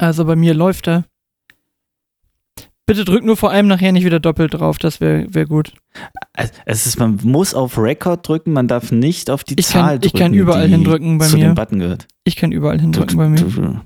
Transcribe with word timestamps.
Also 0.00 0.24
bei 0.24 0.34
mir 0.34 0.54
läuft 0.54 0.88
er. 0.88 1.04
Bitte 2.86 3.04
drück 3.04 3.22
nur 3.24 3.36
vor 3.36 3.50
allem 3.50 3.68
nachher 3.68 3.92
nicht 3.92 4.04
wieder 4.04 4.18
doppelt 4.18 4.54
drauf, 4.54 4.78
das 4.78 5.00
wäre 5.00 5.26
wär 5.32 5.44
gut. 5.46 5.74
Es 6.64 6.86
ist, 6.86 6.98
man 6.98 7.20
muss 7.22 7.54
auf 7.54 7.78
Record 7.78 8.26
drücken, 8.26 8.52
man 8.52 8.66
darf 8.66 8.90
nicht 8.90 9.30
auf 9.30 9.44
die 9.44 9.54
Ich 9.58 9.66
Zahl 9.66 9.82
kann, 9.82 9.94
ich 9.96 10.00
drücken. 10.12 10.18
kann 10.18 10.34
überall 10.34 10.66
hindrücken 10.66 11.18
bei 11.18 11.26
zu 11.26 11.36
mir. 11.36 11.44
dem 11.48 11.54
Button 11.54 11.78
gehört. 11.78 12.08
Ich 12.24 12.34
kann 12.34 12.50
überall 12.50 12.80
hindrücken 12.80 13.10
du, 13.12 13.16
bei 13.16 13.28
mir. 13.28 13.36
Du, 13.40 13.48
du, 13.50 13.80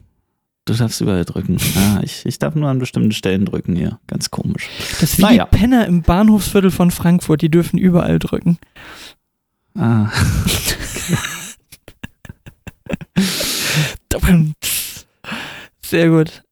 du 0.66 0.72
darfst 0.74 1.00
überall 1.02 1.24
drücken. 1.26 1.58
Ah, 1.76 2.00
ich, 2.02 2.24
ich 2.24 2.38
darf 2.38 2.54
nur 2.54 2.70
an 2.70 2.78
bestimmten 2.78 3.12
Stellen 3.12 3.44
drücken 3.44 3.76
hier. 3.76 3.98
Ganz 4.06 4.30
komisch. 4.30 4.68
Das 5.00 5.02
ist 5.02 5.18
wie 5.18 5.22
Naja. 5.22 5.48
die 5.52 5.56
Penner 5.58 5.86
im 5.86 6.00
Bahnhofsviertel 6.02 6.70
von 6.70 6.90
Frankfurt, 6.90 7.42
die 7.42 7.50
dürfen 7.50 7.76
überall 7.78 8.18
drücken. 8.20 8.56
Ah. 9.76 10.10
Sehr 15.84 16.08
gut. 16.08 16.42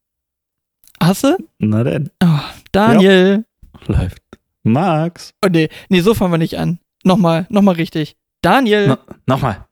Hast 1.00 1.24
du? 1.24 1.36
Na 1.58 1.82
denn, 1.84 2.10
Oh, 2.22 2.26
Daniel. 2.70 3.44
läuft. 3.86 4.22
Max. 4.62 5.32
Oh 5.44 5.48
nee, 5.50 5.68
nee, 5.88 6.00
so 6.00 6.14
fangen 6.14 6.32
wir 6.32 6.38
nicht 6.38 6.58
an. 6.58 6.78
Nochmal, 7.02 7.46
nochmal 7.48 7.74
richtig. 7.74 8.16
Daniel. 8.42 8.88
No, 8.88 8.96
Nochmal. 9.26 9.66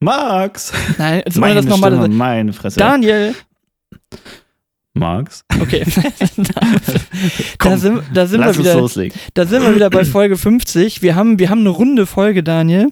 Max. 0.00 0.72
Nein, 0.98 1.22
jetzt 1.24 1.38
Meine 1.38 1.54
das 1.56 1.64
nochmal. 1.66 1.92
Stimme, 1.92 2.08
meine 2.14 2.52
Fresse. 2.52 2.78
Daniel. 2.78 3.34
Max. 4.92 5.44
Okay. 5.60 5.84
da 6.36 6.60
Komm, 7.58 7.76
sind, 7.78 8.02
da 8.12 8.26
sind 8.26 8.44
wir 8.44 8.58
wieder. 8.58 8.74
loslegen. 8.76 9.18
Da 9.34 9.46
sind 9.46 9.62
wir 9.62 9.74
wieder 9.74 9.88
bei 9.90 10.04
Folge 10.04 10.36
50. 10.36 11.00
Wir 11.02 11.14
haben, 11.14 11.38
wir 11.38 11.48
haben 11.48 11.60
eine 11.60 11.68
runde 11.70 12.06
Folge, 12.06 12.42
Daniel. 12.42 12.88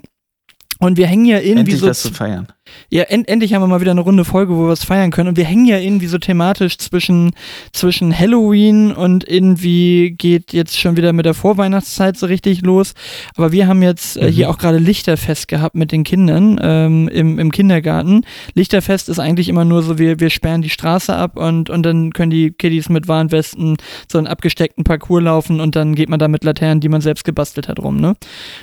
Und 0.78 0.96
wir 0.96 1.06
hängen 1.06 1.24
ja 1.27 1.38
irgendwie 1.38 1.60
Endlich 1.60 1.80
so. 1.80 1.88
was 1.88 2.02
zu 2.02 2.12
feiern. 2.12 2.46
Ja, 2.91 3.04
end, 3.04 3.28
endlich 3.28 3.52
haben 3.54 3.62
wir 3.62 3.66
mal 3.66 3.80
wieder 3.80 3.91
eine 3.91 4.00
runde 4.00 4.24
Folge, 4.24 4.56
wo 4.56 4.62
wir 4.62 4.68
was 4.68 4.84
feiern 4.84 5.10
können. 5.10 5.28
Und 5.30 5.36
wir 5.36 5.45
hängen 5.45 5.66
ja 5.66 5.78
irgendwie 5.78 6.06
so 6.06 6.18
thematisch 6.18 6.78
zwischen, 6.78 7.32
zwischen 7.72 8.16
Halloween 8.18 8.92
und 8.92 9.28
irgendwie 9.28 10.12
geht 10.16 10.52
jetzt 10.52 10.78
schon 10.78 10.97
wieder 10.97 11.12
mit 11.12 11.27
der 11.27 11.34
Vorweihnachtszeit 11.34 12.16
so 12.16 12.27
richtig 12.27 12.62
los. 12.62 12.94
Aber 13.36 13.52
wir 13.52 13.66
haben 13.66 13.83
jetzt 13.83 14.16
äh, 14.16 14.24
Mhm. 14.24 14.28
hier 14.28 14.50
auch 14.50 14.58
gerade 14.58 14.78
Lichterfest 14.78 15.48
gehabt 15.48 15.74
mit 15.74 15.92
den 15.92 16.05
Kindern 16.05 16.58
ähm, 16.62 17.08
im, 17.08 17.39
im 17.39 17.52
Kindergarten. 17.52 18.24
Lichterfest 18.55 19.08
ist 19.08 19.19
eigentlich 19.19 19.48
immer 19.48 19.64
nur 19.64 19.83
so, 19.83 19.98
wir, 19.98 20.20
wir 20.20 20.30
sperren 20.30 20.62
die 20.62 20.70
Straße 20.70 21.14
ab 21.14 21.36
und, 21.36 21.70
und 21.70 21.83
dann 21.84 22.12
können 22.12 22.30
die 22.30 22.50
Kiddies 22.50 22.89
mit 22.89 23.08
Warnwesten 23.08 23.77
so 24.11 24.19
einen 24.19 24.27
abgesteckten 24.27 24.84
Parcours 24.84 25.22
laufen 25.22 25.61
und 25.61 25.77
dann 25.77 25.94
geht 25.94 26.08
man 26.08 26.19
da 26.19 26.28
mit 26.28 26.44
Laternen, 26.44 26.80
die 26.80 26.89
man 26.89 27.00
selbst 27.00 27.24
gebastelt 27.24 27.69
hat, 27.69 27.78
rum. 27.78 27.96
Ne? 28.00 28.14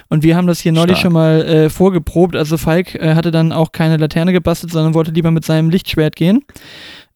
Und 0.09 0.23
wir 0.23 0.35
haben 0.35 0.47
das 0.47 0.59
hier 0.59 0.71
neulich 0.71 0.97
Stark. 0.97 1.01
schon 1.01 1.13
mal 1.13 1.41
äh, 1.43 1.69
vorgeprobt. 1.69 2.35
Also 2.35 2.57
Falk 2.57 2.95
äh, 2.95 3.15
hatte 3.15 3.31
dann 3.31 3.51
auch 3.51 3.71
keine 3.71 3.90
Laterne 3.97 4.31
gebastelt, 4.33 4.71
sondern 4.71 4.93
wollte 4.93 5.11
lieber 5.11 5.31
mit 5.31 5.45
seinem 5.45 5.69
Lichtschwert 5.69 6.15
gehen, 6.15 6.43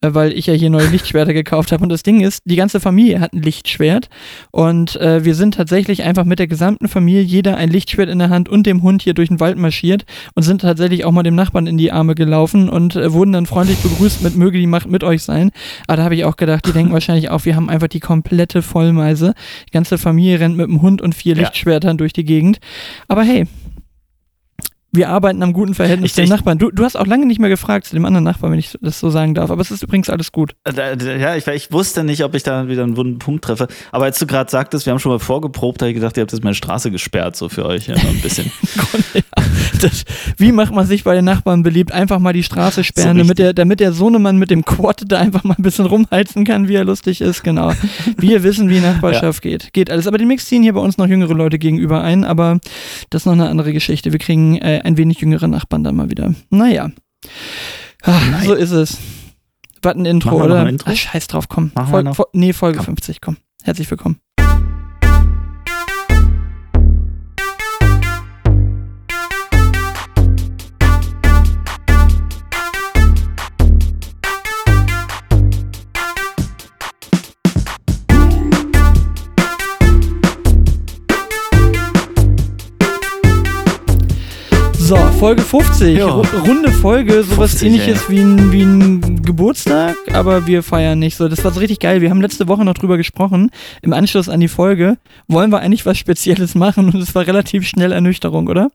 äh, 0.02 0.14
weil 0.14 0.32
ich 0.34 0.48
ja 0.48 0.54
hier 0.54 0.70
neue 0.70 0.88
Lichtschwerter 0.88 1.34
gekauft 1.34 1.72
habe. 1.72 1.84
Und 1.84 1.90
das 1.90 2.04
Ding 2.04 2.22
ist, 2.22 2.42
die 2.46 2.56
ganze 2.56 2.80
Familie 2.80 3.20
hat 3.20 3.34
ein 3.34 3.42
Lichtschwert. 3.42 4.10
Und 4.52 4.96
äh, 4.98 5.24
wir 5.26 5.36
sind 5.36 5.56
tatsächlich 5.56 6.04
einfach 6.04 6.26
mit 6.26 6.40
der 6.40 6.48
gesamten 6.48 6.88
Familie, 6.88 7.22
jeder 7.22 7.58
ein 7.58 7.70
Lichtschwert 7.70 8.10
in 8.10 8.20
der 8.20 8.30
Hand 8.30 8.50
und 8.50 8.66
dem 8.66 8.84
Hund 8.84 9.02
hier 9.02 9.14
durch 9.14 9.30
den 9.30 9.40
Wald 9.40 9.58
marschiert 9.58 10.06
und 10.34 10.44
sind 10.44 10.62
tatsächlich 10.62 11.06
auch 11.06 11.12
mal 11.12 11.24
dem 11.24 11.36
Nachbarn 11.36 11.68
in 11.68 11.78
die 11.78 11.92
Arme 11.92 12.16
gelaufen 12.16 12.70
und 12.70 12.96
äh, 12.96 13.12
wurden 13.14 13.32
dann 13.32 13.46
freundlich 13.46 13.78
begrüßt 13.80 14.22
mit 14.24 14.36
möge 14.36 14.60
die 14.60 14.68
Macht 14.68 14.90
mit 14.90 15.04
euch 15.04 15.24
sein. 15.24 15.52
Aber 15.88 15.98
da 15.98 16.04
habe 16.04 16.16
ich 16.16 16.26
auch 16.26 16.36
gedacht, 16.38 16.66
die 16.68 16.72
denken 16.72 16.94
wahrscheinlich 16.94 17.30
auch, 17.30 17.46
wir 17.46 17.56
haben 17.56 17.70
einfach 17.70 17.88
die 17.88 18.00
komplette 18.00 18.62
Vollmeise. 18.62 19.34
Die 19.68 19.72
ganze 19.72 19.98
Familie 19.98 20.40
rennt 20.40 20.58
mit 20.58 20.68
dem 20.68 20.82
Hund 20.82 21.02
und 21.02 21.16
vier 21.16 21.36
Ja. 21.36 21.42
Lichtschwertern 21.42 21.98
durch 21.98 22.14
die 22.14 22.24
Gegend. 22.26 22.60
Aber 23.08 23.24
hey, 23.24 23.46
wir 24.96 25.10
arbeiten 25.10 25.42
am 25.44 25.54
guten 25.54 25.74
Verhältnis 25.74 26.12
Ich- 26.12 26.16
zu 26.16 26.22
den 26.22 26.30
Nachbarn. 26.30 26.58
Du, 26.58 26.72
du 26.72 26.84
hast 26.84 26.96
auch 26.96 27.06
lange 27.08 27.26
nicht 27.26 27.40
mehr 27.40 27.50
gefragt 27.50 27.86
zu 27.88 27.96
dem 27.96 28.06
anderen 28.06 28.24
Nachbarn, 28.24 28.52
wenn 28.52 28.60
ich 28.60 28.78
das 28.82 29.00
so 29.00 29.10
sagen 29.10 29.34
darf. 29.36 29.52
Aber 29.52 29.62
es 29.62 29.72
ist 29.72 29.84
übrigens 29.84 30.10
alles 30.10 30.32
gut. 30.32 30.56
Äh, 30.64 31.20
Ja, 31.20 31.36
ich, 31.36 31.46
ich 31.48 31.72
wusste 31.72 32.04
nicht, 32.04 32.24
ob 32.24 32.36
ich 32.36 32.44
da 32.44 32.68
wieder 32.68 32.84
einen 32.84 32.98
wunden 32.98 33.20
Punkt 33.20 33.44
treffe. 33.46 33.68
Aber 33.92 34.06
als 34.06 34.20
du 34.20 34.26
gerade 34.26 34.50
sagtest, 34.50 34.86
wir 34.86 34.92
haben 34.92 35.00
schon 35.00 35.12
mal 35.12 35.20
vorgeprobt, 35.20 35.82
habe 35.82 35.90
ich 35.92 35.96
gedacht, 35.96 36.18
ihr 36.18 36.22
habt 36.22 36.32
jetzt 36.32 36.44
meine 36.44 36.56
Straße 36.56 36.92
gesperrt, 36.92 37.36
so 37.36 37.50
für 37.50 37.66
euch. 37.66 37.88
Ja, 37.88 37.96
ein 37.96 38.22
bisschen. 38.22 38.52
ja, 39.14 39.22
das, 39.82 40.04
wie 40.38 40.52
macht 40.52 40.74
man 40.74 40.86
sich 40.86 41.04
bei 41.04 41.16
den 41.16 41.26
Nachbarn 41.26 41.64
beliebt? 41.64 41.92
Einfach 41.92 42.20
mal 42.20 42.34
die 42.34 42.44
Straße 42.44 42.84
sperren, 42.84 43.18
So 43.18 43.24
damit, 43.24 43.40
der, 43.40 43.54
damit 43.54 43.80
der 43.80 43.92
Sohnemann 43.94 44.38
mit 44.38 44.50
dem 44.52 44.64
Quad 44.66 45.04
da 45.08 45.20
einfach 45.20 45.44
mal 45.44 45.56
ein 45.58 45.64
bisschen 45.64 45.86
rumheizen 45.86 46.46
kann, 46.46 46.68
wie 46.68 46.76
er 46.76 46.86
lustig 46.86 47.22
ist. 47.22 47.44
Genau. 47.44 47.72
Wir 48.18 48.44
wissen, 48.44 48.70
wie 48.70 48.80
Nachbarschaft 48.80 49.42
geht. 49.42 49.74
Geht 49.74 49.90
alles. 49.92 50.08
Aber 50.08 50.18
demnächst 50.18 50.48
ziehen 50.48 50.64
hier 50.64 50.74
bei 50.74 50.80
uns 50.80 50.98
noch 50.98 51.08
jüngere 51.08 51.34
Leute 51.34 51.60
gegenüber 51.60 52.02
ein. 52.02 52.24
Aber 52.24 52.60
das 53.10 53.22
ist 53.22 53.26
noch 53.26 53.34
eine 53.34 53.50
andere 53.50 53.74
Geschichte. 53.74 54.12
Wir 54.12 54.20
kriegen 54.20 54.58
äh, 54.58 54.80
ein 54.86 54.98
wenig 54.98 55.20
jüngere 55.20 55.48
Nachbarn 55.48 55.84
dann 55.84 55.96
mal 55.96 56.10
wieder. 56.10 56.34
Naja. 56.50 56.92
Ah, 58.04 58.22
Nein. 58.32 58.46
so 58.46 58.54
ist 58.54 58.72
es. 58.72 58.98
Was 59.82 59.96
ein 59.96 60.06
Intro, 60.06 60.44
oder? 60.44 60.62
ein 60.62 60.68
Intro? 60.68 60.90
Ah, 60.90 60.96
scheiß 60.96 61.28
drauf, 61.28 61.48
komm. 61.50 61.72
Machen 61.76 61.90
Fol? 61.90 62.14
Fol 62.14 62.26
nee, 62.34 62.54
Folge 62.54 62.78
Komm. 62.78 62.86
50, 62.86 63.22
komm. 63.22 63.38
Herzlich 63.64 63.90
willkommen. 63.90 64.20
Folge 85.20 85.42
50. 85.42 85.98
Ja. 85.98 86.08
Ru- 86.08 86.40
Runde 86.48 86.72
Folge, 86.72 87.24
sowas 87.24 87.52
50, 87.52 87.68
ähnliches 87.68 88.10
wie 88.10 88.20
ein, 88.20 88.52
wie 88.52 88.62
ein 88.64 89.22
Geburtstag, 89.24 89.96
aber 90.14 90.46
wir 90.46 90.62
feiern 90.62 91.00
nicht 91.00 91.16
so. 91.16 91.28
Das 91.28 91.44
war 91.44 91.52
so 91.52 91.60
richtig 91.60 91.80
geil. 91.80 92.02
Wir 92.02 92.10
haben 92.10 92.22
letzte 92.22 92.48
Woche 92.48 92.64
noch 92.66 92.74
drüber 92.76 92.98
gesprochen. 92.98 93.50
Im 93.82 93.94
Anschluss 93.94 94.30
an 94.30 94.40
die 94.40 94.48
Folge 94.48 94.98
wollen 95.28 95.52
wir 95.52 95.60
eigentlich 95.62 95.86
was 95.86 95.98
Spezielles 95.98 96.54
machen 96.54 96.88
und 96.90 96.96
es 96.96 97.16
war 97.16 97.26
relativ 97.26 97.66
schnell 97.68 97.92
Ernüchterung, 97.92 98.48
oder? 98.48 98.70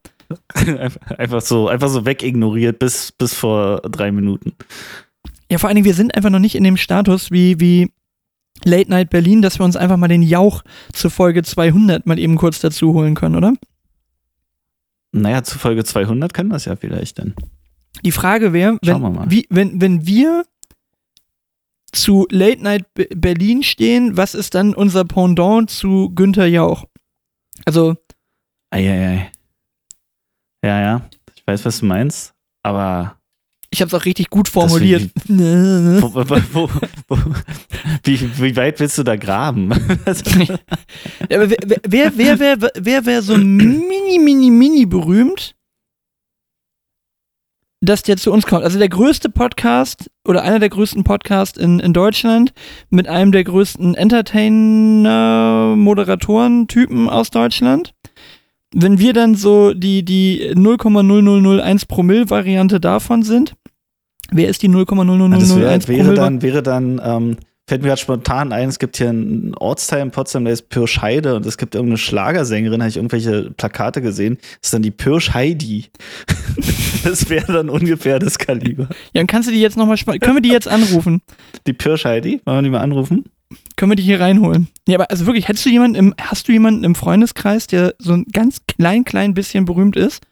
einfach, 0.55 1.01
einfach 1.19 1.41
so, 1.43 1.69
einfach 1.69 1.89
so 1.89 2.05
wegignoriert 2.07 2.79
bis, 2.79 3.13
bis 3.13 3.35
vor 3.35 3.81
drei 3.83 4.11
Minuten. 4.11 4.53
Ja, 5.51 5.59
vor 5.59 5.69
allen 5.69 5.77
Dingen, 5.77 5.87
wir 5.87 5.95
sind 5.95 6.15
einfach 6.17 6.31
noch 6.31 6.39
nicht 6.39 6.55
in 6.57 6.65
dem 6.65 6.77
Status 6.79 7.31
wie, 7.31 7.61
wie 7.61 7.91
Late 8.65 8.91
Night 8.91 9.11
Berlin, 9.11 9.43
dass 9.43 9.59
wir 9.61 9.65
uns 9.65 9.77
einfach 9.77 9.97
mal 9.99 10.09
den 10.09 10.23
Jauch 10.23 10.63
zur 10.93 11.11
Folge 11.11 11.43
200 11.43 12.07
mal 12.07 12.19
eben 12.19 12.37
kurz 12.37 12.61
dazu 12.61 12.93
holen 12.95 13.15
können, 13.15 13.37
oder? 13.37 13.53
Naja, 15.13 15.43
zu 15.43 15.59
Folge 15.59 15.85
200 15.85 16.33
können 16.33 16.51
wir 16.51 16.57
es 16.57 16.65
ja 16.67 16.77
vielleicht 16.77 17.19
dann. 17.19 17.35
Die 18.05 18.13
Frage 18.13 18.53
wäre, 18.53 18.79
Schauen 18.85 19.03
wir 19.03 19.21
wenn, 19.21 19.31
wie, 19.31 19.47
wenn, 19.51 19.81
wenn 19.81 20.07
wir 20.07 20.45
zu 21.93 22.27
Late 22.31 22.63
Night 22.63 22.95
Be- 22.95 23.09
Berlin 23.15 23.63
stehen, 23.63 24.17
was 24.17 24.35
ist 24.35 24.55
dann 24.55 24.75
unser 24.75 25.05
Pendant 25.05 25.69
zu 25.71 26.11
Günther 26.15 26.47
Jauch? 26.47 26.85
Also, 27.65 27.97
Eieiei. 28.71 29.33
Ja, 30.65 30.81
ja. 30.81 31.11
Ich 31.35 31.45
weiß, 31.47 31.65
was 31.65 31.81
du 31.81 31.87
meinst, 31.87 32.35
aber 32.63 33.17
ich 33.73 33.81
habe 33.81 33.89
es 33.89 33.95
auch 33.95 34.05
richtig 34.05 34.31
gut 34.31 34.49
formuliert. 34.49 35.11
wo, 35.29 36.15
wo, 36.15 36.25
wo, 36.53 36.71
wo, 37.09 37.19
wie, 38.05 38.21
wie 38.39 38.57
weit 38.57 38.81
willst 38.81 38.99
du 38.99 39.05
da 39.05 39.17
graben? 39.17 39.71
Ja, 41.31 41.41
aber 41.41 41.51
wer, 41.51 42.13
wer, 42.17 42.39
wer, 42.39 42.61
wer, 42.75 43.07
wäre 43.07 43.23
so 43.23 43.37
mini, 43.37 44.19
mini, 44.19 44.51
mini 44.51 44.87
berühmt, 44.87 45.55
dass 47.81 48.03
der 48.03 48.17
zu 48.17 48.33
uns 48.33 48.47
kommt? 48.47 48.65
Also 48.65 48.79
der 48.79 48.89
größte 48.89 49.31
Podcast 49.31 50.11
oder 50.27 50.43
einer 50.43 50.59
der 50.59 50.69
größten 50.69 51.05
Podcasts 51.05 51.57
in, 51.57 51.79
in 51.79 51.93
Deutschland 51.93 52.53
mit 52.91 53.07
einem 53.07 53.31
der 53.31 53.45
größten 53.45 53.95
Entertainer, 53.95 55.75
Moderatoren, 55.77 56.67
Typen 56.67 57.09
aus 57.09 57.31
Deutschland. 57.31 57.95
Wenn 58.73 58.99
wir 58.99 59.13
dann 59.13 59.35
so 59.35 59.75
die, 59.75 60.05
die 60.05 60.53
0,0001 60.55 61.89
Promille-Variante 61.89 62.81
davon 62.81 63.23
sind, 63.23 63.55
wer 64.33 64.49
ist 64.49 64.63
die 64.63 64.69
0,0001 64.69 65.39
das 65.39 65.57
wär, 65.57 65.65
wäre 65.65 65.79
Promille? 65.81 66.15
dann, 66.15 66.43
wäre 66.43 66.63
dann, 66.63 67.01
ähm, 67.05 67.37
fällt 67.67 67.83
mir 67.83 67.89
gerade 67.89 68.01
spontan 68.01 68.53
ein, 68.53 68.69
es 68.69 68.79
gibt 68.79 68.97
hier 68.97 69.11
einen 69.11 69.55
Ortsteil 69.55 70.03
in 70.03 70.11
Potsdam, 70.11 70.45
der 70.45 70.53
ist 70.53 70.69
Pirscheide 70.71 71.37
und 71.37 71.47
es 71.47 71.57
gibt 71.57 71.75
irgendeine 71.75 71.99
Schlagersängerin, 71.99 72.81
habe 72.81 72.91
ich 72.91 72.97
irgendwelche 72.97 73.51
Plakate 73.53 74.03
gesehen, 74.03 74.39
das 74.41 74.69
ist 74.69 74.75
dann 74.75 74.83
die 74.83 74.91
Pirsch 74.91 75.35
Heidi. 75.35 75.87
das 77.05 77.31
wäre 77.31 77.53
dann 77.53 77.71
ungefähr 77.71 78.19
das 78.19 78.39
Kaliber. 78.39 78.89
ja, 79.13 79.21
und 79.21 79.29
kannst 79.29 79.49
du 79.49 79.53
die 79.53 79.61
jetzt 79.61 79.77
nochmal, 79.77 79.97
können 79.97 80.37
wir 80.37 80.43
die 80.43 80.51
jetzt 80.51 80.69
anrufen? 80.69 81.23
Die 81.67 81.73
Pirsch 81.73 82.05
Heidi, 82.05 82.41
wollen 82.45 82.59
wir 82.59 82.63
die 82.63 82.71
mal 82.71 82.81
anrufen? 82.81 83.25
Können 83.77 83.93
wir 83.93 83.97
die 83.97 84.03
hier 84.03 84.21
reinholen? 84.21 84.69
Ja, 84.87 84.97
aber 84.97 85.11
also 85.11 85.27
wirklich, 85.27 85.49
hättest 85.49 85.67
du 85.67 85.71
jemanden 85.71 85.97
im, 85.97 86.15
hast 86.21 86.47
du 86.47 86.53
jemanden 86.53 86.85
im 86.85 86.95
Freundeskreis, 86.95 87.67
der 87.67 87.95
so 87.99 88.13
ein 88.13 88.27
ganz 88.33 88.63
klein, 88.67 89.05
klein 89.05 89.35
bisschen 89.35 89.65
berühmt 89.65 89.97
ist? 89.97 90.23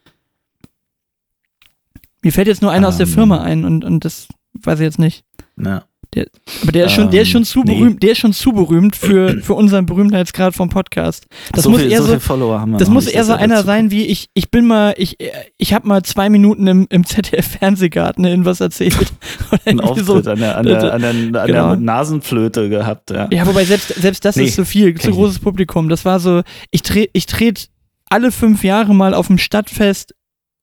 Mir 2.22 2.32
fällt 2.32 2.48
jetzt 2.48 2.62
nur 2.62 2.70
einer 2.72 2.88
aus 2.88 2.96
der 2.96 3.06
Ähm. 3.06 3.12
Firma 3.12 3.42
ein 3.42 3.64
und, 3.64 3.84
und 3.84 4.04
das 4.04 4.28
weiß 4.62 4.80
ich 4.80 4.84
jetzt 4.84 4.98
nicht. 4.98 5.24
Ja. 5.62 5.84
Der, 6.14 6.26
aber 6.62 6.72
der 6.72 6.86
ist 6.86 6.92
schon, 6.92 7.10
der 7.10 7.20
ist 7.20 7.28
schon 7.28 7.44
zu 7.44 7.58
Ähm, 7.60 7.64
nee. 7.66 7.74
berühmt, 7.74 8.02
der 8.02 8.12
ist 8.12 8.18
schon 8.18 8.32
zu 8.32 8.52
berühmt 8.52 8.96
für, 8.96 9.38
für 9.42 9.52
unseren 9.52 9.84
Berühmtheitsgrad 9.84 10.54
vom 10.54 10.70
Podcast. 10.70 11.26
Das 11.52 11.64
so 11.64 11.70
muss 11.70 11.82
viel, 11.82 11.92
eher 11.92 12.02
so 12.02 12.18
so, 12.18 12.76
das 12.78 12.88
muss 12.88 13.06
eher 13.06 13.24
so 13.24 13.32
er 13.32 13.38
einer 13.38 13.56
dazu 13.56 13.66
sein 13.66 13.90
wie 13.90 14.06
ich, 14.06 14.28
ich 14.32 14.50
bin 14.50 14.66
mal, 14.66 14.94
ich, 14.96 15.18
ich 15.58 15.74
habe 15.74 15.86
mal 15.86 16.02
zwei 16.04 16.30
Minuten 16.30 16.66
im, 16.66 16.86
im 16.88 17.04
ZDF-Fernsehgarten 17.04 18.24
in 18.24 18.46
was 18.46 18.60
erzählt. 18.60 18.96
Irgendwie 19.66 19.84
Auftritt 19.86 20.26
an, 20.28 20.38
der, 20.38 20.56
an, 20.56 20.64
der, 20.64 20.94
an, 20.94 21.00
der, 21.02 21.10
an 21.42 21.46
Genau. 21.46 21.68
der 21.72 21.76
Nasenflöte 21.76 22.70
gehabt. 22.70 23.10
Ja. 23.10 23.28
Ja, 23.30 23.46
wobei 23.46 23.66
selbst, 23.66 23.88
selbst 23.88 24.24
das 24.24 24.36
Nee, 24.36 24.44
ist 24.44 24.54
zu 24.54 24.64
viel, 24.64 24.94
zu 24.98 25.10
großes 25.10 25.40
Publikum. 25.40 25.90
Das 25.90 26.06
war 26.06 26.20
so, 26.20 26.42
ich 26.70 26.82
trete 26.82 27.10
ich 27.12 27.26
tret 27.26 27.68
alle 28.08 28.32
fünf 28.32 28.64
Jahre 28.64 28.94
mal 28.94 29.12
auf 29.12 29.26
dem 29.26 29.36
Stadtfest 29.36 30.14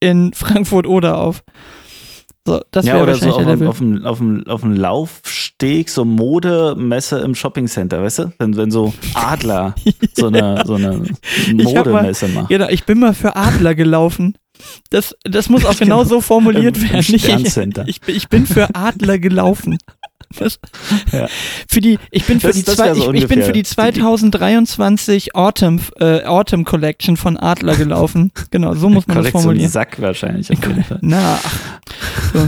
in 0.05 0.33
Frankfurt-Oder 0.35 1.17
auf. 1.17 1.43
So, 2.47 2.61
das 2.69 2.85
Ja, 2.85 2.93
wäre 2.93 3.03
oder 3.03 3.15
so 3.15 3.31
auf, 3.31 3.43
Level. 3.45 3.67
auf, 3.67 3.79
dem, 3.79 4.05
auf, 4.05 4.19
dem, 4.19 4.47
auf 4.47 4.61
dem 4.61 4.73
Laufsteg, 4.75 5.89
so 5.89 6.05
Modemesse 6.05 7.17
im 7.19 7.33
Shoppingcenter, 7.33 8.03
weißt 8.03 8.19
du? 8.19 8.33
Wenn, 8.37 8.55
wenn 8.55 8.69
so 8.69 8.93
Adler 9.15 9.73
so 10.13 10.27
eine, 10.27 10.61
so 10.65 10.75
eine 10.75 11.01
Modemesse 11.51 12.27
machen. 12.27 12.47
Genau, 12.49 12.67
ich 12.69 12.83
bin 12.85 12.99
mal 12.99 13.15
für 13.15 13.35
Adler 13.35 13.73
gelaufen. 13.73 14.37
Das, 14.91 15.15
das 15.23 15.49
muss 15.49 15.65
auch 15.65 15.75
genau 15.79 16.03
so 16.03 16.21
formuliert 16.21 16.79
werden. 16.81 16.99
Ich, 16.99 17.27
ich, 17.87 18.15
ich 18.15 18.29
bin 18.29 18.45
für 18.45 18.75
Adler 18.75 19.17
gelaufen. 19.17 19.77
Das, 20.39 20.59
Ja. 21.11 21.27
für 21.69 21.81
die, 21.81 21.97
ich 22.11 22.25
bin 22.25 22.39
für 22.39 22.47
Das- 22.47 22.55
die 22.57 22.65
zwei, 22.65 22.93
so 22.93 23.13
ich, 23.13 23.23
ich 23.23 23.27
bin 23.27 23.41
für 23.43 23.51
die 23.53 23.63
2023 23.63 25.35
Autumn, 25.35 25.79
äh, 25.99 26.23
Autumn 26.23 26.63
Collection 26.65 27.17
von 27.17 27.37
Adler 27.37 27.75
gelaufen. 27.75 28.31
Genau, 28.51 28.73
so 28.75 28.89
muss 28.89 29.07
man 29.07 29.17
das 29.17 29.29
formulieren. 29.29 29.69
Sack 29.69 29.99
wahrscheinlich. 30.01 30.47
Na, 31.01 31.39
ach. 31.43 31.55
so. 32.33 32.47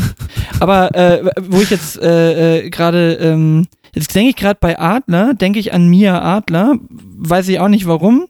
aber 0.59 0.93
äh, 0.95 1.29
wo 1.41 1.59
ich 1.59 1.69
jetzt 1.69 1.97
äh, 2.01 2.59
äh, 2.65 2.69
gerade, 2.69 3.13
ähm, 3.15 3.67
jetzt 3.93 4.13
denke 4.15 4.29
ich 4.29 4.35
gerade 4.35 4.57
bei 4.61 4.79
Adler, 4.79 5.33
denke 5.33 5.59
ich 5.59 5.73
an 5.73 5.87
Mia 5.89 6.21
Adler, 6.21 6.75
weiß 6.89 7.47
ich 7.49 7.59
auch 7.59 7.67
nicht 7.67 7.87
warum. 7.87 8.27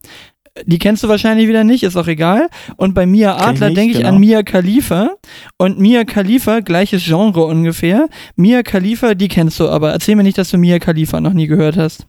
Die 0.66 0.80
kennst 0.80 1.04
du 1.04 1.08
wahrscheinlich 1.08 1.48
wieder 1.48 1.64
nicht, 1.64 1.84
ist 1.84 1.96
auch 1.96 2.08
egal. 2.08 2.50
Und 2.76 2.94
bei 2.94 3.06
Mia 3.06 3.38
Adler 3.38 3.72
denke 3.72 3.92
ich 3.92 3.98
genau. 3.98 4.10
an 4.10 4.20
Mia 4.20 4.44
Khalifa. 4.44 5.12
Und 5.58 5.80
Mia 5.80 6.04
Khalifa, 6.04 6.60
gleiches 6.62 7.04
Genre 7.06 7.46
ungefähr. 7.46 8.08
Mia 8.36 8.64
Khalifa, 8.64 9.16
die 9.16 9.28
kennst 9.28 9.60
du 9.60 9.70
aber. 9.70 9.92
Erzähl 9.92 10.16
mir 10.16 10.24
nicht, 10.24 10.38
dass 10.38 10.52
du 10.52 10.58
Mia 10.58 10.80
Khalifa 10.80 11.22
noch 11.22 11.34
nie 11.34 11.48
gehört 11.48 11.78
hast. 11.78 12.08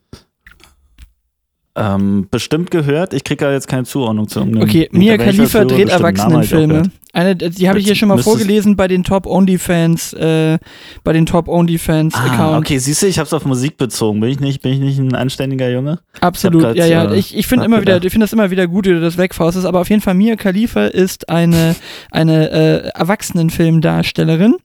Ähm, 1.79 2.27
bestimmt 2.31 2.71
gehört. 2.71 3.15
Ich 3.15 3.23
kriege 3.25 3.45
da 3.45 3.53
jetzt 3.53 3.69
keine 3.69 3.85
Zuordnung 3.85 4.27
zu. 4.29 4.41
irgendeinem- 4.41 4.65
Okay, 4.69 4.89
Mia 4.93 5.17
Khalifa 5.17 5.65
dreht 5.65 5.89
Erwachsenenfilme. 5.89 6.83
Eine, 7.15 7.35
die 7.37 7.69
habe 7.69 7.79
ich 7.79 7.87
hier 7.87 7.95
schon 7.95 8.09
mal 8.09 8.19
vorgelesen 8.19 8.77
bei 8.77 8.87
den 8.87 9.03
Top 9.03 9.27
OnlyFans, 9.27 10.13
äh, 10.13 10.59
bei 11.05 11.13
den 11.13 11.27
Top 11.27 11.49
OnlyFans 11.49 12.15
Ah, 12.15 12.27
Account. 12.27 12.59
okay, 12.59 12.79
siehst 12.79 13.03
du, 13.03 13.07
ich 13.07 13.19
habe 13.19 13.27
es 13.27 13.33
auf 13.33 13.45
Musik 13.45 13.77
bezogen. 13.77 14.21
Bin 14.21 14.31
ich 14.31 14.41
nicht, 14.41 14.63
bin 14.63 14.73
ich 14.73 14.79
nicht 14.81 14.99
ein 14.99 15.15
anständiger 15.15 15.71
Junge? 15.71 16.01
Absolut, 16.21 16.63
grad, 16.63 16.77
ja, 16.77 16.87
ja. 16.87 17.11
äh, 17.11 17.17
Ich, 17.19 17.37
ich 17.37 17.47
finde 17.47 17.65
immer 17.65 17.81
wieder, 17.81 17.97
ich 18.05 18.13
finde 18.13 18.25
das 18.25 18.33
immer 18.33 18.51
wieder 18.51 18.67
gut, 18.69 18.87
wie 18.87 18.91
du 18.91 19.01
das 19.01 19.17
wegfaustest, 19.19 19.67
aber 19.67 19.81
auf 19.81 19.89
jeden 19.91 20.03
Fall 20.03 20.15
Mia 20.15 20.37
Khalifa 20.37 20.87
ist 20.87 21.29
eine, 21.29 21.75
eine 22.11 22.51
äh, 22.51 22.89
Erwachsenenfilmdarstellerin. 22.95 24.57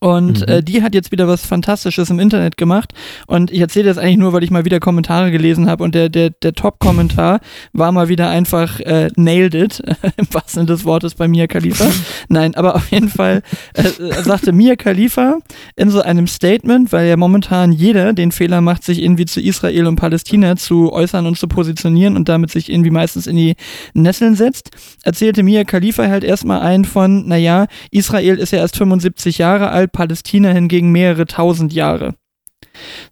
Und 0.00 0.40
Mhm. 0.40 0.52
äh, 0.52 0.62
die 0.62 0.82
hat 0.82 0.94
jetzt 0.94 1.12
wieder 1.12 1.28
was 1.28 1.46
Fantastisches 1.46 2.10
im 2.10 2.18
Internet 2.18 2.56
gemacht. 2.56 2.92
Und 3.26 3.50
ich 3.50 3.60
erzähle 3.60 3.86
das 3.88 3.98
eigentlich 3.98 4.18
nur, 4.18 4.32
weil 4.32 4.44
ich 4.44 4.50
mal 4.50 4.64
wieder 4.64 4.80
Kommentare 4.80 5.30
gelesen 5.30 5.68
habe. 5.68 5.82
Und 5.84 5.94
der, 5.94 6.08
der, 6.08 6.30
der 6.30 6.52
Top-Kommentar 6.52 7.40
war 7.72 7.92
mal 7.92 8.08
wieder 8.08 8.28
einfach 8.28 8.80
äh, 8.80 9.10
nailed 9.16 9.54
it, 9.54 9.80
im 10.16 10.26
wahrsten 10.32 10.62
Sinne 10.62 10.66
des 10.66 10.84
Wortes 10.84 11.14
bei 11.14 11.28
Mia 11.28 11.46
Khalifa. 11.46 11.86
Nein, 12.28 12.54
aber 12.54 12.74
auf 12.74 12.90
jeden 12.90 13.08
Fall 13.08 13.42
äh, 13.74 13.82
äh, 13.82 14.22
sagte 14.22 14.52
Mia 14.52 14.76
Khalifa 14.76 15.38
in 15.76 15.90
so 15.90 16.02
einem 16.02 16.26
Statement, 16.26 16.92
weil 16.92 17.08
ja 17.08 17.16
momentan 17.16 17.72
jeder 17.72 18.12
den 18.12 18.32
Fehler 18.32 18.60
macht, 18.60 18.84
sich 18.84 19.02
irgendwie 19.02 19.26
zu 19.26 19.40
Israel 19.40 19.86
und 19.86 19.96
Palästina 19.96 20.56
zu 20.56 20.92
äußern 20.92 21.26
und 21.26 21.38
zu 21.38 21.48
positionieren 21.48 22.16
und 22.16 22.28
damit 22.28 22.50
sich 22.50 22.70
irgendwie 22.70 22.90
meistens 22.90 23.26
in 23.26 23.36
die 23.36 23.54
Nesseln 23.94 24.34
setzt, 24.34 24.70
erzählte 25.02 25.42
Mia 25.42 25.64
Khalifa 25.64 26.06
halt 26.08 26.24
erstmal 26.24 26.60
ein 26.60 26.84
von, 26.84 27.26
naja, 27.28 27.66
Israel 27.90 28.36
ist 28.36 28.52
ja 28.52 28.58
erst 28.58 28.76
75 28.76 29.38
Jahre 29.38 29.70
alt, 29.70 29.85
Palästina 29.88 30.50
hingegen 30.50 30.92
mehrere 30.92 31.26
tausend 31.26 31.72
Jahre. 31.72 32.14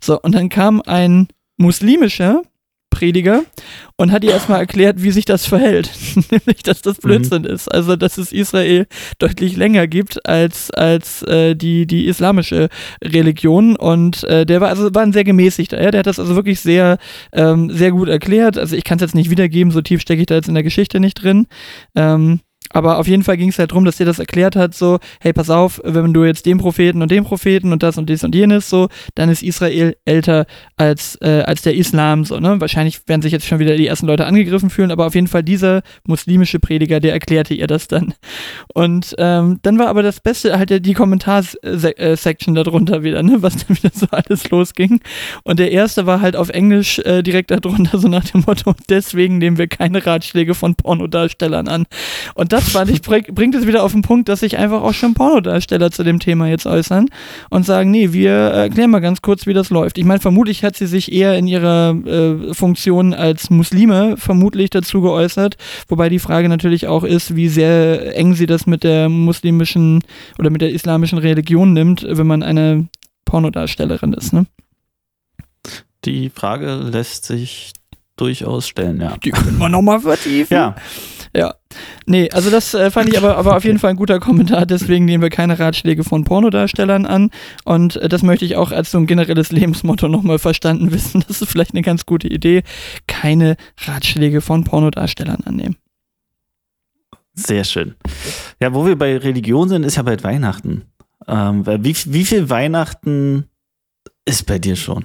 So, 0.00 0.20
und 0.20 0.34
dann 0.34 0.48
kam 0.48 0.82
ein 0.82 1.28
muslimischer 1.56 2.42
Prediger 2.94 3.42
und 3.96 4.12
hat 4.12 4.22
ihr 4.22 4.30
erstmal 4.30 4.60
erklärt, 4.60 5.02
wie 5.02 5.10
sich 5.10 5.24
das 5.24 5.46
verhält. 5.46 5.90
Nämlich, 6.30 6.62
dass 6.62 6.80
das 6.80 6.98
Blödsinn 6.98 7.44
ist. 7.44 7.68
Also, 7.68 7.96
dass 7.96 8.18
es 8.18 8.32
Israel 8.32 8.86
deutlich 9.18 9.56
länger 9.56 9.88
gibt 9.88 10.24
als, 10.26 10.70
als 10.70 11.22
äh, 11.22 11.56
die, 11.56 11.86
die 11.86 12.06
islamische 12.06 12.68
Religion. 13.02 13.74
Und 13.74 14.22
äh, 14.24 14.46
der 14.46 14.60
war 14.60 14.68
also 14.68 14.94
war 14.94 15.02
ein 15.02 15.12
sehr 15.12 15.24
gemäßigter. 15.24 15.82
Ja? 15.82 15.90
Der 15.90 16.00
hat 16.00 16.06
das 16.06 16.20
also 16.20 16.36
wirklich 16.36 16.60
sehr, 16.60 16.98
ähm, 17.32 17.70
sehr 17.70 17.90
gut 17.90 18.08
erklärt. 18.08 18.56
Also, 18.56 18.76
ich 18.76 18.84
kann 18.84 18.98
es 18.98 19.02
jetzt 19.02 19.14
nicht 19.16 19.30
wiedergeben, 19.30 19.72
so 19.72 19.82
tief 19.82 20.00
stecke 20.00 20.20
ich 20.20 20.26
da 20.26 20.36
jetzt 20.36 20.48
in 20.48 20.54
der 20.54 20.62
Geschichte 20.62 21.00
nicht 21.00 21.14
drin. 21.14 21.46
Ähm, 21.96 22.40
aber 22.74 22.98
auf 22.98 23.06
jeden 23.06 23.22
Fall 23.22 23.36
ging 23.36 23.48
es 23.48 23.58
halt 23.58 23.70
darum, 23.70 23.84
dass 23.84 23.96
der 23.96 24.06
das 24.06 24.18
erklärt 24.18 24.56
hat, 24.56 24.74
so, 24.74 24.98
hey, 25.20 25.32
pass 25.32 25.48
auf, 25.48 25.80
wenn 25.84 26.12
du 26.12 26.24
jetzt 26.24 26.44
den 26.44 26.58
Propheten 26.58 27.02
und 27.02 27.10
den 27.10 27.24
Propheten 27.24 27.72
und 27.72 27.84
das 27.84 27.96
und 27.96 28.10
dies 28.10 28.24
und 28.24 28.34
jenes, 28.34 28.68
so, 28.68 28.88
dann 29.14 29.30
ist 29.30 29.44
Israel 29.44 29.96
älter 30.04 30.44
als, 30.76 31.16
äh, 31.22 31.44
als 31.46 31.62
der 31.62 31.76
Islam, 31.76 32.24
so, 32.24 32.40
ne? 32.40 32.60
Wahrscheinlich 32.60 33.06
werden 33.06 33.22
sich 33.22 33.30
jetzt 33.30 33.46
schon 33.46 33.60
wieder 33.60 33.76
die 33.76 33.86
ersten 33.86 34.06
Leute 34.06 34.26
angegriffen 34.26 34.70
fühlen, 34.70 34.90
aber 34.90 35.06
auf 35.06 35.14
jeden 35.14 35.28
Fall 35.28 35.44
dieser 35.44 35.82
muslimische 36.04 36.58
Prediger, 36.58 36.98
der 36.98 37.12
erklärte 37.12 37.54
ihr 37.54 37.68
das 37.68 37.86
dann. 37.86 38.14
Und 38.74 39.14
ähm, 39.18 39.60
dann 39.62 39.78
war 39.78 39.86
aber 39.86 40.02
das 40.02 40.18
Beste 40.18 40.58
halt 40.58 40.84
die 40.84 40.94
Kommentarsection 40.94 42.56
darunter 42.56 43.04
wieder, 43.04 43.22
ne? 43.22 43.40
Was 43.40 43.64
dann 43.64 43.76
wieder 43.76 43.90
so 43.94 44.08
alles 44.10 44.50
losging. 44.50 44.98
Und 45.44 45.60
der 45.60 45.70
erste 45.70 46.06
war 46.06 46.20
halt 46.20 46.34
auf 46.34 46.48
Englisch 46.48 46.98
äh, 46.98 47.22
direkt 47.22 47.52
darunter, 47.52 47.98
so 48.00 48.08
nach 48.08 48.24
dem 48.24 48.42
Motto, 48.44 48.74
deswegen 48.88 49.38
nehmen 49.38 49.58
wir 49.58 49.68
keine 49.68 50.04
Ratschläge 50.04 50.56
von 50.56 50.74
Pornodarstellern 50.74 51.68
an. 51.68 51.86
Und 52.34 52.52
das 52.52 52.63
fand 52.70 52.90
ich, 52.90 53.02
bring- 53.02 53.32
bringt 53.34 53.55
es 53.55 53.66
wieder 53.66 53.82
auf 53.82 53.93
den 53.93 54.02
Punkt, 54.02 54.28
dass 54.28 54.40
sich 54.40 54.58
einfach 54.58 54.82
auch 54.82 54.93
schon 54.94 55.14
Pornodarsteller 55.14 55.90
zu 55.90 56.02
dem 56.02 56.19
Thema 56.20 56.49
jetzt 56.49 56.66
äußern 56.66 57.08
und 57.50 57.64
sagen, 57.64 57.90
nee, 57.90 58.12
wir 58.12 58.31
erklären 58.32 58.90
mal 58.90 59.00
ganz 59.00 59.22
kurz, 59.22 59.46
wie 59.46 59.55
das 59.55 59.70
läuft. 59.70 59.99
Ich 59.99 60.05
meine, 60.05 60.20
vermutlich 60.20 60.64
hat 60.64 60.76
sie 60.76 60.87
sich 60.87 61.12
eher 61.12 61.37
in 61.38 61.46
ihrer 61.46 61.94
äh, 62.06 62.55
Funktion 62.55 63.14
als 63.14 63.50
Muslime 63.50 64.16
vermutlich 64.16 64.70
dazu 64.70 65.00
geäußert, 65.00 65.56
wobei 65.88 66.08
die 66.08 66.19
Frage 66.19 66.49
natürlich 66.49 66.87
auch 66.87 67.05
ist, 67.05 67.37
wie 67.37 67.49
sehr 67.49 68.16
eng 68.16 68.34
sie 68.34 68.46
das 68.46 68.67
mit 68.67 68.84
der 68.84 69.08
muslimischen 69.08 70.02
oder 70.38 70.50
mit 70.50 70.60
der 70.60 70.70
islamischen 70.70 71.19
Religion 71.19 71.72
nimmt, 71.72 72.05
wenn 72.08 72.26
man 72.26 72.43
eine 72.43 72.88
Pornodarstellerin 73.25 74.12
ist, 74.12 74.32
ne? 74.32 74.46
Die 76.05 76.28
Frage 76.28 76.75
lässt 76.75 77.25
sich 77.25 77.72
durchaus 78.16 78.69
stellen, 78.69 79.00
ja. 79.00 79.16
Die 79.25 79.31
können 79.31 79.58
wir 79.58 79.69
nochmal 79.69 80.00
vertiefen. 80.00 80.55
Ja, 80.55 80.76
Ja. 81.37 81.55
Nee, 82.06 82.31
also 82.31 82.50
das 82.50 82.75
äh, 82.75 82.90
fand 82.90 83.08
ich 83.08 83.19
aber, 83.19 83.37
aber 83.37 83.56
auf 83.56 83.64
jeden 83.64 83.78
Fall 83.78 83.90
ein 83.90 83.96
guter 83.96 84.20
Kommentar, 84.20 84.66
deswegen 84.66 85.05
nehmen 85.05 85.22
wir 85.22 85.31
keine 85.31 85.58
Ratschläge 85.58 86.05
von 86.05 86.25
Pornodarstellern 86.25 87.06
an. 87.06 87.31
Und 87.64 87.96
äh, 87.96 88.08
das 88.08 88.22
möchte 88.22 88.44
ich 88.44 88.56
auch 88.56 88.70
als 88.70 88.90
so 88.93 88.99
ein 88.99 89.06
generelles 89.06 89.50
Lebensmotto 89.50 90.06
nochmal 90.08 90.38
verstanden 90.38 90.93
wissen. 90.93 91.24
Das 91.27 91.43
ist 91.43 91.50
vielleicht 91.50 91.72
eine 91.72 91.82
ganz 91.82 92.06
gute 92.06 92.29
Idee. 92.29 92.62
Keine 93.06 93.56
Ratschläge 93.84 94.41
von 94.41 94.65
Pornodarstellern 94.65 95.43
annehmen. 95.44 95.77
sehr 97.34 97.65
schön. 97.65 97.96
Ja, 98.60 98.72
wo 98.72 98.86
wir 98.86 98.96
bei 98.96 99.17
Religion 99.17 99.69
sind, 99.69 99.82
ist 99.82 99.96
ja 99.96 100.03
bald 100.03 100.22
Weihnachten. 100.22 100.84
Ähm, 101.27 101.67
wie, 101.67 101.96
wie 102.06 102.24
viel 102.24 102.48
Weihnachten 102.50 103.46
ist 104.24 104.46
bei 104.46 104.58
dir 104.58 104.77
schon? 104.77 105.05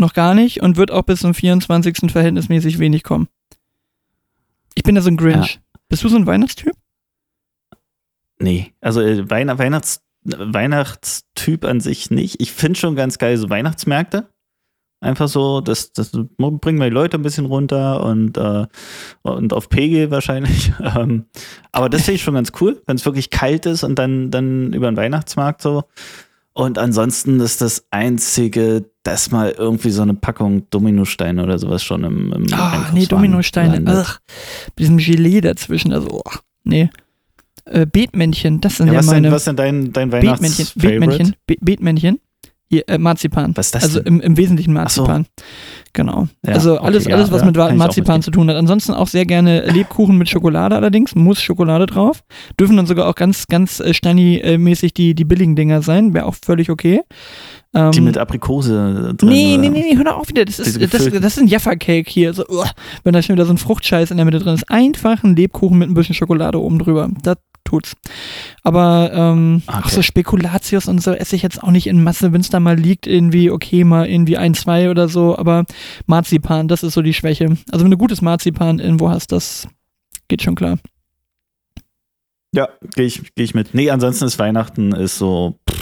Noch 0.00 0.14
gar 0.14 0.34
nicht 0.34 0.62
und 0.62 0.78
wird 0.78 0.90
auch 0.90 1.02
bis 1.02 1.20
zum 1.20 1.34
24. 1.34 2.10
verhältnismäßig 2.10 2.78
wenig 2.78 3.02
kommen. 3.02 3.28
Ich 4.74 4.82
bin 4.82 4.96
ja 4.96 5.02
so 5.02 5.10
ein 5.10 5.18
Grinch. 5.18 5.60
Bist 5.90 6.02
du 6.02 6.08
so 6.08 6.16
ein 6.16 6.26
Weihnachtstyp? 6.26 6.72
Nee, 8.38 8.72
also 8.80 9.02
äh, 9.02 9.28
Weihn 9.28 9.58
Weihnachts 9.58 10.02
Weihnachtstyp 10.24 11.66
an 11.66 11.80
sich 11.80 12.10
nicht. 12.10 12.40
Ich 12.40 12.52
finde 12.52 12.78
schon 12.78 12.96
ganz 12.96 13.18
geil 13.18 13.36
so 13.36 13.50
Weihnachtsmärkte. 13.50 14.30
Einfach 15.02 15.28
so, 15.28 15.60
das, 15.60 15.92
das 15.92 16.12
bringen 16.12 16.78
wir 16.78 16.88
die 16.88 16.94
Leute 16.94 17.18
ein 17.18 17.22
bisschen 17.22 17.46
runter 17.46 18.02
und, 18.02 18.36
äh, 18.36 18.66
und 19.22 19.52
auf 19.52 19.68
Pegel 19.68 20.10
wahrscheinlich. 20.10 20.72
Ähm, 20.80 21.26
aber 21.72 21.88
das 21.90 22.02
finde 22.02 22.16
ich 22.16 22.22
schon 22.22 22.34
ganz 22.34 22.52
cool, 22.60 22.82
wenn 22.86 22.96
es 22.96 23.04
wirklich 23.04 23.30
kalt 23.30 23.66
ist 23.66 23.84
und 23.84 23.98
dann, 23.98 24.30
dann 24.30 24.72
über 24.72 24.90
den 24.90 24.96
Weihnachtsmarkt 24.96 25.60
so. 25.62 25.84
Und 26.52 26.78
ansonsten 26.78 27.40
ist 27.40 27.60
das 27.60 27.84
Einzige, 27.90 28.84
dass 29.02 29.30
mal 29.30 29.50
irgendwie 29.56 29.90
so 29.90 30.02
eine 30.02 30.14
Packung 30.14 30.68
Dominosteine 30.70 31.42
oder 31.42 31.58
sowas 31.58 31.82
schon 31.82 32.04
im, 32.04 32.32
im 32.32 32.46
Ah, 32.52 32.70
Einkaufswagen 32.72 32.94
nee, 32.98 33.06
Dominosteine. 33.06 33.74
landet. 33.74 33.96
Ach, 33.96 34.20
mit 34.66 34.78
diesem 34.78 34.98
Gelee 34.98 35.40
dazwischen. 35.40 35.92
Also, 35.92 36.08
oh, 36.10 36.30
nee. 36.64 36.90
Äh, 37.66 37.86
Beetmännchen, 37.86 38.60
das 38.60 38.78
sind 38.78 38.88
Ja, 38.88 38.94
ja, 38.94 38.98
was, 38.98 39.06
meine. 39.06 39.22
denn, 39.28 39.32
was 39.32 39.44
denn 39.44 39.56
dein, 39.56 39.92
dein 39.92 40.10
Beetmännchen, 40.10 40.40
Weihnachts-Favorite? 40.40 40.98
Beetmännchen, 41.00 41.36
Be 41.46 41.56
Beetmännchen. 41.60 42.20
Äh, 42.70 42.98
Marzipan. 42.98 43.56
Was 43.56 43.66
ist 43.66 43.74
das 43.74 43.82
Also 43.82 44.00
im, 44.00 44.20
im 44.20 44.36
Wesentlichen 44.36 44.76
Ach 44.76 44.88
so. 44.88 45.02
Marzipan. 45.02 45.26
Genau. 45.92 46.28
Ja, 46.46 46.52
also 46.54 46.74
okay, 46.74 46.86
alles, 46.86 47.04
ja, 47.04 47.16
alles, 47.16 47.32
was 47.32 47.40
ja, 47.40 47.46
mit 47.46 47.56
Marzipan 47.76 48.22
zu 48.22 48.30
tun 48.30 48.48
hat. 48.48 48.56
Ansonsten 48.56 48.94
auch 48.94 49.08
sehr 49.08 49.26
gerne 49.26 49.66
Lebkuchen 49.66 50.16
mit 50.16 50.28
Schokolade 50.28 50.76
allerdings, 50.76 51.16
muss 51.16 51.42
Schokolade 51.42 51.86
drauf. 51.86 52.22
Dürfen 52.60 52.76
dann 52.76 52.86
sogar 52.86 53.08
auch 53.08 53.16
ganz, 53.16 53.46
ganz 53.48 53.80
äh, 53.80 53.92
Stani-mäßig 53.92 54.94
die, 54.94 55.16
die 55.16 55.24
billigen 55.24 55.56
Dinger 55.56 55.82
sein, 55.82 56.14
wäre 56.14 56.26
auch 56.26 56.36
völlig 56.40 56.70
okay. 56.70 57.02
Ähm, 57.74 57.90
Die 57.90 58.00
mit 58.00 58.18
Aprikose 58.18 59.14
drin. 59.16 59.28
Nee, 59.28 59.56
nee, 59.58 59.68
nee, 59.68 59.82
nee, 59.82 59.96
hör 59.96 60.04
doch 60.04 60.18
auf 60.18 60.28
wieder. 60.28 60.44
Das 60.44 60.60
ist, 60.60 60.80
das, 60.80 61.10
das 61.10 61.24
ist 61.24 61.38
ein 61.38 61.48
Jaffa-Cake 61.48 62.08
hier. 62.08 62.32
So, 62.34 62.44
uah, 62.48 62.70
wenn 63.02 63.12
da 63.12 63.22
schon 63.22 63.34
wieder 63.34 63.46
so 63.46 63.52
ein 63.52 63.58
Fruchtscheiß 63.58 64.12
in 64.12 64.16
der 64.16 64.26
Mitte 64.26 64.38
drin 64.38 64.54
ist. 64.54 64.70
Einfach 64.70 65.24
ein 65.24 65.34
Lebkuchen 65.34 65.78
mit 65.78 65.88
ein 65.88 65.94
bisschen 65.94 66.14
Schokolade 66.14 66.60
oben 66.60 66.78
drüber. 66.78 67.10
Das 67.22 67.36
tut's. 67.70 67.94
Aber, 68.62 69.10
ähm, 69.12 69.62
ach 69.66 69.86
Okay. 69.86 69.94
so 69.94 70.02
Spekulatius 70.02 70.88
und 70.88 71.02
so 71.02 71.12
esse 71.12 71.36
ich 71.36 71.42
jetzt 71.42 71.62
auch 71.62 71.70
nicht 71.70 71.86
in 71.86 72.02
Masse, 72.02 72.32
wenn 72.32 72.40
es 72.40 72.50
da 72.50 72.60
mal 72.60 72.76
liegt, 72.78 73.06
irgendwie, 73.06 73.50
okay, 73.50 73.84
mal 73.84 74.06
irgendwie 74.08 74.36
ein, 74.36 74.54
zwei 74.54 74.90
oder 74.90 75.08
so. 75.08 75.38
Aber 75.38 75.64
Marzipan, 76.06 76.68
das 76.68 76.82
ist 76.82 76.94
so 76.94 77.02
die 77.02 77.14
Schwäche. 77.14 77.56
Also, 77.70 77.84
wenn 77.84 77.90
du 77.90 77.96
gutes 77.96 78.22
Marzipan 78.22 78.78
irgendwo 78.78 79.08
hast, 79.10 79.32
das 79.32 79.68
geht 80.28 80.42
schon 80.42 80.54
klar. 80.54 80.78
Ja, 82.52 82.68
gehe 82.96 83.06
ich, 83.06 83.32
geh 83.36 83.44
ich 83.44 83.54
mit. 83.54 83.74
Nee, 83.74 83.90
ansonsten 83.90 84.24
ist 84.24 84.38
Weihnachten 84.38 84.92
ist 84.92 85.18
so. 85.18 85.58
Pff, 85.70 85.79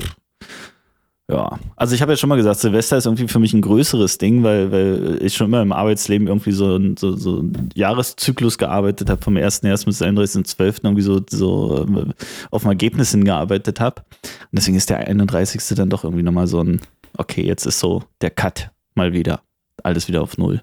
ja, 1.31 1.59
also 1.77 1.95
ich 1.95 2.01
habe 2.01 2.13
ja 2.13 2.17
schon 2.17 2.31
mal 2.31 2.37
gesagt, 2.37 2.61
Silvester 2.61 2.97
ist 2.97 3.05
irgendwie 3.05 3.29
für 3.29 3.39
mich 3.39 3.53
ein 3.53 3.61
größeres 3.61 4.17
Ding, 4.17 4.43
weil, 4.43 4.73
weil 4.73 5.19
ich 5.21 5.35
schon 5.35 5.49
immer 5.49 5.61
im 5.61 5.73
Arbeitsleben 5.73 6.27
irgendwie 6.27 6.53
so, 6.53 6.79
so, 6.97 7.17
so 7.17 7.41
einen 7.41 7.69
Jahreszyklus 7.75 8.57
gearbeitet 8.57 9.11
habe, 9.11 9.21
vom 9.23 9.35
1.1. 9.37 9.85
bis 9.85 10.01
31.12. 10.01 10.85
irgendwie 10.85 11.03
so, 11.03 11.21
so 11.29 11.87
ähm, 11.87 12.15
auf 12.51 12.65
ein 12.65 12.71
Ergebnis 12.71 13.11
hingearbeitet 13.11 13.79
habe. 13.79 14.03
Und 14.23 14.49
deswegen 14.53 14.79
ist 14.79 14.89
der 14.89 15.07
31. 15.07 15.63
dann 15.77 15.91
doch 15.91 16.05
irgendwie 16.05 16.23
nochmal 16.23 16.47
so 16.47 16.63
ein, 16.63 16.81
okay, 17.19 17.43
jetzt 17.45 17.67
ist 17.67 17.79
so 17.79 18.05
der 18.23 18.31
Cut 18.31 18.71
mal 18.95 19.13
wieder. 19.13 19.43
Alles 19.83 20.09
wieder 20.09 20.23
auf 20.23 20.39
Null. 20.39 20.63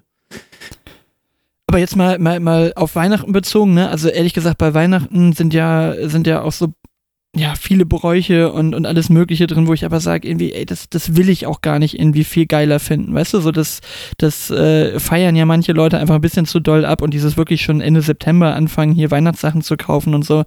Aber 1.68 1.78
jetzt 1.78 1.96
mal, 1.96 2.18
mal, 2.18 2.40
mal 2.40 2.72
auf 2.74 2.96
Weihnachten 2.96 3.32
bezogen, 3.32 3.74
ne? 3.74 3.88
Also 3.88 4.08
ehrlich 4.08 4.34
gesagt, 4.34 4.58
bei 4.58 4.74
Weihnachten 4.74 5.32
sind 5.32 5.54
ja, 5.54 6.08
sind 6.08 6.26
ja 6.26 6.42
auch 6.42 6.52
so, 6.52 6.72
ja, 7.36 7.54
viele 7.54 7.84
Bräuche 7.84 8.50
und, 8.50 8.74
und 8.74 8.86
alles 8.86 9.10
Mögliche 9.10 9.46
drin, 9.46 9.66
wo 9.66 9.74
ich 9.74 9.84
aber 9.84 10.00
sage, 10.00 10.26
irgendwie, 10.26 10.52
ey, 10.52 10.64
das, 10.64 10.88
das 10.88 11.16
will 11.16 11.28
ich 11.28 11.44
auch 11.46 11.60
gar 11.60 11.78
nicht 11.78 11.98
irgendwie 11.98 12.24
viel 12.24 12.46
geiler 12.46 12.80
finden. 12.80 13.14
Weißt 13.14 13.34
du, 13.34 13.40
so 13.40 13.52
das, 13.52 13.80
das 14.16 14.50
äh, 14.50 14.98
feiern 14.98 15.36
ja 15.36 15.44
manche 15.44 15.72
Leute 15.72 15.98
einfach 15.98 16.14
ein 16.14 16.22
bisschen 16.22 16.46
zu 16.46 16.60
doll 16.60 16.86
ab 16.86 17.02
und 17.02 17.12
dieses 17.12 17.36
wirklich 17.36 17.60
schon 17.60 17.82
Ende 17.82 18.00
September 18.00 18.54
anfangen, 18.54 18.94
hier 18.94 19.10
Weihnachtssachen 19.10 19.60
zu 19.60 19.76
kaufen 19.76 20.14
und 20.14 20.24
so, 20.24 20.44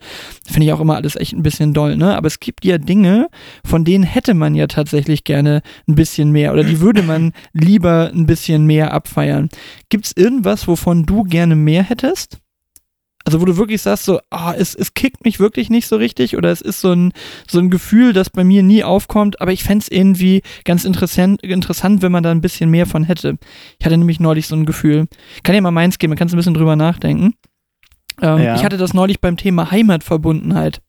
finde 0.47 0.65
ich 0.65 0.73
auch 0.73 0.79
immer 0.79 0.95
alles 0.95 1.15
echt 1.15 1.33
ein 1.33 1.43
bisschen 1.43 1.75
doll, 1.75 1.95
ne? 1.95 2.17
Aber 2.17 2.25
es 2.25 2.39
gibt 2.39 2.65
ja 2.65 2.79
Dinge, 2.79 3.27
von 3.63 3.85
denen 3.85 4.03
hätte 4.03 4.33
man 4.33 4.55
ja 4.55 4.65
tatsächlich 4.65 5.23
gerne 5.23 5.61
ein 5.87 5.93
bisschen 5.93 6.31
mehr 6.31 6.53
oder 6.53 6.63
die 6.63 6.79
würde 6.79 7.03
man 7.03 7.33
lieber 7.53 8.09
ein 8.11 8.25
bisschen 8.25 8.65
mehr 8.65 8.93
abfeiern. 8.93 9.49
Gibt's 9.89 10.13
irgendwas, 10.15 10.67
wovon 10.67 11.05
du 11.05 11.23
gerne 11.23 11.55
mehr 11.55 11.83
hättest? 11.83 12.39
Also 13.25 13.41
wo 13.41 13.45
du 13.45 13.57
wirklich 13.57 13.81
sagst, 13.81 14.05
so, 14.05 14.19
ah, 14.29 14.53
es, 14.57 14.73
es 14.73 14.93
kickt 14.93 15.25
mich 15.25 15.39
wirklich 15.39 15.69
nicht 15.69 15.87
so 15.87 15.97
richtig 15.97 16.37
oder 16.37 16.49
es 16.51 16.61
ist 16.61 16.81
so 16.81 16.93
ein, 16.93 17.11
so 17.47 17.59
ein 17.59 17.69
Gefühl, 17.69 18.13
das 18.13 18.29
bei 18.29 18.43
mir 18.43 18.63
nie 18.63 18.83
aufkommt, 18.83 19.41
aber 19.41 19.51
ich 19.51 19.63
fänd's 19.63 19.87
irgendwie 19.87 20.41
ganz 20.63 20.85
interessant, 20.85 21.41
interessant, 21.43 22.01
wenn 22.01 22.11
man 22.11 22.23
da 22.23 22.31
ein 22.31 22.41
bisschen 22.41 22.71
mehr 22.71 22.85
von 22.85 23.03
hätte. 23.03 23.37
Ich 23.77 23.85
hatte 23.85 23.97
nämlich 23.97 24.19
neulich 24.19 24.47
so 24.47 24.55
ein 24.55 24.65
Gefühl. 24.65 25.07
Kann 25.43 25.53
ja 25.53 25.61
mal 25.61 25.71
meins 25.71 25.99
geben, 25.99 26.11
man 26.11 26.17
kann 26.17 26.29
ein 26.29 26.35
bisschen 26.35 26.53
drüber 26.53 26.75
nachdenken. 26.75 27.35
Ähm, 28.21 28.41
Ja. 28.41 28.55
Ich 28.55 28.63
hatte 28.63 28.77
das 28.77 28.93
neulich 28.93 29.19
beim 29.19 29.37
Thema 29.37 29.69
Heimatverbundenheit. 29.69 30.81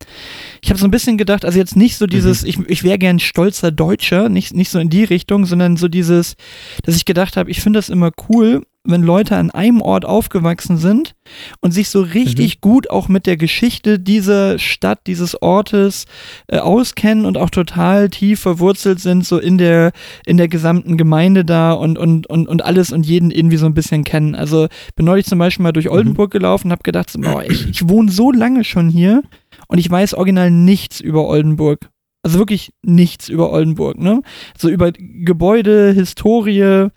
Ich 0.62 0.70
habe 0.70 0.78
so 0.78 0.86
ein 0.86 0.90
bisschen 0.90 1.18
gedacht, 1.18 1.44
also 1.44 1.58
jetzt 1.58 1.76
nicht 1.76 1.96
so 1.96 2.06
dieses, 2.06 2.42
ich, 2.44 2.58
ich 2.68 2.82
wäre 2.82 2.98
gern 2.98 3.18
stolzer 3.18 3.70
Deutscher, 3.70 4.28
nicht, 4.28 4.54
nicht 4.54 4.70
so 4.70 4.78
in 4.78 4.88
die 4.88 5.04
Richtung, 5.04 5.46
sondern 5.46 5.76
so 5.76 5.88
dieses, 5.88 6.36
dass 6.84 6.96
ich 6.96 7.04
gedacht 7.04 7.36
habe, 7.36 7.50
ich 7.50 7.60
finde 7.60 7.78
das 7.78 7.88
immer 7.88 8.10
cool, 8.28 8.62
wenn 8.84 9.02
Leute 9.02 9.36
an 9.36 9.50
einem 9.50 9.82
Ort 9.82 10.06
aufgewachsen 10.06 10.78
sind 10.78 11.14
und 11.60 11.72
sich 11.72 11.90
so 11.90 12.00
richtig 12.00 12.60
gut 12.60 12.88
auch 12.88 13.08
mit 13.08 13.26
der 13.26 13.36
Geschichte 13.36 13.98
dieser 13.98 14.58
Stadt, 14.58 15.00
dieses 15.06 15.40
Ortes 15.42 16.06
äh, 16.48 16.58
auskennen 16.58 17.26
und 17.26 17.36
auch 17.36 17.50
total 17.50 18.08
tief 18.08 18.40
verwurzelt 18.40 18.98
sind, 19.00 19.26
so 19.26 19.38
in 19.38 19.58
der, 19.58 19.92
in 20.24 20.38
der 20.38 20.48
gesamten 20.48 20.96
Gemeinde 20.96 21.44
da 21.44 21.72
und, 21.72 21.98
und, 21.98 22.26
und, 22.28 22.48
und 22.48 22.64
alles 22.64 22.90
und 22.90 23.04
jeden 23.04 23.30
irgendwie 23.30 23.58
so 23.58 23.66
ein 23.66 23.74
bisschen 23.74 24.04
kennen. 24.04 24.34
Also 24.34 24.68
bin 24.96 25.04
neulich 25.04 25.26
zum 25.26 25.38
Beispiel 25.38 25.62
mal 25.62 25.72
durch 25.72 25.90
Oldenburg 25.90 26.30
gelaufen 26.30 26.68
und 26.68 26.72
habe 26.72 26.82
gedacht, 26.82 27.12
boah, 27.18 27.44
ich, 27.44 27.68
ich 27.68 27.88
wohne 27.88 28.10
so 28.10 28.32
lange 28.32 28.64
schon 28.64 28.88
hier 28.88 29.22
und 29.68 29.78
ich 29.78 29.90
weiß 29.90 30.14
original 30.14 30.50
nichts 30.50 31.00
über 31.00 31.26
Oldenburg. 31.26 31.90
Also 32.22 32.38
wirklich 32.38 32.72
nichts 32.82 33.30
über 33.30 33.50
Oldenburg, 33.50 33.98
ne? 33.98 34.20
So 34.56 34.68
über 34.68 34.92
Gebäude, 34.92 35.92
Historie. 35.92 36.88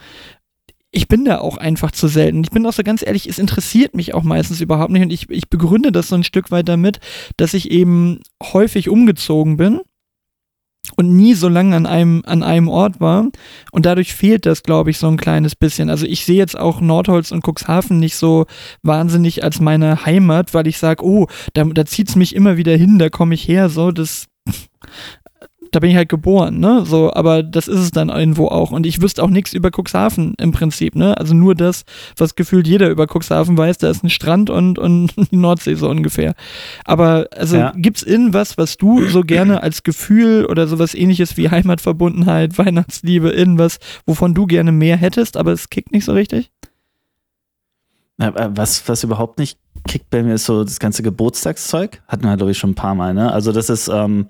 Ich 0.95 1.07
bin 1.07 1.25
da 1.25 1.39
auch 1.39 1.57
einfach 1.57 1.89
zu 1.89 2.07
selten. 2.07 2.43
Ich 2.43 2.51
bin 2.51 2.65
auch 2.67 2.73
so 2.73 2.83
ganz 2.83 3.03
ehrlich, 3.03 3.27
es 3.27 3.39
interessiert 3.39 3.95
mich 3.95 4.13
auch 4.13 4.21
meistens 4.21 4.61
überhaupt 4.61 4.91
nicht 4.91 5.01
und 5.01 5.11
ich, 5.11 5.27
ich 5.29 5.49
begründe 5.49 5.91
das 5.91 6.07
so 6.07 6.15
ein 6.15 6.23
Stück 6.23 6.51
weit 6.51 6.69
damit, 6.69 6.99
dass 7.35 7.55
ich 7.55 7.71
eben 7.71 8.19
häufig 8.43 8.89
umgezogen 8.89 9.57
bin 9.57 9.81
und 10.95 11.15
nie 11.15 11.33
so 11.33 11.47
lange 11.47 11.75
an 11.75 11.85
einem, 11.85 12.21
an 12.25 12.43
einem 12.43 12.67
Ort 12.67 12.99
war. 12.99 13.29
Und 13.71 13.85
dadurch 13.85 14.13
fehlt 14.13 14.45
das, 14.45 14.61
glaube 14.63 14.91
ich, 14.91 14.97
so 14.99 15.07
ein 15.07 15.17
kleines 15.17 15.55
bisschen. 15.55 15.89
Also 15.89 16.05
ich 16.05 16.25
sehe 16.25 16.37
jetzt 16.37 16.57
auch 16.57 16.79
Nordholz 16.79 17.31
und 17.31 17.43
Cuxhaven 17.43 17.99
nicht 17.99 18.15
so 18.15 18.45
wahnsinnig 18.83 19.43
als 19.43 19.59
meine 19.59 20.05
Heimat, 20.05 20.53
weil 20.53 20.67
ich 20.67 20.77
sage, 20.77 21.03
oh, 21.03 21.27
da, 21.53 21.63
da 21.63 21.85
zieht 21.85 22.09
es 22.09 22.15
mich 22.15 22.35
immer 22.35 22.57
wieder 22.57 22.75
hin, 22.75 22.99
da 22.99 23.09
komme 23.09 23.33
ich 23.33 23.47
her, 23.47 23.69
so, 23.69 23.91
das. 23.91 24.27
Da 25.73 25.79
bin 25.79 25.89
ich 25.89 25.95
halt 25.95 26.07
geboren, 26.07 26.59
ne? 26.59 26.85
So, 26.85 27.11
aber 27.11 27.41
das 27.41 27.67
ist 27.67 27.79
es 27.79 27.89
dann 27.89 28.09
irgendwo 28.09 28.47
auch. 28.47 28.69
Und 28.69 28.85
ich 28.85 29.01
wüsste 29.01 29.23
auch 29.23 29.29
nichts 29.31 29.53
über 29.53 29.71
Cuxhaven 29.75 30.35
im 30.37 30.51
Prinzip, 30.51 30.93
ne? 30.95 31.17
Also 31.17 31.33
nur 31.33 31.55
das, 31.55 31.83
was 32.15 32.35
gefühlt 32.35 32.67
jeder 32.67 32.89
über 32.89 33.07
Cuxhaven 33.07 33.57
weiß, 33.57 33.79
da 33.79 33.89
ist 33.89 34.03
ein 34.03 34.11
Strand 34.11 34.51
und, 34.51 34.77
und 34.77 35.13
die 35.31 35.35
Nordsee 35.35 35.73
so 35.73 35.89
ungefähr. 35.89 36.35
Aber 36.85 37.25
also 37.35 37.57
Ja. 37.57 37.73
gibt's 37.75 38.03
irgendwas, 38.03 38.55
was 38.59 38.77
du 38.77 39.03
so 39.07 39.21
gerne 39.21 39.63
als 39.63 39.81
Gefühl 39.81 40.45
oder 40.45 40.67
sowas 40.67 40.93
ähnliches 40.93 41.37
wie 41.37 41.49
Heimatverbundenheit, 41.49 42.55
Weihnachtsliebe, 42.59 43.31
irgendwas, 43.31 43.79
wovon 44.05 44.35
du 44.35 44.45
gerne 44.45 44.71
mehr 44.71 44.97
hättest, 44.97 45.37
aber 45.37 45.53
es 45.53 45.71
kickt 45.71 45.91
nicht 45.91 46.05
so 46.05 46.13
richtig? 46.13 46.51
Äh, 48.19 48.31
Was, 48.53 48.87
was 48.87 49.03
überhaupt 49.03 49.39
nicht 49.39 49.57
kickt 49.87 50.09
bei 50.11 50.21
mir, 50.21 50.35
ist 50.35 50.45
so 50.45 50.63
das 50.63 50.79
ganze 50.79 51.01
Geburtstagszeug. 51.03 52.01
Hatten 52.07 52.23
wir, 52.25 52.37
glaube 52.37 52.51
ich, 52.51 52.59
schon 52.59 52.69
ein 52.71 52.75
paar 52.75 52.93
Mal, 52.95 53.13
ne? 53.15 53.31
Also, 53.31 53.51
das 53.51 53.69
ist 53.69 53.87
ähm, 53.87 54.27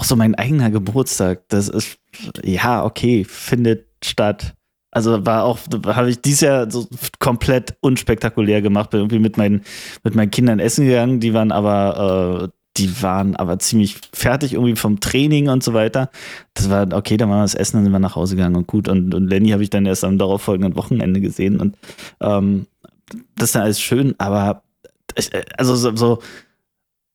auch 0.00 0.04
so 0.04 0.16
mein 0.16 0.34
eigener 0.34 0.70
Geburtstag. 0.70 1.42
Das 1.48 1.68
ist, 1.68 1.98
ja, 2.42 2.82
okay, 2.84 3.24
findet 3.24 3.86
statt. 4.02 4.54
Also 4.90 5.26
war 5.26 5.44
auch, 5.44 5.58
habe 5.84 6.08
ich 6.08 6.22
dieses 6.22 6.40
Jahr 6.40 6.70
so 6.70 6.88
komplett 7.18 7.76
unspektakulär 7.80 8.62
gemacht. 8.62 8.88
Bin 8.88 9.00
irgendwie 9.00 9.18
mit 9.18 9.36
meinen, 9.36 9.60
mit 10.02 10.14
meinen 10.14 10.30
Kindern 10.30 10.58
essen 10.58 10.86
gegangen. 10.86 11.20
Die 11.20 11.34
waren 11.34 11.52
aber, 11.52 12.48
äh, 12.48 12.48
die 12.78 13.02
waren 13.02 13.36
aber 13.36 13.58
ziemlich 13.58 13.98
fertig 14.14 14.54
irgendwie 14.54 14.74
vom 14.74 15.00
Training 15.00 15.50
und 15.50 15.62
so 15.62 15.74
weiter. 15.74 16.10
Das 16.54 16.70
war, 16.70 16.88
okay, 16.94 17.18
dann 17.18 17.28
waren 17.28 17.40
wir 17.40 17.42
das 17.42 17.54
Essen, 17.54 17.76
dann 17.76 17.84
sind 17.84 17.92
wir 17.92 17.98
nach 17.98 18.16
Hause 18.16 18.36
gegangen 18.36 18.56
und 18.56 18.66
gut. 18.66 18.88
Und, 18.88 19.14
und 19.14 19.28
Lenny 19.28 19.50
habe 19.50 19.62
ich 19.62 19.70
dann 19.70 19.84
erst 19.84 20.02
am 20.02 20.16
darauffolgenden 20.16 20.76
Wochenende 20.76 21.20
gesehen. 21.20 21.60
Und 21.60 21.76
ähm, 22.20 22.66
das 23.36 23.50
ist 23.50 23.54
dann 23.54 23.62
alles 23.62 23.82
schön, 23.82 24.14
aber 24.16 24.62
ich, 25.14 25.30
äh, 25.34 25.44
also 25.58 25.76
so, 25.76 25.94
so 25.94 26.20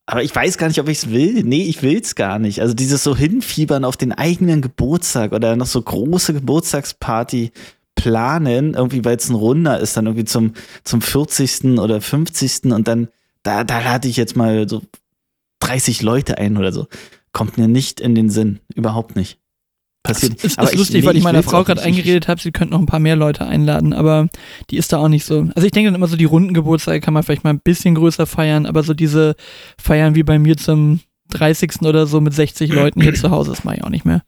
aber 0.05 0.23
ich 0.23 0.35
weiß 0.35 0.57
gar 0.57 0.67
nicht, 0.67 0.79
ob 0.79 0.87
ich 0.87 0.99
es 0.99 1.09
will. 1.09 1.43
Nee, 1.43 1.63
ich 1.63 1.81
will 1.81 1.99
es 1.99 2.15
gar 2.15 2.37
nicht. 2.37 2.61
Also 2.61 2.73
dieses 2.73 3.03
so 3.03 3.15
hinfiebern 3.15 3.83
auf 3.83 3.97
den 3.97 4.11
eigenen 4.11 4.61
Geburtstag 4.61 5.31
oder 5.31 5.55
noch 5.55 5.65
so 5.65 5.81
große 5.81 6.33
Geburtstagsparty 6.33 7.51
planen, 7.95 8.75
irgendwie, 8.75 9.03
weil 9.03 9.17
es 9.17 9.29
ein 9.29 9.35
Runder 9.35 9.79
ist, 9.79 9.97
dann 9.97 10.05
irgendwie 10.05 10.25
zum, 10.25 10.53
zum 10.83 11.01
40. 11.01 11.79
oder 11.79 12.01
50. 12.01 12.65
und 12.65 12.87
dann, 12.87 13.07
da, 13.41 13.63
da 13.63 13.79
lade 13.79 14.07
ich 14.07 14.17
jetzt 14.17 14.35
mal 14.35 14.69
so 14.69 14.83
30 15.59 16.03
Leute 16.03 16.37
ein 16.37 16.57
oder 16.57 16.71
so. 16.71 16.87
Kommt 17.31 17.57
mir 17.57 17.67
nicht 17.67 17.99
in 17.99 18.13
den 18.13 18.29
Sinn. 18.29 18.59
Überhaupt 18.75 19.15
nicht. 19.15 19.39
Passiert. 20.05 20.43
Ist, 20.43 20.57
Aber 20.59 20.71
ist 20.71 20.77
lustig, 20.77 21.01
nee, 21.01 21.07
weil 21.07 21.17
ich 21.17 21.23
meiner 21.23 21.43
Frau 21.43 21.63
gerade. 21.63 21.81
Ich- 21.81 21.87
eingeredet 21.87 22.27
habe, 22.27 22.39
sie 22.41 22.51
könnte 22.51 22.73
noch 22.73 22.79
ein 22.79 22.85
paar 22.85 22.99
mehr 22.99 23.15
Leute 23.15 23.45
einladen, 23.45 23.93
aber 23.93 24.27
die 24.69 24.77
ist 24.77 24.93
da 24.93 24.97
auch 24.97 25.07
nicht 25.07 25.25
so. 25.25 25.47
Also 25.55 25.65
ich 25.65 25.71
denke 25.71 25.87
dann 25.89 25.95
immer 25.95 26.07
so, 26.07 26.15
die 26.15 26.25
runden 26.25 26.53
Geburtstage 26.53 27.01
kann 27.01 27.13
man 27.13 27.23
vielleicht 27.23 27.43
mal 27.43 27.49
ein 27.51 27.59
bisschen 27.59 27.95
größer 27.95 28.25
feiern, 28.25 28.65
aber 28.65 28.83
so 28.83 28.93
diese 28.93 29.35
Feiern 29.81 30.15
wie 30.15 30.23
bei 30.23 30.37
mir 30.39 30.57
zum 30.57 30.99
30. 31.31 31.81
oder 31.81 32.05
so 32.05 32.21
mit 32.21 32.33
60 32.33 32.71
Leuten 32.71 33.01
hier 33.01 33.13
zu 33.15 33.31
Hause, 33.31 33.49
das 33.51 33.63
mache 33.63 33.77
ich 33.77 33.83
auch 33.83 33.89
nicht 33.89 34.05
mehr. 34.05 34.21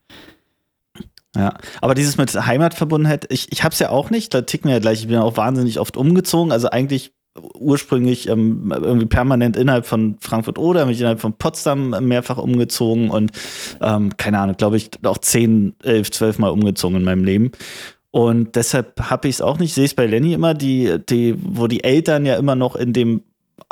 Ja, 1.35 1.53
aber 1.81 1.93
dieses 1.93 2.17
mit 2.17 2.33
Heimatverbundenheit, 2.33 3.27
ich, 3.29 3.51
ich 3.51 3.63
hab's 3.63 3.77
ja 3.79 3.89
auch 3.89 4.09
nicht, 4.09 4.33
da 4.33 4.41
ticken 4.41 4.69
wir 4.69 4.75
ja 4.75 4.79
gleich, 4.79 5.01
ich 5.01 5.05
bin 5.07 5.13
ja 5.13 5.21
auch 5.21 5.37
wahnsinnig 5.37 5.79
oft 5.79 5.95
umgezogen, 5.95 6.51
also 6.51 6.69
eigentlich 6.69 7.11
ursprünglich 7.55 8.27
ähm, 8.29 8.71
irgendwie 8.73 9.05
permanent 9.05 9.57
innerhalb 9.57 9.85
von 9.85 10.17
Frankfurt 10.19 10.57
oder 10.57 10.85
mich 10.85 10.99
innerhalb 10.99 11.19
von 11.19 11.33
Potsdam 11.33 11.95
mehrfach 12.07 12.37
umgezogen 12.37 13.09
und 13.09 13.31
ähm, 13.81 14.15
keine 14.17 14.39
Ahnung, 14.39 14.57
glaube 14.57 14.77
ich, 14.77 14.91
auch 15.03 15.17
10, 15.17 15.75
11, 15.83 16.11
12 16.11 16.39
Mal 16.39 16.49
umgezogen 16.49 16.97
in 16.97 17.03
meinem 17.03 17.23
Leben. 17.23 17.51
Und 18.11 18.55
deshalb 18.55 19.09
habe 19.09 19.27
ich 19.27 19.35
es 19.35 19.41
auch 19.41 19.59
nicht, 19.59 19.73
sehe 19.73 19.85
es 19.85 19.93
bei 19.93 20.05
Lenny 20.05 20.33
immer, 20.33 20.53
die, 20.53 20.97
die, 21.09 21.35
wo 21.37 21.67
die 21.67 21.83
Eltern 21.83 22.25
ja 22.25 22.35
immer 22.35 22.55
noch 22.55 22.75
in 22.75 22.93
dem 22.93 23.21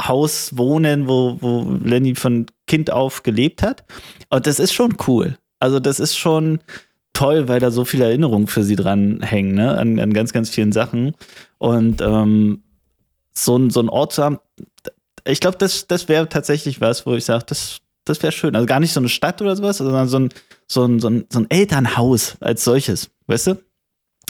Haus 0.01 0.57
wohnen, 0.57 1.07
wo, 1.07 1.37
wo 1.39 1.77
Lenny 1.83 2.15
von 2.15 2.45
Kind 2.67 2.91
auf 2.91 3.23
gelebt 3.23 3.63
hat. 3.63 3.85
Und 4.29 4.45
das 4.45 4.59
ist 4.59 4.73
schon 4.73 4.95
cool. 5.07 5.37
Also 5.59 5.79
das 5.79 5.99
ist 5.99 6.17
schon, 6.17 6.59
toll, 7.15 7.47
weil 7.47 7.59
da 7.59 7.71
so 7.71 7.85
viele 7.85 8.05
Erinnerungen 8.05 8.47
für 8.47 8.63
sie 8.63 8.75
dran 8.75 9.21
hängen, 9.21 9.55
ne? 9.55 9.75
An, 9.77 9.99
an 9.99 10.13
ganz, 10.13 10.33
ganz 10.33 10.49
vielen 10.49 10.71
Sachen. 10.71 11.15
Und 11.57 12.01
ähm, 12.01 12.61
so, 13.37 13.57
ein, 13.57 13.69
so 13.69 13.81
ein 13.81 13.89
Ort 13.89 14.13
zu 14.13 14.23
haben, 14.23 14.39
ich 15.27 15.39
glaube, 15.39 15.57
das, 15.57 15.87
das 15.87 16.07
wäre 16.07 16.29
tatsächlich 16.29 16.81
was, 16.81 17.05
wo 17.05 17.15
ich 17.15 17.25
sage, 17.25 17.45
das, 17.47 17.79
das 18.05 18.21
wäre 18.21 18.31
schön. 18.31 18.55
Also 18.55 18.65
gar 18.65 18.79
nicht 18.79 18.93
so 18.93 18.99
eine 18.99 19.09
Stadt 19.09 19.41
oder 19.41 19.55
sowas, 19.55 19.77
sondern 19.77 20.07
so 20.07 20.19
ein, 20.19 20.29
so 20.67 20.85
ein, 20.85 20.99
so 20.99 21.09
ein, 21.09 21.25
so 21.29 21.39
ein 21.39 21.49
Elternhaus 21.49 22.37
als 22.39 22.63
solches, 22.63 23.09
weißt 23.27 23.47
du? 23.47 23.57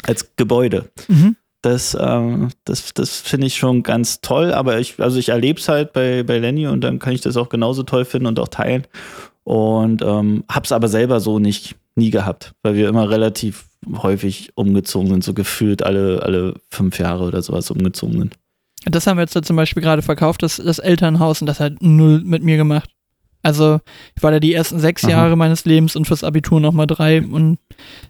Als 0.04 0.36
Gebäude. 0.36 0.90
Mhm. 1.08 1.36
Das, 1.62 1.98
ähm, 2.00 2.50
das, 2.64 2.94
das 2.94 3.20
finde 3.20 3.48
ich 3.48 3.56
schon 3.56 3.84
ganz 3.84 4.22
toll, 4.22 4.54
aber 4.54 4.80
ich, 4.80 5.00
also 5.00 5.18
ich 5.18 5.30
erlebe 5.30 5.60
es 5.60 5.68
halt 5.68 5.94
bei, 5.94 6.24
bei 6.24 6.38
Lenny 6.38 6.68
und 6.68 6.82
dann 6.82 7.00
kann 7.00 7.14
ich 7.14 7.22
das 7.22 7.38
auch 7.38 7.50
genauso 7.50 7.84
toll 7.84 8.06
finden 8.06 8.28
und 8.28 8.40
auch 8.40 8.48
teilen. 8.48 8.86
Und 9.44 10.02
ähm, 10.02 10.44
hab's 10.48 10.72
aber 10.72 10.88
selber 10.88 11.20
so 11.20 11.40
nicht 11.40 11.76
nie 11.96 12.12
gehabt, 12.12 12.54
weil 12.62 12.76
wir 12.76 12.88
immer 12.88 13.10
relativ 13.10 13.66
häufig 14.02 14.52
umgezogen 14.56 15.10
sind, 15.10 15.24
so 15.24 15.34
gefühlt 15.34 15.84
alle, 15.84 16.22
alle 16.24 16.56
fünf 16.70 17.00
Jahre 17.00 17.24
oder 17.24 17.42
sowas 17.42 17.72
umgezogen 17.72 18.20
sind. 18.20 18.36
Das 18.86 19.08
haben 19.08 19.18
wir 19.18 19.24
jetzt 19.24 19.46
zum 19.46 19.56
Beispiel 19.56 19.84
gerade 19.84 20.02
verkauft, 20.02 20.44
das, 20.44 20.58
das 20.58 20.80
Elternhaus, 20.80 21.42
und 21.42 21.48
das 21.48 21.60
hat 21.60 21.82
null 21.82 22.22
mit 22.24 22.44
mir 22.44 22.58
gemacht. 22.58 22.90
Also 23.46 23.80
ich 24.16 24.24
war 24.24 24.32
da 24.32 24.40
die 24.40 24.56
ersten 24.56 24.80
sechs 24.80 25.04
Aha. 25.04 25.12
Jahre 25.12 25.36
meines 25.36 25.66
Lebens 25.66 25.96
und 25.96 26.08
fürs 26.08 26.24
Abitur 26.24 26.60
nochmal 26.60 26.88
drei 26.88 27.22
und 27.22 27.60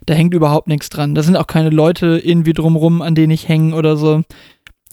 da 0.06 0.14
hängt 0.14 0.32
überhaupt 0.32 0.66
nichts 0.66 0.88
dran. 0.88 1.14
Da 1.14 1.22
sind 1.22 1.36
auch 1.36 1.46
keine 1.46 1.68
Leute 1.68 2.18
irgendwie 2.24 2.54
drumrum, 2.54 3.02
an 3.02 3.14
denen 3.14 3.32
ich 3.32 3.46
hänge 3.46 3.74
oder 3.74 3.98
so. 3.98 4.22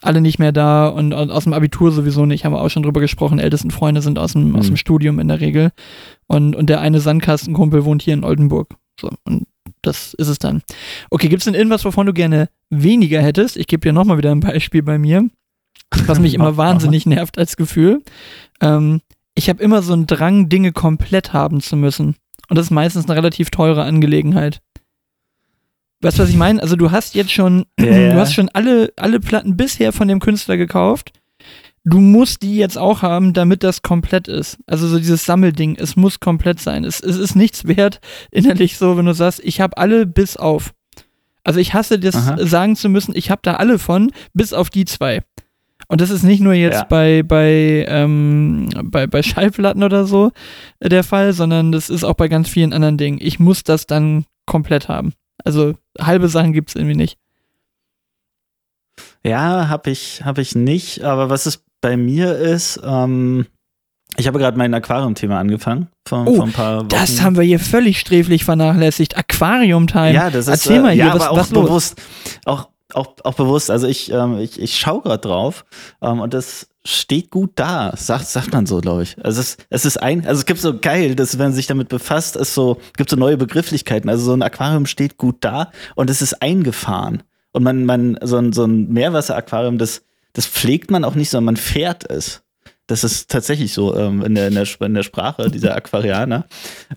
Alle 0.01 0.19
nicht 0.19 0.39
mehr 0.39 0.51
da 0.51 0.89
und, 0.89 1.13
und, 1.13 1.31
aus 1.31 1.45
dem 1.45 1.53
Abitur 1.53 1.93
sowieso 1.93 2.25
nicht, 2.25 2.43
haben 2.43 2.51
wir 2.51 2.61
auch 2.61 2.69
schon 2.69 2.83
drüber 2.83 2.99
gesprochen. 2.99 3.39
Ältesten 3.39 3.71
Freunde 3.71 4.01
sind 4.01 4.19
aus 4.19 4.33
dem, 4.33 4.49
mhm. 4.49 4.57
aus 4.57 4.67
dem 4.67 4.75
Studium 4.75 5.17
in 5.19 5.29
der 5.29 5.39
Regel. 5.39 5.71
Und, 6.27 6.57
und 6.57 6.69
der 6.69 6.81
eine 6.81 6.99
Sandkastenkumpel 6.99 7.85
wohnt 7.85 8.01
hier 8.01 8.13
in 8.13 8.25
Oldenburg. 8.25 8.75
So, 8.99 9.11
und 9.23 9.47
das 9.81 10.13
ist 10.13 10.27
es 10.27 10.39
dann. 10.39 10.61
Okay, 11.09 11.29
gibt 11.29 11.39
es 11.39 11.45
denn 11.45 11.53
irgendwas, 11.53 11.85
wovon 11.85 12.05
du 12.05 12.11
gerne 12.11 12.49
weniger 12.69 13.21
hättest? 13.21 13.55
Ich 13.55 13.67
gebe 13.67 13.79
dir 13.79 13.93
nochmal 13.93 14.17
wieder 14.17 14.31
ein 14.31 14.41
Beispiel 14.41 14.83
bei 14.83 14.97
mir, 14.97 15.29
was 16.07 16.19
mich 16.19 16.33
immer 16.33 16.57
wahnsinnig 16.57 17.05
nervt 17.05 17.37
als 17.37 17.57
Gefühl. 17.57 18.03
Ähm, 18.61 19.01
ich 19.35 19.49
habe 19.49 19.63
immer 19.63 19.81
so 19.81 19.93
einen 19.93 20.07
Drang, 20.07 20.49
Dinge 20.49 20.71
komplett 20.71 21.33
haben 21.33 21.61
zu 21.61 21.75
müssen. 21.75 22.15
Und 22.49 22.57
das 22.57 22.67
ist 22.67 22.71
meistens 22.71 23.05
eine 23.05 23.15
relativ 23.15 23.49
teure 23.49 23.83
Angelegenheit. 23.83 24.61
Weißt 26.01 26.19
du, 26.19 26.23
was 26.23 26.29
ich 26.29 26.35
meine? 26.35 26.61
Also 26.61 26.75
du 26.75 26.91
hast 26.91 27.15
jetzt 27.15 27.31
schon, 27.31 27.65
ja, 27.79 28.13
du 28.13 28.19
hast 28.19 28.33
schon 28.33 28.49
alle, 28.49 28.91
alle 28.97 29.19
Platten 29.19 29.55
bisher 29.55 29.93
von 29.93 30.07
dem 30.07 30.19
Künstler 30.19 30.57
gekauft. 30.57 31.11
Du 31.85 31.99
musst 31.99 32.43
die 32.43 32.55
jetzt 32.55 32.77
auch 32.77 33.01
haben, 33.01 33.33
damit 33.33 33.63
das 33.63 33.81
komplett 33.81 34.27
ist. 34.27 34.57
Also 34.67 34.87
so 34.87 34.97
dieses 34.97 35.25
Sammelding, 35.25 35.75
es 35.77 35.95
muss 35.95 36.19
komplett 36.19 36.59
sein. 36.59 36.85
Es, 36.85 37.01
es 37.01 37.17
ist 37.17 37.35
nichts 37.35 37.67
wert, 37.67 37.99
innerlich 38.31 38.77
so, 38.77 38.97
wenn 38.97 39.05
du 39.05 39.13
sagst, 39.13 39.41
ich 39.43 39.61
habe 39.61 39.77
alle 39.77 40.05
bis 40.05 40.37
auf. 40.37 40.73
Also 41.43 41.59
ich 41.59 41.73
hasse 41.73 41.99
das 41.99 42.15
Aha. 42.15 42.45
sagen 42.45 42.75
zu 42.75 42.87
müssen, 42.87 43.13
ich 43.15 43.29
habe 43.29 43.41
da 43.43 43.55
alle 43.55 43.79
von, 43.79 44.11
bis 44.33 44.53
auf 44.53 44.69
die 44.69 44.85
zwei. 44.85 45.21
Und 45.93 46.01
das 46.01 46.09
ist 46.09 46.23
nicht 46.23 46.39
nur 46.41 46.53
jetzt 46.55 46.73
ja. 46.73 46.83
bei, 46.85 47.21
bei, 47.21 47.85
ähm, 47.87 48.67
bei, 48.83 49.05
bei 49.05 49.21
Schallplatten 49.21 49.83
oder 49.83 50.05
so 50.05 50.31
äh, 50.79 50.89
der 50.89 51.03
Fall, 51.03 51.33
sondern 51.33 51.71
das 51.71 51.91
ist 51.91 52.03
auch 52.03 52.15
bei 52.15 52.29
ganz 52.29 52.49
vielen 52.49 52.73
anderen 52.73 52.97
Dingen. 52.97 53.19
Ich 53.21 53.39
muss 53.39 53.61
das 53.61 53.85
dann 53.85 54.25
komplett 54.47 54.89
haben. 54.89 55.13
Also 55.45 55.75
halbe 56.01 56.29
Sachen 56.29 56.51
gibt 56.51 56.69
es 56.69 56.75
irgendwie 56.75 56.95
nicht. 56.95 57.19
Ja, 59.23 59.69
habe 59.69 59.91
ich, 59.91 60.25
hab 60.25 60.39
ich 60.39 60.55
nicht. 60.55 61.03
Aber 61.03 61.29
was 61.29 61.45
es 61.45 61.63
bei 61.79 61.95
mir 61.95 62.39
ist, 62.39 62.81
ähm, 62.83 63.45
ich 64.17 64.25
habe 64.25 64.39
gerade 64.39 64.57
mein 64.57 64.73
Aquarium-Thema 64.73 65.37
angefangen 65.37 65.89
vor, 66.07 66.25
oh, 66.25 66.37
vor, 66.37 66.45
ein 66.45 66.53
paar 66.53 66.77
Wochen. 66.77 66.87
Das 66.87 67.21
haben 67.21 67.35
wir 67.35 67.43
hier 67.43 67.59
völlig 67.59 67.99
sträflich 67.99 68.45
vernachlässigt. 68.45 69.15
Aquarium-Time. 69.15 70.13
Ja, 70.13 70.31
das 70.31 70.47
ist 70.47 70.53
Erzähl 70.53 70.81
mal 70.81 70.93
hier, 70.93 71.05
ja, 71.05 71.13
was, 71.13 71.21
aber 71.21 71.31
auch 71.33 71.37
was 71.37 71.49
bewusst. 71.49 72.01
Auch 72.45 72.72
auch, 72.95 73.15
auch 73.23 73.35
bewusst, 73.35 73.69
also 73.71 73.87
ich, 73.87 74.11
ähm, 74.11 74.37
ich, 74.39 74.59
ich 74.59 74.77
schaue 74.77 75.01
gerade 75.01 75.21
drauf 75.21 75.65
ähm, 76.01 76.19
und 76.19 76.33
das 76.33 76.67
steht 76.85 77.31
gut 77.31 77.51
da, 77.55 77.93
sagt, 77.95 78.27
sagt 78.27 78.51
man 78.51 78.65
so, 78.65 78.79
glaube 78.81 79.03
ich. 79.03 79.15
Also 79.23 79.41
es, 79.41 79.57
es 79.69 79.85
ist 79.85 79.97
ein, 79.97 80.25
also 80.25 80.39
es 80.39 80.45
gibt 80.45 80.59
so 80.59 80.77
geil, 80.77 81.15
dass 81.15 81.37
wenn 81.37 81.47
man 81.47 81.53
sich 81.53 81.67
damit 81.67 81.89
befasst, 81.89 82.35
es 82.35 82.53
so, 82.53 82.77
gibt 82.97 83.09
so 83.09 83.15
neue 83.15 83.37
Begrifflichkeiten. 83.37 84.09
Also 84.09 84.25
so 84.25 84.33
ein 84.33 84.41
Aquarium 84.41 84.85
steht 84.85 85.17
gut 85.17 85.37
da 85.41 85.71
und 85.95 86.09
es 86.09 86.21
ist 86.21 86.41
eingefahren. 86.41 87.23
Und 87.51 87.63
man, 87.63 87.85
man, 87.85 88.17
so 88.21 88.37
ein, 88.37 88.51
so 88.51 88.65
ein 88.65 88.89
Meerwasseraquarium, 88.89 89.77
das, 89.77 90.03
das 90.33 90.45
pflegt 90.45 90.91
man 90.91 91.03
auch 91.03 91.15
nicht, 91.15 91.29
sondern 91.29 91.45
man 91.45 91.57
fährt 91.57 92.09
es. 92.09 92.43
Das 92.87 93.03
ist 93.03 93.29
tatsächlich 93.29 93.73
so 93.73 93.95
ähm, 93.95 94.23
in, 94.23 94.35
der, 94.35 94.47
in, 94.49 94.55
der, 94.55 94.67
in 94.81 94.93
der 94.93 95.03
Sprache 95.03 95.49
dieser 95.49 95.75
Aquarianer. 95.75 96.45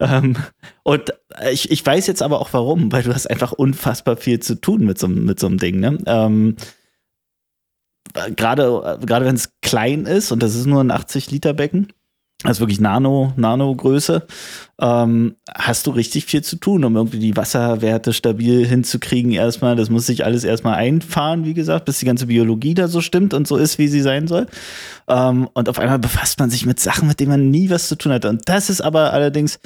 Ähm, 0.00 0.36
und 0.82 1.12
ich, 1.52 1.70
ich 1.70 1.84
weiß 1.84 2.06
jetzt 2.06 2.22
aber 2.22 2.40
auch 2.40 2.52
warum, 2.52 2.90
weil 2.90 3.04
du 3.04 3.14
hast 3.14 3.30
einfach 3.30 3.52
unfassbar 3.52 4.16
viel 4.16 4.40
zu 4.40 4.60
tun 4.60 4.84
mit 4.84 4.98
so, 4.98 5.06
mit 5.08 5.38
so 5.38 5.46
einem 5.46 5.58
Ding. 5.58 5.78
Ne? 5.78 5.98
Ähm, 6.06 6.56
gerade 8.34 8.98
gerade 9.04 9.26
wenn 9.26 9.36
es 9.36 9.50
klein 9.60 10.06
ist 10.06 10.32
und 10.32 10.42
das 10.42 10.54
ist 10.54 10.66
nur 10.66 10.82
ein 10.82 10.90
80 10.90 11.30
Liter 11.30 11.54
Becken, 11.54 11.92
also 12.46 12.60
wirklich 12.60 12.80
Nano, 12.80 13.32
Nano-Größe, 13.36 14.26
ähm, 14.80 15.36
hast 15.54 15.86
du 15.86 15.90
richtig 15.90 16.26
viel 16.26 16.42
zu 16.42 16.56
tun, 16.56 16.84
um 16.84 16.96
irgendwie 16.96 17.18
die 17.18 17.36
Wasserwerte 17.36 18.12
stabil 18.12 18.66
hinzukriegen 18.66 19.32
erstmal. 19.32 19.76
Das 19.76 19.90
muss 19.90 20.06
sich 20.06 20.24
alles 20.24 20.44
erstmal 20.44 20.74
einfahren, 20.74 21.44
wie 21.44 21.54
gesagt, 21.54 21.84
bis 21.86 21.98
die 21.98 22.06
ganze 22.06 22.26
Biologie 22.26 22.74
da 22.74 22.88
so 22.88 23.00
stimmt 23.00 23.34
und 23.34 23.48
so 23.48 23.56
ist, 23.56 23.78
wie 23.78 23.88
sie 23.88 24.00
sein 24.00 24.26
soll. 24.26 24.46
Ähm, 25.08 25.48
und 25.54 25.68
auf 25.68 25.78
einmal 25.78 25.98
befasst 25.98 26.38
man 26.38 26.50
sich 26.50 26.66
mit 26.66 26.80
Sachen, 26.80 27.08
mit 27.08 27.20
denen 27.20 27.30
man 27.30 27.50
nie 27.50 27.70
was 27.70 27.88
zu 27.88 27.96
tun 27.96 28.12
hatte. 28.12 28.28
Und 28.28 28.48
das 28.48 28.70
ist 28.70 28.80
aber 28.80 29.12
allerdings 29.12 29.58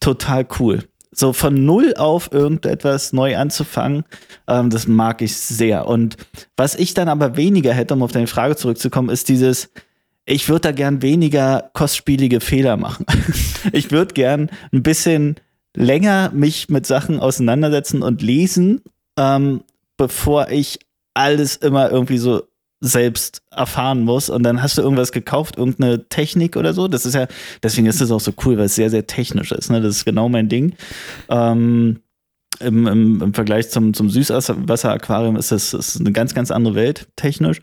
total 0.00 0.46
cool. 0.58 0.84
So 1.12 1.32
von 1.32 1.64
null 1.64 1.94
auf 1.96 2.30
irgendetwas 2.32 3.12
neu 3.12 3.36
anzufangen, 3.38 4.04
ähm, 4.48 4.68
das 4.68 4.86
mag 4.86 5.22
ich 5.22 5.36
sehr. 5.36 5.86
Und 5.86 6.16
was 6.56 6.74
ich 6.74 6.92
dann 6.92 7.08
aber 7.08 7.36
weniger 7.36 7.72
hätte, 7.72 7.94
um 7.94 8.02
auf 8.02 8.12
deine 8.12 8.26
Frage 8.26 8.56
zurückzukommen, 8.56 9.08
ist 9.08 9.28
dieses, 9.28 9.70
ich 10.26 10.48
würde 10.48 10.62
da 10.62 10.72
gern 10.72 11.02
weniger 11.02 11.70
kostspielige 11.72 12.40
Fehler 12.40 12.76
machen. 12.76 13.06
ich 13.72 13.92
würde 13.92 14.12
gern 14.12 14.50
ein 14.72 14.82
bisschen 14.82 15.36
länger 15.74 16.30
mich 16.34 16.68
mit 16.68 16.84
Sachen 16.84 17.20
auseinandersetzen 17.20 18.02
und 18.02 18.22
lesen, 18.22 18.82
ähm, 19.16 19.62
bevor 19.96 20.50
ich 20.50 20.80
alles 21.14 21.56
immer 21.56 21.90
irgendwie 21.90 22.18
so 22.18 22.42
selbst 22.80 23.42
erfahren 23.50 24.02
muss 24.02 24.28
und 24.28 24.42
dann 24.42 24.62
hast 24.62 24.76
du 24.76 24.82
irgendwas 24.82 25.12
gekauft, 25.12 25.56
irgendeine 25.56 26.08
Technik 26.08 26.56
oder 26.56 26.74
so. 26.74 26.88
Das 26.88 27.06
ist 27.06 27.14
ja, 27.14 27.26
deswegen 27.62 27.86
ist 27.86 28.00
das 28.00 28.10
auch 28.10 28.20
so 28.20 28.32
cool, 28.44 28.58
weil 28.58 28.66
es 28.66 28.74
sehr, 28.74 28.90
sehr 28.90 29.06
technisch 29.06 29.52
ist. 29.52 29.70
Ne? 29.70 29.80
Das 29.80 29.96
ist 29.96 30.04
genau 30.04 30.28
mein 30.28 30.48
Ding. 30.48 30.74
Ähm, 31.28 32.00
im, 32.60 32.86
im, 32.86 33.22
im, 33.22 33.34
Vergleich 33.34 33.70
zum, 33.70 33.92
zum 33.94 34.08
Süßwasseraquarium 34.08 35.36
ist 35.36 35.52
das, 35.52 35.74
ist 35.74 36.00
eine 36.00 36.12
ganz, 36.12 36.34
ganz 36.34 36.50
andere 36.50 36.74
Welt 36.74 37.08
technisch. 37.16 37.60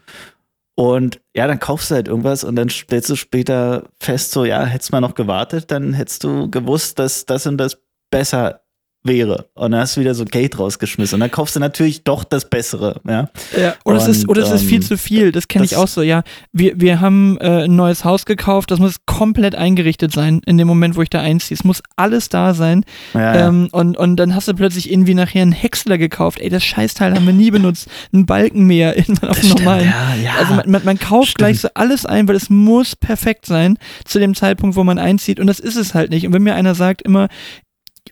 Und 0.76 1.22
ja, 1.36 1.46
dann 1.48 1.60
kaufst 1.60 1.92
du 1.92 1.96
halt 1.96 2.08
irgendwas 2.08 2.44
und 2.44 2.56
dann 2.56 2.70
stellst 2.70 3.10
du 3.10 3.16
später 3.16 3.90
fest, 4.00 4.32
so, 4.32 4.44
ja, 4.44 4.64
hättest 4.66 4.92
mal 4.92 5.02
noch 5.02 5.14
gewartet, 5.14 5.70
dann 5.70 5.94
hättest 5.94 6.24
du 6.24 6.50
gewusst, 6.50 6.98
dass 6.98 7.26
das 7.26 7.46
und 7.46 7.58
das 7.58 7.80
besser 8.10 8.63
wäre. 9.04 9.48
Und 9.54 9.72
dann 9.72 9.82
hast 9.82 9.98
du 9.98 10.02
wieder 10.02 10.16
so 10.16 10.26
Geld 10.26 10.58
rausgeschmissen. 10.58 11.16
Und 11.16 11.20
dann 11.20 11.32
kaufst 11.32 11.56
du 11.56 11.60
natürlich 11.60 12.04
doch 12.04 12.24
das 12.24 12.50
Bessere. 12.50 13.02
Ja, 13.08 13.30
ja 13.58 13.76
oder, 13.84 13.96
und, 13.96 14.02
es 14.02 14.08
ist, 14.08 14.30
oder 14.30 14.44
es 14.44 14.52
ist 14.52 14.64
viel 14.64 14.78
ähm, 14.78 14.82
zu 14.82 14.98
viel. 14.98 15.32
Das 15.32 15.48
kenne 15.48 15.66
ich 15.66 15.76
auch 15.76 15.88
so. 15.88 16.02
Ja, 16.02 16.24
wir, 16.52 16.80
wir 16.80 17.02
haben 17.02 17.38
äh, 17.40 17.66
ein 17.66 17.76
neues 17.76 18.06
Haus 18.06 18.26
gekauft. 18.26 18.72
Das 18.72 18.80
muss 18.80 19.06
komplett 19.06 19.56
eingerichtet 19.56 20.12
sein 20.12 20.42
in 20.46 20.58
dem 20.58 20.68
Moment, 20.68 20.96
wo 20.96 21.02
ich 21.02 21.10
da 21.10 21.20
einziehe. 21.20 21.56
Es 21.56 21.64
muss 21.64 21.84
alles 21.96 22.30
da 22.30 22.54
sein. 22.54 22.86
Ja, 23.14 23.48
ähm, 23.48 23.70
ja. 23.72 23.80
Und, 23.80 23.98
und 23.98 24.16
dann 24.16 24.36
hast 24.36 24.48
du 24.48 24.54
plötzlich 24.54 24.92
irgendwie 24.92 25.14
nachher 25.14 25.42
einen 25.42 25.52
Häcksler 25.52 25.98
gekauft. 25.98 26.40
Ey, 26.40 26.50
das 26.50 26.64
Scheißteil 26.64 27.14
haben 27.14 27.26
wir 27.26 27.34
nie 27.34 27.52
benutzt. 27.52 27.90
Ein 28.14 28.26
Balkenmäher 28.26 28.98
irgendwann 28.98 29.30
auf 29.30 29.40
dem 29.40 29.50
normalen. 29.50 29.86
Ja, 29.86 30.16
ja. 30.24 30.32
Also 30.40 30.54
man, 30.54 30.72
man, 30.72 30.86
man 30.86 31.00
kauft 31.00 31.32
stimmt. 31.32 31.38
gleich 31.40 31.60
so 31.60 31.68
alles 31.74 32.06
ein, 32.06 32.28
weil 32.28 32.36
es 32.36 32.50
muss 32.50 32.96
perfekt 32.96 33.46
sein 33.46 33.78
zu 34.06 34.20
dem 34.20 34.34
Zeitpunkt, 34.34 34.76
wo 34.78 34.84
man 34.84 34.98
einzieht. 34.98 35.40
Und 35.40 35.48
das 35.48 35.60
ist 35.60 35.76
es 35.76 35.94
halt 35.94 36.10
nicht. 36.10 36.26
Und 36.26 36.34
wenn 36.34 36.44
mir 36.44 36.56
einer 36.56 36.76
sagt 36.76 37.02
immer, 37.02 37.28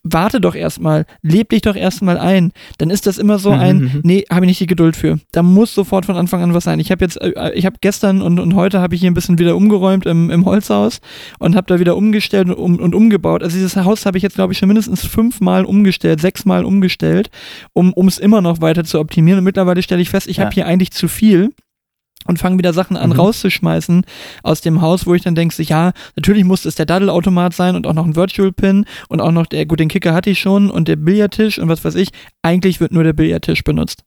warte 0.03 0.41
doch 0.41 0.55
erstmal, 0.55 1.05
leb 1.21 1.49
dich 1.49 1.61
doch 1.61 1.75
erstmal 1.75 2.17
ein, 2.17 2.51
dann 2.77 2.89
ist 2.89 3.05
das 3.05 3.17
immer 3.17 3.37
so 3.37 3.51
mhm, 3.51 3.59
ein, 3.59 3.77
mhm. 3.77 4.01
nee, 4.03 4.25
habe 4.29 4.45
ich 4.45 4.49
nicht 4.49 4.59
die 4.59 4.67
Geduld 4.67 4.95
für. 4.95 5.19
Da 5.31 5.43
muss 5.43 5.73
sofort 5.73 6.05
von 6.05 6.15
Anfang 6.15 6.41
an 6.41 6.53
was 6.53 6.63
sein. 6.63 6.79
Ich 6.79 6.91
habe 6.91 7.03
jetzt, 7.03 7.21
äh, 7.21 7.51
ich 7.53 7.65
habe 7.65 7.77
gestern 7.81 8.21
und, 8.21 8.39
und 8.39 8.55
heute 8.55 8.81
habe 8.81 8.95
ich 8.95 9.01
hier 9.01 9.11
ein 9.11 9.13
bisschen 9.13 9.37
wieder 9.37 9.55
umgeräumt 9.55 10.05
im, 10.05 10.29
im 10.29 10.45
Holzhaus 10.45 11.01
und 11.39 11.55
habe 11.55 11.67
da 11.67 11.79
wieder 11.79 11.95
umgestellt 11.95 12.49
und, 12.49 12.55
um, 12.55 12.79
und 12.79 12.95
umgebaut. 12.95 13.43
Also 13.43 13.55
dieses 13.55 13.75
Haus 13.75 14.05
habe 14.05 14.17
ich 14.17 14.23
jetzt, 14.23 14.35
glaube 14.35 14.53
ich, 14.53 14.59
schon 14.59 14.67
mindestens 14.67 15.05
fünfmal 15.05 15.65
umgestellt, 15.65 16.19
sechsmal 16.21 16.65
umgestellt, 16.65 17.29
um 17.73 18.07
es 18.07 18.17
immer 18.17 18.41
noch 18.41 18.61
weiter 18.61 18.83
zu 18.83 18.99
optimieren. 18.99 19.39
Und 19.39 19.45
mittlerweile 19.45 19.83
stelle 19.83 20.01
ich 20.01 20.09
fest, 20.09 20.27
ich 20.27 20.37
ja. 20.37 20.45
habe 20.45 20.53
hier 20.53 20.65
eigentlich 20.65 20.91
zu 20.91 21.07
viel 21.07 21.51
und 22.25 22.39
fangen 22.39 22.57
wieder 22.57 22.73
Sachen 22.73 22.97
an 22.97 23.11
mhm. 23.11 23.15
rauszuschmeißen 23.15 24.05
aus 24.43 24.61
dem 24.61 24.81
Haus, 24.81 25.05
wo 25.05 25.13
ich 25.13 25.23
dann 25.23 25.35
denke, 25.35 25.61
ja, 25.63 25.91
natürlich 26.15 26.43
muss 26.43 26.65
es 26.65 26.75
der 26.75 26.85
Daddelautomat 26.85 27.53
sein 27.53 27.75
und 27.75 27.87
auch 27.87 27.93
noch 27.93 28.05
ein 28.05 28.15
Virtual 28.15 28.51
Pin 28.51 28.85
und 29.09 29.21
auch 29.21 29.31
noch 29.31 29.45
der, 29.45 29.65
gut, 29.65 29.79
den 29.79 29.89
Kicker 29.89 30.13
hatte 30.13 30.29
ich 30.29 30.39
schon 30.39 30.69
und 30.69 30.87
der 30.87 30.95
Billardtisch 30.95 31.59
und 31.59 31.69
was 31.69 31.83
weiß 31.83 31.95
ich. 31.95 32.09
Eigentlich 32.41 32.79
wird 32.79 32.91
nur 32.91 33.03
der 33.03 33.13
Billardtisch 33.13 33.63
benutzt. 33.63 34.03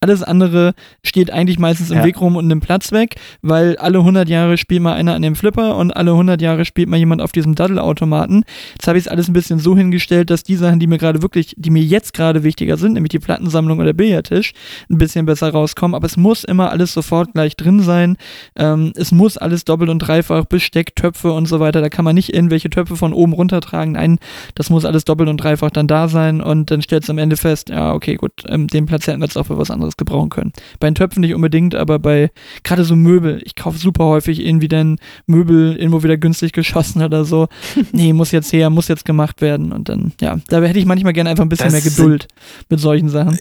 Alles 0.00 0.22
andere 0.22 0.74
steht 1.04 1.30
eigentlich 1.32 1.58
meistens 1.58 1.90
im 1.90 1.98
Ja. 1.98 2.04
Weg 2.04 2.20
rum 2.20 2.36
und 2.36 2.46
nimmt 2.46 2.64
Platz 2.64 2.92
weg, 2.92 3.16
weil 3.42 3.76
alle 3.78 3.98
100 3.98 4.28
Jahre 4.28 4.56
spielt 4.56 4.82
mal 4.82 4.94
einer 4.94 5.14
an 5.14 5.22
dem 5.22 5.34
Flipper 5.34 5.76
und 5.76 5.90
alle 5.92 6.12
100 6.12 6.40
Jahre 6.40 6.64
spielt 6.64 6.88
mal 6.88 6.96
jemand 6.96 7.20
auf 7.20 7.32
diesem 7.32 7.54
Daddelautomaten. 7.54 8.44
Jetzt 8.74 8.86
habe 8.86 8.98
ich 8.98 9.04
es 9.04 9.08
alles 9.08 9.28
ein 9.28 9.32
bisschen 9.32 9.58
so 9.58 9.76
hingestellt, 9.76 10.30
dass 10.30 10.42
die 10.42 10.56
Sachen, 10.56 10.78
die 10.78 10.86
mir 10.86 10.98
gerade 10.98 11.22
wirklich, 11.22 11.54
die 11.56 11.70
mir 11.70 11.82
jetzt 11.82 12.12
gerade 12.14 12.44
wichtiger 12.44 12.76
sind, 12.76 12.92
nämlich 12.94 13.10
die 13.10 13.18
Plattensammlung 13.18 13.80
oder 13.80 13.92
Billardtisch, 13.92 14.52
ein 14.90 14.98
bisschen 14.98 15.26
besser 15.26 15.50
rauskommen. 15.50 15.94
Aber 15.94 16.06
es 16.06 16.16
muss 16.16 16.44
immer 16.44 16.70
alles 16.70 16.92
sofort 16.92 17.32
gleich 17.32 17.56
drin 17.56 17.80
sein. 17.80 18.16
Ähm, 18.56 18.92
es 18.94 19.10
muss 19.12 19.36
alles 19.36 19.64
doppelt 19.64 19.90
und 19.90 19.98
dreifach, 19.98 20.44
Besteck, 20.44 20.94
Töpfe 20.94 21.32
und 21.32 21.46
so 21.46 21.60
weiter. 21.60 21.80
Da 21.80 21.88
kann 21.88 22.04
man 22.04 22.14
nicht 22.14 22.32
irgendwelche 22.32 22.70
Töpfe 22.70 22.96
von 22.96 23.12
oben 23.12 23.32
runtertragen. 23.32 23.92
Nein, 23.94 24.18
das 24.54 24.70
muss 24.70 24.84
alles 24.84 25.04
doppelt 25.04 25.28
und 25.28 25.38
dreifach 25.38 25.70
dann 25.70 25.86
da 25.88 26.08
sein 26.08 26.40
und 26.40 26.70
dann 26.70 26.82
stellt 26.82 27.02
es 27.02 27.10
am 27.10 27.18
Ende 27.18 27.36
fest, 27.36 27.68
ja, 27.68 27.92
okay, 27.94 28.14
gut, 28.16 28.32
ähm, 28.48 28.68
den 28.68 28.86
Platz 28.86 29.06
hätten 29.06 29.20
wir 29.20 29.26
jetzt 29.26 29.36
auch 29.36 29.46
für 29.46 29.58
was 29.58 29.70
anderes 29.70 29.87
gebrauchen 29.96 30.30
können. 30.30 30.52
Bei 30.80 30.88
den 30.88 30.94
Töpfen 30.94 31.20
nicht 31.20 31.34
unbedingt, 31.34 31.74
aber 31.74 31.98
bei 31.98 32.30
gerade 32.62 32.84
so 32.84 32.96
Möbel, 32.96 33.40
ich 33.44 33.54
kaufe 33.54 33.78
super 33.78 34.04
häufig 34.04 34.44
irgendwie 34.44 34.68
dann 34.68 34.98
Möbel 35.26 35.76
irgendwo 35.76 36.02
wieder 36.02 36.16
günstig 36.16 36.52
geschossen 36.52 37.02
oder 37.02 37.24
so. 37.24 37.48
nee, 37.92 38.12
muss 38.12 38.32
jetzt 38.32 38.52
her, 38.52 38.70
muss 38.70 38.88
jetzt 38.88 39.04
gemacht 39.04 39.40
werden 39.40 39.72
und 39.72 39.88
dann, 39.88 40.12
ja, 40.20 40.38
da 40.48 40.62
hätte 40.62 40.78
ich 40.78 40.86
manchmal 40.86 41.12
gerne 41.12 41.30
einfach 41.30 41.44
ein 41.44 41.48
bisschen 41.48 41.72
Das 41.72 41.72
mehr 41.72 41.82
Geduld 41.82 42.28
mit 42.68 42.80
solchen 42.80 43.08
Sachen. 43.08 43.38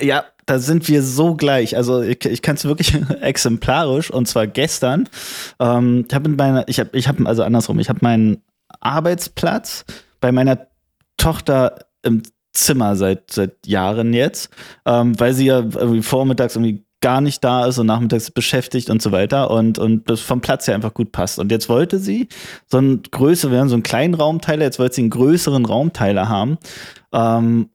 Ja, 0.00 0.24
da 0.46 0.58
sind 0.58 0.88
wir 0.88 1.02
so 1.02 1.34
gleich. 1.34 1.76
Also 1.76 2.02
ich, 2.02 2.24
ich 2.24 2.42
kann 2.42 2.56
es 2.56 2.64
wirklich 2.64 2.94
exemplarisch 3.20 4.10
und 4.10 4.26
zwar 4.26 4.46
gestern. 4.46 5.08
Ähm, 5.60 6.04
ich 6.08 6.14
habe 6.14 6.28
mit 6.28 6.38
meiner, 6.38 6.68
ich 6.68 6.80
habe, 6.80 6.90
ich 6.92 7.08
habe 7.08 7.26
also 7.26 7.42
andersrum. 7.42 7.78
Ich 7.78 7.88
habe 7.88 8.00
meinen 8.02 8.42
Arbeitsplatz 8.80 9.84
bei 10.20 10.32
meiner 10.32 10.66
Tochter 11.16 11.86
im 12.02 12.22
Zimmer 12.52 12.96
seit 12.96 13.30
seit 13.30 13.66
Jahren 13.66 14.12
jetzt, 14.12 14.50
ähm, 14.86 15.18
weil 15.18 15.34
sie 15.34 15.46
ja 15.46 15.60
irgendwie 15.60 16.02
vormittags 16.02 16.56
irgendwie 16.56 16.84
gar 17.02 17.20
nicht 17.20 17.44
da 17.44 17.66
ist 17.66 17.78
und 17.78 17.86
nachmittags 17.86 18.30
beschäftigt 18.30 18.88
und 18.88 19.02
so 19.02 19.12
weiter 19.12 19.50
und, 19.50 19.78
und 19.78 20.08
das 20.08 20.20
vom 20.20 20.40
Platz 20.40 20.66
her 20.66 20.74
einfach 20.74 20.94
gut 20.94 21.12
passt. 21.12 21.38
Und 21.38 21.52
jetzt 21.52 21.68
wollte 21.68 21.98
sie 21.98 22.28
so 22.68 22.78
einen 22.78 23.02
größeren, 23.02 23.52
wir 23.52 23.60
haben 23.60 23.68
so 23.68 23.74
einen 23.74 23.82
kleinen 23.82 24.14
Raumteiler, 24.14 24.64
jetzt 24.64 24.78
wollte 24.78 24.94
sie 24.94 25.02
einen 25.02 25.10
größeren 25.10 25.66
Raumteiler 25.66 26.28
haben. 26.28 26.58
Ähm, 27.12 27.70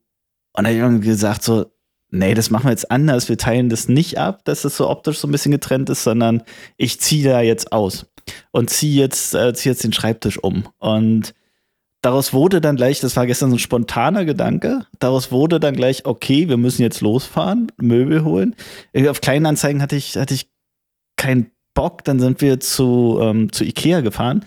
und 0.54 0.64
da 0.64 0.70
habe 0.70 0.74
ich 0.74 0.80
irgendwie 0.80 1.08
gesagt, 1.08 1.44
so, 1.44 1.66
nee, 2.10 2.34
das 2.34 2.50
machen 2.50 2.66
wir 2.66 2.72
jetzt 2.72 2.90
anders. 2.90 3.30
Wir 3.30 3.38
teilen 3.38 3.70
das 3.70 3.90
nicht 3.90 4.18
ab, 4.18 4.44
dass 4.46 4.64
das 4.64 4.78
so 4.78 4.90
optisch 4.90 5.20
so 5.20 5.28
ein 5.28 5.32
bisschen 5.32 5.52
getrennt 5.52 5.90
ist, 5.90 6.04
sondern 6.04 6.42
ich 6.78 7.00
ziehe 7.00 7.30
da 7.30 7.42
jetzt 7.42 7.72
aus 7.72 8.08
und 8.52 8.70
ziehe 8.70 9.00
jetzt, 9.00 9.36
äh, 9.36 9.54
zieh 9.54 9.70
jetzt 9.70 9.84
den 9.84 9.94
Schreibtisch 9.94 10.42
um. 10.42 10.68
Und 10.80 11.34
daraus 12.08 12.32
wurde 12.32 12.62
dann 12.62 12.78
gleich, 12.78 13.02
das 13.02 13.18
war 13.18 13.28
gestern 13.28 13.50
so 13.50 13.58
ein 13.58 13.60
spontaner 13.60 14.24
Gedanke, 14.24 14.86
daraus 15.00 15.30
wurde 15.30 15.60
dann 15.60 15.76
gleich, 15.76 16.06
okay, 16.06 16.48
wir 16.48 16.56
müssen 16.56 16.82
jetzt 16.82 17.02
losfahren, 17.02 17.70
Möbel 17.76 18.24
holen. 18.24 18.56
Irgendwie 18.94 19.10
Auf 19.10 19.20
Kleinanzeigen 19.20 19.82
hatte 19.82 19.98
ich, 19.98 20.16
hatte 20.16 20.34
ich 20.34 20.48
keinen 21.18 21.52
Bock, 21.74 22.06
dann 22.06 22.20
sind 22.22 22.40
wir 22.40 22.62
zu, 22.62 23.20
ähm, 23.22 23.52
zu 23.52 23.66
Ikea 23.66 24.00
gefahren. 24.00 24.46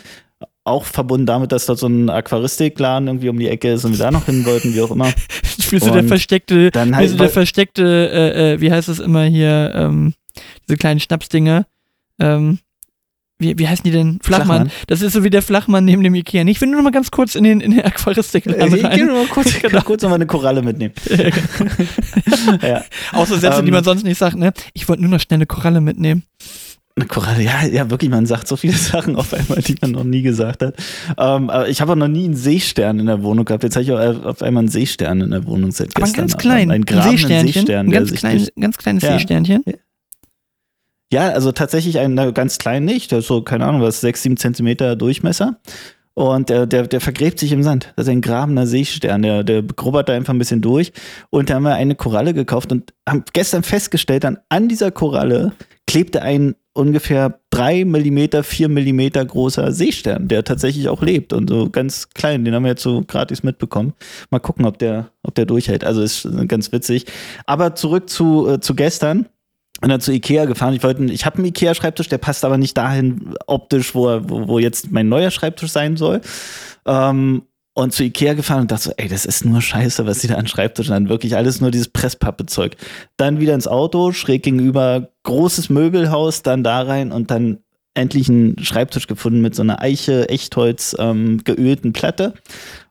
Auch 0.64 0.84
verbunden 0.84 1.26
damit, 1.26 1.52
dass 1.52 1.66
dort 1.66 1.78
so 1.78 1.86
ein 1.86 2.08
Aquaristikladen 2.08 3.08
irgendwie 3.08 3.28
um 3.28 3.38
die 3.38 3.48
Ecke 3.48 3.72
ist 3.72 3.84
und 3.84 3.92
wir 3.92 3.98
da 3.98 4.10
noch 4.10 4.24
hin 4.24 4.46
wollten, 4.46 4.74
wie 4.74 4.80
auch 4.80 4.90
immer. 4.90 5.12
Ich 5.58 5.70
will 5.70 5.80
so 5.80 5.90
der 5.90 6.04
versteckte, 6.04 6.70
dann 6.70 6.90
wie 6.90 6.94
halt- 6.94 7.20
der 7.20 7.28
versteckte, 7.28 7.82
äh, 8.10 8.54
äh, 8.54 8.60
wie 8.62 8.72
heißt 8.72 8.88
es 8.88 9.00
immer 9.00 9.24
hier, 9.24 9.72
ähm, 9.74 10.14
diese 10.66 10.78
kleinen 10.78 10.98
Schnapsdinger, 11.00 11.66
ähm, 12.18 12.58
wie, 13.40 13.58
wie 13.58 13.66
heißen 13.68 13.82
die 13.82 13.90
denn? 13.90 14.18
Flachmann. 14.22 14.68
Flachmann. 14.68 14.70
Das 14.86 15.02
ist 15.02 15.12
so 15.14 15.24
wie 15.24 15.30
der 15.30 15.42
Flachmann 15.42 15.84
neben 15.84 16.02
dem 16.04 16.14
Ikea. 16.14 16.44
Ich 16.46 16.60
will 16.60 16.68
nur 16.68 16.76
noch 16.76 16.84
mal 16.84 16.90
ganz 16.92 17.10
kurz 17.10 17.34
in 17.34 17.44
den, 17.44 17.60
in 17.60 17.72
den 17.72 17.80
Aquaristikladen 17.82 18.60
Äh, 18.72 18.76
ich 18.76 18.84
rein. 18.84 18.96
geh 18.98 19.04
nur 19.04 19.16
mal 19.16 19.26
kurz, 19.26 19.58
Genau. 19.60 19.80
kurz 19.82 20.02
noch 20.02 20.10
mal 20.10 20.14
eine 20.16 20.26
Koralle 20.26 20.62
mitnehmen. 20.62 20.94
ja. 22.62 22.82
Auch 23.12 23.26
so 23.26 23.36
Sätze, 23.36 23.62
die 23.62 23.68
Ähm, 23.68 23.74
man 23.74 23.84
sonst 23.84 24.04
nicht 24.04 24.18
sagt, 24.18 24.36
ne? 24.36 24.52
Ich 24.74 24.88
wollte 24.88 25.02
nur 25.02 25.10
noch 25.10 25.20
schnell 25.20 25.38
eine 25.38 25.46
Koralle 25.46 25.80
mitnehmen. 25.80 26.22
Eine 26.96 27.06
Koralle, 27.06 27.42
ja, 27.42 27.64
ja, 27.64 27.88
wirklich, 27.88 28.10
man 28.10 28.26
sagt 28.26 28.48
so 28.48 28.56
viele 28.56 28.72
Sachen 28.74 29.16
auf 29.16 29.32
einmal, 29.32 29.62
die 29.62 29.76
man 29.80 29.92
noch 29.92 30.04
nie 30.04 30.22
gesagt 30.22 30.60
hat. 30.62 30.74
Ähm, 31.16 31.48
aber 31.48 31.68
ich 31.68 31.80
habe 31.80 31.92
auch 31.92 31.96
noch 31.96 32.08
nie 32.08 32.24
einen 32.24 32.34
Seestern 32.36 32.98
in 32.98 33.06
der 33.06 33.22
Wohnung 33.22 33.44
gehabt. 33.44 33.62
Jetzt 33.62 33.76
habe 33.76 33.84
ich 33.84 33.92
auch 33.92 34.24
auf 34.24 34.42
einmal 34.42 34.62
einen 34.62 34.68
Seestern 34.68 35.20
in 35.20 35.30
der 35.30 35.46
Wohnung 35.46 35.70
seit 35.70 35.94
Aber 35.96 36.04
ein 36.04 36.12
gestern. 36.12 36.26
ganz 36.26 36.36
klein, 36.36 36.70
Ein 36.70 36.84
ein 36.86 37.02
Seesternchen. 37.10 37.52
Seestern, 37.52 37.86
ein 37.86 37.90
ganz, 37.92 38.12
klein, 38.12 38.46
ganz 38.58 38.76
kleines 38.76 39.02
Ja. 39.04 39.12
Seesternchen. 39.12 39.62
Ja, 39.66 39.72
also 41.18 41.52
tatsächlich 41.52 41.98
ein 41.98 42.16
ganz 42.34 42.58
klein 42.58 42.84
nicht. 42.84 43.10
So, 43.10 43.42
keine 43.42 43.66
Ahnung, 43.66 43.82
was, 43.82 44.00
sechs, 44.00 44.22
sieben 44.22 44.36
Zentimeter 44.36 44.96
Durchmesser. 44.96 45.56
Und 46.14 46.50
der, 46.50 46.66
der, 46.66 46.86
der 46.86 47.00
vergräbt 47.00 47.38
sich 47.38 47.52
im 47.52 47.62
Sand. 47.62 47.92
Das 47.96 48.06
ist 48.06 48.10
ein 48.10 48.20
grabener 48.20 48.66
Seestern. 48.66 49.22
Der, 49.22 49.42
der 49.42 49.62
grubbert 49.62 50.08
da 50.08 50.12
einfach 50.12 50.34
ein 50.34 50.38
bisschen 50.38 50.60
durch. 50.60 50.92
Und 51.30 51.48
da 51.48 51.54
haben 51.54 51.62
wir 51.62 51.74
eine 51.74 51.94
Koralle 51.94 52.34
gekauft 52.34 52.72
und 52.72 52.92
haben 53.08 53.24
gestern 53.32 53.62
festgestellt, 53.62 54.24
dann 54.24 54.38
an 54.48 54.68
dieser 54.68 54.90
Koralle 54.90 55.52
klebte 55.86 56.22
ein 56.22 56.56
ungefähr 56.72 57.40
drei 57.50 57.84
Millimeter, 57.84 58.44
vier 58.44 58.68
Millimeter 58.68 59.24
großer 59.24 59.72
Seestern, 59.72 60.28
der 60.28 60.44
tatsächlich 60.44 60.88
auch 60.88 61.02
lebt 61.02 61.32
und 61.32 61.50
so 61.50 61.68
ganz 61.70 62.10
klein. 62.10 62.44
Den 62.44 62.54
haben 62.54 62.64
wir 62.64 62.70
jetzt 62.70 62.82
so 62.82 63.02
gratis 63.02 63.42
mitbekommen. 63.42 63.94
Mal 64.30 64.38
gucken, 64.38 64.66
ob 64.66 64.78
der, 64.78 65.10
ob 65.22 65.34
der 65.34 65.46
durchhält. 65.46 65.84
Also 65.84 66.02
ist 66.02 66.28
ganz 66.46 66.70
witzig. 66.70 67.06
Aber 67.46 67.74
zurück 67.74 68.08
zu, 68.08 68.48
äh, 68.48 68.60
zu 68.60 68.74
gestern 68.74 69.26
und 69.82 69.88
dann 69.88 70.00
zu 70.00 70.12
Ikea 70.12 70.44
gefahren. 70.44 70.74
Ich 70.74 70.82
wollte, 70.82 71.04
ich 71.04 71.24
habe 71.26 71.36
einen 71.36 71.46
Ikea-Schreibtisch, 71.46 72.08
der 72.08 72.18
passt 72.18 72.44
aber 72.44 72.58
nicht 72.58 72.76
dahin 72.76 73.34
optisch, 73.46 73.94
wo, 73.94 74.20
wo, 74.28 74.48
wo 74.48 74.58
jetzt 74.58 74.90
mein 74.90 75.08
neuer 75.08 75.30
Schreibtisch 75.30 75.70
sein 75.70 75.96
soll. 75.96 76.20
Ähm, 76.86 77.42
und 77.72 77.92
zu 77.92 78.02
Ikea 78.02 78.34
gefahren 78.34 78.62
und 78.62 78.72
dachte 78.72 78.84
so, 78.84 78.92
ey, 78.96 79.08
das 79.08 79.24
ist 79.24 79.44
nur 79.44 79.62
Scheiße, 79.62 80.04
was 80.04 80.20
sie 80.20 80.28
da 80.28 80.34
an 80.34 80.48
Schreibtischen 80.48 80.94
haben. 80.94 81.08
Wirklich 81.08 81.36
alles 81.36 81.60
nur 81.60 81.70
dieses 81.70 81.88
Presspappe-Zeug. 81.88 82.76
Dann 83.16 83.40
wieder 83.40 83.54
ins 83.54 83.68
Auto, 83.68 84.12
schräg 84.12 84.42
gegenüber, 84.42 85.08
großes 85.22 85.70
Möbelhaus, 85.70 86.42
dann 86.42 86.64
da 86.64 86.82
rein 86.82 87.12
und 87.12 87.30
dann 87.30 87.58
endlich 87.94 88.28
einen 88.28 88.56
Schreibtisch 88.62 89.06
gefunden 89.06 89.40
mit 89.40 89.54
so 89.54 89.62
einer 89.62 89.80
Eiche, 89.80 90.28
Echtholz, 90.28 90.96
ähm, 90.98 91.42
geölten 91.44 91.92
Platte. 91.92 92.34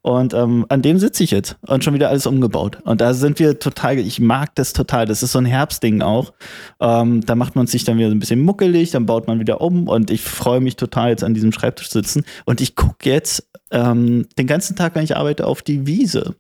Und 0.02 0.34
ähm, 0.34 0.66
an 0.70 0.82
dem 0.82 0.98
sitze 0.98 1.24
ich 1.26 1.32
jetzt 1.32 1.58
und 1.68 1.84
schon 1.84 1.94
wieder 1.94 2.10
alles 2.10 2.26
umgebaut. 2.26 2.78
Und 2.86 3.02
da 3.02 3.14
sind 3.14 3.38
wir 3.40 3.60
total, 3.60 3.98
ich 4.00 4.20
mag 4.22 4.56
das 4.56 4.72
total. 4.72 5.06
Das 5.06 5.22
ist 5.24 5.34
so 5.34 5.40
ein 5.40 5.46
Herbstding 5.46 6.02
auch. 6.02 6.32
Ähm, 6.80 7.20
da 7.26 7.36
macht 7.36 7.56
man 7.58 7.68
sich 7.68 7.84
dann 7.84 7.98
wieder 7.98 8.08
so 8.10 8.16
ein 8.16 8.20
bisschen 8.20 8.40
muckelig, 8.42 8.92
dann 8.92 9.06
baut 9.06 9.28
man 9.28 9.40
wieder 9.42 9.60
um 9.60 9.88
und 9.90 10.10
ich 10.10 10.22
freue 10.22 10.62
mich 10.62 10.78
total 10.78 11.10
jetzt 11.10 11.24
an 11.26 11.34
diesem 11.34 11.52
Schreibtisch 11.52 11.90
sitzen. 11.90 12.24
Und 12.46 12.62
ich 12.62 12.76
gucke 12.78 13.10
jetzt 13.10 13.46
ähm, 13.72 14.26
den 14.38 14.48
ganzen 14.48 14.76
Tag, 14.78 14.96
wenn 14.96 15.04
ich 15.04 15.18
arbeite, 15.18 15.46
auf 15.46 15.62
die 15.62 15.86
Wiese. 15.86 16.36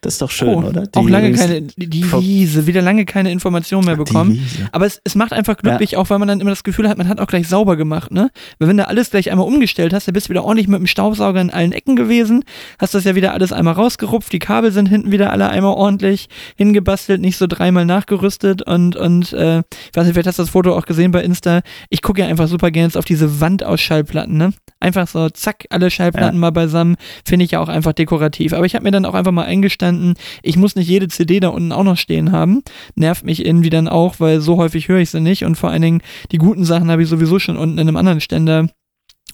Das 0.00 0.12
ist 0.12 0.22
doch 0.22 0.30
schön, 0.30 0.50
Oh, 0.50 0.58
oder? 0.68 0.82
auch 0.94 1.04
Die- 1.06 1.10
lange 1.10 1.32
keine, 1.32 1.62
die, 1.62 2.04
Wiese, 2.12 2.68
wieder 2.68 2.80
lange 2.82 3.04
keine 3.04 3.32
Informationen 3.32 3.84
mehr 3.84 3.96
bekommen. 3.96 4.40
Aber 4.70 4.86
es, 4.86 5.00
es 5.02 5.16
macht 5.16 5.32
einfach 5.32 5.56
glücklich, 5.56 5.96
auch 5.96 6.08
weil 6.08 6.20
man 6.20 6.28
dann 6.28 6.40
immer 6.40 6.50
das 6.50 6.62
Gefühl 6.62 6.88
hat, 6.88 6.98
man 6.98 7.08
hat 7.08 7.18
auch 7.18 7.26
gleich 7.26 7.48
sauber 7.48 7.76
gemacht, 7.76 8.12
ne? 8.12 8.30
Weil 8.60 8.68
wenn 8.68 8.76
du 8.76 8.86
alles 8.86 9.10
gleich 9.10 9.28
einmal 9.32 9.48
umgestellt 9.48 9.92
hast, 9.92 10.06
dann 10.06 10.12
bist 10.12 10.28
du 10.28 10.30
wieder 10.30 10.44
ordentlich 10.44 10.68
mit 10.68 10.78
dem 10.78 10.86
Staubsauger 10.86 11.40
in 11.40 11.50
allen 11.50 11.72
Ecken 11.72 11.96
gewesen, 11.96 12.44
hast 12.78 12.87
das 12.90 13.04
ja 13.04 13.14
wieder 13.14 13.32
alles 13.32 13.52
einmal 13.52 13.74
rausgerupft, 13.74 14.32
die 14.32 14.38
Kabel 14.38 14.72
sind 14.72 14.88
hinten 14.88 15.10
wieder 15.12 15.32
alle 15.32 15.48
einmal 15.50 15.74
ordentlich 15.74 16.28
hingebastelt, 16.56 17.20
nicht 17.20 17.36
so 17.36 17.46
dreimal 17.46 17.84
nachgerüstet 17.84 18.62
und, 18.62 18.96
und 18.96 19.32
äh, 19.32 19.58
ich 19.60 19.64
weiß 19.96 20.04
nicht, 20.04 20.14
vielleicht 20.14 20.28
hast 20.28 20.38
du 20.38 20.42
das 20.42 20.50
Foto 20.50 20.76
auch 20.76 20.86
gesehen 20.86 21.10
bei 21.10 21.22
Insta. 21.22 21.60
Ich 21.90 22.02
gucke 22.02 22.20
ja 22.22 22.26
einfach 22.28 22.48
super 22.48 22.70
gerne 22.70 22.86
jetzt 22.88 22.96
auf 22.96 23.04
diese 23.04 23.40
Wand 23.40 23.64
aus 23.64 23.80
Schallplatten, 23.80 24.36
ne? 24.36 24.52
Einfach 24.80 25.08
so, 25.08 25.28
zack, 25.30 25.64
alle 25.70 25.90
Schallplatten 25.90 26.34
Ja. 26.36 26.40
mal 26.40 26.50
beisammen, 26.52 26.96
finde 27.24 27.44
ich 27.44 27.50
ja 27.52 27.60
auch 27.60 27.68
einfach 27.68 27.92
dekorativ. 27.92 28.52
Aber 28.52 28.64
ich 28.64 28.74
habe 28.74 28.84
mir 28.84 28.92
dann 28.92 29.04
auch 29.04 29.14
einfach 29.14 29.32
mal 29.32 29.44
eingestanden, 29.44 30.14
ich 30.42 30.56
muss 30.56 30.76
nicht 30.76 30.88
jede 30.88 31.08
CD 31.08 31.40
da 31.40 31.48
unten 31.48 31.72
auch 31.72 31.82
noch 31.82 31.96
stehen 31.96 32.30
haben. 32.30 32.62
Nervt 32.94 33.24
mich 33.24 33.44
irgendwie 33.44 33.70
dann 33.70 33.88
auch, 33.88 34.16
weil 34.20 34.40
so 34.40 34.56
häufig 34.56 34.88
höre 34.88 35.00
ich 35.00 35.10
sie 35.10 35.20
nicht 35.20 35.44
und 35.44 35.56
vor 35.56 35.70
allen 35.70 35.82
Dingen 35.82 36.00
die 36.30 36.38
guten 36.38 36.64
Sachen 36.64 36.90
habe 36.90 37.02
ich 37.02 37.08
sowieso 37.08 37.38
schon 37.38 37.56
unten 37.56 37.78
in 37.78 37.88
einem 37.88 37.96
anderen 37.96 38.20
Ständer 38.20 38.68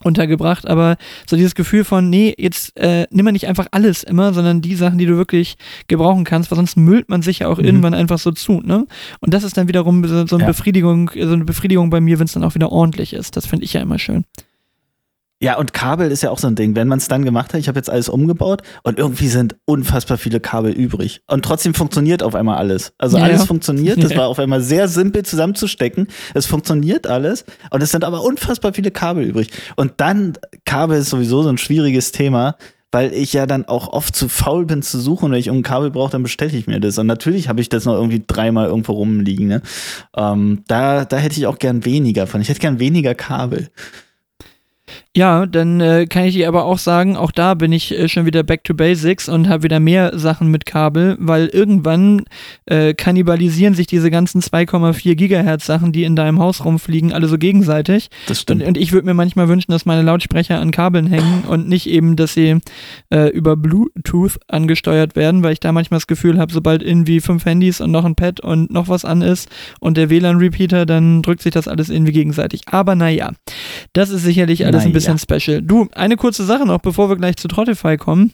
untergebracht, 0.02 0.66
aber 0.68 0.96
so 1.26 1.36
dieses 1.36 1.54
Gefühl 1.54 1.84
von, 1.84 2.10
nee, 2.10 2.34
jetzt 2.36 2.76
äh, 2.78 3.06
nimm 3.10 3.24
mal 3.24 3.32
nicht 3.32 3.46
einfach 3.46 3.66
alles 3.70 4.02
immer, 4.02 4.34
sondern 4.34 4.60
die 4.60 4.74
Sachen, 4.74 4.98
die 4.98 5.06
du 5.06 5.16
wirklich 5.16 5.56
gebrauchen 5.88 6.24
kannst, 6.24 6.50
weil 6.50 6.56
sonst 6.56 6.76
müllt 6.76 7.08
man 7.08 7.22
sich 7.22 7.38
ja 7.40 7.48
auch 7.48 7.58
Mhm. 7.58 7.64
irgendwann 7.64 7.94
einfach 7.94 8.18
so 8.18 8.30
zu, 8.32 8.60
ne? 8.60 8.86
Und 9.20 9.32
das 9.32 9.44
ist 9.44 9.56
dann 9.56 9.68
wiederum 9.68 10.04
so 10.06 10.26
so 10.26 10.36
eine 10.36 10.44
Ja. 10.44 10.48
Befriedigung, 10.48 11.10
so 11.14 11.32
eine 11.32 11.44
Befriedigung 11.44 11.90
bei 11.90 12.00
mir, 12.00 12.18
wenn 12.18 12.26
es 12.26 12.32
dann 12.32 12.44
auch 12.44 12.54
wieder 12.54 12.70
ordentlich 12.72 13.12
ist. 13.14 13.36
Das 13.36 13.46
finde 13.46 13.64
ich 13.64 13.72
ja 13.72 13.80
immer 13.80 13.98
schön. 13.98 14.24
Ja, 15.40 15.58
und 15.58 15.72
Kabel 15.74 16.10
ist 16.10 16.22
ja 16.22 16.30
auch 16.30 16.38
so 16.38 16.46
ein 16.46 16.54
Ding. 16.54 16.74
Wenn 16.76 16.88
man 16.88 16.98
es 16.98 17.08
dann 17.08 17.24
gemacht 17.24 17.52
hat, 17.52 17.60
ich 17.60 17.68
habe 17.68 17.78
jetzt 17.78 17.90
alles 17.90 18.08
umgebaut 18.08 18.62
und 18.82 18.98
irgendwie 18.98 19.28
sind 19.28 19.56
unfassbar 19.66 20.16
viele 20.16 20.40
Kabel 20.40 20.72
übrig. 20.72 21.22
Und 21.26 21.44
trotzdem 21.44 21.74
funktioniert 21.74 22.22
auf 22.22 22.34
einmal 22.34 22.56
alles. 22.56 22.94
Also 22.98 23.18
Ja, 23.18 23.24
alles 23.24 23.40
ja. 23.40 23.46
funktioniert. 23.46 24.02
Das 24.02 24.12
Ja. 24.12 24.16
war 24.20 24.28
auf 24.28 24.38
einmal 24.38 24.62
sehr 24.62 24.88
simpel 24.88 25.24
zusammenzustecken. 25.24 26.06
Es 26.32 26.46
funktioniert 26.46 27.06
alles. 27.06 27.44
Und 27.70 27.82
es 27.82 27.90
sind 27.90 28.04
aber 28.04 28.22
unfassbar 28.22 28.72
viele 28.72 28.90
Kabel 28.90 29.24
übrig. 29.24 29.50
Und 29.76 29.94
dann, 29.98 30.34
Kabel 30.64 30.98
ist 30.98 31.10
sowieso 31.10 31.42
so 31.42 31.48
ein 31.50 31.58
schwieriges 31.58 32.12
Thema. 32.12 32.56
Weil 32.90 33.12
ich 33.12 33.32
ja 33.32 33.46
dann 33.46 33.64
auch 33.64 33.88
oft 33.88 34.14
zu 34.14 34.28
faul 34.28 34.66
bin 34.66 34.80
zu 34.80 35.00
suchen 35.00 35.32
wenn 35.32 35.38
ich 35.40 35.48
irgendein 35.48 35.68
Kabel 35.68 35.90
brauche, 35.90 36.12
dann 36.12 36.22
bestelle 36.22 36.56
ich 36.56 36.68
mir 36.68 36.78
das. 36.78 36.96
Und 36.96 37.08
natürlich 37.08 37.48
habe 37.48 37.60
ich 37.60 37.68
das 37.68 37.86
noch 37.86 37.94
irgendwie 37.94 38.22
dreimal 38.24 38.68
irgendwo 38.68 38.92
rumliegen. 38.92 39.48
Ne? 39.48 39.62
Ähm, 40.16 40.62
da, 40.68 41.04
da 41.04 41.16
hätte 41.16 41.36
ich 41.36 41.48
auch 41.48 41.58
gern 41.58 41.84
weniger 41.84 42.28
von. 42.28 42.40
Ich 42.40 42.48
hätte 42.48 42.60
gern 42.60 42.78
weniger 42.78 43.16
Kabel. 43.16 43.68
Ja, 45.16 45.46
dann 45.46 45.80
äh, 45.80 46.06
kann 46.06 46.24
ich 46.24 46.34
dir 46.34 46.48
aber 46.48 46.64
auch 46.64 46.78
sagen, 46.78 47.16
auch 47.16 47.30
da 47.30 47.54
bin 47.54 47.70
ich 47.70 47.96
äh, 47.96 48.08
schon 48.08 48.26
wieder 48.26 48.42
back 48.42 48.64
to 48.64 48.74
basics 48.74 49.28
und 49.28 49.48
habe 49.48 49.62
wieder 49.62 49.78
mehr 49.78 50.18
Sachen 50.18 50.50
mit 50.50 50.66
Kabel, 50.66 51.16
weil 51.20 51.46
irgendwann 51.46 52.24
äh, 52.66 52.94
kannibalisieren 52.94 53.74
sich 53.74 53.86
diese 53.86 54.10
ganzen 54.10 54.40
2,4 54.40 55.14
Gigahertz 55.14 55.66
Sachen, 55.66 55.92
die 55.92 56.02
in 56.02 56.16
deinem 56.16 56.40
Haus 56.40 56.64
rumfliegen, 56.64 57.12
alle 57.12 57.28
so 57.28 57.38
gegenseitig. 57.38 58.08
Das 58.26 58.40
stimmt. 58.40 58.62
Und, 58.62 58.68
und 58.68 58.76
ich 58.76 58.90
würde 58.90 59.06
mir 59.06 59.14
manchmal 59.14 59.46
wünschen, 59.46 59.70
dass 59.70 59.86
meine 59.86 60.02
Lautsprecher 60.02 60.58
an 60.58 60.72
Kabeln 60.72 61.06
hängen 61.06 61.44
und 61.46 61.68
nicht 61.68 61.88
eben, 61.88 62.16
dass 62.16 62.34
sie 62.34 62.58
äh, 63.10 63.28
über 63.28 63.54
Bluetooth 63.56 64.40
angesteuert 64.48 65.14
werden, 65.14 65.44
weil 65.44 65.52
ich 65.52 65.60
da 65.60 65.70
manchmal 65.70 65.98
das 65.98 66.08
Gefühl 66.08 66.40
habe, 66.40 66.52
sobald 66.52 66.82
irgendwie 66.82 67.20
fünf 67.20 67.44
Handys 67.44 67.80
und 67.80 67.92
noch 67.92 68.04
ein 68.04 68.16
Pad 68.16 68.40
und 68.40 68.72
noch 68.72 68.88
was 68.88 69.04
an 69.04 69.22
ist 69.22 69.48
und 69.78 69.96
der 69.96 70.10
WLAN-Repeater, 70.10 70.86
dann 70.86 71.22
drückt 71.22 71.42
sich 71.42 71.52
das 71.52 71.68
alles 71.68 71.88
irgendwie 71.88 72.10
gegenseitig. 72.12 72.62
Aber 72.66 72.96
naja, 72.96 73.30
das 73.92 74.10
ist 74.10 74.24
sicherlich 74.24 74.66
alles 74.66 74.78
Naja. 74.78 74.86
ein 74.86 74.92
bisschen 74.92 75.03
special. 75.18 75.62
Du, 75.62 75.88
eine 75.94 76.16
kurze 76.16 76.44
Sache 76.44 76.66
noch, 76.66 76.78
bevor 76.80 77.08
wir 77.08 77.16
gleich 77.16 77.36
zu 77.36 77.48
Trottify 77.48 77.96
kommen. 77.96 78.32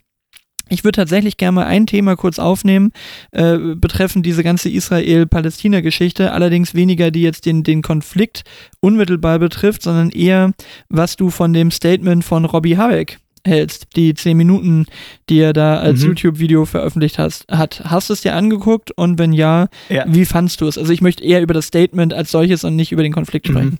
Ich 0.72 0.84
würde 0.84 0.96
tatsächlich 0.96 1.36
gerne 1.36 1.56
mal 1.56 1.66
ein 1.66 1.86
Thema 1.88 2.14
kurz 2.14 2.38
aufnehmen, 2.38 2.92
äh, 3.32 3.58
betreffend 3.74 4.24
diese 4.24 4.44
ganze 4.44 4.68
Israel-Palästina-Geschichte, 4.68 6.32
allerdings 6.32 6.74
weniger, 6.74 7.10
die 7.10 7.22
jetzt 7.22 7.46
den, 7.46 7.62
den 7.62 7.82
Konflikt 7.82 8.44
unmittelbar 8.80 9.38
betrifft, 9.38 9.82
sondern 9.82 10.10
eher, 10.10 10.52
was 10.88 11.16
du 11.16 11.30
von 11.30 11.52
dem 11.52 11.70
Statement 11.70 12.24
von 12.24 12.44
Robbie 12.44 12.76
Habeck 12.76 13.18
hältst, 13.44 13.96
die 13.96 14.12
zehn 14.14 14.36
Minuten, 14.36 14.84
die 15.28 15.38
er 15.40 15.52
da 15.54 15.78
als 15.78 16.02
Mhm. 16.02 16.08
YouTube-Video 16.08 16.66
veröffentlicht 16.66 17.18
hast, 17.18 17.46
hat. 17.50 17.82
Hast 17.86 18.10
du 18.10 18.12
es 18.12 18.20
dir 18.20 18.34
angeguckt 18.34 18.90
und 18.92 19.18
wenn 19.18 19.32
ja, 19.32 19.68
Ja. 19.88 20.04
wie 20.06 20.26
fandst 20.26 20.60
du 20.60 20.66
es? 20.66 20.76
Also 20.76 20.92
ich 20.92 21.00
möchte 21.00 21.24
eher 21.24 21.40
über 21.40 21.54
das 21.54 21.66
Statement 21.66 22.12
als 22.12 22.30
solches 22.30 22.64
und 22.64 22.76
nicht 22.76 22.92
über 22.92 23.02
den 23.02 23.12
Konflikt 23.12 23.48
Mhm. 23.48 23.78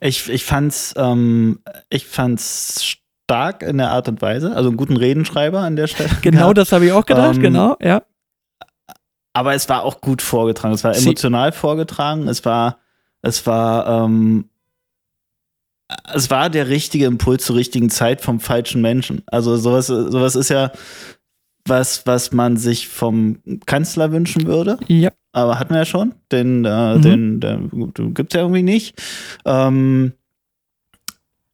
Ich, 0.00 0.28
ich 0.28 0.44
fand's, 0.44 0.94
ähm, 0.96 1.60
ich 1.90 2.06
fand's 2.06 2.84
stark 2.84 3.62
in 3.62 3.78
der 3.78 3.90
Art 3.90 4.08
und 4.08 4.20
Weise, 4.22 4.54
also 4.56 4.68
einen 4.70 4.76
guten 4.76 4.96
Redenschreiber 4.96 5.60
an 5.60 5.76
der 5.76 5.86
Stelle. 5.86 6.10
Genau 6.22 6.38
gehabt. 6.42 6.58
das 6.58 6.72
habe 6.72 6.86
ich 6.86 6.92
auch 6.92 7.06
gedacht, 7.06 7.36
Ähm, 7.36 7.42
genau, 7.42 7.76
ja. 7.80 8.02
Aber 9.32 9.54
es 9.54 9.68
war 9.68 9.84
auch 9.84 10.00
gut 10.00 10.22
vorgetragen. 10.22 10.74
Es 10.74 10.82
war 10.82 10.92
Sie- 10.94 11.04
emotional 11.06 11.52
vorgetragen. 11.52 12.26
Es 12.26 12.44
war, 12.44 12.78
es 13.22 13.46
war, 13.46 14.04
ähm, 14.04 14.50
es 16.12 16.30
war 16.30 16.50
der 16.50 16.68
richtige 16.68 17.06
Impuls 17.06 17.44
zur 17.44 17.56
richtigen 17.56 17.90
Zeit 17.90 18.20
vom 18.20 18.40
falschen 18.40 18.80
Menschen. 18.80 19.22
Also 19.26 19.56
sowas, 19.56 19.86
sowas 19.86 20.34
ist 20.34 20.48
ja 20.48 20.72
was, 21.66 22.06
was 22.06 22.32
man 22.32 22.56
sich 22.56 22.88
vom 22.88 23.38
Kanzler 23.66 24.12
wünschen 24.12 24.46
würde. 24.46 24.78
Ja, 24.88 25.10
aber 25.32 25.58
hatten 25.58 25.70
wir 25.74 25.78
ja 25.80 25.84
schon. 25.84 26.14
Den, 26.32 26.64
äh, 26.64 26.96
Mhm. 26.96 27.02
den, 27.02 27.40
den 27.40 28.14
gibt 28.14 28.32
es 28.32 28.36
ja 28.36 28.40
irgendwie 28.42 28.62
nicht. 28.62 29.00
Ähm, 29.44 30.12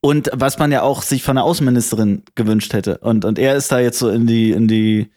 und 0.01 0.31
was 0.33 0.59
man 0.59 0.71
ja 0.71 0.83
auch 0.83 1.03
sich 1.03 1.23
von 1.23 1.37
der 1.37 1.45
Außenministerin 1.45 2.23
gewünscht 2.35 2.73
hätte. 2.73 2.99
Und, 2.99 3.25
und 3.25 3.39
er 3.39 3.57
ist 3.57 3.73
da 3.73 3.81
jetzt 3.81 3.99
so 3.99 4.09
in 4.09 4.27
die, 4.27 4.53
in 4.53 4.69
die 4.69 5.11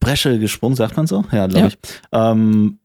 Bresche 0.00 0.38
gesprungen, 0.38 0.76
sagt 0.76 0.96
man 0.96 1.06
so? 1.06 1.24
Ja, 1.32 1.46
glaube 1.46 1.60
Ja. 1.60 1.66
ich. 1.68 1.78
Ähm, 2.12 2.78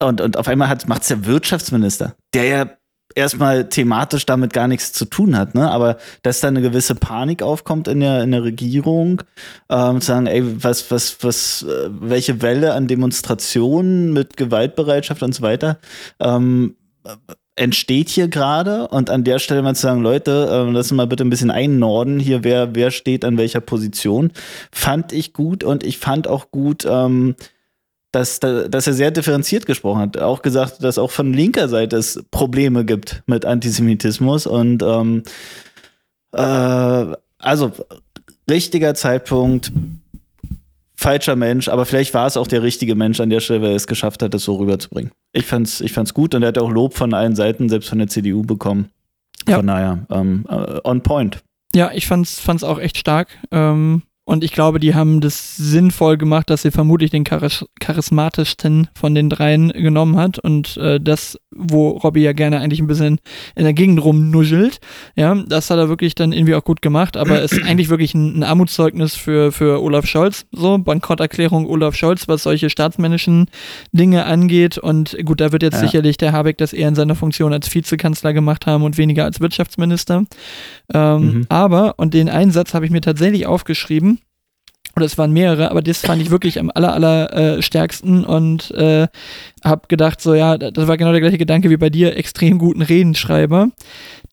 und, 0.00 0.20
und 0.20 0.36
auf 0.36 0.48
einmal 0.48 0.76
macht 0.86 1.02
es 1.02 1.08
der 1.08 1.24
Wirtschaftsminister, 1.26 2.16
der 2.34 2.44
ja 2.44 2.70
erstmal 3.14 3.68
thematisch 3.68 4.26
damit 4.26 4.52
gar 4.52 4.68
nichts 4.68 4.92
zu 4.92 5.04
tun 5.04 5.36
hat, 5.36 5.54
ne? 5.54 5.70
Aber 5.70 5.98
dass 6.22 6.40
da 6.40 6.48
eine 6.48 6.62
gewisse 6.62 6.94
Panik 6.94 7.42
aufkommt 7.42 7.88
in 7.88 8.00
der, 8.00 8.22
in 8.22 8.32
der 8.32 8.42
Regierung, 8.42 9.22
ähm, 9.70 10.00
zu 10.00 10.08
sagen, 10.08 10.26
ey, 10.26 10.42
was, 10.62 10.90
was, 10.90 11.18
was, 11.22 11.62
äh, 11.62 11.90
welche 11.90 12.42
Welle 12.42 12.74
an 12.74 12.88
Demonstrationen 12.88 14.12
mit 14.12 14.36
Gewaltbereitschaft 14.36 15.22
und 15.22 15.34
so 15.34 15.42
weiter 15.42 15.78
ähm, 16.20 16.76
äh, 17.04 17.10
entsteht 17.56 18.08
hier 18.08 18.26
gerade 18.28 18.88
und 18.88 19.10
an 19.10 19.22
der 19.22 19.38
Stelle 19.38 19.62
mal 19.62 19.76
zu 19.76 19.82
sagen, 19.82 20.02
Leute, 20.02 20.48
äh, 20.50 20.70
lass 20.72 20.90
mal 20.90 21.06
bitte 21.06 21.24
ein 21.24 21.30
bisschen 21.30 21.52
einnorden 21.52 22.18
hier, 22.18 22.42
wer, 22.42 22.74
wer 22.74 22.90
steht 22.90 23.24
an 23.24 23.38
welcher 23.38 23.60
Position, 23.60 24.32
fand 24.72 25.12
ich 25.12 25.32
gut 25.32 25.62
und 25.62 25.84
ich 25.84 25.98
fand 25.98 26.26
auch 26.26 26.50
gut, 26.50 26.84
ähm, 26.88 27.36
dass, 28.14 28.40
da- 28.40 28.68
dass 28.68 28.86
er 28.86 28.92
sehr 28.92 29.10
differenziert 29.10 29.66
gesprochen 29.66 30.00
hat. 30.00 30.18
Auch 30.18 30.42
gesagt, 30.42 30.82
dass 30.82 30.98
auch 30.98 31.10
von 31.10 31.32
linker 31.32 31.68
Seite 31.68 31.96
es 31.96 32.22
Probleme 32.30 32.84
gibt 32.84 33.22
mit 33.26 33.44
Antisemitismus 33.44 34.46
und 34.46 34.82
ähm, 34.82 35.22
äh, 36.32 37.06
also 37.38 37.72
richtiger 38.50 38.94
Zeitpunkt, 38.94 39.72
falscher 40.96 41.36
Mensch, 41.36 41.68
aber 41.68 41.84
vielleicht 41.86 42.14
war 42.14 42.26
es 42.26 42.36
auch 42.36 42.46
der 42.46 42.62
richtige 42.62 42.94
Mensch 42.94 43.20
an 43.20 43.30
der 43.30 43.40
Stelle, 43.40 43.62
weil 43.62 43.70
er 43.70 43.76
es 43.76 43.86
geschafft 43.86 44.22
hat, 44.22 44.32
das 44.34 44.44
so 44.44 44.56
rüberzubringen. 44.56 45.10
Ich 45.32 45.46
fand's, 45.46 45.80
ich 45.80 45.92
fand's 45.92 46.14
gut 46.14 46.34
und 46.34 46.42
er 46.42 46.48
hat 46.48 46.58
auch 46.58 46.70
Lob 46.70 46.94
von 46.94 47.12
allen 47.14 47.34
Seiten, 47.36 47.68
selbst 47.68 47.88
von 47.88 47.98
der 47.98 48.08
CDU 48.08 48.42
bekommen. 48.42 48.90
Ja. 49.48 49.56
Von 49.56 49.66
daher, 49.66 50.06
ähm, 50.10 50.46
äh, 50.48 50.80
on 50.84 51.02
point. 51.02 51.42
Ja, 51.74 51.90
ich 51.92 52.06
fand's, 52.06 52.38
fand's 52.38 52.64
auch 52.64 52.78
echt 52.78 52.96
stark. 52.96 53.28
Ähm, 53.50 54.02
und 54.24 54.42
ich 54.44 54.52
glaube, 54.52 54.80
die 54.80 54.94
haben 54.94 55.20
das 55.20 55.56
sinnvoll 55.56 56.16
gemacht, 56.16 56.48
dass 56.50 56.62
sie 56.62 56.70
vermutlich 56.70 57.10
den 57.10 57.24
charis 57.24 57.64
charismatischsten 57.80 58.88
von 58.94 59.14
den 59.14 59.28
dreien 59.30 59.68
genommen 59.70 60.16
hat 60.16 60.38
und 60.38 60.76
äh, 60.78 60.98
das, 61.00 61.38
wo 61.54 61.90
Robbie 61.90 62.22
ja 62.22 62.32
gerne 62.32 62.60
eigentlich 62.60 62.80
ein 62.80 62.86
bisschen 62.86 63.18
in 63.54 63.64
der 63.64 63.72
Gegend 63.74 64.02
rumnuschelt. 64.04 64.80
Ja, 65.14 65.34
das 65.34 65.70
hat 65.70 65.78
er 65.78 65.88
wirklich 65.88 66.14
dann 66.14 66.32
irgendwie 66.32 66.54
auch 66.54 66.64
gut 66.64 66.80
gemacht, 66.82 67.16
aber 67.16 67.42
ist 67.42 67.62
eigentlich 67.66 67.88
wirklich 67.90 68.14
ein, 68.14 68.38
ein 68.38 68.42
Armutszeugnis 68.42 69.14
für, 69.14 69.52
für 69.52 69.82
Olaf 69.82 70.06
Scholz. 70.06 70.46
So, 70.52 70.78
Bankrotterklärung 70.78 71.66
Olaf 71.66 71.94
Scholz, 71.94 72.26
was 72.28 72.42
solche 72.42 72.70
staatsmännischen 72.70 73.46
Dinge 73.92 74.24
angeht. 74.26 74.78
Und 74.78 75.16
gut, 75.24 75.40
da 75.40 75.52
wird 75.52 75.62
jetzt 75.62 75.74
Ja. 75.74 75.80
sicherlich 75.80 76.16
der 76.16 76.32
Habeck 76.32 76.58
das 76.58 76.72
eher 76.72 76.88
in 76.88 76.94
seiner 76.94 77.14
Funktion 77.14 77.52
als 77.52 77.72
Vizekanzler 77.74 78.32
gemacht 78.32 78.66
haben 78.66 78.84
und 78.84 78.96
weniger 78.98 79.24
als 79.24 79.40
Wirtschaftsminister. 79.40 80.24
Ähm, 80.92 81.14
Mhm. 81.24 81.46
Aber, 81.48 81.94
und 81.98 82.12
den 82.14 82.28
einen 82.28 82.50
Satz 82.50 82.74
habe 82.74 82.84
ich 82.84 82.90
mir 82.90 83.00
tatsächlich 83.00 83.46
aufgeschrieben, 83.46 84.13
oder 84.96 85.06
es 85.06 85.18
waren 85.18 85.32
mehrere, 85.32 85.70
aber 85.70 85.82
das 85.82 85.98
fand 85.98 86.22
ich 86.22 86.30
wirklich 86.30 86.58
am 86.58 86.70
aller, 86.74 86.92
aller 86.92 87.32
äh, 87.32 87.62
stärksten 87.62 88.24
und 88.24 88.70
äh, 88.72 89.08
habe 89.64 89.88
gedacht, 89.88 90.20
so 90.20 90.34
ja, 90.34 90.56
das 90.58 90.86
war 90.86 90.96
genau 90.96 91.12
der 91.12 91.20
gleiche 91.20 91.38
Gedanke 91.38 91.70
wie 91.70 91.76
bei 91.76 91.90
dir, 91.90 92.16
extrem 92.16 92.58
guten 92.58 92.82
Redenschreiber. 92.82 93.70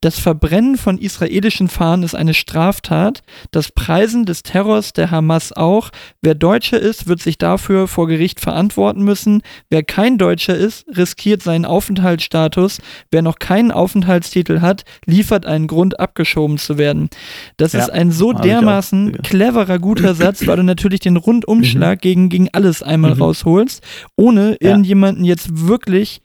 Das 0.02 0.18
Verbrennen 0.18 0.78
von 0.78 0.98
israelischen 0.98 1.68
Fahnen 1.70 2.02
ist 2.02 2.16
eine 2.16 2.34
Straftat, 2.34 3.22
das 3.52 3.72
Preisen 3.72 4.26
des 4.26 4.42
Terrors 4.42 4.94
der 4.94 5.12
Hamas 5.12 5.54
auch. 5.54 5.92
Wer 6.24 6.34
Deutscher 6.34 6.80
ist, 6.80 7.08
wird 7.08 7.22
sich 7.22 7.38
dafür 7.38 7.88
vor 7.88 8.08
Gericht 8.08 8.40
verantworten 8.40 9.04
müssen. 9.04 9.44
Wer 9.70 9.84
kein 9.84 10.18
Deutscher 10.18 10.56
ist, 10.56 10.86
riskiert 10.98 11.44
seinen 11.44 11.66
Aufenthaltsstatus. 11.66 12.80
Wer 13.12 13.22
noch 13.22 13.38
keinen 13.38 13.72
Aufenthaltstitel 13.72 14.60
hat, 14.62 14.86
liefert 15.06 15.46
einen 15.46 15.68
Grund, 15.68 16.00
abgeschoben 16.00 16.58
zu 16.58 16.80
werden. 16.80 17.10
Das 17.58 17.74
Ja, 17.74 17.82
ist 17.82 17.92
ein 17.92 18.12
so 18.12 18.32
auch. 18.34 18.42
dermaßen 18.42 19.12
Ja. 19.12 19.18
cleverer, 19.22 19.78
guter 19.78 20.16
Satz, 20.16 20.48
weil 20.48 20.58
du 20.58 20.64
natürlich 20.64 21.02
den 21.02 21.16
Rundumschlag 21.18 22.02
gegen, 22.02 22.30
gegen 22.30 22.50
alles 22.54 22.82
einmal 22.82 23.14
Mhm. 23.14 23.22
rausholst, 23.22 23.84
ohne 24.18 24.58
Ja. 24.60 24.70
irgendjemanden 24.70 25.26
jetzt 25.26 25.68
wirklich 25.68 26.22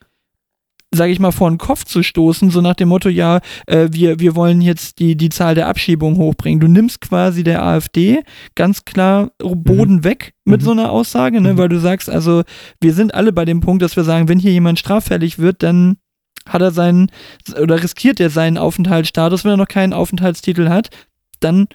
sage 0.94 1.12
ich 1.12 1.18
mal, 1.18 1.32
vor 1.32 1.50
den 1.50 1.58
Kopf 1.58 1.84
zu 1.84 2.02
stoßen, 2.02 2.50
so 2.50 2.60
nach 2.60 2.74
dem 2.74 2.88
Motto, 2.88 3.08
ja, 3.08 3.40
äh, 3.66 3.88
wir, 3.90 4.20
wir 4.20 4.34
wollen 4.36 4.60
jetzt 4.60 4.98
die, 4.98 5.16
die 5.16 5.28
Zahl 5.28 5.54
der 5.54 5.66
Abschiebungen 5.68 6.16
hochbringen. 6.16 6.60
Du 6.60 6.68
nimmst 6.68 7.00
quasi 7.00 7.42
der 7.44 7.62
AfD 7.64 8.22
ganz 8.54 8.84
klar 8.84 9.30
Boden 9.42 10.04
weg 10.04 10.32
mit 10.44 10.60
Mhm. 10.60 10.64
so 10.64 10.70
einer 10.70 10.90
Aussage, 10.92 11.40
ne? 11.40 11.54
Mhm. 11.54 11.58
weil 11.58 11.68
du 11.68 11.78
sagst, 11.80 12.08
also 12.08 12.42
wir 12.80 12.94
sind 12.94 13.14
alle 13.14 13.32
bei 13.32 13.44
dem 13.44 13.60
Punkt, 13.60 13.82
dass 13.82 13.96
wir 13.96 14.04
sagen, 14.04 14.28
wenn 14.28 14.38
hier 14.38 14.52
jemand 14.52 14.78
straffällig 14.78 15.38
wird, 15.38 15.62
dann 15.62 15.96
hat 16.48 16.62
er 16.62 16.70
seinen, 16.70 17.10
oder 17.60 17.82
riskiert 17.82 18.20
er 18.20 18.30
seinen 18.30 18.56
Aufenthaltsstatus, 18.56 19.44
wenn 19.44 19.50
er 19.52 19.56
noch 19.56 19.68
keinen 19.68 19.92
Aufenthaltstitel 19.92 20.68
hat, 20.68 20.90
dann 21.40 21.66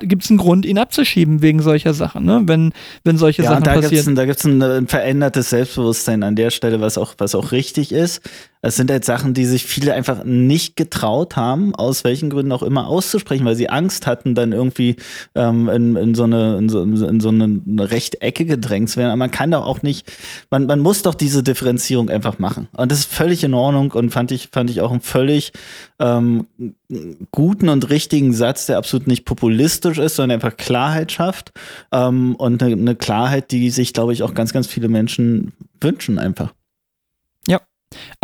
gibt 0.00 0.24
es 0.24 0.30
einen 0.30 0.38
Grund, 0.38 0.64
ihn 0.64 0.78
abzuschieben 0.78 1.42
wegen 1.42 1.60
solcher 1.60 1.92
Sachen, 1.92 2.24
ne? 2.24 2.40
wenn, 2.46 2.72
wenn 3.04 3.18
solche 3.18 3.42
Ja, 3.42 3.50
Sachen 3.50 3.64
da 3.64 3.72
gibt 3.74 3.84
es 3.84 3.90
passieren. 3.90 4.14
ein, 4.14 4.16
da 4.16 4.24
gibt's 4.24 4.44
ein, 4.46 4.62
äh, 4.62 4.78
ein 4.78 4.88
verändertes 4.88 5.50
Selbstbewusstsein 5.50 6.22
an 6.22 6.36
der 6.36 6.48
Stelle, 6.48 6.80
was 6.80 6.96
auch, 6.96 7.12
was 7.18 7.34
auch 7.34 7.52
richtig 7.52 7.92
ist. 7.92 8.22
Es 8.64 8.76
sind 8.76 8.90
halt 8.90 9.04
Sachen, 9.04 9.34
die 9.34 9.44
sich 9.44 9.64
viele 9.64 9.92
einfach 9.92 10.24
nicht 10.24 10.74
getraut 10.74 11.36
haben, 11.36 11.74
aus 11.74 12.02
welchen 12.02 12.30
Gründen 12.30 12.50
auch 12.50 12.62
immer 12.62 12.86
auszusprechen, 12.86 13.44
weil 13.44 13.56
sie 13.56 13.68
Angst 13.68 14.06
hatten, 14.06 14.34
dann 14.34 14.52
irgendwie 14.52 14.96
ähm, 15.34 15.68
in, 15.68 15.96
in, 15.96 16.14
so 16.14 16.24
eine, 16.24 16.56
in, 16.56 16.70
so, 16.70 16.82
in 16.82 17.20
so 17.20 17.28
eine 17.28 17.60
Rechtecke 17.90 18.46
gedrängt 18.46 18.88
zu 18.88 18.96
werden. 18.96 19.10
Aber 19.10 19.18
man 19.18 19.30
kann 19.30 19.50
doch 19.50 19.66
auch 19.66 19.82
nicht, 19.82 20.10
man, 20.50 20.64
man 20.64 20.80
muss 20.80 21.02
doch 21.02 21.14
diese 21.14 21.42
Differenzierung 21.42 22.08
einfach 22.08 22.38
machen. 22.38 22.68
Und 22.72 22.90
das 22.90 23.00
ist 23.00 23.12
völlig 23.12 23.44
in 23.44 23.52
Ordnung 23.52 23.92
und 23.92 24.10
fand 24.10 24.32
ich, 24.32 24.48
fand 24.50 24.70
ich 24.70 24.80
auch 24.80 24.90
einen 24.90 25.02
völlig 25.02 25.52
ähm, 25.98 26.46
guten 27.32 27.68
und 27.68 27.90
richtigen 27.90 28.32
Satz, 28.32 28.64
der 28.64 28.78
absolut 28.78 29.06
nicht 29.06 29.26
populistisch 29.26 29.98
ist, 29.98 30.16
sondern 30.16 30.36
einfach 30.36 30.56
Klarheit 30.56 31.12
schafft. 31.12 31.52
Ähm, 31.92 32.34
und 32.36 32.62
eine, 32.62 32.72
eine 32.72 32.96
Klarheit, 32.96 33.50
die 33.50 33.68
sich, 33.68 33.92
glaube 33.92 34.14
ich, 34.14 34.22
auch 34.22 34.32
ganz, 34.32 34.54
ganz 34.54 34.66
viele 34.66 34.88
Menschen 34.88 35.52
wünschen 35.82 36.18
einfach. 36.18 36.54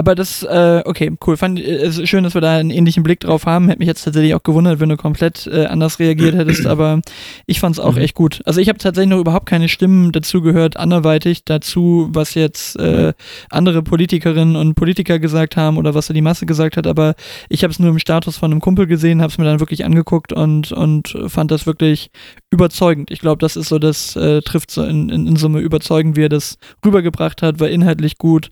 Aber 0.00 0.14
das, 0.14 0.42
äh, 0.42 0.82
okay, 0.86 1.12
cool. 1.26 1.36
Fand 1.36 1.60
es 1.60 1.98
äh, 1.98 2.06
schön, 2.06 2.24
dass 2.24 2.32
wir 2.32 2.40
da 2.40 2.56
einen 2.56 2.70
ähnlichen 2.70 3.02
Blick 3.02 3.20
drauf 3.20 3.44
haben. 3.44 3.68
Hätte 3.68 3.80
mich 3.80 3.86
jetzt 3.86 4.02
tatsächlich 4.02 4.34
auch 4.34 4.42
gewundert, 4.42 4.80
wenn 4.80 4.88
du 4.88 4.96
komplett 4.96 5.46
äh, 5.46 5.66
anders 5.66 5.98
reagiert 5.98 6.34
hättest, 6.34 6.66
aber 6.66 7.02
ich 7.44 7.60
fand 7.60 7.76
es 7.76 7.80
auch 7.80 7.96
mhm. 7.96 8.00
echt 8.00 8.14
gut. 8.14 8.40
Also 8.46 8.62
ich 8.62 8.70
habe 8.70 8.78
tatsächlich 8.78 9.10
noch 9.10 9.20
überhaupt 9.20 9.44
keine 9.44 9.68
Stimmen 9.68 10.10
dazu 10.10 10.40
gehört, 10.40 10.78
anderweitig 10.78 11.44
dazu, 11.44 12.08
was 12.14 12.32
jetzt 12.32 12.76
äh, 12.76 13.12
andere 13.50 13.82
Politikerinnen 13.82 14.56
und 14.56 14.74
Politiker 14.74 15.18
gesagt 15.18 15.58
haben 15.58 15.76
oder 15.76 15.94
was 15.94 16.06
da 16.06 16.14
die 16.14 16.22
Masse 16.22 16.46
gesagt 16.46 16.78
hat, 16.78 16.86
aber 16.86 17.14
ich 17.50 17.62
habe 17.62 17.70
es 17.70 17.78
nur 17.78 17.90
im 17.90 17.98
Status 17.98 18.38
von 18.38 18.52
einem 18.52 18.62
Kumpel 18.62 18.86
gesehen, 18.86 19.20
habe 19.20 19.30
es 19.30 19.36
mir 19.36 19.44
dann 19.44 19.60
wirklich 19.60 19.84
angeguckt 19.84 20.32
und, 20.32 20.72
und 20.72 21.14
fand 21.26 21.50
das 21.50 21.66
wirklich 21.66 22.10
überzeugend. 22.50 23.10
Ich 23.10 23.20
glaube, 23.20 23.40
das 23.40 23.54
ist 23.54 23.68
so, 23.68 23.78
das 23.78 24.16
äh, 24.16 24.40
trifft 24.40 24.70
so 24.70 24.82
in, 24.82 25.10
in, 25.10 25.26
in 25.26 25.36
Summe 25.36 25.60
überzeugend, 25.60 26.16
wie 26.16 26.24
er 26.24 26.30
das 26.30 26.56
rübergebracht 26.82 27.42
hat, 27.42 27.60
war 27.60 27.68
inhaltlich 27.68 28.16
gut, 28.16 28.50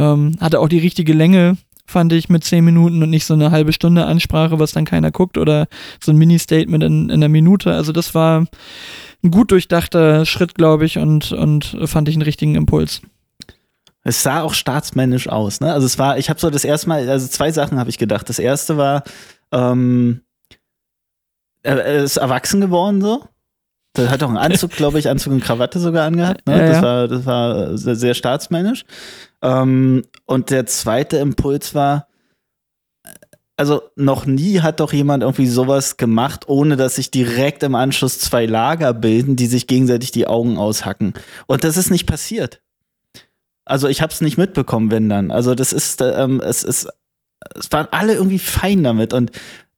ähm, 0.00 0.36
hatte 0.40 0.60
auch 0.60 0.68
die 0.68 0.78
richtige 0.80 1.12
Länge, 1.12 1.56
fand 1.86 2.12
ich, 2.12 2.28
mit 2.28 2.44
zehn 2.44 2.64
Minuten 2.64 3.02
und 3.02 3.10
nicht 3.10 3.26
so 3.26 3.34
eine 3.34 3.50
halbe 3.50 3.72
Stunde 3.72 4.06
Ansprache, 4.06 4.58
was 4.58 4.72
dann 4.72 4.84
keiner 4.84 5.10
guckt 5.10 5.38
oder 5.38 5.66
so 6.02 6.12
ein 6.12 6.16
Mini-Statement 6.16 6.82
in, 6.82 7.04
in 7.04 7.10
einer 7.10 7.28
Minute. 7.28 7.72
Also 7.72 7.92
das 7.92 8.14
war 8.14 8.46
ein 9.22 9.30
gut 9.30 9.50
durchdachter 9.50 10.24
Schritt, 10.24 10.54
glaube 10.54 10.86
ich, 10.86 10.98
und, 10.98 11.32
und 11.32 11.76
fand 11.84 12.08
ich 12.08 12.14
einen 12.14 12.22
richtigen 12.22 12.54
Impuls. 12.54 13.02
Es 14.02 14.22
sah 14.22 14.42
auch 14.42 14.54
staatsmännisch 14.54 15.28
aus, 15.28 15.60
ne? 15.60 15.72
Also 15.72 15.86
es 15.86 15.98
war, 15.98 16.16
ich 16.16 16.30
habe 16.30 16.40
so 16.40 16.48
das 16.48 16.64
erste 16.64 16.88
Mal, 16.88 17.08
also 17.08 17.28
zwei 17.28 17.52
Sachen 17.52 17.78
habe 17.78 17.90
ich 17.90 17.98
gedacht. 17.98 18.28
Das 18.30 18.38
erste 18.38 18.78
war, 18.78 19.02
ähm, 19.52 20.22
er 21.62 21.84
ist 21.84 22.16
erwachsen 22.16 22.62
geworden 22.62 23.02
so. 23.02 23.24
Der 23.96 24.10
hat 24.10 24.22
auch 24.22 24.28
einen 24.28 24.36
Anzug, 24.36 24.70
glaube 24.70 24.98
ich, 24.98 25.08
Anzug 25.08 25.32
und 25.32 25.42
Krawatte 25.42 25.80
sogar 25.80 26.06
angehabt. 26.06 26.46
Ne? 26.46 26.58
Ja, 26.58 26.68
das, 26.68 26.82
war, 26.82 27.08
das 27.08 27.26
war 27.26 27.78
sehr, 27.78 27.96
sehr 27.96 28.14
staatsmännisch. 28.14 28.84
Ähm, 29.42 30.04
und 30.26 30.50
der 30.50 30.66
zweite 30.66 31.16
Impuls 31.16 31.74
war, 31.74 32.06
also 33.56 33.82
noch 33.96 34.24
nie 34.26 34.60
hat 34.60 34.80
doch 34.80 34.92
jemand 34.92 35.22
irgendwie 35.22 35.48
sowas 35.48 35.96
gemacht, 35.96 36.48
ohne 36.48 36.76
dass 36.76 36.94
sich 36.94 37.10
direkt 37.10 37.62
im 37.62 37.74
Anschluss 37.74 38.18
zwei 38.18 38.46
Lager 38.46 38.94
bilden, 38.94 39.36
die 39.36 39.46
sich 39.46 39.66
gegenseitig 39.66 40.12
die 40.12 40.26
Augen 40.26 40.56
aushacken. 40.56 41.12
Und 41.46 41.64
das 41.64 41.76
ist 41.76 41.90
nicht 41.90 42.06
passiert. 42.06 42.62
Also 43.66 43.88
ich 43.88 44.02
habe 44.02 44.12
es 44.12 44.20
nicht 44.20 44.38
mitbekommen, 44.38 44.90
wenn 44.90 45.08
dann. 45.08 45.30
Also 45.30 45.54
das 45.54 45.72
ist, 45.72 46.00
ähm, 46.00 46.40
es 46.40 46.62
ist, 46.62 46.88
es 47.54 47.70
waren 47.70 47.88
alle 47.90 48.14
irgendwie 48.14 48.38
fein 48.38 48.82
damit. 48.82 49.12
Und 49.12 49.30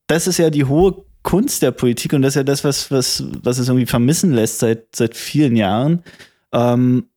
das 0.06 0.26
ist 0.26 0.38
ja 0.38 0.50
die 0.50 0.64
hohe 0.64 1.04
Kunst 1.22 1.62
der 1.62 1.70
Politik 1.70 2.12
und 2.12 2.22
das 2.22 2.30
ist 2.30 2.36
ja 2.36 2.42
das, 2.42 2.64
was, 2.64 2.90
was, 2.90 3.24
was 3.42 3.58
es 3.58 3.68
irgendwie 3.68 3.86
vermissen 3.86 4.32
lässt 4.32 4.58
seit, 4.58 4.94
seit 4.94 5.16
vielen 5.16 5.56
Jahren. 5.56 6.02
Ähm, 6.52 7.08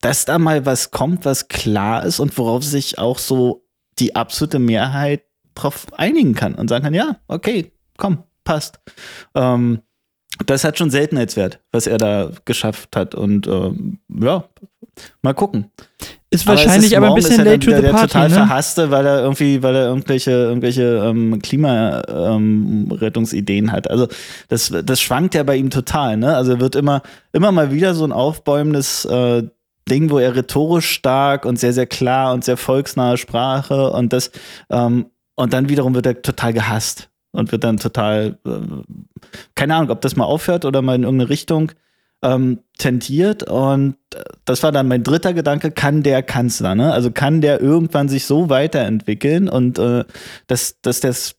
dass 0.00 0.24
da 0.24 0.38
mal 0.38 0.64
was 0.64 0.90
kommt, 0.90 1.24
was 1.24 1.48
klar 1.48 2.04
ist 2.04 2.20
und 2.20 2.36
worauf 2.38 2.62
sich 2.62 2.98
auch 2.98 3.18
so 3.18 3.64
die 3.98 4.14
absolute 4.14 4.58
Mehrheit 4.58 5.24
drauf 5.54 5.86
einigen 5.92 6.34
kann 6.34 6.54
und 6.54 6.68
sagen 6.68 6.84
kann, 6.84 6.94
ja, 6.94 7.18
okay, 7.26 7.72
komm, 7.96 8.22
passt. 8.44 8.78
Ähm, 9.34 9.82
das 10.46 10.62
hat 10.62 10.78
schon 10.78 10.90
Seltenheitswert, 10.90 11.60
was 11.72 11.86
er 11.86 11.98
da 11.98 12.30
geschafft 12.44 12.94
hat. 12.94 13.14
Und 13.14 13.48
ähm, 13.48 13.98
ja, 14.08 14.48
mal 15.22 15.34
gucken. 15.34 15.72
Ist 16.30 16.46
wahrscheinlich 16.46 16.94
aber, 16.94 17.06
aber 17.06 17.16
ein 17.16 17.22
bisschen 17.22 17.42
late 17.44 17.60
to 17.60 17.74
the 17.74 17.80
der, 17.80 17.90
party. 17.90 18.08
total 18.08 18.28
ne? 18.28 18.34
verhasste, 18.34 18.90
weil 18.90 19.06
er 19.06 19.22
irgendwie, 19.22 19.62
weil 19.62 19.74
er 19.74 19.86
irgendwelche, 19.86 20.30
irgendwelche 20.30 20.82
ähm, 20.82 21.40
Klimarettungsideen 21.40 23.64
ähm, 23.66 23.72
hat. 23.72 23.90
Also 23.90 24.08
das, 24.48 24.70
das 24.84 25.00
schwankt 25.00 25.34
ja 25.34 25.42
bei 25.42 25.56
ihm 25.56 25.70
total, 25.70 26.18
ne? 26.18 26.36
Also 26.36 26.52
er 26.52 26.60
wird 26.60 26.76
immer, 26.76 27.00
immer 27.32 27.50
mal 27.50 27.72
wieder 27.72 27.94
so 27.94 28.04
ein 28.04 28.12
aufbäumendes 28.12 29.06
äh, 29.06 29.44
Ding, 29.88 30.10
wo 30.10 30.18
er 30.18 30.36
rhetorisch 30.36 30.90
stark 30.90 31.46
und 31.46 31.58
sehr, 31.58 31.72
sehr 31.72 31.86
klar 31.86 32.34
und 32.34 32.44
sehr 32.44 32.58
volksnahe 32.58 33.16
Sprache 33.16 33.90
und 33.90 34.12
das, 34.12 34.30
ähm, 34.68 35.06
und 35.34 35.54
dann 35.54 35.70
wiederum 35.70 35.94
wird 35.94 36.04
er 36.04 36.20
total 36.20 36.52
gehasst 36.52 37.08
und 37.32 37.52
wird 37.52 37.64
dann 37.64 37.78
total, 37.78 38.36
äh, 38.46 38.50
keine 39.54 39.76
Ahnung, 39.76 39.90
ob 39.90 40.02
das 40.02 40.14
mal 40.14 40.26
aufhört 40.26 40.66
oder 40.66 40.82
mal 40.82 40.94
in 40.94 41.04
irgendeine 41.04 41.30
Richtung 41.30 41.72
ähm, 42.22 42.60
tendiert. 42.78 43.42
Und 43.44 43.96
das 44.44 44.62
war 44.62 44.72
dann 44.72 44.88
mein 44.88 45.04
dritter 45.04 45.34
Gedanke, 45.34 45.70
kann 45.70 46.02
der 46.02 46.22
Kanzler, 46.22 46.74
ne? 46.74 46.92
Also 46.92 47.10
kann 47.10 47.40
der 47.40 47.60
irgendwann 47.60 48.08
sich 48.08 48.24
so 48.24 48.50
weiterentwickeln 48.50 49.48
und 49.48 49.78
äh, 49.78 50.04
dass, 50.46 50.80
dass 50.80 51.00
das 51.00 51.34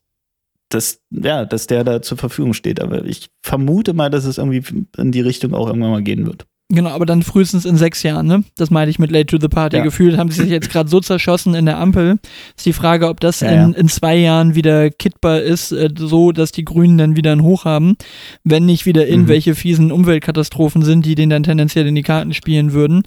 dass, 0.71 1.01
ja, 1.09 1.45
dass 1.45 1.65
der 1.65 1.83
da 1.83 2.01
zur 2.01 2.17
Verfügung 2.17 2.53
steht. 2.53 2.79
Aber 2.79 3.03
ich 3.03 3.31
vermute 3.41 3.93
mal, 3.93 4.09
dass 4.09 4.25
es 4.25 4.37
irgendwie 4.37 4.85
in 4.97 5.11
die 5.11 5.21
Richtung 5.21 5.55
auch 5.55 5.67
irgendwann 5.67 5.91
mal 5.91 6.03
gehen 6.03 6.27
wird. 6.27 6.45
Genau, 6.71 6.91
aber 6.91 7.07
dann 7.07 7.23
frühestens 7.23 7.65
in 7.65 7.77
sechs 7.77 8.03
Jahren, 8.03 8.27
ne? 8.27 8.43
Das 8.55 8.69
meine 8.69 8.91
ich 8.91 8.99
mit 8.99 9.09
Late 9.09 9.25
to 9.25 9.37
the 9.41 9.47
Party. 9.47 9.77
Ja. 9.77 9.83
Gefühlt 9.83 10.19
haben 10.19 10.29
sie 10.29 10.43
sich 10.43 10.51
jetzt 10.51 10.69
gerade 10.69 10.87
so 10.87 10.99
zerschossen 10.99 11.55
in 11.55 11.65
der 11.65 11.79
Ampel. 11.79 12.19
Ist 12.55 12.67
die 12.67 12.73
Frage, 12.73 13.09
ob 13.09 13.19
das 13.19 13.39
ja, 13.39 13.49
in, 13.49 13.73
in, 13.73 13.87
zwei 13.87 14.15
Jahren 14.15 14.53
wieder 14.53 14.91
kittbar 14.91 15.41
ist, 15.41 15.71
äh, 15.71 15.89
so 15.97 16.31
dass 16.31 16.51
die 16.51 16.63
Grünen 16.63 16.99
dann 16.99 17.15
wieder 17.15 17.31
ein 17.31 17.41
Hoch 17.41 17.65
haben, 17.65 17.95
wenn 18.43 18.67
nicht 18.67 18.85
wieder 18.85 19.03
mhm. 19.03 19.09
irgendwelche 19.09 19.51
mhm. 19.51 19.55
fiesen 19.55 19.91
Umweltkatastrophen 19.91 20.83
sind, 20.83 21.07
die 21.07 21.15
denen 21.15 21.31
dann 21.31 21.41
tendenziell 21.41 21.87
in 21.87 21.95
die 21.95 22.03
Karten 22.03 22.35
spielen 22.35 22.71
würden. 22.71 23.01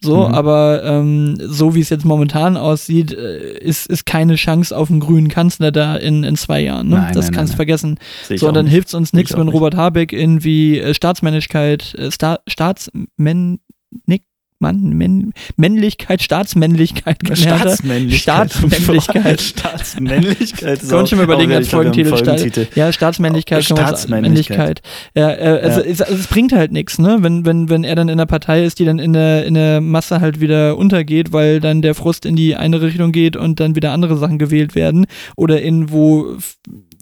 So, 0.00 0.26
mhm. 0.26 0.34
aber 0.34 0.82
ähm, 0.82 1.36
so 1.40 1.76
wie 1.76 1.80
es 1.80 1.90
jetzt 1.90 2.04
momentan 2.04 2.56
aussieht, 2.56 3.12
äh, 3.12 3.58
ist, 3.58 3.86
ist 3.86 4.06
keine 4.06 4.34
Chance 4.34 4.76
auf 4.76 4.90
einen 4.90 4.98
grünen 4.98 5.28
Kanzler 5.28 5.70
da 5.70 5.94
in, 5.94 6.24
in 6.24 6.34
zwei 6.34 6.62
Jahren. 6.62 6.88
Ne? 6.88 6.96
Nein, 6.96 7.14
das 7.14 7.26
nein, 7.26 7.34
kannst 7.34 7.52
du 7.52 7.56
vergessen. 7.56 7.96
So, 8.34 8.48
und 8.48 8.54
dann 8.54 8.66
hilft 8.66 8.88
es 8.88 8.94
uns 8.94 9.12
nichts, 9.12 9.36
wenn 9.36 9.46
Robert 9.46 9.76
Habeck 9.76 10.12
irgendwie 10.12 10.80
äh, 10.80 10.94
Staatsmännlichkeit, 10.94 11.94
äh, 11.96 12.10
Sta 12.10 12.40
Staats 12.48 12.90
Männ, 13.16 13.60
Nick, 14.06 14.24
Mann, 14.64 14.96
Männ, 14.96 15.32
Männlichkeit, 15.56 16.22
Staatsmännlichkeit 16.22 17.18
Staatsmännlichkeit. 17.36 18.50
Staatsmännlichkeit. 18.50 19.40
Staatsmännlichkeit. 19.42 20.80
Kann 20.88 21.06
schon 21.06 21.18
mal 21.18 21.24
überlegen 21.24 21.52
als 21.52 21.68
Folgentitel. 21.68 22.08
Folgentitel. 22.08 22.66
Ja, 22.74 22.90
Staatsmännlichkeit. 22.90 23.64
Staatsmännlichkeit. 23.64 24.80
Ja, 25.14 25.30
äh, 25.30 25.60
also 25.62 25.80
ja. 25.80 25.86
Es, 25.86 26.00
also 26.00 26.14
es, 26.14 26.28
bringt 26.28 26.52
halt 26.52 26.72
nichts, 26.72 26.98
ne? 26.98 27.18
Wenn, 27.20 27.44
wenn, 27.44 27.68
wenn 27.68 27.84
er 27.84 27.94
dann 27.94 28.08
in 28.08 28.16
der 28.16 28.24
Partei 28.26 28.64
ist, 28.64 28.78
die 28.78 28.86
dann 28.86 28.98
in 28.98 29.12
der, 29.12 29.44
in 29.44 29.52
der 29.52 29.82
Masse 29.82 30.22
halt 30.22 30.40
wieder 30.40 30.78
untergeht, 30.78 31.32
weil 31.32 31.60
dann 31.60 31.82
der 31.82 31.94
Frust 31.94 32.24
in 32.24 32.34
die 32.34 32.56
eine 32.56 32.80
Richtung 32.80 33.12
geht 33.12 33.36
und 33.36 33.60
dann 33.60 33.76
wieder 33.76 33.92
andere 33.92 34.16
Sachen 34.16 34.38
gewählt 34.38 34.74
werden. 34.74 35.06
Oder 35.36 35.60
in 35.60 35.90
wo 35.90 36.38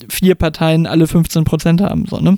vier 0.08 0.34
Parteien 0.34 0.86
alle 0.88 1.06
15 1.06 1.44
Prozent 1.44 1.80
haben, 1.80 2.06
so, 2.06 2.18
ne? 2.18 2.36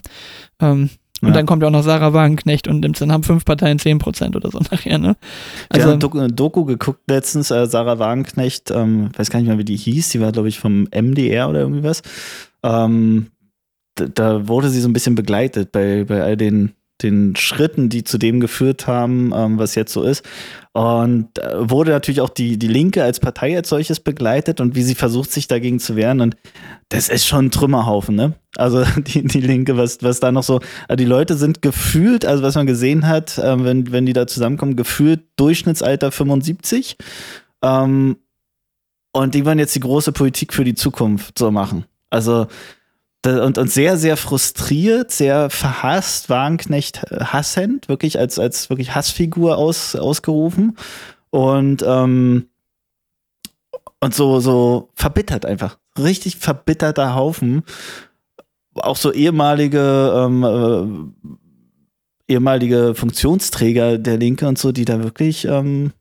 Ähm, 0.60 0.90
und 1.24 1.32
ja. 1.32 1.34
dann 1.34 1.46
kommt 1.46 1.62
ja 1.62 1.68
auch 1.68 1.72
noch 1.72 1.82
Sarah 1.82 2.12
Wagenknecht 2.12 2.68
und 2.68 2.82
dann 2.82 3.12
haben 3.12 3.22
fünf 3.22 3.44
Parteien 3.44 3.78
10% 3.78 4.36
oder 4.36 4.50
so 4.50 4.58
nachher, 4.70 4.98
ne? 4.98 5.16
Also, 5.68 5.90
ja, 5.90 5.96
Doku, 5.96 6.26
Doku 6.28 6.64
geguckt 6.64 7.00
letztens, 7.08 7.50
äh, 7.50 7.66
Sarah 7.66 7.98
Wagenknecht, 7.98 8.70
ähm, 8.70 9.10
weiß 9.16 9.30
gar 9.30 9.38
nicht 9.40 9.48
mehr, 9.48 9.58
wie 9.58 9.64
die 9.64 9.76
hieß, 9.76 10.10
die 10.10 10.20
war, 10.20 10.32
glaube 10.32 10.48
ich, 10.48 10.58
vom 10.58 10.88
MDR 10.90 11.48
oder 11.48 11.60
irgendwie 11.60 11.84
was. 11.84 12.02
Ähm, 12.62 13.26
da, 13.94 14.06
da 14.06 14.48
wurde 14.48 14.70
sie 14.70 14.80
so 14.80 14.88
ein 14.88 14.92
bisschen 14.92 15.14
begleitet 15.14 15.72
bei, 15.72 16.04
bei 16.04 16.22
all 16.22 16.36
den 16.36 16.72
den 17.02 17.34
Schritten, 17.36 17.88
die 17.88 18.04
zu 18.04 18.18
dem 18.18 18.40
geführt 18.40 18.86
haben, 18.86 19.32
ähm, 19.34 19.58
was 19.58 19.74
jetzt 19.74 19.92
so 19.92 20.02
ist. 20.04 20.24
Und 20.72 21.38
äh, 21.38 21.70
wurde 21.70 21.90
natürlich 21.90 22.20
auch 22.20 22.28
die, 22.28 22.56
die 22.56 22.68
Linke 22.68 23.02
als 23.02 23.20
Partei 23.20 23.56
als 23.56 23.68
solches 23.68 24.00
begleitet 24.00 24.60
und 24.60 24.74
wie 24.74 24.82
sie 24.82 24.94
versucht, 24.94 25.32
sich 25.32 25.48
dagegen 25.48 25.80
zu 25.80 25.96
wehren. 25.96 26.20
Und 26.20 26.36
das 26.88 27.08
ist 27.08 27.26
schon 27.26 27.46
ein 27.46 27.50
Trümmerhaufen, 27.50 28.14
ne? 28.14 28.34
Also 28.56 28.84
die, 28.96 29.24
die 29.24 29.40
Linke, 29.40 29.76
was, 29.76 30.02
was 30.02 30.20
da 30.20 30.30
noch 30.30 30.44
so, 30.44 30.60
also 30.88 30.96
die 30.96 31.04
Leute 31.04 31.34
sind 31.34 31.62
gefühlt, 31.62 32.24
also 32.24 32.42
was 32.42 32.54
man 32.54 32.66
gesehen 32.66 33.08
hat, 33.08 33.38
äh, 33.38 33.64
wenn, 33.64 33.90
wenn 33.90 34.06
die 34.06 34.12
da 34.12 34.26
zusammenkommen, 34.26 34.76
gefühlt 34.76 35.22
Durchschnittsalter 35.36 36.12
75. 36.12 36.96
Ähm, 37.62 38.16
und 39.12 39.34
die 39.34 39.44
wollen 39.44 39.58
jetzt 39.58 39.74
die 39.74 39.80
große 39.80 40.12
Politik 40.12 40.52
für 40.52 40.64
die 40.64 40.74
Zukunft 40.74 41.38
so 41.38 41.50
machen. 41.50 41.84
Also 42.10 42.46
und, 43.26 43.58
und 43.58 43.70
sehr, 43.70 43.96
sehr 43.96 44.16
frustriert, 44.16 45.10
sehr 45.10 45.50
verhasst, 45.50 46.28
Wagenknecht 46.28 47.02
äh, 47.10 47.24
hassend, 47.24 47.88
wirklich 47.88 48.18
als, 48.18 48.38
als 48.38 48.70
wirklich 48.70 48.94
Hassfigur 48.94 49.56
aus, 49.56 49.96
ausgerufen. 49.96 50.76
Und, 51.30 51.82
ähm, 51.86 52.48
und 54.00 54.14
so, 54.14 54.40
so 54.40 54.90
verbittert 54.94 55.46
einfach. 55.46 55.78
Richtig 55.98 56.36
verbitterter 56.36 57.14
Haufen. 57.14 57.62
Auch 58.74 58.96
so 58.96 59.12
ehemalige, 59.12 60.12
ähm, 60.16 61.14
äh, 62.28 62.32
ehemalige 62.32 62.94
Funktionsträger 62.94 63.98
der 63.98 64.18
Linke 64.18 64.46
und 64.46 64.58
so, 64.58 64.72
die 64.72 64.84
da 64.84 65.02
wirklich 65.02 65.44
ähm, 65.46 65.92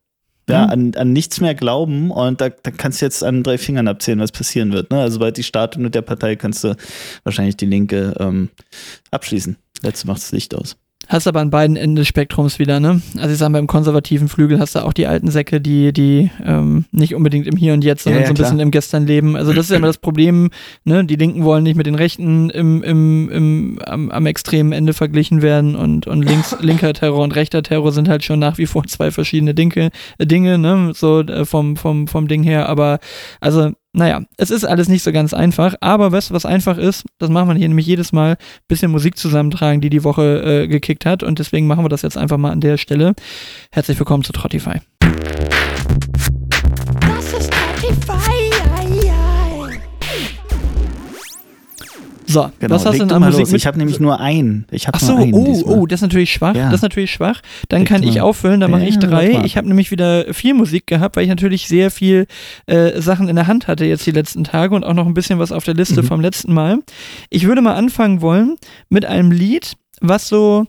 ja, 0.50 0.66
mhm. 0.66 0.72
an, 0.72 0.92
an 0.96 1.14
nichts 1.14 1.40
mehr 1.40 1.56
glauben 1.56 2.12
und 2.12 2.42
da, 2.42 2.50
da 2.50 2.72
kannst 2.72 3.02
du 3.02 3.06
jetzt 3.06 3.24
an 3.24 3.44
drei 3.44 3.58
Fingern 3.58 3.88
abzählen, 3.88 4.20
was 4.20 4.32
passieren 4.32 4.74
wird. 4.74 4.92
Ne? 4.92 5.00
Also 5.00 5.16
sobald 5.16 5.38
die 5.38 5.44
startet 5.44 5.82
mit 5.82 5.96
der 5.96 6.02
Partei, 6.02 6.36
kannst 6.36 6.64
du 6.64 6.76
wahrscheinlich 7.24 7.58
die 7.58 7.66
Linke 7.66 8.14
ähm, 8.20 8.50
abschließen. 9.12 9.58
Letzte 9.82 10.08
macht 10.08 10.22
das 10.22 10.32
Licht 10.32 10.56
aus. 10.56 10.78
Hast 11.10 11.28
aber 11.28 11.42
an 11.42 11.50
beiden 11.50 11.76
Enden 11.76 11.98
des 11.98 12.08
Spektrums 12.08 12.60
wieder, 12.60 12.80
ne? 12.80 13.02
Also 13.18 13.34
ich 13.34 13.38
sage, 13.38 13.52
beim 13.54 13.68
konservativen 13.68 14.30
Flügel 14.30 14.60
hast 14.60 14.76
du 14.76 14.80
auch 14.80 14.94
die 14.94 15.06
alten 15.06 15.30
Säcke, 15.30 15.60
die, 15.60 15.92
die 15.92 16.32
ähm, 16.46 16.86
nicht 16.92 17.14
unbedingt 17.14 17.46
im 17.46 17.58
Hier 17.58 17.74
und 17.74 17.84
Jetzt, 17.84 18.04
sondern 18.04 18.22
Ja, 18.22 18.24
ja, 18.24 18.28
so 18.28 18.32
ein 18.32 18.36
klar. 18.36 18.46
bisschen 18.48 18.60
im 18.62 18.72
Gestern 18.72 19.06
leben. 19.06 19.36
Also 19.36 19.52
das 19.52 19.66
ist 19.66 19.72
ja 19.72 19.78
immer 19.78 19.88
das 19.88 19.98
Problem, 19.98 20.50
ne? 20.86 21.04
Die 21.04 21.18
Linken 21.18 21.44
wollen 21.44 21.64
nicht 21.64 21.76
mit 21.76 21.88
den 21.88 21.96
Rechten 21.96 22.50
im, 22.50 22.82
im, 22.84 23.30
im, 23.30 23.80
am, 23.86 24.12
am 24.12 24.26
extremen 24.26 24.72
Ende 24.72 24.94
verglichen 24.94 25.42
werden 25.42 25.76
und, 25.76 26.08
und 26.08 26.24
links, 26.24 26.56
linker 26.62 26.94
Terror 26.94 27.22
und 27.24 27.36
rechter 27.36 27.64
Terror 27.64 27.92
sind 27.92 28.08
halt 28.08 28.24
schon 28.24 28.40
nach 28.40 28.58
wie 28.58 28.66
vor 28.66 28.86
zwei 28.86 29.12
verschiedene 29.12 29.54
Dinge, 29.54 29.90
äh, 30.20 30.26
Dinge, 30.26 30.58
ne? 30.58 30.92
So 30.96 31.20
äh, 31.20 31.44
vom, 31.46 31.76
vom, 31.76 32.08
vom 32.08 32.28
Ding 32.30 32.44
her. 32.44 32.70
Aber 32.70 33.00
also 33.42 33.72
naja, 33.94 34.24
es 34.38 34.50
ist 34.50 34.66
alles 34.66 34.90
nicht 34.90 35.04
so 35.04 35.12
ganz 35.12 35.34
einfach, 35.34 35.76
aber 35.80 36.12
weißt 36.12 36.32
du, 36.32 36.34
was 36.34 36.46
einfach 36.46 36.78
ist? 36.78 37.06
Das 37.20 37.30
machen 37.30 37.48
wir 37.48 37.56
hier 37.56 37.68
nämlich 37.68 37.86
jedes 37.86 38.12
Mal, 38.12 38.38
bisschen 38.68 38.92
Musik 38.92 39.18
zusammentragen, 39.18 39.82
die 39.82 39.92
die 39.92 40.04
Woche 40.04 40.64
äh, 40.64 40.68
gekickt 40.68 41.06
hat 41.06 41.22
und 41.24 41.40
deswegen 41.40 41.68
machen 41.68 41.86
wir 41.86 41.90
das 41.90 42.02
jetzt 42.02 42.18
einfach 42.18 42.38
mal 42.38 42.52
an 42.52 42.62
der 42.62 42.78
Stelle. 42.78 43.14
Herzlich 43.72 44.00
willkommen 44.00 44.24
zu 44.24 44.34
Trottify. 44.34 44.82
So, 52.34 52.52
Genau, 52.60 52.76
was 52.76 52.86
hast 52.86 53.00
du 53.00 53.04
an 53.04 53.10
mal 53.22 53.28
Musik 53.28 53.42
los. 53.48 53.54
Ich 53.54 53.66
habe 53.68 53.78
nämlich 53.78 54.00
nur 54.00 54.20
einen. 54.20 54.66
Ich 54.72 54.88
habe 54.88 54.98
Ach 55.00 55.06
so, 55.06 55.16
oh, 55.18 55.46
diesmal. 55.46 55.78
oh, 55.78 55.86
das 55.86 56.00
ist 56.00 56.02
natürlich 56.04 56.34
schwach. 56.34 56.56
Ja. 56.56 56.66
Das 56.66 56.76
ist 56.76 56.82
natürlich 56.82 57.12
schwach. 57.12 57.42
Dann 57.70 57.82
Leg 57.82 57.88
kann 57.90 58.02
du 58.02 58.08
ich 58.10 58.16
mal. 58.16 58.22
auffüllen, 58.22 58.60
dann 58.60 58.72
mache 58.72 58.86
ich 58.86 58.98
drei. 59.00 59.34
mal. 59.34 59.46
Ich 59.46 59.56
habe 59.58 59.68
nämlich 59.68 59.92
wieder 59.92 60.34
viel 60.34 60.54
Musik 60.54 60.88
gehabt, 60.88 61.16
weil 61.16 61.24
ich 61.24 61.30
natürlich 61.30 61.68
sehr 61.68 61.92
viel 61.92 62.26
äh, 62.66 63.00
Sachen 63.02 63.30
in 63.30 63.36
der 63.36 63.48
Hand 63.48 63.68
hatte 63.68 63.86
jetzt 63.86 64.06
die 64.06 64.12
letzten 64.12 64.44
Tage 64.44 64.76
und 64.76 64.84
auch 64.84 64.94
noch 64.94 65.06
ein 65.06 65.14
bisschen 65.14 65.40
was 65.40 65.52
auf 65.52 65.64
der 65.64 65.74
Liste 65.76 66.02
Mhm. 66.02 66.08
vom 66.08 66.22
letzten 66.22 66.54
Mal. 66.54 66.80
Ich 67.30 67.46
würde 67.48 67.62
mal 67.62 67.76
anfangen 67.76 68.22
wollen 68.22 68.56
mit 68.90 69.06
einem 69.06 69.32
Lied, 69.32 69.74
was 70.02 70.28
so 70.28 70.66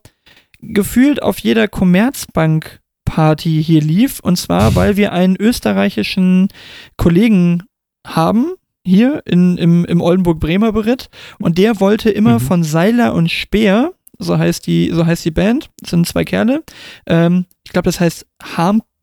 gefühlt 0.60 1.22
auf 1.22 1.38
jeder 1.40 1.68
Commerzbank 1.68 2.80
Party 3.04 3.62
hier 3.62 3.80
lief 3.82 4.20
und 4.20 4.36
zwar, 4.36 4.74
weil 4.76 4.96
wir 4.96 5.12
einen 5.12 5.36
österreichischen 5.38 6.48
Kollegen 6.96 7.62
haben, 8.06 8.52
hier 8.85 9.22
in, 9.26 9.57
im, 9.59 9.85
im 9.85 10.01
Oldenburg-Bremer 10.01 10.72
Beritt 10.72 11.09
und 11.39 11.59
der 11.59 11.80
wollte 11.80 12.11
immer 12.11 12.35
Mhm. 12.35 12.41
von 12.41 12.62
Seiler 12.64 13.14
und 13.14 13.30
Speer, 13.30 13.93
so 14.18 14.39
heißt 14.39 14.66
die, 14.66 14.91
so 14.93 15.07
heißt 15.07 15.24
die 15.24 15.30
Band, 15.30 15.70
das 15.80 15.91
sind 15.91 16.07
zwei 16.07 16.24
Kerle, 16.24 16.62
ähm, 17.07 17.47
ich 17.64 17.72
glaube, 17.72 17.87
das 17.87 17.99
heißt 18.01 18.26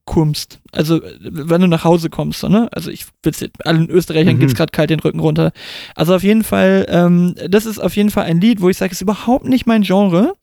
Harmkunst, 0.06 0.60
also 0.72 1.02
wenn 1.20 1.62
du 1.62 1.68
nach 1.68 1.84
Hause 1.84 2.10
kommst, 2.10 2.40
so, 2.42 2.48
ne? 2.48 2.70
Also 2.72 2.92
ich 2.92 3.06
will's 3.24 3.44
allen 3.66 3.90
Österreichern 3.90 4.36
Mhm. 4.36 4.40
geht's 4.40 4.56
gerade 4.56 4.72
kalt 4.72 4.90
den 4.90 5.00
Rücken 5.00 5.20
runter. 5.20 5.52
Also 5.96 6.16
auf 6.16 6.24
jeden 6.24 6.44
Fall, 6.44 6.86
ähm, 6.90 7.36
das 7.50 7.66
ist 7.66 7.80
auf 7.80 7.96
jeden 7.96 8.10
Fall 8.10 8.26
ein 8.26 8.40
Lied, 8.42 8.62
wo 8.62 8.70
ich 8.70 8.78
sage, 8.78 8.92
ist 8.92 9.02
überhaupt 9.02 9.46
nicht 9.46 9.66
mein 9.66 9.82
Genre. 9.84 10.34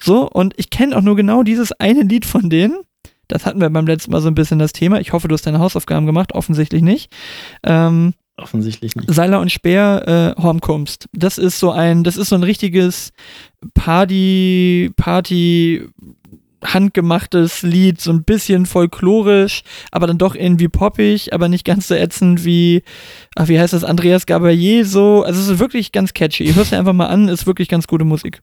So, 0.00 0.28
und 0.30 0.54
ich 0.56 0.70
kenne 0.70 0.96
auch 0.96 1.02
nur 1.02 1.16
genau 1.16 1.42
dieses 1.42 1.72
eine 1.72 2.02
Lied 2.02 2.24
von 2.26 2.50
denen. 2.50 2.76
Das 3.28 3.44
hatten 3.44 3.60
wir 3.60 3.70
beim 3.70 3.86
letzten 3.86 4.12
Mal 4.12 4.20
so 4.20 4.28
ein 4.28 4.34
bisschen 4.36 4.58
das 4.60 4.72
Thema. 4.72 5.00
Ich 5.00 5.12
hoffe, 5.12 5.26
du 5.26 5.32
hast 5.34 5.46
deine 5.46 5.58
Hausaufgaben 5.58 6.06
gemacht, 6.06 6.32
offensichtlich 6.34 6.82
nicht. 6.82 7.10
Ähm, 7.64 8.14
Offensichtlich 8.38 8.94
nicht. 8.96 9.12
Seiler 9.12 9.40
und 9.40 9.50
Speer 9.50 10.34
äh, 10.36 10.42
Hormkunst. 10.42 11.08
Das 11.12 11.38
ist 11.38 11.58
so 11.58 11.70
ein, 11.70 12.04
das 12.04 12.18
ist 12.18 12.28
so 12.28 12.34
ein 12.34 12.42
richtiges 12.42 13.12
Party, 13.72 14.90
Party, 14.96 15.88
handgemachtes 16.62 17.62
Lied, 17.62 18.00
so 18.00 18.10
ein 18.10 18.24
bisschen 18.24 18.66
folklorisch, 18.66 19.62
aber 19.90 20.06
dann 20.06 20.18
doch 20.18 20.34
irgendwie 20.34 20.68
poppig, 20.68 21.32
aber 21.32 21.48
nicht 21.48 21.64
ganz 21.64 21.88
so 21.88 21.94
ätzend 21.94 22.44
wie, 22.44 22.82
ach, 23.36 23.48
wie 23.48 23.58
heißt 23.58 23.72
das, 23.72 23.84
Andreas 23.84 24.26
Gabalier 24.26 24.84
so. 24.84 25.22
Also 25.22 25.40
es 25.40 25.48
ist 25.48 25.58
wirklich 25.58 25.92
ganz 25.92 26.12
catchy. 26.12 26.52
Hörst 26.52 26.72
dir 26.72 26.78
einfach 26.78 26.92
mal 26.92 27.06
an, 27.06 27.28
ist 27.28 27.46
wirklich 27.46 27.68
ganz 27.68 27.86
gute 27.86 28.04
Musik. 28.04 28.42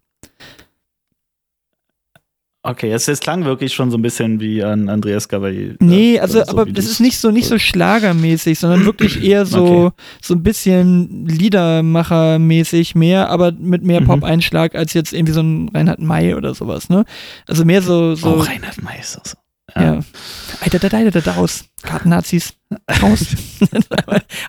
Okay, 2.65 2.91
es, 2.93 3.09
es 3.09 3.19
klang 3.19 3.43
wirklich 3.43 3.73
schon 3.73 3.91
so 3.91 3.97
ein 3.97 4.01
bisschen 4.01 4.39
wie 4.39 4.63
an 4.63 4.87
Andreas 4.87 5.27
Gabalier. 5.27 5.75
Nee, 5.81 6.15
äh, 6.15 6.19
also, 6.21 6.39
so 6.43 6.47
aber 6.49 6.65
das 6.65 6.85
ist 6.85 7.01
nicht 7.01 7.17
so, 7.17 7.29
nicht 7.29 7.47
so 7.47 7.59
schlagermäßig, 7.59 8.57
sondern 8.57 8.85
wirklich 8.85 9.21
eher 9.21 9.45
so, 9.45 9.65
Okay. 9.87 9.95
so 10.21 10.33
ein 10.35 10.43
bisschen 10.43 11.25
Liedermachermäßig 11.27 12.95
mehr, 12.95 13.29
aber 13.29 13.51
mit 13.51 13.83
mehr 13.83 13.99
Mhm. 14.01 14.05
Pop-Einschlag 14.05 14.75
als 14.75 14.93
jetzt 14.93 15.11
irgendwie 15.13 15.33
so 15.33 15.41
ein 15.41 15.69
Reinhard 15.73 15.99
May 15.99 16.35
oder 16.35 16.53
sowas, 16.55 16.87
ne? 16.89 17.03
Also 17.47 17.65
mehr 17.65 17.81
so, 17.81 18.15
so, 18.15 18.35
Oh, 18.37 18.39
Reinhard 18.39 18.81
May 18.81 18.97
ist 18.99 19.17
auch 19.19 19.25
so. 19.25 19.37
ja. 19.75 19.99
Alter, 20.61 20.79
da, 20.79 20.87
da, 20.89 21.09
da, 21.09 21.19
da, 21.19 21.31
raus. 21.33 21.65
Karten-Nazis. 21.81 22.53
Raus. 23.01 23.25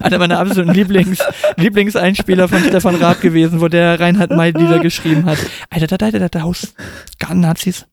Einer 0.00 0.18
meiner 0.18 0.38
absoluten 0.38 0.72
Lieblings, 0.72 1.18
Lieblingseinspieler 1.56 2.46
von 2.48 2.60
Stefan 2.62 2.94
Raab 2.94 3.20
gewesen, 3.20 3.60
wo 3.60 3.68
der 3.68 3.98
Reinhard 3.98 4.30
May 4.30 4.50
Lieder 4.52 4.78
geschrieben 4.78 5.24
hat. 5.24 5.38
Alter, 5.70 5.86
da, 5.88 5.96
da, 5.98 6.10
da, 6.12 6.18
da, 6.20 6.28
da, 6.28 6.42
raus. 6.42 6.74
Karten-Nazis. 7.18 7.86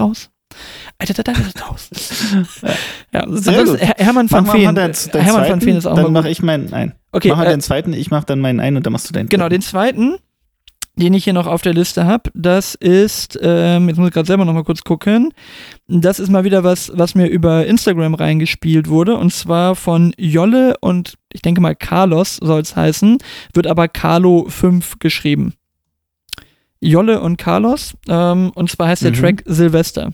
Raus. 0.00 0.30
Alter, 0.98 1.14
da, 1.14 1.22
da, 1.24 1.32
da, 1.32 1.40
da, 1.54 1.64
raus. 1.66 1.90
Ja, 3.12 3.24
Sehr 3.28 3.64
gut. 3.64 3.80
Her- 3.80 3.94
Hermann 3.98 4.30
van 4.30 4.44
deinen 4.46 4.62
Hermann 4.76 4.94
zweiten, 4.94 5.50
van 5.50 5.62
Veen 5.62 5.76
ist 5.76 5.86
auch 5.86 5.94
dann 5.94 6.12
mache 6.12 6.30
ich 6.30 6.42
meinen, 6.42 6.66
nein. 6.70 6.94
Okay, 7.12 7.28
mach 7.28 7.42
äh, 7.44 7.50
den 7.50 7.60
zweiten, 7.60 7.92
ich 7.92 8.10
mache 8.10 8.26
dann 8.26 8.40
meinen 8.40 8.60
einen 8.60 8.76
und 8.78 8.84
dann 8.86 8.92
machst 8.92 9.08
du 9.08 9.12
deinen. 9.12 9.28
Genau, 9.28 9.48
den 9.48 9.60
zweiten, 9.62 10.16
den 10.96 11.14
ich 11.14 11.24
hier 11.24 11.32
noch 11.32 11.46
auf 11.46 11.62
der 11.62 11.74
Liste 11.74 12.06
habe, 12.06 12.30
das 12.34 12.74
ist, 12.74 13.38
ähm, 13.40 13.88
jetzt 13.88 13.98
muss 13.98 14.08
ich 14.08 14.14
gerade 14.14 14.26
selber 14.26 14.44
noch 14.44 14.52
mal 14.54 14.64
kurz 14.64 14.82
gucken, 14.82 15.32
das 15.86 16.18
ist 16.18 16.28
mal 16.30 16.44
wieder 16.44 16.64
was, 16.64 16.90
was 16.94 17.14
mir 17.14 17.26
über 17.26 17.66
Instagram 17.66 18.14
reingespielt 18.14 18.88
wurde 18.88 19.16
und 19.16 19.32
zwar 19.32 19.76
von 19.76 20.12
Jolle 20.18 20.74
und 20.80 21.14
ich 21.32 21.42
denke 21.42 21.60
mal 21.60 21.76
Carlos 21.76 22.36
soll 22.42 22.60
es 22.62 22.74
heißen, 22.74 23.18
wird 23.54 23.66
aber 23.66 23.86
Carlo 23.88 24.46
5 24.48 24.98
geschrieben. 24.98 25.52
Jolle 26.80 27.20
und 27.20 27.36
Carlos 27.36 27.94
ähm, 28.08 28.50
und 28.54 28.70
zwar 28.70 28.88
heißt 28.88 29.02
der 29.02 29.10
Mhm. 29.12 29.16
Track 29.16 29.42
Silvester. 29.46 30.12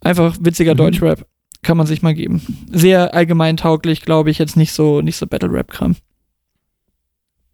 Einfach 0.00 0.36
witziger 0.40 0.74
Mhm. 0.74 0.78
Deutschrap. 0.78 1.26
Kann 1.62 1.76
man 1.76 1.86
sich 1.86 2.02
mal 2.02 2.14
geben. 2.14 2.40
Sehr 2.70 3.12
allgemein 3.14 3.56
tauglich, 3.56 4.02
glaube 4.02 4.30
ich, 4.30 4.38
jetzt 4.38 4.56
nicht 4.56 4.72
so, 4.72 5.00
nicht 5.00 5.16
so 5.16 5.26
Battle-Rap-Kram. 5.26 5.96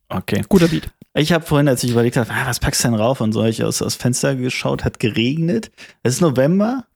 Okay. 0.08 0.42
Guter 0.48 0.68
Beat. 0.68 0.90
Ich 1.14 1.32
habe 1.32 1.44
vorhin, 1.44 1.68
als 1.68 1.82
ich 1.84 1.90
überlegt 1.90 2.16
habe, 2.16 2.30
ah, 2.30 2.46
was 2.46 2.60
packst 2.60 2.84
du 2.84 2.88
denn 2.88 2.98
rauf 2.98 3.20
und 3.20 3.32
so, 3.32 3.44
ich 3.44 3.62
aus, 3.64 3.80
aus 3.82 3.94
Fenster 3.94 4.34
geschaut, 4.34 4.84
hat 4.84 4.98
geregnet. 4.98 5.70
Es 6.02 6.14
ist 6.14 6.20
November. 6.20 6.86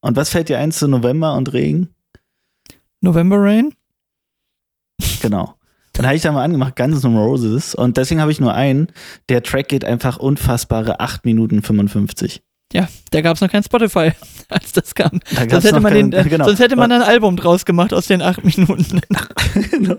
Und 0.00 0.16
was 0.16 0.30
fällt 0.30 0.48
dir 0.48 0.58
ein 0.58 0.72
zu 0.72 0.88
November 0.88 1.34
und 1.34 1.52
Regen? 1.52 1.88
November 3.00 3.36
Rain? 3.38 3.74
Genau. 5.22 5.54
Dann 5.92 6.06
habe 6.06 6.16
ich 6.16 6.22
da 6.22 6.32
mal 6.32 6.44
angemacht, 6.44 6.76
Guns 6.76 7.02
N' 7.04 7.16
Roses. 7.16 7.74
Und 7.74 7.96
deswegen 7.96 8.20
habe 8.20 8.30
ich 8.32 8.40
nur 8.40 8.54
einen. 8.54 8.88
Der 9.28 9.42
Track 9.42 9.68
geht 9.68 9.84
einfach 9.84 10.18
unfassbare 10.18 11.00
8 11.00 11.24
Minuten 11.24 11.62
55. 11.62 12.42
Ja, 12.72 12.86
da 13.10 13.20
gab 13.20 13.34
es 13.34 13.40
noch 13.40 13.50
kein 13.50 13.64
Spotify, 13.64 14.12
als 14.48 14.70
das 14.70 14.94
kam. 14.94 15.18
Da 15.34 15.40
Sonst 15.50 15.64
hätte, 15.64 15.80
man 15.80 15.92
keinen- 15.92 16.12
den, 16.12 16.24
äh, 16.24 16.28
genau. 16.28 16.44
sonst 16.44 16.60
hätte 16.60 16.76
man 16.76 16.92
ein 16.92 17.02
Album 17.02 17.34
draus 17.36 17.64
gemacht 17.64 17.92
aus 17.92 18.06
den 18.06 18.22
acht 18.22 18.44
Minuten. 18.44 19.00
Genau. 19.72 19.96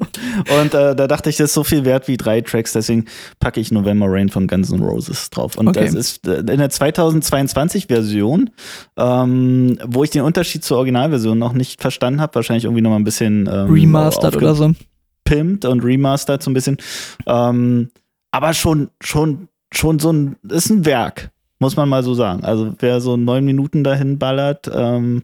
Und 0.62 0.74
äh, 0.74 0.96
da 0.96 1.08
dachte 1.08 1.30
ich, 1.30 1.36
das 1.36 1.50
ist 1.50 1.54
so 1.56 1.66
viel 1.66 1.84
wert 1.84 2.08
wie 2.08 2.16
drei 2.16 2.40
Tracks, 2.40 2.72
deswegen 2.72 3.04
packe 3.42 3.60
ich 3.60 3.70
November 3.70 4.06
Rain 4.08 4.30
von 4.30 4.48
Guns 4.48 4.72
N' 4.72 4.80
Roses 4.82 5.30
drauf. 5.30 5.58
Und 5.58 5.68
Okay. 5.68 5.84
das 5.84 5.94
ist 5.94 6.26
äh, 6.26 6.36
in 6.40 6.46
der 6.60 6.70
2022-Version, 6.70 8.50
ähm, 8.98 9.78
wo 9.86 10.04
ich 10.04 10.10
den 10.12 10.22
Unterschied 10.22 10.64
zur 10.64 10.78
Originalversion 10.78 11.38
noch 11.38 11.54
nicht 11.54 11.82
verstanden 11.82 12.22
habe, 12.22 12.36
wahrscheinlich 12.36 12.64
irgendwie 12.66 12.82
noch 12.82 12.92
mal 12.92 12.98
ein 12.98 13.04
bisschen 13.04 13.50
ähm, 13.52 13.70
Remastered 13.72 14.36
oder 14.38 14.56
so. 14.56 14.72
Aufgepimpt 15.32 15.66
und 15.66 15.84
remastert 15.84 16.44
so 16.44 16.52
ein 16.52 16.54
bisschen. 16.54 16.78
Ähm, 17.26 17.92
aber 18.32 18.54
schon, 18.54 18.90
schon, 19.02 19.48
schon 19.74 20.00
so 20.00 20.12
ein, 20.12 20.36
ist 20.50 20.70
ein 20.70 20.86
Werk, 20.86 21.32
muss 21.60 21.76
man 21.76 21.90
mal 21.90 22.04
so 22.04 22.14
sagen. 22.14 22.44
Also 22.44 22.74
wer 22.80 23.02
so 23.02 23.18
neun 23.18 23.46
Minuten 23.46 23.84
dahin 23.84 24.20
ballert, 24.20 24.70
ähm, 24.74 25.24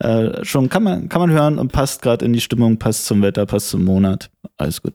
äh, 0.00 0.44
schon 0.44 0.68
kann 0.68 0.82
man, 0.82 1.08
kann 1.08 1.20
man 1.20 1.30
hören 1.30 1.58
und 1.58 1.72
passt 1.72 2.02
gerade 2.02 2.24
in 2.24 2.32
die 2.32 2.40
Stimmung, 2.40 2.78
passt 2.78 3.06
zum 3.06 3.22
Wetter, 3.22 3.46
passt 3.46 3.68
zum 3.70 3.84
Monat. 3.84 4.30
Alles 4.56 4.82
gut. 4.82 4.94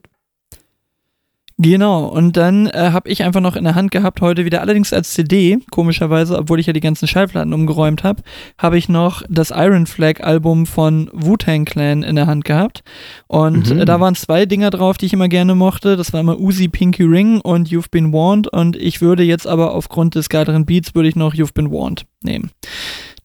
Genau, 1.62 2.06
und 2.06 2.38
dann 2.38 2.68
äh, 2.68 2.90
habe 2.90 3.10
ich 3.10 3.22
einfach 3.22 3.42
noch 3.42 3.54
in 3.54 3.64
der 3.64 3.74
Hand 3.74 3.90
gehabt, 3.90 4.22
heute 4.22 4.46
wieder 4.46 4.62
allerdings 4.62 4.94
als 4.94 5.12
CD, 5.12 5.58
komischerweise, 5.70 6.38
obwohl 6.38 6.58
ich 6.58 6.66
ja 6.66 6.72
die 6.72 6.80
ganzen 6.80 7.06
Schallplatten 7.06 7.52
umgeräumt 7.52 8.02
habe, 8.02 8.22
habe 8.56 8.78
ich 8.78 8.88
noch 8.88 9.22
das 9.28 9.50
Iron 9.50 9.84
Flag 9.86 10.22
Album 10.22 10.64
von 10.64 11.10
Wu-Tang 11.12 11.66
Clan 11.66 12.02
in 12.02 12.16
der 12.16 12.26
Hand 12.26 12.46
gehabt. 12.46 12.82
Und 13.26 13.68
Mhm. 13.68 13.80
äh, 13.80 13.84
da 13.84 14.00
waren 14.00 14.14
zwei 14.14 14.46
Dinger 14.46 14.70
drauf, 14.70 14.96
die 14.96 15.04
ich 15.04 15.12
immer 15.12 15.28
gerne 15.28 15.54
mochte. 15.54 15.98
Das 15.98 16.14
war 16.14 16.20
immer 16.20 16.40
Uzi 16.40 16.68
Pinky 16.68 17.02
Ring 17.02 17.42
und 17.42 17.68
You've 17.68 17.90
Been 17.90 18.10
Warned. 18.10 18.48
Und 18.48 18.76
ich 18.76 19.02
würde 19.02 19.22
jetzt 19.22 19.46
aber 19.46 19.74
aufgrund 19.74 20.14
des 20.14 20.30
geileren 20.30 20.64
Beats, 20.64 20.94
würde 20.94 21.10
ich 21.10 21.16
noch 21.16 21.34
You've 21.34 21.52
Been 21.52 21.70
Warned 21.70 22.06
nehmen. 22.22 22.52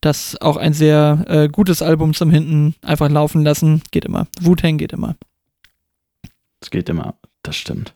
Das 0.02 0.36
auch 0.42 0.58
ein 0.58 0.74
sehr 0.74 1.24
äh, 1.30 1.48
gutes 1.48 1.82
Album 1.82 2.14
zum 2.14 2.32
Hinten 2.32 2.76
einfach 2.82 3.10
laufen 3.10 3.44
lassen. 3.46 3.82
Geht 3.92 4.04
immer. 4.04 4.28
Wu-Tang 4.42 4.78
geht 4.78 4.92
immer. 4.92 5.16
Das 6.60 6.70
geht 6.70 6.90
immer. 6.90 7.14
Das 7.46 7.56
stimmt. 7.56 7.94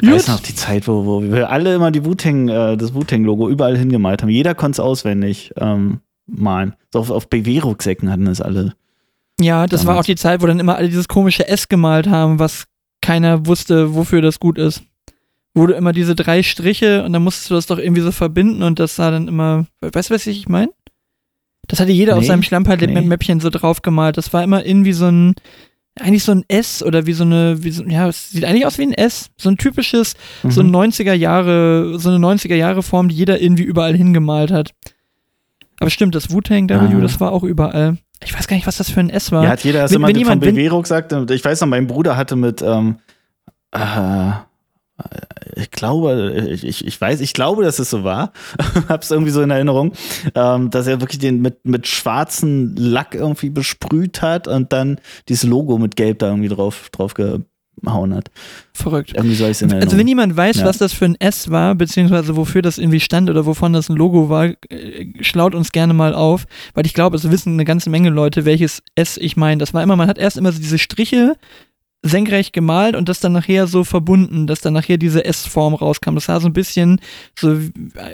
Ich 0.00 0.10
weiß 0.10 0.28
noch 0.28 0.40
die 0.40 0.54
Zeit, 0.54 0.88
wo, 0.88 1.04
wo 1.04 1.22
wir 1.22 1.50
alle 1.50 1.74
immer 1.74 1.90
die 1.90 2.04
Wu-Tang, 2.04 2.48
äh, 2.48 2.76
das 2.76 2.94
Wu-Tang-Logo 2.94 3.48
überall 3.48 3.76
hingemalt 3.76 4.22
haben. 4.22 4.30
Jeder 4.30 4.54
konnte 4.54 4.76
es 4.76 4.80
auswendig 4.80 5.52
ähm, 5.58 6.00
malen. 6.26 6.74
So 6.92 7.00
auf, 7.00 7.10
auf 7.10 7.28
BW-Rucksäcken 7.28 8.10
hatten 8.10 8.26
es 8.26 8.40
alle. 8.40 8.74
Ja, 9.40 9.66
das 9.66 9.80
war 9.86 9.92
Damals. 9.92 10.04
auch 10.04 10.06
die 10.06 10.16
Zeit, 10.16 10.42
wo 10.42 10.46
dann 10.46 10.60
immer 10.60 10.76
alle 10.76 10.88
dieses 10.88 11.08
komische 11.08 11.46
S 11.46 11.68
gemalt 11.68 12.08
haben, 12.08 12.38
was 12.38 12.64
keiner 13.00 13.46
wusste, 13.46 13.94
wofür 13.94 14.22
das 14.22 14.40
gut 14.40 14.58
ist. 14.58 14.82
Du 15.54 15.66
immer 15.66 15.92
diese 15.92 16.14
drei 16.14 16.42
Striche 16.42 17.04
und 17.04 17.12
dann 17.12 17.22
musstest 17.22 17.50
du 17.50 17.54
das 17.54 17.66
doch 17.66 17.78
irgendwie 17.78 18.00
so 18.00 18.10
verbinden 18.10 18.62
und 18.62 18.78
das 18.78 18.96
sah 18.96 19.10
dann 19.10 19.28
immer, 19.28 19.66
weißt 19.82 20.08
du, 20.10 20.14
was 20.14 20.26
ich 20.26 20.48
meine? 20.48 20.72
Das 21.68 21.78
hatte 21.78 21.92
jeder 21.92 22.14
auf 22.14 22.20
Nee, 22.22 22.26
seinem 22.26 22.42
Schlammpalet 22.42 22.90
nee. 22.90 23.00
Mäppchen 23.02 23.38
so 23.40 23.50
drauf 23.50 23.82
gemalt. 23.82 24.16
Das 24.16 24.32
war 24.32 24.42
immer 24.42 24.64
irgendwie 24.64 24.92
so 24.94 25.06
ein, 25.06 25.34
eigentlich 26.00 26.24
so 26.24 26.32
ein 26.32 26.44
S 26.48 26.82
oder 26.82 27.06
wie 27.06 27.12
so 27.12 27.24
eine, 27.24 27.62
wie 27.64 27.70
so, 27.70 27.84
ja, 27.84 28.08
es 28.08 28.30
sieht 28.30 28.44
eigentlich 28.44 28.66
aus 28.66 28.78
wie 28.78 28.82
ein 28.86 28.94
S. 28.94 29.30
So 29.36 29.50
ein 29.50 29.58
typisches, 29.58 30.14
so 30.48 30.60
ein 30.62 30.68
Mhm. 30.68 30.72
90er 30.76 31.12
Jahre, 31.12 31.98
so 31.98 32.08
eine 32.08 32.18
90er 32.18 32.54
Jahre 32.56 32.82
Form, 32.82 33.08
die 33.08 33.14
jeder 33.14 33.40
irgendwie 33.42 33.64
überall 33.64 33.94
hingemalt 33.94 34.50
hat. 34.50 34.70
Aber 35.80 35.90
stimmt, 35.90 36.14
das 36.14 36.30
Wu-Tang 36.30 36.68
W, 36.68 36.74
Ah. 36.74 37.00
das 37.00 37.20
war 37.20 37.32
auch 37.32 37.42
überall. 37.42 37.98
Ich 38.24 38.32
weiß 38.32 38.46
gar 38.46 38.56
nicht, 38.56 38.66
was 38.66 38.76
das 38.78 38.88
für 38.90 39.00
ein 39.00 39.10
S 39.10 39.32
war. 39.32 39.42
Ja, 39.44 39.50
hat 39.50 39.64
jeder 39.64 39.80
erst 39.80 39.92
Wenn- 39.92 39.96
immer 40.00 40.06
wenn 40.08 40.14
von 40.14 40.20
jemand- 40.20 40.42
wenn- 40.42 40.54
BW-Rucksack. 40.54 41.12
Ich 41.30 41.44
weiß 41.44 41.60
noch, 41.60 41.68
mein 41.68 41.86
Bruder 41.88 42.16
hatte 42.16 42.36
mit, 42.36 42.62
ähm, 42.62 42.96
äh, 43.72 43.78
ich 45.56 45.70
glaube, 45.70 46.48
ich, 46.62 46.86
ich, 46.86 47.00
weiß, 47.00 47.20
ich 47.20 47.32
glaube, 47.34 47.64
dass 47.64 47.78
es 47.78 47.90
so 47.90 48.04
war. 48.04 48.32
Hab's 48.88 49.10
irgendwie 49.10 49.32
so 49.32 49.42
in 49.42 49.50
Erinnerung, 49.50 49.92
ähm, 50.34 50.70
dass 50.70 50.86
er 50.86 51.00
wirklich 51.00 51.18
den 51.18 51.40
mit, 51.40 51.64
mit 51.64 51.86
schwarzen 51.86 52.74
Lack 52.76 53.14
irgendwie 53.14 53.50
besprüht 53.50 54.22
hat 54.22 54.48
und 54.48 54.72
dann 54.72 54.98
dieses 55.28 55.44
Logo 55.44 55.78
mit 55.78 55.96
Gelb 55.96 56.20
da 56.20 56.28
irgendwie 56.28 56.48
drauf, 56.48 56.88
drauf 56.90 57.14
gehauen 57.14 58.14
hat. 58.14 58.30
Verrückt. 58.72 59.12
Irgendwie 59.14 59.34
so 59.34 59.44
hab 59.44 59.50
ich's 59.50 59.62
in 59.62 59.68
Erinnerung. 59.68 59.88
Also 59.88 59.98
wenn 59.98 60.08
jemand 60.08 60.36
weiß, 60.36 60.58
Ja. 60.58 60.66
was 60.66 60.78
das 60.78 60.92
für 60.92 61.04
ein 61.06 61.16
S 61.20 61.50
war, 61.50 61.74
beziehungsweise 61.74 62.36
wofür 62.36 62.62
das 62.62 62.78
irgendwie 62.78 63.00
stand 63.00 63.28
oder 63.28 63.44
wovon 63.46 63.72
das 63.72 63.88
ein 63.88 63.96
Logo 63.96 64.28
war, 64.28 64.46
äh, 64.46 65.06
schlaut 65.20 65.54
uns 65.54 65.72
gerne 65.72 65.94
mal 65.94 66.14
auf, 66.14 66.46
weil 66.74 66.86
ich 66.86 66.94
glaube, 66.94 67.16
es 67.16 67.30
wissen 67.30 67.54
eine 67.54 67.64
ganze 67.64 67.90
Menge 67.90 68.10
Leute, 68.10 68.44
welches 68.44 68.82
S 68.94 69.16
ich 69.16 69.36
meine. 69.36 69.58
Das 69.58 69.74
war 69.74 69.82
immer, 69.82 69.96
man 69.96 70.08
hat 70.08 70.18
erst 70.18 70.36
immer 70.36 70.52
so 70.52 70.58
diese 70.60 70.78
Striche 70.78 71.36
senkrecht 72.02 72.52
gemalt 72.52 72.96
und 72.96 73.08
das 73.08 73.20
dann 73.20 73.32
nachher 73.32 73.66
so 73.66 73.84
verbunden, 73.84 74.46
dass 74.46 74.60
dann 74.60 74.72
nachher 74.72 74.98
diese 74.98 75.24
S-Form 75.24 75.74
rauskam. 75.74 76.14
Das 76.14 76.24
sah 76.26 76.40
so 76.40 76.48
ein 76.48 76.52
bisschen 76.52 77.00
so 77.38 77.58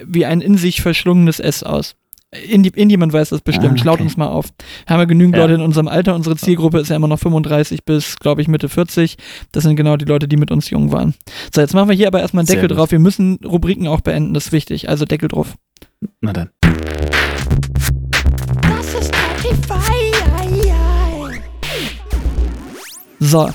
wie 0.05 0.27
ein 0.27 0.41
in 0.41 0.57
sich 0.59 0.83
verschlungenes 0.83 1.41
S 1.41 1.63
aus. 1.63 1.95
Indi, 2.47 2.69
Indiemand 2.75 3.15
weiß 3.15 3.31
das 3.31 3.41
bestimmt. 3.41 3.79
Ah, 3.79 3.83
Schlaut 3.83 3.95
okay. 3.95 4.03
uns 4.03 4.19
mal 4.19 4.27
auf. 4.27 4.51
Haben 4.87 4.99
wir 4.99 5.07
genügend 5.07 5.35
Ja. 5.37 5.43
Leute 5.43 5.55
in 5.55 5.63
unserem 5.63 5.89
Alter. 5.89 6.15
Unsere 6.15 6.37
Zielgruppe 6.37 6.79
ist 6.79 6.91
ja 6.91 6.97
immer 6.97 7.09
noch 7.09 7.19
35 7.19 7.87
bis, 7.87 8.17
glaube 8.17 8.43
ich, 8.43 8.49
Mitte 8.49 8.69
40. 8.69 9.17
Das 9.53 9.63
sind 9.63 9.77
genau 9.77 9.97
die 9.97 10.05
Leute, 10.05 10.29
die 10.29 10.37
mit 10.37 10.51
uns 10.51 10.69
jung 10.69 10.93
waren. 10.93 11.15
So, 11.55 11.63
jetzt 11.63 11.73
machen 11.73 11.89
wir 11.89 11.97
hier 11.97 12.07
aber 12.09 12.21
erstmal 12.21 12.43
einen 12.43 12.47
Sehr 12.49 12.57
Deckel 12.57 12.69
gut. 12.69 12.77
drauf. 12.77 12.91
Wir 12.91 12.99
müssen 12.99 13.39
Rubriken 13.43 13.89
auch 13.89 14.03
beenden, 14.03 14.35
das 14.35 14.47
ist 14.49 14.53
wichtig. 14.53 14.91
Also 14.91 15.07
Deckel 15.07 15.31
drauf. 15.31 15.55
Na 16.21 16.35
dann. 16.35 16.51
Das 18.61 18.95
ist 18.95 19.15
Spotify. 19.15 20.09
So. 23.21 23.49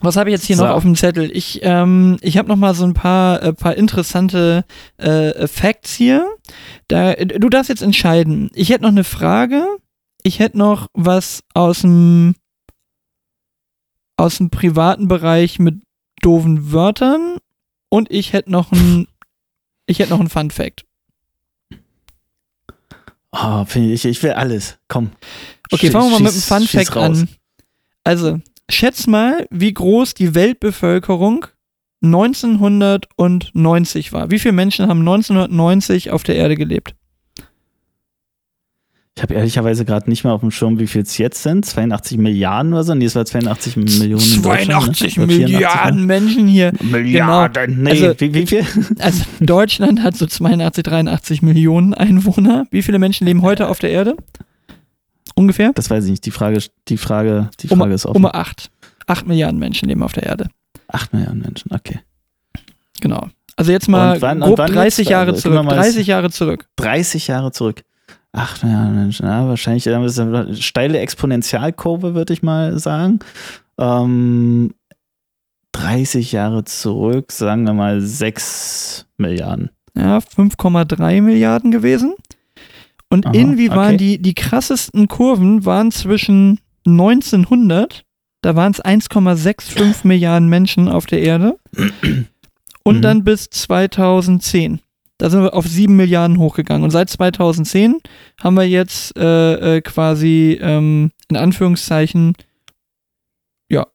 Was 0.00 0.16
habe 0.16 0.30
ich 0.30 0.34
jetzt 0.34 0.46
hier 0.46 0.56
So. 0.56 0.64
noch 0.64 0.74
auf 0.74 0.82
dem 0.82 0.94
Zettel? 0.94 1.30
Ich, 1.36 1.60
ähm, 1.62 2.18
ich 2.20 2.36
habe 2.38 2.48
noch 2.48 2.56
mal 2.56 2.74
so 2.74 2.84
ein 2.84 2.94
paar, 2.94 3.42
äh, 3.42 3.52
paar 3.52 3.76
interessante 3.76 4.64
äh, 4.96 5.46
Facts 5.46 5.94
hier. 5.94 6.28
Da, 6.88 7.14
du 7.14 7.48
darfst 7.48 7.68
jetzt 7.68 7.82
entscheiden. 7.82 8.50
Ich 8.54 8.70
hätte 8.70 8.82
noch 8.82 8.90
eine 8.90 9.04
Frage. 9.04 9.66
Ich 10.22 10.38
hätte 10.38 10.58
noch 10.58 10.88
was 10.94 11.42
aus 11.54 11.80
dem 11.80 12.34
aus 14.16 14.38
dem 14.38 14.50
privaten 14.50 15.06
Bereich 15.06 15.58
mit 15.60 15.80
doofen 16.22 16.72
Wörtern 16.72 17.38
und 17.88 18.10
ich 18.10 18.32
hätte 18.32 18.50
noch 18.50 18.72
ein 18.72 19.06
ich 19.86 20.00
hätte 20.00 20.10
noch 20.10 20.20
einen 20.20 20.28
Fun 20.28 20.50
Fact. 20.50 20.84
Oh, 23.32 23.64
ich, 23.74 24.04
ich 24.04 24.22
will 24.22 24.32
alles. 24.32 24.78
Komm. 24.88 25.12
Okay, 25.70 25.90
fangen 25.90 26.06
wir 26.10 26.18
mal 26.18 26.22
mit 26.22 26.34
dem 26.34 26.40
Fun 26.40 26.66
Fact 26.66 26.96
an. 26.96 27.28
Also, 28.04 28.40
schätz 28.70 29.06
mal, 29.06 29.46
wie 29.50 29.72
groß 29.72 30.14
die 30.14 30.34
Weltbevölkerung 30.34 31.46
1990 32.02 34.12
war. 34.12 34.30
Wie 34.30 34.38
viele 34.38 34.52
Menschen 34.52 34.88
haben 34.88 35.00
1990 35.00 36.10
auf 36.10 36.22
der 36.22 36.36
Erde 36.36 36.56
gelebt? 36.56 36.94
Ich 39.16 39.22
habe 39.22 39.34
ehrlicherweise 39.34 39.84
gerade 39.84 40.08
nicht 40.08 40.22
mehr 40.22 40.32
auf 40.32 40.42
dem 40.42 40.52
Schirm, 40.52 40.78
wie 40.78 40.86
viel 40.86 41.02
es 41.02 41.18
jetzt 41.18 41.42
sind. 41.42 41.66
82 41.66 42.18
Milliarden 42.18 42.72
oder 42.72 42.84
so? 42.84 42.94
Nee, 42.94 43.06
es 43.06 43.16
war 43.16 43.24
82 43.24 43.76
Millionen. 43.76 44.22
in 44.32 44.42
Deutschland, 44.42 44.96
82 44.96 45.16
ne? 45.16 45.24
Oder 45.24 45.32
84 45.32 45.50
Milliarden 45.50 46.06
Menschen 46.06 46.46
hier. 46.46 46.72
Milliarden. 46.80 47.82
Nee, 47.82 47.90
Also- 47.90 48.14
wie, 48.20 48.32
wie 48.32 48.46
viel? 48.46 48.64
Also, 49.00 49.24
Deutschland 49.40 50.04
hat 50.04 50.16
so 50.16 50.24
82, 50.24 50.84
83 50.84 51.42
Millionen 51.42 51.94
Einwohner. 51.94 52.68
Wie 52.70 52.82
viele 52.82 53.00
Menschen 53.00 53.26
leben 53.26 53.42
heute 53.42 53.68
auf 53.68 53.80
der 53.80 53.90
Erde? 53.90 54.14
Ungefähr? 55.38 55.72
Das 55.74 55.88
weiß 55.90 56.04
ich 56.04 56.10
nicht. 56.10 56.26
Die 56.26 56.30
Frage, 56.30 56.60
die 56.88 56.96
Frage, 56.98 57.48
die 57.60 57.68
Um, 57.68 57.78
Frage 57.78 57.94
ist 57.94 58.04
um 58.06 58.24
offen. 58.24 58.36
8. 58.36 58.70
8 59.06 59.26
Milliarden 59.26 59.58
Menschen 59.58 59.88
leben 59.88 60.02
auf 60.02 60.12
der 60.12 60.24
Erde. 60.24 60.48
8 60.88 61.12
Milliarden 61.14 61.40
Menschen, 61.40 61.70
okay. 61.72 62.00
Genau. 63.00 63.28
Also 63.56 63.72
jetzt 63.72 63.88
mal 63.88 64.20
wann- 64.20 64.40
grob 64.40 64.58
wann 64.58 64.72
30 64.72 65.04
jetzt? 65.06 65.10
Jahre 65.10 65.30
Also, 65.30 65.42
zurück. 65.42 65.64
mal- 65.64 65.74
30 65.76 66.06
Jahre 66.06 66.30
zurück. 66.30 66.66
30 66.76 67.26
Jahre 67.28 67.52
zurück. 67.52 67.82
8 68.32 68.62
Milliarden 68.64 68.94
Menschen. 68.94 69.26
Ja, 69.26 69.48
wahrscheinlich 69.48 69.86
äh, 69.86 69.90
das 69.90 70.12
ist 70.12 70.18
eine 70.20 70.54
steile 70.56 70.98
Exponentialkurve, 70.98 72.14
würde 72.14 72.32
ich 72.32 72.42
mal 72.42 72.78
sagen. 72.78 73.20
Ähm, 73.78 74.74
30 75.72 76.32
Jahre 76.32 76.64
zurück, 76.64 77.32
sagen 77.32 77.64
wir 77.64 77.72
mal 77.74 78.00
6 78.00 79.06
Milliarden. 79.16 79.70
ja, 79.96 80.18
5,3 80.18 81.20
Milliarden 81.22 81.70
gewesen. 81.70 82.14
Und 83.10 83.26
Aha, 83.26 83.34
irgendwie 83.34 83.70
waren 83.70 83.94
okay. 83.94 83.96
die, 83.96 84.22
die 84.22 84.34
krassesten 84.34 85.08
Kurven 85.08 85.64
waren 85.64 85.90
zwischen 85.90 86.60
1900, 86.86 88.04
da 88.42 88.54
waren 88.54 88.72
es 88.72 88.82
1,65 88.84 90.06
Milliarden 90.06 90.48
Menschen 90.48 90.88
auf 90.88 91.06
der 91.06 91.22
Erde, 91.22 91.58
und 92.84 92.96
Mhm. 92.98 93.02
dann 93.02 93.24
bis 93.24 93.48
2010. 93.50 94.80
Da 95.18 95.30
sind 95.30 95.42
wir 95.42 95.54
auf 95.54 95.66
7 95.66 95.96
Milliarden 95.96 96.38
hochgegangen. 96.38 96.84
Und 96.84 96.90
seit 96.90 97.10
2010 97.10 97.98
haben 98.40 98.54
wir 98.54 98.68
jetzt 98.68 99.16
äh, 99.18 99.76
äh, 99.76 99.80
quasi 99.80 100.58
ähm, 100.60 101.10
in 101.28 101.36
Anführungszeichen, 101.36 102.34
ja, 103.68 103.86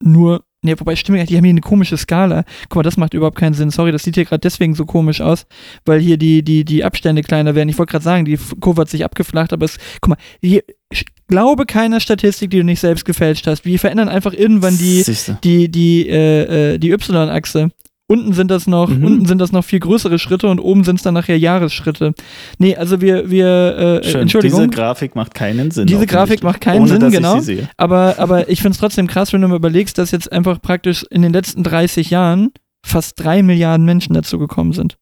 nur, 0.00 0.44
ne, 0.62 0.78
wobei 0.78 0.96
stimmt 0.96 1.28
die 1.30 1.36
haben 1.36 1.44
hier 1.44 1.50
eine 1.50 1.60
komische 1.60 1.96
Skala. 1.96 2.44
Guck 2.68 2.76
mal, 2.76 2.82
das 2.82 2.96
macht 2.96 3.14
überhaupt 3.14 3.38
keinen 3.38 3.54
Sinn. 3.54 3.70
Sorry, 3.70 3.92
das 3.92 4.02
sieht 4.02 4.14
hier 4.16 4.24
gerade 4.24 4.40
deswegen 4.40 4.74
so 4.74 4.84
komisch 4.84 5.20
aus, 5.20 5.46
weil 5.84 6.00
hier 6.00 6.16
die, 6.16 6.42
die, 6.42 6.64
die 6.64 6.84
Abstände 6.84 7.22
kleiner 7.22 7.54
werden. 7.54 7.68
Ich 7.68 7.78
wollte 7.78 7.92
gerade 7.92 8.04
sagen, 8.04 8.24
die 8.24 8.38
Kurve 8.60 8.82
hat 8.82 8.88
sich 8.90 9.04
abgeflacht, 9.04 9.52
aber 9.52 9.64
es, 9.64 9.78
guck 10.00 10.10
mal, 10.10 10.18
hier, 10.40 10.62
sch- 10.92 11.06
glaube 11.28 11.66
keiner 11.66 12.00
Statistik, 12.00 12.50
die 12.50 12.58
du 12.58 12.64
nicht 12.64 12.80
selbst 12.80 13.04
gefälscht 13.04 13.46
hast. 13.46 13.64
Wir 13.64 13.78
verändern 13.78 14.08
einfach 14.08 14.32
irgendwann 14.32 14.76
die, 14.78 15.02
Siehste. 15.02 15.38
die, 15.44 15.70
die, 15.70 16.08
äh, 16.08 16.74
äh, 16.74 16.78
die 16.78 16.90
Y-Achse. 16.90 17.70
Unten 18.10 18.32
sind 18.32 18.50
das 18.50 18.66
noch, 18.66 18.88
Mhm. 18.88 19.04
unten 19.04 19.26
sind 19.26 19.38
das 19.38 19.52
noch 19.52 19.62
viel 19.64 19.80
größere 19.80 20.18
Schritte 20.18 20.48
und 20.48 20.60
oben 20.60 20.82
sind 20.82 20.96
es 20.96 21.02
dann 21.02 21.12
nachher 21.12 21.38
Jahresschritte. 21.38 22.14
Nee, 22.58 22.74
also 22.74 23.02
wir, 23.02 23.28
wir, 23.30 24.00
äh, 24.02 24.08
Schön. 24.08 24.22
Entschuldigung. 24.22 24.60
Diese 24.60 24.70
Grafik 24.70 25.14
macht 25.14 25.34
keinen 25.34 25.70
Sinn. 25.70 25.86
Diese 25.86 26.06
Grafik 26.06 26.42
macht 26.42 26.62
keinen 26.62 26.80
Ohne, 26.80 26.88
Sinn, 26.92 27.00
dass 27.00 27.12
genau. 27.12 27.34
Ich 27.36 27.40
sie 27.42 27.56
sehe. 27.56 27.70
Aber, 27.76 28.14
aber 28.18 28.48
ich 28.48 28.62
finde 28.62 28.72
es 28.76 28.78
trotzdem 28.80 29.08
krass, 29.08 29.34
wenn 29.34 29.42
du 29.42 29.48
mal 29.48 29.56
überlegst, 29.56 29.98
dass 29.98 30.10
jetzt 30.10 30.32
einfach 30.32 30.60
praktisch 30.62 31.04
in 31.10 31.20
den 31.20 31.34
letzten 31.34 31.62
30 31.62 32.08
Jahren 32.08 32.50
fast 32.84 33.12
drei 33.20 33.42
Milliarden 33.42 33.84
Menschen 33.84 34.14
dazu 34.14 34.38
gekommen 34.38 34.72
sind. 34.72 34.96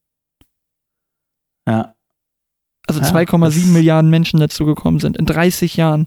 Ja. 1.69 1.95
Also 2.89 3.01
Ja, 3.01 3.07
2,7 3.07 3.41
das- 3.41 3.73
Milliarden 3.73 4.11
Menschen 4.11 4.41
dazu 4.41 4.65
gekommen 4.65 4.99
sind 4.99 5.17
in 5.17 5.27
30 5.27 5.77
Jahren. 5.77 6.07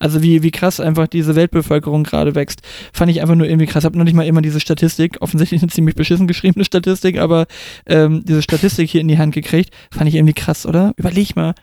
Also 0.00 0.22
wie, 0.22 0.42
wie 0.42 0.50
krass 0.50 0.80
einfach 0.80 1.06
diese 1.06 1.36
Weltbevölkerung 1.36 2.02
gerade 2.04 2.34
wächst. 2.34 2.62
Fand 2.92 3.10
ich 3.12 3.20
einfach 3.20 3.36
nur 3.36 3.46
irgendwie 3.46 3.66
krass. 3.66 3.84
Hab 3.84 3.94
noch 3.94 4.04
nicht 4.04 4.14
mal 4.14 4.26
immer 4.26 4.42
diese 4.42 4.58
Statistik, 4.58 5.18
offensichtlich 5.20 5.62
eine 5.62 5.70
ziemlich 5.70 5.94
beschissen 5.94 6.26
geschriebene 6.26 6.64
Statistik, 6.64 7.18
aber 7.18 7.46
ähm, 7.86 8.24
diese 8.24 8.42
Statistik 8.42 8.90
hier 8.90 9.02
in 9.02 9.08
die 9.08 9.18
Hand 9.18 9.34
gekriegt. 9.34 9.72
Fand 9.92 10.08
ich 10.08 10.16
irgendwie 10.16 10.32
krass, 10.32 10.66
oder? 10.66 10.94
Überleg 10.96 11.36
mal. 11.36 11.54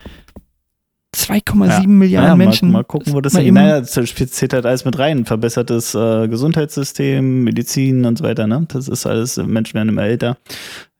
2,7 1.16 1.66
Ja. 1.68 1.86
Milliarden 1.88 2.28
Ja, 2.28 2.36
Menschen. 2.36 2.68
Mal, 2.70 2.78
mal 2.78 2.84
gucken, 2.84 3.12
wo 3.12 3.20
das 3.20 3.36
hin. 3.36 3.54
Naja, 3.54 3.82
zählt 3.82 4.52
halt 4.52 4.66
alles 4.66 4.84
mit 4.84 4.98
rein. 4.98 5.24
Verbessertes 5.24 5.94
äh, 5.94 6.28
Gesundheitssystem, 6.28 7.44
Medizin 7.44 8.04
und 8.04 8.18
so 8.18 8.24
weiter. 8.24 8.46
Ne? 8.46 8.66
Das 8.68 8.88
ist 8.88 9.06
alles, 9.06 9.36
Menschen 9.36 9.74
werden 9.74 9.88
immer 9.88 10.04
älter, 10.04 10.36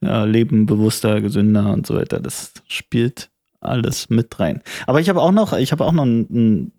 ja, 0.00 0.24
leben 0.24 0.66
bewusster, 0.66 1.20
gesünder 1.20 1.72
und 1.72 1.86
so 1.86 1.94
weiter. 1.94 2.20
Das 2.20 2.52
spielt 2.66 3.30
alles 3.60 4.08
mit 4.08 4.40
rein. 4.40 4.62
Aber 4.86 5.00
ich 5.00 5.08
habe 5.08 5.20
auch 5.20 5.32
noch, 5.32 5.52
ich 5.52 5.72
habe 5.72 5.84
auch 5.84 5.92
noch 5.92 6.04
einen, 6.04 6.26
einen 6.30 6.72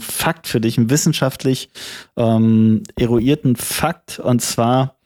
Fakt 0.00 0.46
für 0.46 0.60
dich, 0.60 0.78
einen 0.78 0.90
wissenschaftlich 0.90 1.68
ähm, 2.16 2.82
eruierten 2.96 3.56
Fakt. 3.56 4.18
Und 4.18 4.40
zwar, 4.40 4.96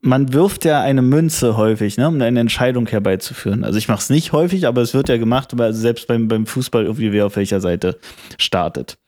man 0.00 0.32
wirft 0.32 0.64
ja 0.64 0.82
eine 0.82 1.02
Münze 1.02 1.56
häufig, 1.56 1.96
ne, 1.96 2.08
um 2.08 2.20
eine 2.20 2.40
Entscheidung 2.40 2.86
herbeizuführen. 2.86 3.64
Also 3.64 3.78
ich 3.78 3.88
mache 3.88 4.00
es 4.00 4.10
nicht 4.10 4.32
häufig, 4.32 4.66
aber 4.66 4.82
es 4.82 4.94
wird 4.94 5.08
ja 5.08 5.16
gemacht, 5.16 5.54
selbst 5.70 6.06
beim, 6.06 6.28
beim 6.28 6.46
Fußball 6.46 6.84
irgendwie 6.84 7.12
wer 7.12 7.26
auf 7.26 7.36
welcher 7.36 7.60
Seite 7.60 7.98
startet. 8.38 8.98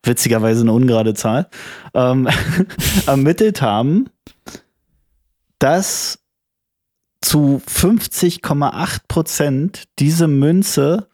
witzigerweise 0.03 0.61
eine 0.61 0.71
ungerade 0.71 1.13
Zahl, 1.13 1.49
ähm, 1.93 2.29
ermittelt 3.05 3.61
haben, 3.61 4.05
dass 5.59 6.19
zu 7.19 7.61
50,8 7.67 8.99
Prozent 9.09 9.83
diese 9.99 10.29
Münze 10.29 11.09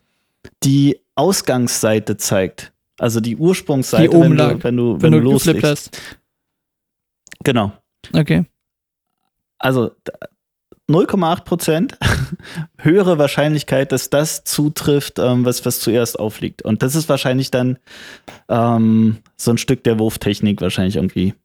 die 0.64 1.00
Ausgangsseite 1.16 2.18
zeigt. 2.18 2.74
Also 3.00 3.22
die 3.22 3.38
Ursprungsseite, 3.38 4.10
Die 4.10 4.16
wenn, 4.16 4.38
du, 4.38 4.64
wenn 4.64 4.78
du, 4.78 4.94
Wenn, 4.94 5.02
wenn 5.02 5.12
du 5.14 5.20
loslegst. 5.20 5.64
hast. 5.64 6.00
Genau. 7.44 7.72
Okay. 8.14 8.46
Also 9.60 9.90
d- 10.08 10.12
0,8 10.90 11.44
Prozent 11.44 11.98
höhere 12.78 13.18
Wahrscheinlichkeit, 13.18 13.92
dass 13.92 14.10
das 14.10 14.44
zutrifft, 14.46 15.20
ähm, 15.20 15.44
was, 15.44 15.66
was 15.66 15.80
zuerst 15.82 16.18
aufliegt. 16.18 16.62
Und 16.62 16.82
das 16.82 16.96
ist 16.96 17.10
wahrscheinlich 17.10 17.52
dann 17.52 17.78
ähm, 18.48 19.18
so 19.36 19.52
ein 19.52 19.58
Stück 19.58 19.84
der 19.84 20.00
Wurftechnik 20.00 20.62
wahrscheinlich 20.62 20.96
irgendwie. 20.96 21.34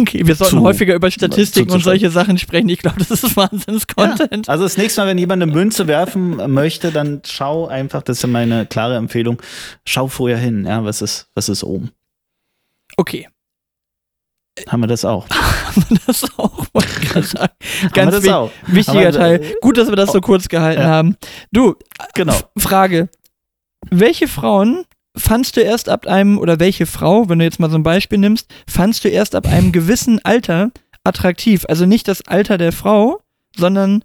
Okay, 0.00 0.26
wir 0.26 0.34
sollten 0.34 0.56
Zu- 0.56 0.62
häufiger 0.62 0.94
über 0.94 1.10
Statistiken 1.10 1.70
und 1.70 1.82
solche 1.84 2.10
Sachen 2.10 2.38
sprechen. 2.38 2.68
Ich 2.70 2.78
glaube, 2.78 2.98
das 2.98 3.10
ist 3.10 3.36
Wahnsinns-Content. 3.36 4.48
Also 4.48 4.64
das 4.64 4.76
nächste 4.78 5.00
Mal, 5.02 5.08
wenn 5.08 5.18
jemand 5.18 5.42
eine 5.42 5.52
Münze 5.52 5.86
werfen 5.86 6.36
möchte, 6.52 6.90
dann 6.92 7.20
schau 7.26 7.66
einfach, 7.66 8.02
das 8.02 8.16
ist 8.18 8.22
ja 8.22 8.28
meine 8.28 8.66
klare 8.66 8.96
Empfehlung, 8.96 9.40
schau 9.84 10.08
vorher 10.08 10.38
hin, 10.38 10.64
ja, 10.64 10.82
was 10.84 11.02
ist, 11.02 11.28
was 11.34 11.48
ist 11.48 11.62
oben. 11.62 11.90
Okay, 12.96 13.28
Haben 14.68 14.82
wir 14.82 14.86
das 14.86 15.04
auch? 15.04 15.26
das. 16.06 16.22
Haben 16.38 16.68
wir 16.72 17.88
Ganz 17.92 18.14
das 18.16 18.28
auch? 18.28 18.50
wichtiger 18.66 19.08
Aber, 19.08 19.12
Teil. 19.12 19.54
Gut, 19.62 19.78
dass 19.78 19.88
wir 19.88 19.96
das 19.96 20.12
so 20.12 20.20
kurz 20.20 20.48
gehalten 20.48 20.82
Ja. 20.82 20.88
haben. 20.88 21.16
Du, 21.52 21.74
Genau. 22.14 22.36
Frage. 22.58 23.08
Welche 23.90 24.28
Frauen 24.28 24.84
fandst 25.16 25.56
du 25.56 25.60
erst 25.60 25.88
ab 25.88 26.06
einem, 26.06 26.38
oder 26.38 26.60
welche 26.60 26.86
Frau, 26.86 27.28
wenn 27.28 27.38
du 27.38 27.44
jetzt 27.44 27.60
mal 27.60 27.70
so 27.70 27.76
ein 27.76 27.82
Beispiel 27.82 28.18
nimmst, 28.18 28.48
fandst 28.68 29.04
du 29.04 29.08
erst 29.08 29.34
ab 29.34 29.46
einem 29.46 29.72
gewissen 29.72 30.20
Alter 30.24 30.70
attraktiv? 31.04 31.64
Also 31.68 31.86
nicht 31.86 32.06
das 32.08 32.26
Alter 32.28 32.58
der 32.58 32.72
Frau, 32.72 33.20
sondern 33.56 34.04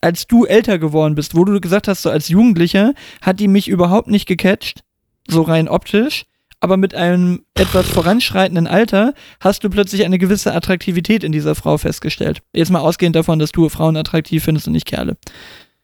als 0.00 0.26
du 0.26 0.44
älter 0.46 0.78
geworden 0.78 1.14
bist, 1.16 1.36
wo 1.36 1.44
du 1.44 1.60
gesagt 1.60 1.88
hast, 1.88 2.02
so 2.02 2.10
als 2.10 2.28
Jugendlicher, 2.28 2.94
hat 3.22 3.40
die 3.40 3.48
mich 3.48 3.68
überhaupt 3.68 4.08
nicht 4.08 4.26
gecatcht, 4.26 4.82
so 5.28 5.42
rein 5.42 5.68
optisch, 5.68 6.24
aber 6.60 6.76
mit 6.76 6.94
einem 6.94 7.44
etwas 7.54 7.88
voranschreitenden 7.88 8.66
Alter 8.66 9.14
hast 9.40 9.64
du 9.64 9.70
plötzlich 9.70 10.04
eine 10.04 10.18
gewisse 10.18 10.52
Attraktivität 10.54 11.24
in 11.24 11.32
dieser 11.32 11.54
Frau 11.54 11.78
festgestellt. 11.78 12.42
Jetzt 12.54 12.70
mal 12.70 12.80
ausgehend 12.80 13.16
davon, 13.16 13.38
dass 13.38 13.52
du 13.52 13.68
Frauen 13.68 13.96
attraktiv 13.96 14.44
findest 14.44 14.66
und 14.66 14.74
nicht 14.74 14.86
Kerle. 14.86 15.16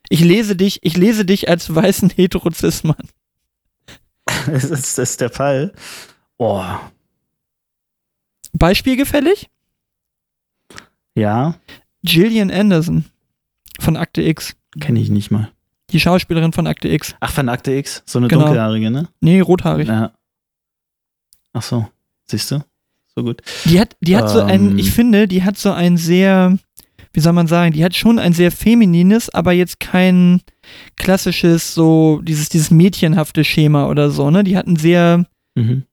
Ich 0.09 0.21
lese 0.21 0.55
dich, 0.55 0.79
ich 0.83 0.97
lese 0.97 1.25
dich 1.25 1.49
als 1.49 1.75
weißen 1.75 2.11
Heterozismann. 2.11 2.97
Das 4.47 4.65
ist, 4.65 4.99
das 4.99 5.11
ist 5.11 5.21
der 5.21 5.31
Fall. 5.31 5.73
Boah. 6.37 6.81
Beispiel 8.53 8.97
gefällig? 8.97 9.49
Ja, 11.15 11.55
Gillian 12.03 12.51
Anderson 12.51 13.05
von 13.81 13.97
Akte 13.97 14.23
X. 14.23 14.55
kenne 14.81 15.01
ich 15.01 15.11
nicht 15.11 15.31
mal. 15.31 15.51
Die 15.91 16.01
Schauspielerin 16.01 16.53
von 16.53 16.67
Akte 16.67 16.89
X. 16.89 17.15
Ach, 17.21 17.31
von 17.33 17.49
Akte 17.49 17.73
X, 17.73 18.03
so 18.07 18.19
eine 18.19 18.29
Genau. 18.29 18.43
dunkelhaarige, 18.45 18.91
ne? 18.91 19.09
Nee, 19.21 19.41
rothaarig. 19.41 19.89
Ja. 19.89 20.13
Ach 21.57 21.63
so, 21.63 21.89
siehst 22.27 22.51
du? 22.51 22.63
So 23.15 23.23
gut. 23.25 23.41
Die 23.65 23.81
hat, 23.81 23.97
die 24.03 24.15
hat 24.15 24.29
so 24.29 24.41
ein, 24.43 24.73
Ähm. 24.73 24.79
ich 24.79 24.91
finde, 24.93 25.27
die 25.27 25.43
hat 25.43 25.57
so 25.57 25.73
ein 25.73 25.97
sehr, 25.97 26.59
wie 27.15 27.21
soll 27.21 27.33
man 27.33 27.47
sagen, 27.47 27.73
die 27.73 27.83
hat 27.83 27.97
schon 27.97 28.19
ein 28.19 28.35
sehr 28.35 28.53
feminines, 28.53 29.31
aber 29.31 29.53
jetzt 29.53 29.81
kein 29.81 30.43
klassisches, 30.97 31.75
so, 31.75 32.21
dieses, 32.23 32.49
dieses 32.51 32.71
mädchenhafte 32.71 33.43
Schema 33.45 33.89
oder 33.89 34.11
so, 34.11 34.31
ne? 34.31 34.45
Die 34.45 34.57
hat 34.57 34.67
ein 34.67 34.77
sehr, 34.77 35.25
Mhm. 35.55 35.85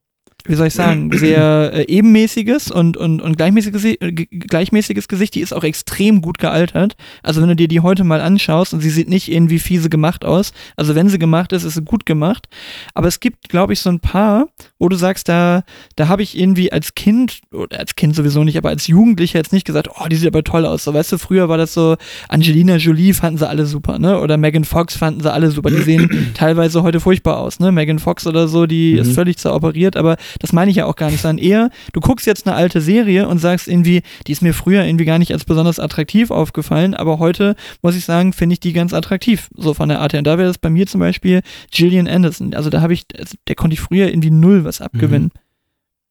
wie 0.46 0.56
soll 0.56 0.68
ich 0.68 0.74
sagen, 0.74 1.10
sehr 1.18 1.72
äh, 1.74 1.86
ebenmäßiges 1.88 2.70
und, 2.70 2.98
und, 2.98 3.22
und 3.22 3.38
gleichmäßiges, 3.38 3.86
äh, 3.86 4.12
gleichmäßiges 4.12 5.08
Gesicht. 5.08 5.36
Die 5.36 5.40
ist 5.40 5.54
auch 5.54 5.64
extrem 5.64 6.22
gut 6.22 6.38
gealtert. 6.38 6.98
Also 7.22 7.42
wenn 7.42 7.48
du 7.48 7.56
dir 7.56 7.70
die 7.70 7.80
heute 7.80 8.04
mal 8.04 8.20
anschaust 8.20 8.74
und 8.74 8.82
sie 8.82 8.90
sieht 8.90 9.08
nicht 9.08 9.32
irgendwie 9.32 9.60
fiese 9.60 9.88
gemacht 9.90 10.26
aus. 10.26 10.52
Also 10.76 10.96
wenn 10.96 11.08
sie 11.08 11.18
gemacht 11.20 11.54
ist, 11.54 11.64
ist 11.64 11.76
sie 11.76 11.82
gut 11.84 12.06
gemacht. 12.06 12.50
Aber 12.94 13.08
es 13.08 13.22
gibt, 13.22 13.48
glaube 13.48 13.72
ich, 13.72 13.80
so 13.80 13.90
ein 13.90 14.02
paar, 14.02 14.50
wo 14.84 14.90
du 14.90 14.98
sagst, 14.98 15.30
da, 15.30 15.64
da 15.96 16.10
habe 16.10 16.24
ich 16.24 16.38
irgendwie 16.38 16.74
als 16.74 16.94
Kind, 16.94 17.40
oder 17.54 17.80
als 17.80 17.96
Kind 17.96 18.16
sowieso 18.18 18.44
nicht, 18.44 18.58
aber 18.58 18.68
als 18.68 18.86
Jugendlicher 18.88 19.40
jetzt 19.40 19.54
nicht 19.54 19.66
gesagt, 19.66 19.88
oh, 19.98 20.08
die 20.10 20.18
sieht 20.18 20.28
aber 20.28 20.44
toll 20.44 20.66
aus. 20.66 20.84
So, 20.84 20.94
weißt 20.94 21.14
du, 21.14 21.18
früher 21.18 21.48
war 21.48 21.58
das 21.58 21.74
so, 21.74 21.96
Angelina 22.28 22.76
Jolie 22.76 23.14
fanden 23.14 23.38
sie 23.38 23.48
alle 23.48 23.66
super, 23.66 23.98
ne? 23.98 24.20
Oder 24.20 24.36
Megan 24.36 24.66
Fox 24.66 24.98
fanden 24.98 25.22
sie 25.22 25.32
alle 25.32 25.52
super. 25.52 25.70
Die 25.70 25.82
sehen 25.82 26.32
teilweise 26.34 26.84
heute 26.84 27.00
furchtbar 27.00 27.38
aus, 27.40 27.60
ne? 27.62 27.72
Megan 27.72 28.00
Fox 28.00 28.28
oder 28.28 28.48
so, 28.50 28.66
die 28.66 28.94
Mhm. 28.94 29.00
ist 29.00 29.14
völlig 29.14 29.38
zeroperiert, 29.38 29.96
aber 29.96 30.18
das 30.40 30.52
meine 30.52 30.70
ich 30.70 30.76
ja 30.78 30.86
auch 30.86 30.98
gar 30.98 31.10
nicht, 31.10 31.22
sondern 31.22 31.44
eher, 31.44 31.70
du 31.94 32.02
guckst 32.02 32.28
jetzt 32.28 32.46
eine 32.46 32.56
alte 32.56 32.82
Serie 32.82 33.28
und 33.30 33.38
sagst 33.38 33.70
irgendwie, 33.70 34.02
die 34.28 34.34
ist 34.34 34.42
mir 34.42 34.54
früher 34.54 34.84
irgendwie 34.84 35.06
gar 35.06 35.18
nicht 35.20 35.32
als 35.32 35.46
besonders 35.46 35.80
attraktiv 35.80 36.30
aufgefallen, 36.30 36.94
aber 36.94 37.20
heute, 37.20 37.56
muss 37.82 37.96
ich 37.96 38.04
sagen, 38.04 38.34
finde 38.34 38.54
ich 38.54 38.60
die 38.60 38.74
ganz 38.74 38.94
attraktiv, 38.94 39.48
so 39.56 39.74
von 39.74 39.88
der 39.88 40.02
Art 40.02 40.12
her. 40.12 40.20
Und 40.20 40.28
da 40.28 40.38
wäre 40.38 40.50
das 40.50 40.58
bei 40.58 40.70
mir 40.70 40.88
zum 40.88 41.00
Beispiel 41.00 41.42
Gillian 41.72 42.08
Anderson. 42.10 42.54
Also 42.54 42.70
da 42.70 42.82
habe 42.82 42.94
ich, 42.94 43.04
also 43.18 43.36
der 43.48 43.56
konnte 43.56 43.76
ich 43.76 43.80
früher 43.80 44.08
irgendwie 44.10 44.32
null 44.32 44.66
was 44.66 44.73
abgewinnen. 44.82 45.32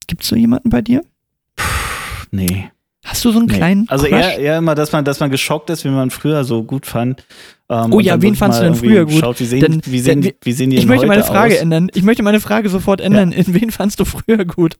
Gibt's 0.06 0.28
so 0.28 0.36
jemanden 0.36 0.70
bei 0.70 0.82
dir? 0.82 1.02
Nee. 2.30 2.70
Hast 3.04 3.24
du 3.24 3.32
so 3.32 3.38
einen 3.40 3.48
nee. 3.48 3.54
kleinen 3.56 3.88
Also 3.88 4.06
Crush? 4.06 4.18
eher, 4.20 4.38
eher 4.38 4.58
immer, 4.58 4.74
dass 4.76 4.92
man, 4.92 5.04
dass 5.04 5.18
man 5.20 5.30
geschockt 5.30 5.70
ist, 5.70 5.84
wie 5.84 5.88
man 5.88 6.10
früher 6.10 6.44
so 6.44 6.62
gut 6.62 6.86
fand. 6.86 7.26
Ähm, 7.68 7.92
Oh 7.92 7.96
und 7.96 8.04
ja, 8.04 8.20
wen 8.22 8.36
fandst 8.36 8.60
du 8.60 8.64
denn 8.64 8.74
früher 8.76 9.04
gut? 9.06 9.18
Schaut, 9.20 9.40
wie, 9.40 9.44
sehen, 9.44 9.60
Denn- 9.60 9.82
wie, 9.86 9.98
sehen, 9.98 10.20
denn- 10.22 10.32
wie 10.42 10.52
sehen 10.52 10.70
die 10.70 10.76
Ich 10.76 10.86
möchte 10.86 11.06
meine 11.06 11.24
Frage 11.24 11.54
aus? 11.54 11.60
ändern. 11.60 11.88
Ich 11.94 12.04
möchte 12.04 12.22
meine 12.22 12.38
Frage 12.40 12.68
sofort 12.68 13.00
ändern. 13.00 13.32
In 13.32 13.52
wen 13.54 13.70
fandst 13.72 13.98
du 14.00 14.04
früher 14.04 14.44
gut? 14.44 14.78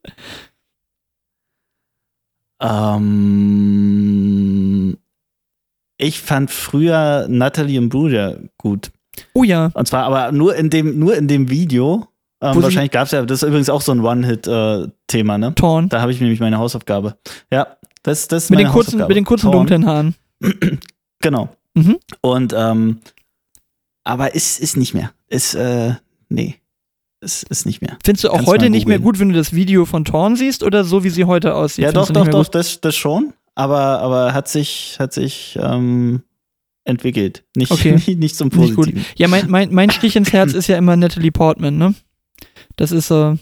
Ähm, 3.63 4.97
ich 5.99 6.21
fand 6.21 6.51
früher 6.51 7.27
Natalie 7.29 7.79
Imbruglia 7.79 8.37
gut. 8.59 8.91
Oh 9.35 9.45
ja. 9.45 9.71
Und 9.75 9.87
zwar 9.89 10.05
aber 10.05 10.33
nur 10.33 10.55
in 10.57 10.71
dem, 10.71 10.99
nur 10.99 11.17
in 11.17 11.29
dem 11.29 11.51
Video. 11.51 12.07
Ähm, 12.43 12.63
wahrscheinlich 12.63 12.91
gab 12.91 13.07
es 13.07 13.13
ja, 13.13 13.25
das 13.25 13.43
ist 13.43 13.49
übrigens 13.49 13.71
auch 13.71 13.81
so 13.81 13.93
ein 13.93 14.01
One-Hit-Thema, 14.01 15.39
ne? 15.39 15.55
Torn. 15.55 15.89
Da 15.89 16.01
habe 16.01 16.11
ich 16.13 16.21
nämlich 16.21 16.41
meine 16.41 16.59
Hausaufgabe. 16.59 17.17
Ja, 17.53 17.77
das, 18.03 18.27
das 18.29 18.45
ist 18.45 18.51
Mit 18.51 18.59
meine 18.59 18.69
den 18.69 18.73
kurzen, 18.73 18.87
Hausaufgabe. 18.95 19.09
mit 19.11 19.17
den 19.17 19.25
kurzen 19.25 19.43
Torn. 19.47 19.57
dunklen 19.59 19.87
Haaren. 19.87 20.15
Genau. 21.25 21.51
Mhm. 21.75 21.99
Und, 22.21 22.53
ähm, 22.53 22.99
aber 24.03 24.35
ist, 24.35 24.59
ist 24.59 24.77
nicht 24.77 24.93
mehr. 24.93 25.13
Ist, 25.29 25.55
äh, 25.55 25.95
nee. 26.29 26.57
Ist, 27.21 27.45
ist 27.45 27.65
nicht 27.65 27.81
mehr. 27.81 27.97
Findest 28.05 28.25
du 28.25 28.31
auch 28.31 28.35
Kannst 28.39 28.49
heute 28.49 28.71
nicht 28.71 28.89
mehr 28.89 28.99
gut, 28.99 29.21
wenn 29.21 29.29
du 29.29 29.37
das 29.37 29.53
Video 29.55 29.85
von 29.85 30.05
Torn 30.05 30.35
siehst 30.35 30.65
oder 30.65 30.83
so, 30.83 31.05
wie 31.05 31.11
sie 31.11 31.25
heute 31.27 31.55
aussieht? 31.55 31.85
ja, 31.85 31.93
doch, 31.93 32.07
Findest 32.07 32.17
doch, 32.17 32.25
nicht 32.41 32.49
doch, 32.49 32.51
das, 32.51 32.81
das 32.81 32.97
schon. 32.97 33.33
Aber, 33.55 34.01
aber 34.01 34.35
hat 34.35 34.49
sich, 34.49 34.97
hat 34.99 35.13
sich, 35.13 35.57
ähm, 35.63 36.23
entwickelt. 36.85 37.45
Nicht, 37.55 37.71
Okay. 37.71 37.93
nicht, 37.93 38.09
nicht 38.19 38.35
zum 38.37 38.49
Nicht. 38.49 38.75
Positiven. 38.75 39.05
Ja, 39.17 39.29
mein, 39.29 39.49
mein, 39.49 39.73
mein 39.73 39.91
Stich 39.91 40.17
ins 40.17 40.33
Herz 40.33 40.53
ist 40.55 40.67
ja 40.67 40.77
immer 40.77 40.97
Natalie 40.97 41.31
Portman, 41.31 41.79
ne? 41.79 41.95
Das 42.77 42.93
ist 42.93 43.09
so. 43.09 43.37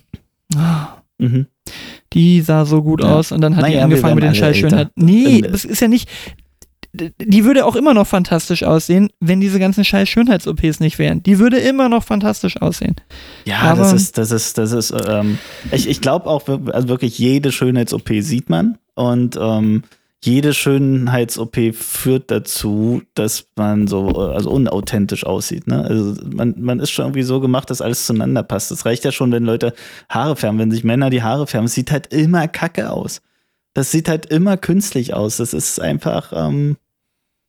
ah, 0.57 0.89
Mhm. 1.19 1.47
Die 2.15 2.41
sah 2.41 2.65
so 2.65 2.83
gut 2.83 3.03
Ja. 3.05 3.15
aus 3.15 3.31
und 3.31 3.41
dann 3.43 3.55
hat 3.55 3.61
die 3.65 3.69
Naja, 3.69 3.77
wir 3.81 3.85
angefangen 3.85 4.15
mit 4.17 4.25
den 4.25 4.35
Scheißschönheiten. 4.35 4.79
älter. 4.79 4.93
Nee, 4.97 5.41
Ähm, 5.45 5.53
das 5.53 5.65
ist 5.65 5.81
ja 5.81 5.89
nicht. 5.89 6.09
Die 6.93 7.45
würde 7.45 7.67
auch 7.67 7.77
immer 7.77 7.95
noch 7.95 8.07
fantastisch 8.09 8.65
aussehen, 8.65 9.11
wenn 9.21 9.41
diese 9.41 9.61
ganzen 9.61 9.85
scheiß 9.85 10.09
Schönheits-OPs 10.09 10.81
nicht 10.81 10.99
wären. 10.99 11.23
Die 11.23 11.39
würde 11.39 11.59
immer 11.59 11.89
noch 11.89 12.03
fantastisch 12.03 12.61
aussehen. 12.61 12.97
Ja, 13.45 13.59
Aber- 13.61 13.83
das 13.83 13.93
ist, 13.93 14.19
das 14.19 14.33
ist, 14.33 14.59
das 14.59 14.73
ist, 14.73 14.93
ähm, 15.07 15.39
ich, 15.71 15.89
ich 15.89 16.01
glaube 16.01 16.27
auch, 16.27 16.49
also 16.49 16.89
wirklich 16.89 17.17
jede 17.17 17.53
Schönheits-OP 17.53 18.23
sieht 18.23 18.51
man 18.51 18.79
und 18.95 19.39
ähm, 19.41 19.85
jede 20.23 20.53
Schönheits-OP 20.53 21.75
führt 21.75 22.31
dazu, 22.31 23.03
dass 23.15 23.47
man 23.57 23.87
so, 23.87 24.11
äh, 24.11 24.35
also 24.35 24.51
unauthentisch 24.51 25.25
aussieht. 25.25 25.67
Ne? 25.67 25.83
Also 25.83 26.15
man, 26.31 26.55
man 26.59 26.79
ist 26.81 26.91
schon 26.91 27.07
irgendwie 27.07 27.23
so 27.23 27.41
gemacht, 27.41 27.71
dass 27.71 27.81
alles 27.81 28.07
zueinander 28.07 28.43
passt. 28.43 28.71
Das 28.71 28.85
reicht 28.85 29.05
ja 29.05 29.13
schon, 29.13 29.33
wenn 29.33 29.45
Leute 29.45 29.73
Haare 30.11 30.37
färben, 30.37 30.59
wenn 30.59 30.71
sich 30.71 30.85
Männer 30.85 31.09
die 31.09 31.23
Haare 31.23 31.47
färben. 31.47 31.67
Es 31.67 31.75
sieht 31.75 31.91
halt 31.91 32.09
immer 32.13 32.49
kacke 32.49 32.91
aus. 32.91 33.23
Das 33.73 33.91
sieht 33.91 34.09
halt 34.09 34.27
immer 34.27 34.57
künstlich 34.57 35.15
aus. 35.15 35.39
Das 35.39 35.55
ist 35.55 35.81
einfach 35.81 36.33
ähm, 36.35 36.77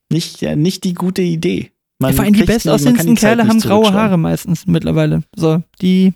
nicht, 0.09 0.39
ja, 0.41 0.55
nicht 0.55 0.85
die 0.85 0.93
gute 0.93 1.21
Idee. 1.21 1.71
Man 1.99 2.11
ja, 2.11 2.15
vor 2.15 2.25
allem 2.25 2.33
die 2.33 2.43
bestaussehendsten 2.43 3.15
Kerle 3.15 3.47
haben 3.47 3.59
graue. 3.59 3.91
Haare 3.91 4.17
meistens 4.17 4.65
mittlerweile. 4.65 5.23
So, 5.35 5.61
die. 5.81 6.13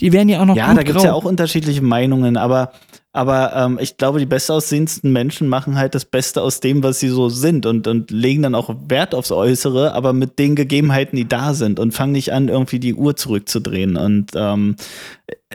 Die 0.00 0.12
werden 0.12 0.28
ja 0.28 0.40
auch 0.40 0.46
noch 0.46 0.56
Ja, 0.56 0.74
da 0.74 0.82
gibt 0.82 0.98
es 0.98 1.04
ja 1.04 1.12
auch 1.12 1.24
unterschiedliche 1.24 1.82
Meinungen, 1.82 2.36
aber, 2.36 2.72
aber 3.14 3.54
ähm, 3.54 3.78
ich 3.80 3.96
glaube, 3.96 4.18
die 4.18 4.26
bestaussehendsten 4.26 5.12
Menschen 5.12 5.48
machen 5.48 5.78
halt 5.78 5.94
das 5.94 6.04
Beste 6.04 6.42
aus 6.42 6.58
dem, 6.58 6.82
was 6.82 6.98
sie 6.98 7.08
so 7.08 7.28
sind 7.28 7.64
und, 7.64 7.86
und 7.86 8.10
legen 8.10 8.42
dann 8.42 8.56
auch 8.56 8.74
Wert 8.88 9.14
aufs 9.14 9.30
Äußere, 9.30 9.94
aber 9.94 10.12
mit 10.12 10.40
den 10.40 10.56
Gegebenheiten, 10.56 11.16
die 11.16 11.28
da 11.28 11.54
sind 11.54 11.78
und 11.78 11.94
fangen 11.94 12.10
nicht 12.10 12.32
an, 12.32 12.48
irgendwie 12.48 12.80
die 12.80 12.92
Uhr 12.92 13.14
zurückzudrehen. 13.14 13.96
Und 13.96 14.32
ähm, 14.34 14.74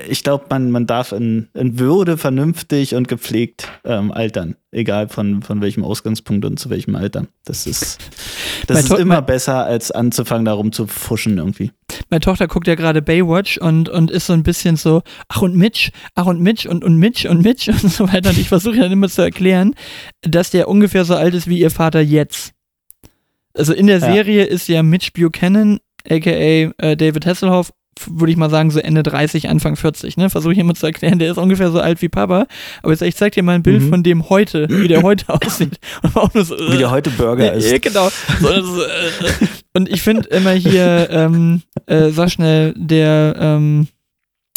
ich 0.07 0.23
glaube, 0.23 0.45
man, 0.49 0.71
man 0.71 0.87
darf 0.87 1.11
in, 1.11 1.49
in 1.53 1.77
Würde 1.77 2.17
vernünftig 2.17 2.95
und 2.95 3.09
gepflegt 3.09 3.67
ähm, 3.83 4.13
altern, 4.13 4.55
egal 4.71 5.09
von, 5.09 5.41
von 5.41 5.59
welchem 5.59 5.83
Ausgangspunkt 5.83 6.45
und 6.45 6.61
zu 6.61 6.69
welchem 6.69 6.95
Alter. 6.95 7.27
Das 7.43 7.67
ist, 7.67 7.97
das 8.67 8.87
Mein 8.87 8.97
ist 8.97 9.03
immer 9.03 9.21
besser, 9.21 9.65
als 9.65 9.91
anzufangen, 9.91 10.45
darum 10.45 10.71
zu 10.71 10.87
fuschen 10.87 11.37
irgendwie. 11.37 11.71
Meine 12.09 12.21
Tochter 12.21 12.47
guckt 12.47 12.67
ja 12.67 12.75
gerade 12.75 13.01
Baywatch 13.01 13.57
und, 13.57 13.89
und 13.89 14.11
ist 14.11 14.27
so 14.27 14.33
ein 14.33 14.43
bisschen 14.43 14.75
so, 14.75 15.01
ach 15.27 15.41
und 15.41 15.55
Mitch, 15.55 15.91
ach 16.15 16.25
und 16.25 16.41
Mitch 16.41 16.67
und, 16.69 16.83
und 16.83 16.97
Mitch 16.97 17.27
und 17.29 17.41
Mitch 17.41 17.69
und 17.83 17.91
so 17.91 18.11
weiter. 18.11 18.29
Und 18.29 18.37
ich 18.37 18.49
versuche 18.49 18.77
dann 18.77 18.91
immer 18.91 19.09
zu 19.09 19.21
erklären, 19.21 19.75
dass 20.21 20.49
der 20.51 20.67
ungefähr 20.67 21.05
so 21.05 21.15
alt 21.15 21.33
ist 21.33 21.47
wie 21.47 21.59
ihr 21.59 21.71
Vater 21.71 22.01
jetzt. 22.01 22.53
Also 23.53 23.73
in 23.73 23.87
der 23.87 23.99
Ja. 23.99 24.13
Serie 24.13 24.45
ist 24.45 24.67
ja 24.67 24.83
Mitch 24.83 25.11
Buchanan, 25.13 25.79
aka 26.09 26.29
äh, 26.29 26.95
David 26.95 27.25
Hasselhoff, 27.25 27.71
würde 28.07 28.31
ich 28.31 28.37
mal 28.37 28.49
sagen, 28.49 28.71
so 28.71 28.79
Ende 28.79 29.03
30, 29.03 29.49
Anfang 29.49 29.75
40, 29.75 30.15
ne? 30.17 30.29
Versuche 30.29 30.53
ich 30.53 30.59
immer 30.59 30.73
zu 30.73 30.85
erklären, 30.85 31.19
der 31.19 31.31
ist 31.31 31.37
ungefähr 31.37 31.69
so 31.71 31.79
alt 31.81 32.01
wie 32.01 32.07
Papa. 32.09 32.47
Aber 32.81 32.91
jetzt, 32.93 33.01
ich 33.01 33.15
zeig 33.15 33.33
dir 33.33 33.43
mal 33.43 33.55
ein 33.55 33.63
Bild 33.63 33.81
Mhm. 33.83 33.89
von 33.89 34.03
dem 34.03 34.29
heute, 34.29 34.67
wie 34.69 34.87
der 34.87 35.03
heute 35.03 35.25
aussieht. 35.33 35.79
So, 36.33 36.55
Wie 36.71 36.77
der 36.77 36.91
heute 36.91 37.09
Burger 37.09 37.51
ist. 37.53 37.69
ja, 37.71 37.77
genau. 37.77 38.09
So, 38.39 38.47
das 38.47 38.65
ist, 38.65 39.41
äh, 39.41 39.47
und 39.73 39.89
ich 39.89 40.01
finde 40.01 40.29
immer 40.29 40.51
hier, 40.51 41.09
ähm, 41.11 41.61
äh, 41.87 42.09
sag 42.11 42.31
schnell, 42.31 42.73
der, 42.77 43.35
ähm, 43.37 43.87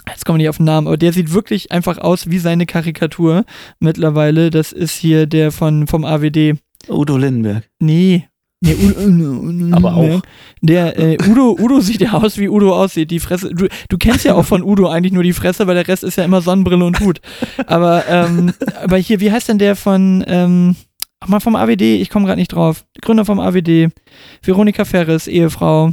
jetzt 0.09 0.25
kommen 0.25 0.39
wir 0.39 0.43
nicht 0.45 0.49
auf 0.51 0.57
den 0.59 0.67
Namen, 0.67 0.87
aber 0.87 0.97
der 0.97 1.13
sieht 1.13 1.33
wirklich 1.33 1.73
einfach 1.73 1.99
aus 1.99 2.31
wie 2.31 2.39
seine 2.39 2.67
Karikatur 2.67 3.45
mittlerweile. 3.81 4.51
Das 4.51 4.73
ist 4.73 4.97
hier 4.97 5.27
der 5.27 5.51
von, 5.53 5.87
vom 5.89 6.05
AWD. 6.05 6.55
Udo 6.89 7.17
Lindenberg. 7.17 7.65
Nee. 7.81 8.29
Nee, 8.65 8.77
Udo, 8.77 9.41
Udo, 9.41 9.77
Aber 9.77 9.95
auch. 9.97 10.23
Der 10.61 10.97
äh, 10.97 11.19
Udo, 11.29 11.57
Udo 11.59 11.81
sieht 11.81 12.01
ja 12.01 12.13
aus, 12.13 12.39
wie 12.39 12.49
Udo 12.49 12.73
aussieht. 12.73 13.11
Die 13.11 13.19
Fresse. 13.19 13.53
Du, 13.53 13.67
du 13.89 13.99
kennst 13.99 14.25
ja 14.25 14.35
auch 14.35 14.45
von 14.45 14.63
Udo 14.63 14.89
eigentlich 14.89 15.13
nur 15.13 15.25
die 15.25 15.33
Fresse, 15.33 15.67
weil 15.67 15.75
der 15.75 15.89
Rest 15.89 16.05
ist 16.05 16.17
ja 16.17 16.25
immer 16.25 16.43
Sonnenbrille 16.43 16.85
und 16.85 17.01
Hut. 17.01 17.21
Aber, 17.67 18.05
ähm, 18.09 18.53
aber 18.81 18.99
hier, 18.99 19.19
wie 19.19 19.33
heißt 19.33 19.49
denn 19.49 19.59
der 19.59 19.75
von, 19.75 20.23
ähm, 20.29 20.77
ach 21.19 21.27
mal 21.27 21.41
vom 21.41 21.57
AWD, 21.57 21.83
ich 22.01 22.09
komme 22.09 22.27
gerade 22.27 22.39
nicht 22.39 22.53
drauf. 22.53 22.85
Gründer 23.01 23.25
vom 23.25 23.41
AWD. 23.41 23.91
Veronika 24.43 24.85
Ferres, 24.85 25.27
Ehefrau. 25.27 25.93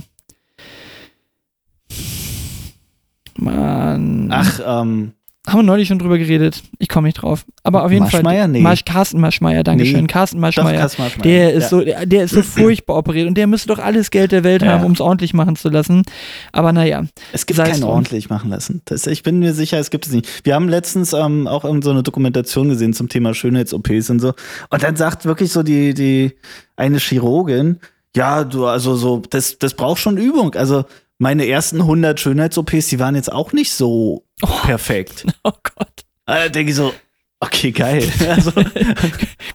Mann. 3.36 4.30
Ach, 4.32 4.60
ähm, 4.64 5.14
Haben 5.50 5.60
wir 5.60 5.64
neulich 5.64 5.88
schon 5.88 6.00
drüber 6.00 6.18
geredet. 6.18 6.62
Ich 6.78 6.88
komme 6.90 7.08
nicht 7.08 7.16
drauf. 7.22 7.46
Aber 7.64 7.84
auf 7.84 7.92
jeden 7.92 8.04
Maschmeyer? 8.04 8.44
Fall. 8.44 8.48
Nee. 8.50 8.62
Marsch, 8.62 8.86
Carsten 8.86 9.20
Maschmeyer, 9.20 9.64
Dankeschön. 9.64 10.02
Nee. 10.02 10.08
Carsten 10.08 10.40
Maschmeyer. 10.40 10.90
Der 11.24 11.54
ist 11.54 11.64
ja. 11.64 11.70
so, 11.70 11.82
der, 11.82 12.06
der 12.06 12.24
ist 12.24 12.32
so 12.34 12.42
furchtbar 12.42 12.98
operiert 12.98 13.28
und 13.28 13.36
der 13.36 13.48
müsste 13.48 13.68
doch 13.68 13.80
alles 13.80 14.12
Geld 14.12 14.32
der 14.32 14.44
Welt 14.44 14.62
Ja. 14.62 14.74
haben, 14.74 14.86
um 14.86 14.92
es 14.94 15.02
ordentlich 15.02 15.34
machen 15.34 15.56
zu 15.56 15.70
lassen. 15.70 16.04
Aber 16.52 16.72
naja, 16.72 17.06
Es 17.34 17.46
gibt 17.46 17.60
drum. 17.60 17.84
ordentlich 17.84 18.30
machen 18.30 18.50
lassen. 18.50 18.82
Das, 18.86 19.08
ich 19.08 19.24
bin 19.24 19.40
mir 19.40 19.54
sicher, 19.54 19.80
es 19.80 19.90
gibt 19.90 20.06
es 20.08 20.12
nicht. 20.14 20.28
Wir 20.46 20.56
haben 20.56 20.70
letztens 20.70 21.14
ähm, 21.14 21.48
auch 21.48 21.66
irgend 21.66 21.84
so 21.84 21.92
eine 21.92 22.04
Dokumentation 22.04 22.70
gesehen 22.70 22.94
zum 22.94 23.10
Thema 23.10 23.34
Schönheits-OPs 23.34 24.10
und 24.10 24.20
so. 24.20 24.34
Und 24.70 24.84
dann 24.84 24.96
sagt 24.96 25.26
wirklich 25.26 25.52
so 25.52 25.64
die, 25.64 25.94
die 25.94 26.34
eine 26.76 26.98
Chirurgin, 27.00 27.80
ja, 28.16 28.44
du, 28.44 28.66
also 28.66 28.96
so, 28.96 29.22
das, 29.30 29.60
das 29.60 29.74
braucht 29.74 30.00
schon 30.00 30.18
Übung. 30.18 30.56
Also 30.56 30.86
meine 31.20 31.48
ersten 31.48 31.82
100 31.82 32.20
Schönheits-OPs, 32.20 32.88
die 32.88 33.00
waren 33.00 33.16
jetzt 33.16 33.32
auch 33.32 33.54
nicht 33.54 33.72
so 33.72 34.26
perfekt. 34.64 35.26
oh 35.44 35.52
Gott. 35.64 36.06
Da 36.26 36.50
denke 36.50 36.72
ich 36.72 36.76
so, 36.76 36.94
okay, 37.40 37.72
geil. 37.72 38.10
Also, 38.28 38.52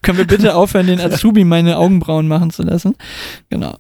Können 0.03 0.19
wir 0.19 0.27
bitte 0.27 0.55
aufhören, 0.55 0.87
den 0.87 1.01
Azubi 1.01 1.45
meine 1.45 1.79
Augenbrauen 1.79 2.29
machen 2.29 2.51
zu 2.51 2.62
lassen? 2.62 2.95
Genau. 3.49 3.79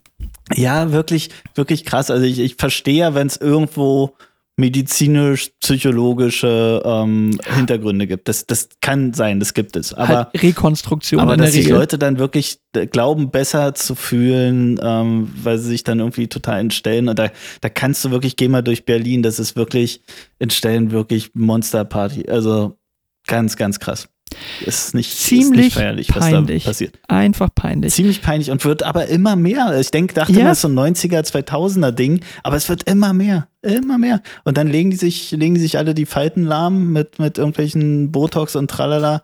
Ja, 0.54 0.92
wirklich, 0.92 1.30
wirklich 1.54 1.84
krass. 1.84 2.10
Also 2.10 2.24
ich, 2.24 2.38
ich 2.38 2.56
verstehe 2.56 2.98
ja, 2.98 3.14
wenn 3.14 3.26
es 3.26 3.36
irgendwo 3.36 4.16
medizinisch, 4.56 5.50
psychologische 5.60 6.80
ähm, 6.84 7.38
Hintergründe 7.56 8.06
gibt. 8.06 8.28
Das, 8.28 8.46
das 8.46 8.68
kann 8.80 9.12
sein, 9.12 9.40
das 9.40 9.52
gibt 9.52 9.74
es. 9.76 9.92
Aber, 9.92 10.30
halt 10.32 10.42
Rekonstruktion 10.42 11.20
aber 11.20 11.36
dass 11.36 11.52
sich. 11.52 11.68
Leute 11.68 11.98
dann 11.98 12.18
wirklich 12.18 12.60
glauben, 12.92 13.30
besser 13.30 13.74
zu 13.74 13.94
fühlen, 13.94 14.78
ähm, 14.82 15.32
weil 15.42 15.58
sie 15.58 15.70
sich 15.70 15.82
dann 15.82 15.98
irgendwie 15.98 16.28
total 16.28 16.60
entstellen. 16.60 17.08
Und 17.08 17.18
da, 17.18 17.30
da 17.60 17.68
kannst 17.68 18.04
du 18.04 18.10
wirklich, 18.12 18.36
geh 18.36 18.48
mal 18.48 18.62
durch 18.62 18.84
Berlin, 18.84 19.22
das 19.22 19.38
ist 19.38 19.56
wirklich, 19.56 20.02
entstellen 20.38 20.92
wirklich 20.92 21.30
Monsterparty. 21.34 22.28
Also 22.28 22.78
ganz, 23.26 23.56
ganz 23.56 23.80
krass. 23.80 24.08
Ist 24.64 24.94
nicht, 24.94 25.12
ist 25.12 25.22
Ziemlich 25.24 25.64
nicht 25.66 25.74
feierlich, 25.74 26.08
was 26.14 26.18
peinlich. 26.30 26.64
passiert. 26.64 26.98
Einfach 27.08 27.48
peinlich. 27.54 27.92
Ziemlich 27.94 28.22
peinlich 28.22 28.50
und 28.50 28.64
wird 28.64 28.82
aber 28.82 29.06
immer 29.06 29.36
mehr. 29.36 29.78
Ich 29.80 29.90
denke, 29.90 30.14
dachte 30.14 30.32
Ja. 30.32 30.40
immer, 30.40 30.50
es 30.50 30.58
ist 30.58 30.62
so 30.62 30.68
ein 30.68 30.74
90er, 30.74 31.20
2000er 31.24 31.90
Ding, 31.92 32.20
aber 32.42 32.56
es 32.56 32.68
wird 32.68 32.84
immer 32.88 33.12
mehr, 33.12 33.48
immer 33.62 33.98
mehr. 33.98 34.22
Und 34.44 34.56
dann 34.58 34.68
legen 34.68 34.90
die 34.90 34.96
sich, 34.96 35.30
legen 35.32 35.54
die 35.54 35.60
sich 35.60 35.78
alle 35.78 35.94
die 35.94 36.06
Falten 36.06 36.44
lahm 36.44 36.92
mit, 36.92 37.18
mit 37.18 37.38
irgendwelchen 37.38 38.12
Botox 38.12 38.56
und 38.56 38.70
tralala. 38.70 39.22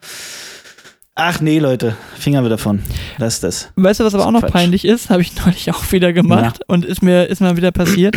Ach 1.14 1.40
nee, 1.40 1.58
Leute, 1.58 1.96
Finger 2.16 2.40
wieder 2.40 2.50
davon. 2.50 2.82
Lass 3.18 3.40
das. 3.40 3.70
Weißt 3.76 4.00
du, 4.00 4.04
was 4.04 4.14
aber 4.14 4.24
auch 4.24 4.28
ist 4.28 4.32
noch 4.34 4.40
Quatsch. 4.40 4.52
peinlich 4.52 4.84
ist? 4.84 5.10
Habe 5.10 5.22
ich 5.22 5.34
neulich 5.44 5.70
auch 5.70 5.90
wieder 5.92 6.12
gemacht 6.12 6.60
und 6.66 6.84
ist 6.84 7.02
mir, 7.02 7.26
ist 7.26 7.40
mir 7.40 7.56
wieder 7.56 7.72
passiert. 7.72 8.16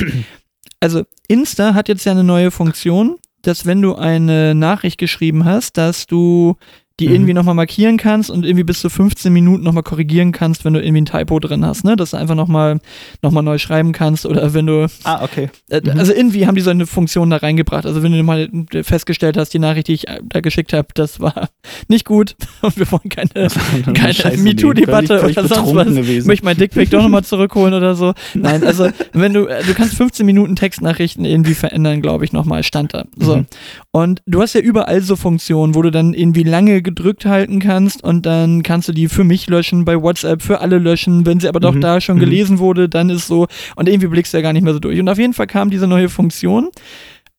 Also, 0.80 1.04
Insta 1.28 1.74
hat 1.74 1.88
jetzt 1.90 2.06
ja 2.06 2.12
eine 2.12 2.24
neue 2.24 2.52
Funktion, 2.52 3.18
dass 3.42 3.66
wenn 3.66 3.82
du 3.82 3.96
eine 3.96 4.54
Nachricht 4.56 4.98
geschrieben 5.00 5.44
hast, 5.44 5.78
dass 5.78 6.08
du 6.08 6.56
die 7.00 7.08
Mhm. 7.08 7.14
irgendwie 7.16 7.34
nochmal 7.34 7.56
markieren 7.56 7.98
kannst 7.98 8.30
und 8.30 8.46
irgendwie 8.46 8.64
bis 8.64 8.80
zu 8.80 8.90
15 8.90 9.34
Minuten 9.34 9.64
nochmal 9.64 9.82
korrigieren 9.82 10.32
kannst, 10.32 10.64
wenn 10.64 10.74
du 10.74 10.80
irgendwie 10.80 11.02
ein 11.02 11.06
Typo 11.06 11.40
drin 11.40 11.66
hast, 11.66 11.84
ne? 11.84 11.96
Dass 11.96 12.12
du 12.12 12.18
einfach 12.18 12.36
nochmal 12.36 12.80
noch 13.24 13.32
mal 13.32 13.42
neu 13.42 13.58
schreiben 13.58 13.94
kannst 13.94 14.28
oder 14.28 14.54
wenn 14.54 14.68
du 14.68 14.88
Ah, 15.04 15.24
okay. 15.24 15.50
Äh, 15.70 15.82
Mhm. 15.84 16.00
Also 16.00 16.14
irgendwie 16.14 16.46
haben 16.46 16.54
die 16.56 16.62
so 16.62 16.70
eine 16.70 16.86
Funktion 16.86 17.30
da 17.32 17.38
reingebracht. 17.38 17.86
Also 17.88 18.04
wenn 18.04 18.12
du 18.12 18.22
mal 18.24 18.48
festgestellt 18.84 19.38
hast, 19.38 19.54
die 19.56 19.60
Nachricht, 19.60 19.88
die 19.88 19.94
ich 19.94 20.08
äh, 20.08 20.20
da 20.24 20.40
geschickt 20.42 20.72
habe, 20.74 20.88
das 20.94 21.20
war 21.20 21.50
nicht 21.88 22.06
gut 22.06 22.36
und 22.62 22.78
wir 22.78 22.92
wollen 22.92 23.10
keine, 23.10 23.48
keine 23.96 24.38
MeToo-Debatte 24.38 25.24
oder 25.24 25.48
sonst 25.48 25.74
was. 25.76 25.88
gewesen. 25.88 26.28
Möchte 26.28 26.46
mein 26.46 26.58
Dickpick 26.58 26.92
doch 26.92 27.02
nochmal 27.02 27.24
zurückholen 27.24 27.74
oder 27.74 27.96
so. 27.96 28.14
Nein, 28.36 28.64
also 28.64 28.90
wenn 29.14 29.34
du, 29.34 29.48
äh, 29.48 29.64
du 29.64 29.74
kannst 29.74 29.96
15 29.96 30.26
Minuten 30.28 30.56
Textnachrichten 30.56 31.26
irgendwie 31.26 31.56
verändern, 31.56 32.04
glaube 32.04 32.24
ich, 32.24 32.34
nochmal, 32.34 32.62
stand 32.64 32.94
da. 32.94 33.06
So. 33.18 33.38
Mhm. 33.38 33.46
Und 33.92 34.22
du 34.28 34.42
hast 34.42 34.54
ja 34.54 34.62
überall 34.62 35.02
so 35.02 35.16
Funktionen, 35.16 35.74
wo 35.74 35.82
du 35.82 35.90
dann 35.92 36.14
irgendwie 36.14 36.44
lange 36.44 36.83
gedrückt 36.84 37.26
halten 37.26 37.60
kannst 37.60 38.04
und 38.04 38.26
dann 38.26 38.62
kannst 38.64 38.88
du 38.88 38.92
die 38.92 39.08
für 39.08 39.24
mich 39.24 39.48
löschen, 39.48 39.86
bei 39.86 40.02
WhatsApp 40.02 40.42
für 40.42 40.60
alle 40.62 40.78
löschen. 40.78 41.26
Wenn 41.26 41.40
sie 41.40 41.48
aber 41.48 41.60
doch 41.60 41.74
Mhm. 41.74 41.82
da 41.82 42.02
schon 42.02 42.18
Mhm. 42.18 42.22
gelesen 42.22 42.60
wurde, 42.60 42.90
dann 42.90 43.10
ist 43.10 43.28
so, 43.28 43.48
und 43.76 43.90
irgendwie 43.90 44.08
blickst 44.08 44.34
du 44.34 44.38
ja 44.38 44.42
gar 44.42 44.54
nicht 44.54 44.64
mehr 44.64 44.74
so 44.74 44.80
durch. 44.80 45.00
Und 45.00 45.10
auf 45.10 45.18
jeden 45.18 45.34
Fall 45.34 45.48
kam 45.48 45.70
diese 45.70 45.88
neue 45.88 46.10
Funktion 46.10 46.70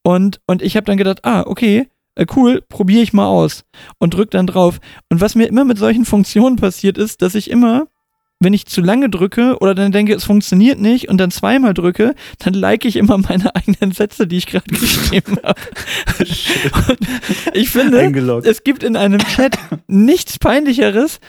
und, 0.02 0.40
und 0.46 0.62
ich 0.62 0.76
habe 0.76 0.86
dann 0.86 0.96
gedacht, 0.96 1.20
ah, 1.24 1.42
okay, 1.46 1.86
äh, 2.16 2.26
cool, 2.36 2.62
probiere 2.68 3.02
ich 3.02 3.12
mal 3.12 3.26
aus 3.26 3.64
und 3.98 4.14
drück 4.14 4.30
dann 4.30 4.46
drauf. 4.46 4.78
Und 5.10 5.20
was 5.20 5.34
mir 5.34 5.46
immer 5.46 5.64
mit 5.64 5.78
solchen 5.78 6.04
Funktionen 6.04 6.56
passiert 6.56 6.96
ist, 6.98 7.22
dass 7.22 7.34
ich 7.34 7.50
immer 7.50 7.86
wenn 8.44 8.52
ich 8.52 8.66
zu 8.66 8.80
lange 8.80 9.10
drücke 9.10 9.56
oder 9.60 9.74
dann 9.74 9.90
denke, 9.90 10.14
es 10.14 10.24
funktioniert 10.24 10.78
nicht 10.78 11.08
und 11.08 11.18
dann 11.18 11.30
zweimal 11.30 11.74
drücke, 11.74 12.14
dann 12.38 12.54
like 12.54 12.84
ich 12.84 12.96
immer 12.96 13.18
meine 13.28 13.54
eigenen 13.56 13.92
Sätze, 13.92 14.26
die 14.26 14.36
ich 14.36 14.46
gerade 14.46 14.66
geschrieben 14.66 15.38
habe. 15.42 15.60
Ich 17.54 17.70
finde, 17.70 17.98
Eingeloggt. 18.00 18.46
es 18.46 18.62
gibt 18.64 18.82
in 18.82 18.96
einem 18.96 19.18
Chat 19.20 19.58
nichts 19.86 20.38
peinlicheres, 20.38 21.20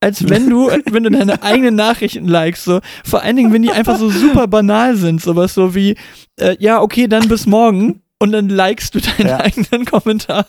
als 0.00 0.28
wenn 0.28 0.50
du, 0.50 0.68
wenn 0.90 1.04
du 1.04 1.10
deine 1.10 1.42
eigenen 1.42 1.76
Nachrichten 1.76 2.28
likest. 2.28 2.64
So. 2.64 2.80
Vor 3.04 3.22
allen 3.22 3.36
Dingen, 3.36 3.52
wenn 3.52 3.62
die 3.62 3.70
einfach 3.70 3.98
so 3.98 4.10
super 4.10 4.46
banal 4.46 4.96
sind. 4.96 5.22
Sowas 5.22 5.54
so 5.54 5.74
wie, 5.74 5.96
äh, 6.38 6.56
ja, 6.58 6.82
okay, 6.82 7.08
dann 7.08 7.28
bis 7.28 7.46
morgen. 7.46 8.02
Und 8.20 8.32
dann 8.32 8.48
likest 8.48 8.94
du 8.94 9.00
deinen 9.00 9.26
Ja. 9.28 9.40
eigenen 9.40 9.84
Kommentar. 9.84 10.46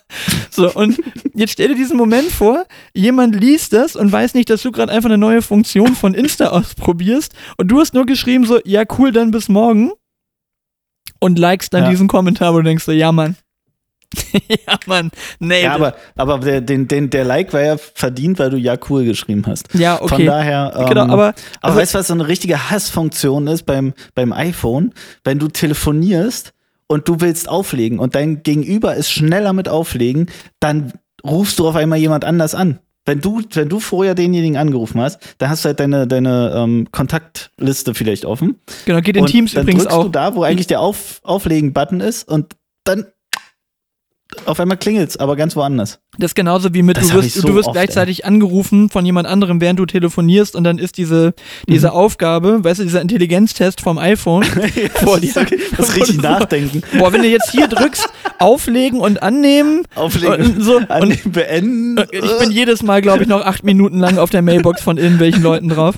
So, 0.52 0.72
und 0.72 0.98
jetzt 1.34 1.54
stell 1.54 1.70
dir 1.70 1.76
diesen 1.76 1.98
Moment 1.98 2.32
vor, 2.32 2.66
jemand 2.94 3.36
liest 3.36 3.74
das 3.74 3.96
und 3.96 4.12
weiß 4.12 4.34
nicht, 4.36 4.50
dass 4.50 4.62
du 4.62 4.72
gerade 4.72 4.92
einfach 4.94 5.10
eine 5.10 5.18
neue 5.18 5.42
Funktion 5.42 5.96
von 5.96 6.14
Insta 6.14 6.48
ausprobierst 6.50 7.34
und 7.58 7.68
du 7.70 7.80
hast 7.80 7.94
nur 7.94 8.06
geschrieben 8.06 8.46
so, 8.46 8.60
ja 8.64 8.84
cool, 8.98 9.12
dann 9.12 9.32
bis 9.32 9.50
morgen 9.50 9.92
und 11.20 11.40
likest 11.40 11.74
dann 11.74 11.84
Ja. 11.86 11.90
diesen 11.90 12.08
Kommentar, 12.08 12.54
wo 12.54 12.58
du 12.58 12.64
denkst 12.64 12.86
so, 12.86 12.92
ja 12.92 13.12
Mann. 13.12 13.36
ja 14.48 14.78
Mann, 14.86 15.10
nee. 15.40 15.64
Ja, 15.64 15.74
aber, 15.74 15.96
aber 16.16 16.40
der, 16.40 16.62
den, 16.62 16.88
den, 16.88 17.10
der 17.10 17.26
Like 17.26 17.52
war 17.52 17.62
ja 17.62 17.76
verdient, 17.78 18.40
weil 18.40 18.52
du 18.52 18.58
ja 18.58 18.78
cool 18.90 19.04
geschrieben 19.04 19.44
hast. 19.48 19.74
ja, 19.74 20.00
okay. 20.02 20.16
Von 20.16 20.26
daher. 20.28 20.74
Ähm, 20.78 20.86
genau, 20.86 21.02
aber, 21.04 21.14
Aber 21.14 21.34
also- 21.62 21.80
weißt 21.80 21.94
du, 21.96 21.98
was 22.00 22.08
so 22.08 22.14
eine 22.14 22.28
richtige 22.28 22.70
Hassfunktion 22.70 23.48
ist 23.48 23.64
beim, 23.66 23.94
beim 24.14 24.32
iPhone? 24.32 24.94
Wenn 25.24 25.40
du 25.40 25.48
telefonierst 25.50 26.54
und 26.88 27.08
du 27.08 27.22
willst 27.22 27.50
auflegen 27.50 28.00
und 28.00 28.16
dein 28.16 28.44
Gegenüber 28.44 28.96
ist 28.96 29.12
schneller 29.12 29.54
mit 29.54 29.70
auflegen, 29.70 30.28
dann 30.60 30.94
rufst 31.24 31.60
du 31.60 31.68
auf 31.68 31.76
einmal 31.76 32.00
jemand 32.00 32.26
anders 32.26 32.56
an. 32.56 32.80
Wenn 33.08 33.22
du, 33.22 33.42
wenn 33.54 33.70
du 33.70 33.80
vorher 33.80 34.16
denjenigen 34.16 34.58
angerufen 34.58 35.00
hast, 35.00 35.20
dann 35.38 35.50
hast 35.50 35.64
du 35.64 35.68
halt 35.68 35.80
deine, 35.80 36.08
deine 36.08 36.54
ähm, 36.56 36.88
Kontaktliste 36.92 37.94
vielleicht 37.94 38.26
offen. 38.26 38.60
genau, 38.86 39.02
geht 39.02 39.16
in 39.16 39.24
und 39.24 39.30
Teams 39.30 39.54
dann 39.54 39.64
übrigens 39.64 39.84
drückst 39.84 39.98
auch. 39.98 40.04
du 40.06 40.10
da, 40.10 40.36
wo 40.36 40.42
eigentlich 40.42 40.68
der 40.68 40.80
auf, 40.80 41.20
Auflegen-Button 41.24 42.00
ist 42.00 42.28
und 42.28 42.56
dann 42.84 43.06
auf 44.46 44.60
einmal 44.60 44.78
klingelt's, 44.78 45.18
aber 45.18 45.36
ganz 45.36 45.56
woanders. 45.56 46.00
Das 46.18 46.32
ist 46.32 46.36
genauso 46.36 46.74
wie 46.74 46.82
mit, 46.82 46.98
Das 46.98 47.10
du 47.10 47.14
wirst, 47.16 47.34
so 47.36 47.48
du 47.48 47.56
wirst 47.56 47.68
oft, 47.68 47.76
gleichzeitig 47.76 48.26
angerufen 48.26 48.90
von 48.90 49.06
jemand 49.06 49.28
anderem, 49.28 49.62
während 49.62 49.80
du 49.80 49.86
telefonierst 49.86 50.56
und 50.56 50.64
dann 50.64 50.78
ist 50.78 50.98
diese, 50.98 51.34
diese 51.70 51.92
Aufgabe, 51.94 52.64
weißt 52.64 52.80
du, 52.80 52.84
dieser 52.84 53.02
Intelligenztest 53.02 53.82
vom 53.82 53.98
iPhone 53.98 54.44
vor 54.96 55.20
dir. 55.20 55.32
Das 55.34 55.46
Wo 55.46 55.84
richtig 55.94 56.06
du 56.08 56.14
so- 56.14 56.22
nachdenken. 56.22 56.82
Boah, 56.98 57.14
wenn 57.14 57.22
du 57.22 57.28
jetzt 57.28 57.52
hier 57.52 57.68
drückst, 57.68 58.10
auflegen 58.40 59.00
und 59.00 59.22
annehmen, 59.24 59.84
Auflegen, 59.96 60.56
und 60.56 60.62
so, 60.64 60.78
und 60.78 60.90
annehmen, 60.90 61.32
beenden. 61.32 61.98
ich 62.12 62.38
bin 62.40 62.52
jedes 62.52 62.82
Mal, 62.84 63.02
glaube 63.02 63.24
ich, 63.24 63.30
noch 63.30 63.42
acht 63.46 63.64
Minuten 63.64 64.00
lang 64.00 64.18
auf 64.18 64.30
der 64.32 64.42
Mailbox 64.42 64.82
von 64.82 64.98
irgendwelchen 64.98 65.44
Leuten 65.44 65.70
drauf. 65.70 65.96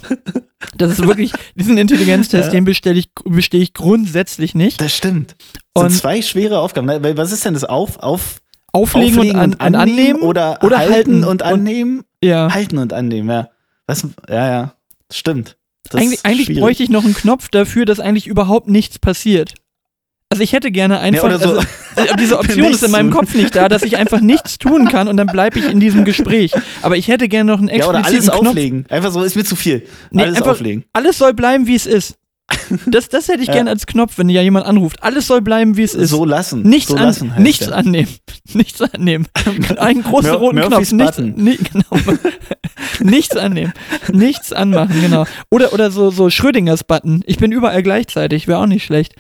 Das 0.76 0.92
ist 0.92 1.06
wirklich, 1.06 1.32
diesen 1.56 1.78
Intelligenztest, 1.78 2.46
Ja. 2.48 2.52
den 2.52 2.66
bestelle 2.66 2.98
ich, 3.00 3.10
bestehe 3.26 3.62
ich 3.62 3.74
grundsätzlich 3.74 4.56
nicht. 4.56 4.82
Das 4.82 4.96
stimmt. 4.96 5.36
Das 5.74 5.84
Und- 5.84 5.90
sind 5.92 6.00
zwei 6.00 6.22
schwere 6.22 6.60
Aufgaben. 6.60 6.88
Was 7.18 7.32
ist 7.32 7.46
denn 7.46 7.54
das 7.54 7.64
auf, 7.64 7.98
auf 8.00 8.42
Auflegen, 8.74 9.18
auflegen 9.20 9.40
und, 9.40 9.62
an, 9.62 9.74
und 9.74 9.76
annehmen 9.80 10.22
oder, 10.22 10.60
oder 10.64 10.78
halten, 10.80 11.24
und 11.24 11.42
annehmen? 11.44 12.04
ja. 12.24 12.52
halten 12.54 12.78
und 12.80 12.92
annehmen, 12.94 13.30
ja. 13.30 13.50
Was, 13.88 14.06
ja, 14.30 14.50
ja. 14.50 14.74
Stimmt. 15.12 15.58
Ist 15.86 15.96
eigentlich 16.26 16.46
schwierig. 16.48 16.60
bräuchte 16.62 16.84
ich 16.84 16.90
noch 16.90 17.06
einen 17.06 17.14
Knopf 17.14 17.48
dafür, 17.50 17.86
dass 17.86 18.00
eigentlich 18.02 18.28
überhaupt 18.28 18.68
nichts 18.68 19.00
passiert. 19.00 19.54
Also 20.30 20.44
ich 20.44 20.52
hätte 20.52 20.72
gerne 20.72 21.00
einfach, 21.00 21.24
oder 21.24 21.40
so. 21.40 21.60
also, 21.96 22.16
diese 22.20 22.38
Option 22.40 22.72
ist 22.72 22.84
in 22.84 22.92
meinem. 22.92 23.12
Kopf 23.12 23.34
nicht 23.34 23.56
da, 23.56 23.70
dass 23.70 23.84
ich 23.84 23.96
einfach 23.98 24.20
nichts 24.20 24.58
tun 24.58 24.88
kann 24.90 25.08
und 25.08 25.16
dann 25.18 25.28
bleibe 25.28 25.58
ich 25.60 25.66
in 25.70 25.80
diesem 25.80 26.04
Gespräch. 26.04 26.52
Aber 26.82 26.98
ich 26.98 27.08
hätte 27.08 27.30
gerne 27.30 27.52
noch 27.52 27.60
einen 27.60 27.70
Ja, 27.70 27.88
oder 27.88 28.00
expliziten 28.00 28.30
alles 28.32 28.40
Knopf. 28.42 28.50
auflegen. 28.52 28.86
Einfach 28.90 29.12
so, 29.12 29.24
ist 29.24 29.36
mir 29.38 29.46
zu 29.46 29.56
viel. 29.56 29.88
Nee, 30.12 30.24
alles 30.24 30.42
auflegen. 30.42 30.84
Alles 30.94 31.18
soll 31.18 31.34
bleiben, 31.34 31.66
wie 31.68 31.76
es 31.76 31.86
ist. 31.86 32.16
Das, 32.86 33.08
das 33.10 33.28
hätte 33.30 33.42
ich 33.42 33.48
Ja. 33.48 33.54
gerne 33.56 33.70
als 33.70 33.86
Knopf, 33.88 34.18
wenn 34.18 34.28
ja 34.30 34.42
jemand 34.42 34.66
anruft. 34.66 35.02
Alles 35.04 35.28
soll 35.28 35.42
bleiben, 35.42 35.76
wie 35.78 35.84
es 35.84 35.94
ist. 35.94 36.10
So 36.10 36.24
lassen. 36.26 36.62
Nichts, 36.64 36.90
so 36.90 36.96
an, 36.98 37.04
lassen 37.04 37.34
nichts 37.40 37.66
der. 37.68 37.76
annehmen. 37.78 38.08
Nichts 38.54 38.82
annehmen. 38.82 39.28
Einen 39.78 40.04
großen 40.04 40.32
Mur- 40.32 40.40
roten 40.40 40.60
Murphy's 40.60 40.90
Knopf. 40.90 41.18
Nichts, 41.18 41.38
ni, 41.38 41.58
genau. 41.58 42.18
nichts 43.00 43.36
annehmen. 43.36 43.74
Nichts 44.12 44.54
anmachen, 44.54 45.02
genau. 45.02 45.26
Oder, 45.50 45.74
oder 45.74 45.92
so, 45.92 46.10
so 46.12 46.30
Schrödingers 46.30 46.84
Button. 46.86 47.22
Ich 47.26 47.38
bin 47.38 47.52
überall 47.52 47.84
gleichzeitig. 47.84 48.48
Wäre 48.48 48.60
auch 48.60 48.66
nicht 48.66 48.84
schlecht. 48.86 49.14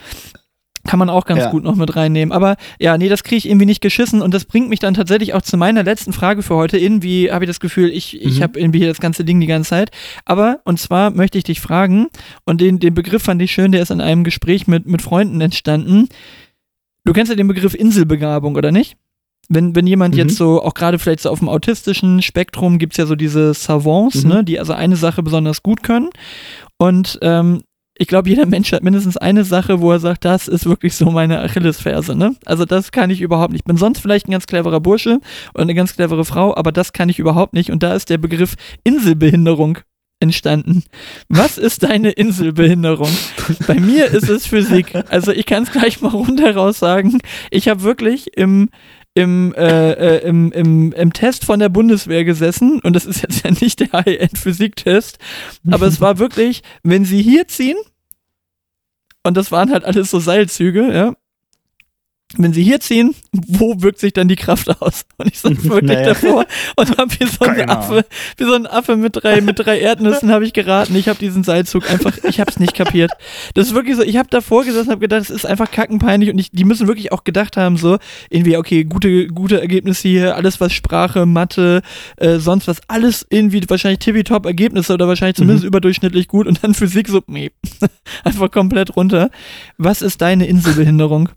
Kann 0.87 0.97
man 0.99 1.09
auch 1.09 1.25
ganz 1.25 1.41
Ja. 1.43 1.51
gut 1.51 1.63
noch 1.63 1.75
mit 1.75 1.95
reinnehmen. 1.95 2.31
Aber 2.31 2.55
ja, 2.79 2.97
nee, 2.97 3.09
das 3.09 3.23
kriege 3.23 3.37
ich 3.37 3.47
irgendwie 3.47 3.65
nicht 3.67 3.81
geschissen 3.81 4.21
und 4.21 4.33
das 4.33 4.45
bringt 4.45 4.69
mich 4.69 4.79
dann 4.79 4.93
tatsächlich 4.95 5.33
auch 5.35 5.41
zu 5.43 5.57
meiner 5.57 5.83
letzten 5.83 6.13
Frage 6.13 6.41
für 6.41 6.55
heute. 6.55 6.77
Irgendwie 6.79 7.31
habe 7.31 7.45
ich 7.45 7.49
das 7.49 7.59
Gefühl, 7.59 7.89
ich, 7.91 8.19
ich 8.21 8.39
Mhm. 8.39 8.43
habe 8.43 8.59
irgendwie 8.59 8.79
hier 8.79 8.87
das 8.87 8.99
ganze 8.99 9.23
Ding 9.25 9.39
die 9.39 9.47
ganze 9.47 9.69
Zeit. 9.69 9.91
Aber, 10.25 10.61
und 10.63 10.79
zwar 10.79 11.11
möchte 11.11 11.37
ich 11.37 11.43
dich 11.43 11.61
fragen, 11.61 12.07
und 12.45 12.61
den, 12.61 12.79
den 12.79 12.93
Begriff 12.93 13.23
fand 13.23 13.41
ich 13.41 13.51
schön, 13.51 13.71
der 13.71 13.81
ist 13.83 13.91
in 13.91 14.01
einem 14.01 14.23
Gespräch 14.23 14.65
mit, 14.67 14.87
mit 14.87 15.01
Freunden 15.01 15.39
entstanden. 15.41 16.07
Du 17.05 17.13
kennst 17.13 17.29
ja 17.29 17.35
den 17.35 17.47
Begriff 17.47 17.73
Inselbegabung, 17.73 18.55
oder 18.55 18.71
nicht? 18.71 18.95
Wenn, 19.49 19.75
wenn 19.75 19.87
jemand 19.87 20.13
Mhm. 20.15 20.19
jetzt 20.19 20.35
so, 20.35 20.61
auch 20.61 20.73
gerade 20.73 20.99
vielleicht 20.99 21.21
so 21.21 21.29
auf 21.29 21.39
dem 21.39 21.47
autistischen 21.47 22.21
Spektrum 22.21 22.79
gibt 22.79 22.93
es 22.93 22.97
ja 22.97 23.05
so 23.05 23.15
diese 23.15 23.53
Savants, 23.53 24.23
Mhm. 24.23 24.29
ne, 24.29 24.43
die 24.43 24.59
also 24.59 24.73
eine 24.73 24.95
Sache 24.97 25.23
besonders 25.23 25.63
gut 25.63 25.83
können. 25.83 26.09
Und 26.77 27.17
ähm, 27.21 27.61
ich 27.99 28.07
glaube, 28.07 28.29
jeder 28.29 28.45
Mensch 28.45 28.71
hat 28.71 28.83
mindestens 28.83 29.17
eine 29.17 29.43
Sache, 29.43 29.81
wo 29.81 29.91
er 29.91 29.99
sagt, 29.99 30.25
das 30.25 30.47
ist 30.47 30.65
wirklich 30.65 30.95
so 30.95 31.09
meine 31.09 31.41
Achillesferse, 31.41 32.15
ne? 32.15 32.35
Also 32.45 32.65
das 32.65 32.91
kann 32.91 33.09
ich 33.09 33.21
überhaupt 33.21 33.51
nicht. 33.51 33.61
Ich 33.61 33.65
bin 33.65 33.77
sonst 33.77 33.99
vielleicht 33.99 34.27
ein 34.27 34.31
ganz 34.31 34.45
cleverer 34.45 34.79
Bursche 34.79 35.19
oder 35.53 35.63
eine 35.63 35.75
ganz 35.75 35.95
clevere 35.95 36.25
Frau, 36.25 36.55
aber 36.55 36.71
das 36.71 36.93
kann 36.93 37.09
ich 37.09 37.19
überhaupt 37.19 37.53
nicht. 37.53 37.71
Und 37.71 37.83
da 37.83 37.93
ist 37.93 38.09
der 38.09 38.17
Begriff 38.17 38.55
Inselbehinderung 38.83 39.79
entstanden. 40.19 40.83
Was 41.29 41.57
ist 41.57 41.83
deine 41.83 42.11
Inselbehinderung? 42.11 43.09
Bei 43.67 43.79
mir 43.79 44.07
ist 44.07 44.29
es 44.29 44.47
Physik. 44.47 44.93
Also 45.09 45.31
ich 45.31 45.45
kann 45.45 45.63
es 45.63 45.71
gleich 45.71 46.01
mal 46.01 46.09
rundheraus 46.09 46.79
sagen. 46.79 47.19
Ich 47.51 47.67
habe 47.67 47.83
wirklich 47.83 48.35
im 48.35 48.69
im, 49.17 49.51
äh, 49.55 49.93
äh, 49.93 50.27
im, 50.27 50.51
im, 50.51 50.93
im 50.93 51.11
Test 51.11 51.43
von 51.43 51.59
der 51.59 51.69
Bundeswehr 51.69 52.23
gesessen. 52.23 52.79
Und 52.81 52.93
das 52.93 53.05
ist 53.05 53.23
jetzt 53.23 53.43
ja 53.43 53.49
nicht 53.49 53.79
der 53.79 53.91
High-End-Physik-Test, 53.91 55.17
aber 55.71 55.87
es 55.87 55.99
war 55.99 56.19
wirklich, 56.19 56.61
wenn 56.83 57.03
sie 57.03 57.23
hier 57.23 57.47
ziehen, 57.47 57.77
und 59.23 59.35
das 59.35 59.51
waren 59.51 59.71
halt 59.71 59.85
alles 59.85 60.11
so 60.11 60.19
Seilzüge, 60.19 60.93
ja, 60.93 61.15
wenn 62.35 62.51
sie 62.51 62.61
hier 62.61 62.81
ziehen, 62.81 63.15
wo 63.31 63.81
wirkt 63.81 63.99
sich 63.99 64.11
dann 64.11 64.27
die 64.27 64.35
Kraft 64.35 64.69
aus? 64.81 65.05
Und 65.17 65.27
ich 65.31 65.39
saß 65.39 65.63
wirklich 65.63 65.97
Naja. 65.97 66.09
davor 66.09 66.45
und 66.75 66.97
habe 66.97 67.09
wie 67.19 67.25
so 67.25 67.45
ein 67.45 67.69
Affe, 67.69 68.05
wie 68.37 68.43
so 68.43 68.53
ein 68.53 68.67
Affe 68.67 68.97
mit 68.97 69.15
drei, 69.15 69.41
mit 69.41 69.57
drei 69.57 69.79
Erdnüssen 69.79 70.29
habe 70.29 70.45
ich 70.45 70.53
geraten. 70.53 70.95
Ich 70.95 71.07
habe 71.07 71.17
diesen 71.17 71.43
Seilzug 71.43 71.89
einfach, 71.89 72.17
ich 72.23 72.39
habe 72.39 72.51
es 72.51 72.59
nicht 72.59 72.75
kapiert. 72.75 73.11
Das 73.53 73.67
ist 73.67 73.73
wirklich 73.73 73.95
so, 73.95 74.03
ich 74.03 74.17
habe 74.17 74.29
davor 74.29 74.65
gesessen 74.65 74.87
und 74.89 74.91
habe 74.91 75.01
gedacht, 75.01 75.21
das 75.21 75.29
ist 75.29 75.45
einfach 75.45 75.71
kackenpeinlich 75.71 76.29
und 76.29 76.37
ich, 76.37 76.51
die 76.51 76.65
müssen 76.65 76.87
wirklich 76.87 77.11
auch 77.11 77.23
gedacht 77.23 77.57
haben, 77.57 77.77
so, 77.77 77.97
irgendwie, 78.29 78.57
okay, 78.57 78.83
gute, 78.83 79.27
gute 79.27 79.59
Ergebnisse 79.59 80.07
hier, 80.07 80.35
alles 80.35 80.59
was 80.59 80.73
Sprache, 80.73 81.25
Mathe, 81.25 81.81
äh, 82.17 82.37
sonst 82.37 82.67
was, 82.67 82.81
alles 82.87 83.25
irgendwie 83.29 83.61
wahrscheinlich 83.67 83.99
tippitopp 83.99 84.45
Ergebnisse 84.45 84.93
oder 84.93 85.07
wahrscheinlich 85.07 85.37
zumindest 85.37 85.65
überdurchschnittlich 85.65 86.27
gut 86.27 86.45
und 86.45 86.63
dann 86.63 86.73
Physik 86.73 87.07
so, 87.07 87.21
nee, 87.27 87.51
einfach 88.23 88.51
komplett 88.51 88.95
runter. 88.95 89.31
Was 89.77 90.01
ist 90.01 90.21
deine 90.21 90.45
Inselbehinderung? 90.45 91.29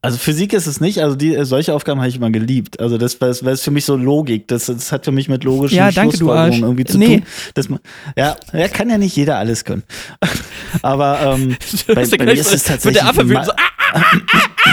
Also 0.00 0.16
Physik 0.16 0.52
ist 0.52 0.66
es 0.66 0.80
nicht, 0.80 1.00
also 1.00 1.16
die, 1.16 1.36
solche 1.44 1.74
Aufgaben 1.74 1.98
habe 2.00 2.08
ich 2.08 2.16
immer 2.16 2.30
geliebt. 2.30 2.78
Also 2.78 2.98
das 2.98 3.20
war 3.20 3.28
das 3.28 3.62
für 3.62 3.72
mich 3.72 3.84
so 3.84 3.96
Logik. 3.96 4.46
Das, 4.46 4.66
das 4.66 4.92
hat 4.92 5.04
für 5.04 5.10
mich 5.10 5.28
mit 5.28 5.42
logischen 5.42 5.74
Ja, 5.76 5.90
danke, 5.90 6.16
Schlussfolgerungen 6.16 6.62
irgendwie 6.62 6.84
zu 6.84 6.98
Nee. 6.98 7.18
tun. 7.18 7.26
Dass 7.54 7.68
man, 7.68 7.80
ja, 8.16 8.36
ja, 8.52 8.68
kann 8.68 8.88
ja 8.90 8.98
nicht 8.98 9.16
jeder 9.16 9.38
alles 9.38 9.64
können. 9.64 9.82
Aber 10.82 11.20
ähm, 11.36 11.56
bei, 11.88 12.06
bei 12.06 12.24
mir 12.24 12.32
ist 12.32 12.54
es 12.54 12.62
tatsächlich. 12.62 13.02
Wird 13.04 13.16
der 13.16 13.34
Affe 13.34 13.44
so, 13.44 13.52
ah, 13.52 13.56
ah, 13.92 14.02
ah, 14.02 14.20
ah, 14.34 14.40
ah. 14.64 14.72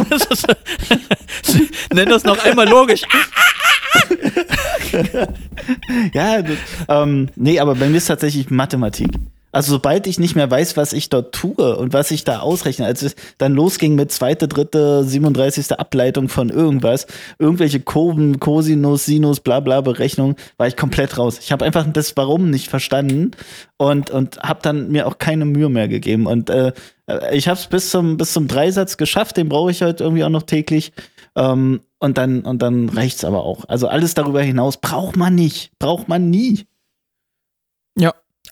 Ist 0.30 0.46
Nenn 1.94 2.08
das 2.08 2.24
noch 2.24 2.38
einmal 2.44 2.68
logisch. 2.68 3.02
Ja, 6.12 6.42
das, 6.42 6.56
ähm, 6.88 7.28
nee, 7.36 7.58
aber 7.58 7.74
bei 7.74 7.88
mir 7.88 7.96
ist 7.96 8.06
tatsächlich 8.06 8.50
Mathematik. 8.50 9.08
Also 9.52 9.72
sobald 9.72 10.06
ich 10.06 10.18
nicht 10.18 10.36
mehr 10.36 10.50
weiß, 10.50 10.76
was 10.76 10.92
ich 10.92 11.08
dort 11.08 11.34
tue 11.34 11.76
und 11.76 11.92
was 11.92 12.10
ich 12.10 12.24
da 12.24 12.40
ausrechne, 12.40 12.86
als 12.86 13.02
es 13.02 13.16
dann 13.38 13.54
losging 13.54 13.94
mit 13.94 14.12
zweite, 14.12 14.46
dritte, 14.46 15.04
37. 15.04 15.72
Ableitung 15.72 16.28
von 16.28 16.50
irgendwas, 16.50 17.06
irgendwelche 17.38 17.80
Kurven, 17.80 18.38
Cosinus, 18.38 19.06
Sinus, 19.06 19.40
bla 19.40 19.60
bla 19.60 19.80
Berechnung, 19.80 20.36
war 20.56 20.66
ich 20.66 20.76
komplett 20.76 21.18
raus. 21.18 21.38
Ich 21.40 21.52
habe 21.52 21.64
einfach 21.64 21.86
das 21.92 22.16
Warum 22.16 22.50
nicht 22.50 22.68
verstanden 22.68 23.32
und, 23.76 24.10
und 24.10 24.38
habe 24.40 24.60
dann 24.62 24.90
mir 24.90 25.06
auch 25.06 25.18
keine 25.18 25.44
Mühe 25.44 25.68
mehr 25.68 25.88
gegeben. 25.88 26.26
Und 26.26 26.50
äh, 26.50 26.72
ich 27.32 27.48
habe 27.48 27.58
es 27.58 27.66
bis 27.66 27.90
zum, 27.90 28.16
bis 28.16 28.32
zum 28.32 28.46
Dreisatz 28.46 28.96
geschafft, 28.96 29.36
den 29.36 29.48
brauche 29.48 29.70
ich 29.70 29.82
halt 29.82 30.00
irgendwie 30.00 30.24
auch 30.24 30.30
noch 30.30 30.44
täglich. 30.44 30.92
Ähm, 31.36 31.80
und 31.98 32.18
dann, 32.18 32.42
und 32.42 32.62
dann 32.62 32.88
reicht's 32.88 33.24
aber 33.24 33.44
auch. 33.44 33.64
Also 33.68 33.88
alles 33.88 34.14
darüber 34.14 34.42
hinaus 34.42 34.78
braucht 34.78 35.16
man 35.16 35.34
nicht. 35.34 35.72
Braucht 35.78 36.08
man 36.08 36.30
nie. 36.30 36.66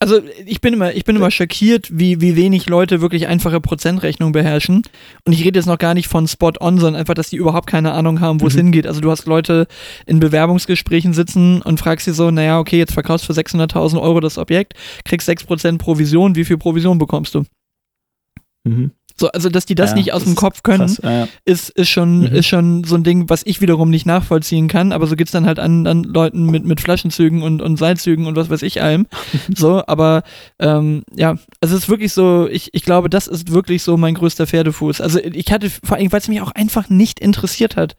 Also 0.01 0.20
ich 0.46 0.61
bin 0.61 0.74
immer, 0.74 0.94
ich 0.94 1.05
bin 1.05 1.16
immer 1.16 1.30
schockiert, 1.30 1.88
wie, 1.90 2.20
wie 2.20 2.36
wenig 2.36 2.68
Leute 2.68 3.01
wirklich 3.01 3.26
einfache 3.26 3.61
Prozentrechnungen 3.61 4.32
beherrschen. 4.32 4.82
Und 5.24 5.32
ich 5.32 5.44
rede 5.44 5.59
jetzt 5.59 5.66
noch 5.66 5.78
gar 5.78 5.94
nicht 5.94 6.07
von 6.07 6.28
Spot 6.28 6.53
on, 6.61 6.78
sondern 6.78 7.01
einfach, 7.01 7.14
dass 7.14 7.30
die 7.30 7.36
überhaupt 7.36 7.66
keine 7.66 7.92
Ahnung 7.92 8.20
haben, 8.20 8.40
wo 8.40 8.46
es 8.46 8.55
Mhm. 8.55 8.59
hingeht. 8.59 8.86
Also 8.86 9.01
du 9.01 9.11
hast 9.11 9.26
Leute 9.26 9.66
in 10.07 10.20
Bewerbungsgesprächen 10.20 11.14
sitzen 11.14 11.62
und 11.62 11.80
fragst 11.80 12.05
sie 12.05 12.12
so, 12.12 12.30
naja, 12.30 12.61
okay, 12.61 12.78
jetzt 12.78 12.92
verkaufst 12.92 13.24
du 13.28 13.32
für 13.32 13.40
600.000 13.40 14.01
Euro 14.01 14.20
das 14.20 14.38
Objekt, 14.38 14.74
kriegst 15.05 15.28
6% 15.28 15.78
Provision, 15.78 16.36
wie 16.36 16.44
viel 16.44 16.59
Provision 16.59 16.99
bekommst 16.99 17.34
du? 17.34 17.42
Mhm. 18.64 18.92
So, 19.20 19.28
also 19.32 19.48
dass 19.48 19.66
die 19.66 19.74
das 19.74 19.90
Ja, 19.90 19.96
nicht 19.96 20.12
aus 20.12 20.22
das 20.22 20.32
dem 20.32 20.36
Kopf 20.36 20.62
können, 20.62 20.86
Krass, 20.86 21.00
ja. 21.02 21.26
ist, 21.44 21.70
ist, 21.70 21.88
schon, 21.88 22.20
Mhm. 22.20 22.26
ist 22.26 22.46
schon 22.46 22.84
so 22.84 22.94
ein 22.94 23.02
Ding, 23.02 23.28
was 23.28 23.42
ich 23.44 23.60
wiederum 23.60 23.90
nicht 23.90 24.06
nachvollziehen 24.06 24.68
kann, 24.68 24.92
aber 24.92 25.06
so 25.08 25.16
geht's 25.16 25.32
dann 25.32 25.44
halt 25.46 25.58
an, 25.58 25.86
an 25.86 26.04
Leuten 26.04 26.46
mit, 26.46 26.64
mit 26.64 26.80
Flaschenzügen 26.80 27.42
und, 27.42 27.60
und 27.60 27.78
Seilzügen 27.78 28.26
und 28.26 28.36
was 28.36 28.48
weiß 28.48 28.62
ich 28.62 28.80
allem. 28.80 29.06
so, 29.54 29.82
aber 29.86 30.22
ähm, 30.60 31.02
ja, 31.16 31.30
also 31.60 31.76
es 31.76 31.82
ist 31.84 31.88
wirklich 31.88 32.12
so, 32.12 32.46
ich, 32.48 32.70
ich 32.74 32.82
glaube, 32.82 33.10
das 33.10 33.26
ist 33.26 33.50
wirklich 33.50 33.82
so 33.82 33.96
mein 33.96 34.14
größter 34.14 34.46
Pferdefuß. 34.46 35.00
Also 35.00 35.18
ich 35.18 35.50
hatte, 35.50 35.68
vor 35.70 35.96
allem, 35.96 36.12
weil 36.12 36.20
es 36.20 36.28
mich 36.28 36.40
auch 36.40 36.52
einfach 36.52 36.88
nicht 36.88 37.18
interessiert 37.20 37.76
hat. 37.76 37.96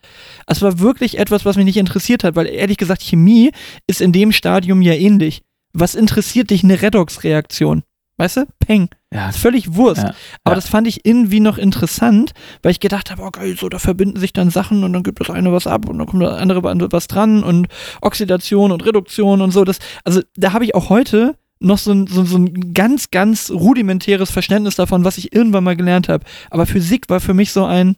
Es 0.47 0.61
war 0.61 0.79
wirklich 0.79 1.17
etwas, 1.19 1.43
was 1.45 1.57
mich 1.57 1.65
nicht 1.65 1.77
interessiert 1.77 2.23
hat, 2.23 2.35
weil 2.35 2.47
ehrlich 2.47 2.77
gesagt, 2.77 3.01
Chemie 3.01 3.51
ist 3.87 3.99
in 4.01 4.11
dem 4.13 4.31
Stadium 4.31 4.81
ja 4.81 4.93
ähnlich. 4.93 5.41
Was 5.73 5.95
interessiert 5.95 6.49
dich 6.49 6.63
eine 6.63 6.81
Redox-Reaktion? 6.81 7.83
Weißt 8.19 8.35
du? 8.37 8.45
Peng. 8.59 8.89
Ja, 9.13 9.29
Ist 9.29 9.37
völlig 9.39 9.75
Wurst. 9.75 10.03
Ja. 10.03 10.13
Aber 10.43 10.51
Ja. 10.51 10.55
das 10.55 10.67
fand 10.67 10.87
ich 10.87 11.05
irgendwie 11.05 11.39
noch 11.39 11.57
interessant, 11.57 12.33
weil 12.61 12.71
ich 12.73 12.81
gedacht 12.81 13.09
habe, 13.11 13.21
oh 13.23 13.31
geil, 13.31 13.55
so, 13.57 13.69
da 13.69 13.79
verbinden 13.79 14.19
sich 14.19 14.33
dann 14.33 14.49
Sachen 14.49 14.83
und 14.83 14.91
dann 14.91 15.03
gibt 15.03 15.21
das 15.21 15.29
eine 15.29 15.53
was 15.53 15.65
ab 15.67 15.87
und 15.87 15.97
dann 15.97 16.05
kommt 16.05 16.21
das 16.23 16.37
andere 16.37 16.61
was 16.91 17.07
dran 17.07 17.41
und 17.43 17.69
Oxidation 18.01 18.71
und 18.73 18.85
Reduktion 18.85 19.41
und 19.41 19.51
so. 19.51 19.63
Das, 19.63 19.79
also 20.03 20.21
da 20.35 20.51
habe 20.53 20.65
ich 20.65 20.75
auch 20.75 20.89
heute 20.89 21.37
noch 21.61 21.77
so 21.77 21.91
ein, 21.93 22.07
so, 22.07 22.25
so 22.25 22.37
ein 22.37 22.73
ganz, 22.73 23.09
ganz 23.09 23.49
rudimentäres 23.51 24.31
Verständnis 24.31 24.75
davon, 24.75 25.05
was 25.05 25.17
ich 25.17 25.33
irgendwann 25.33 25.63
mal 25.63 25.75
gelernt 25.77 26.09
habe. 26.09 26.25
Aber 26.49 26.65
Physik 26.65 27.09
war 27.09 27.21
für 27.21 27.33
mich 27.33 27.51
so 27.53 27.63
ein, 27.65 27.95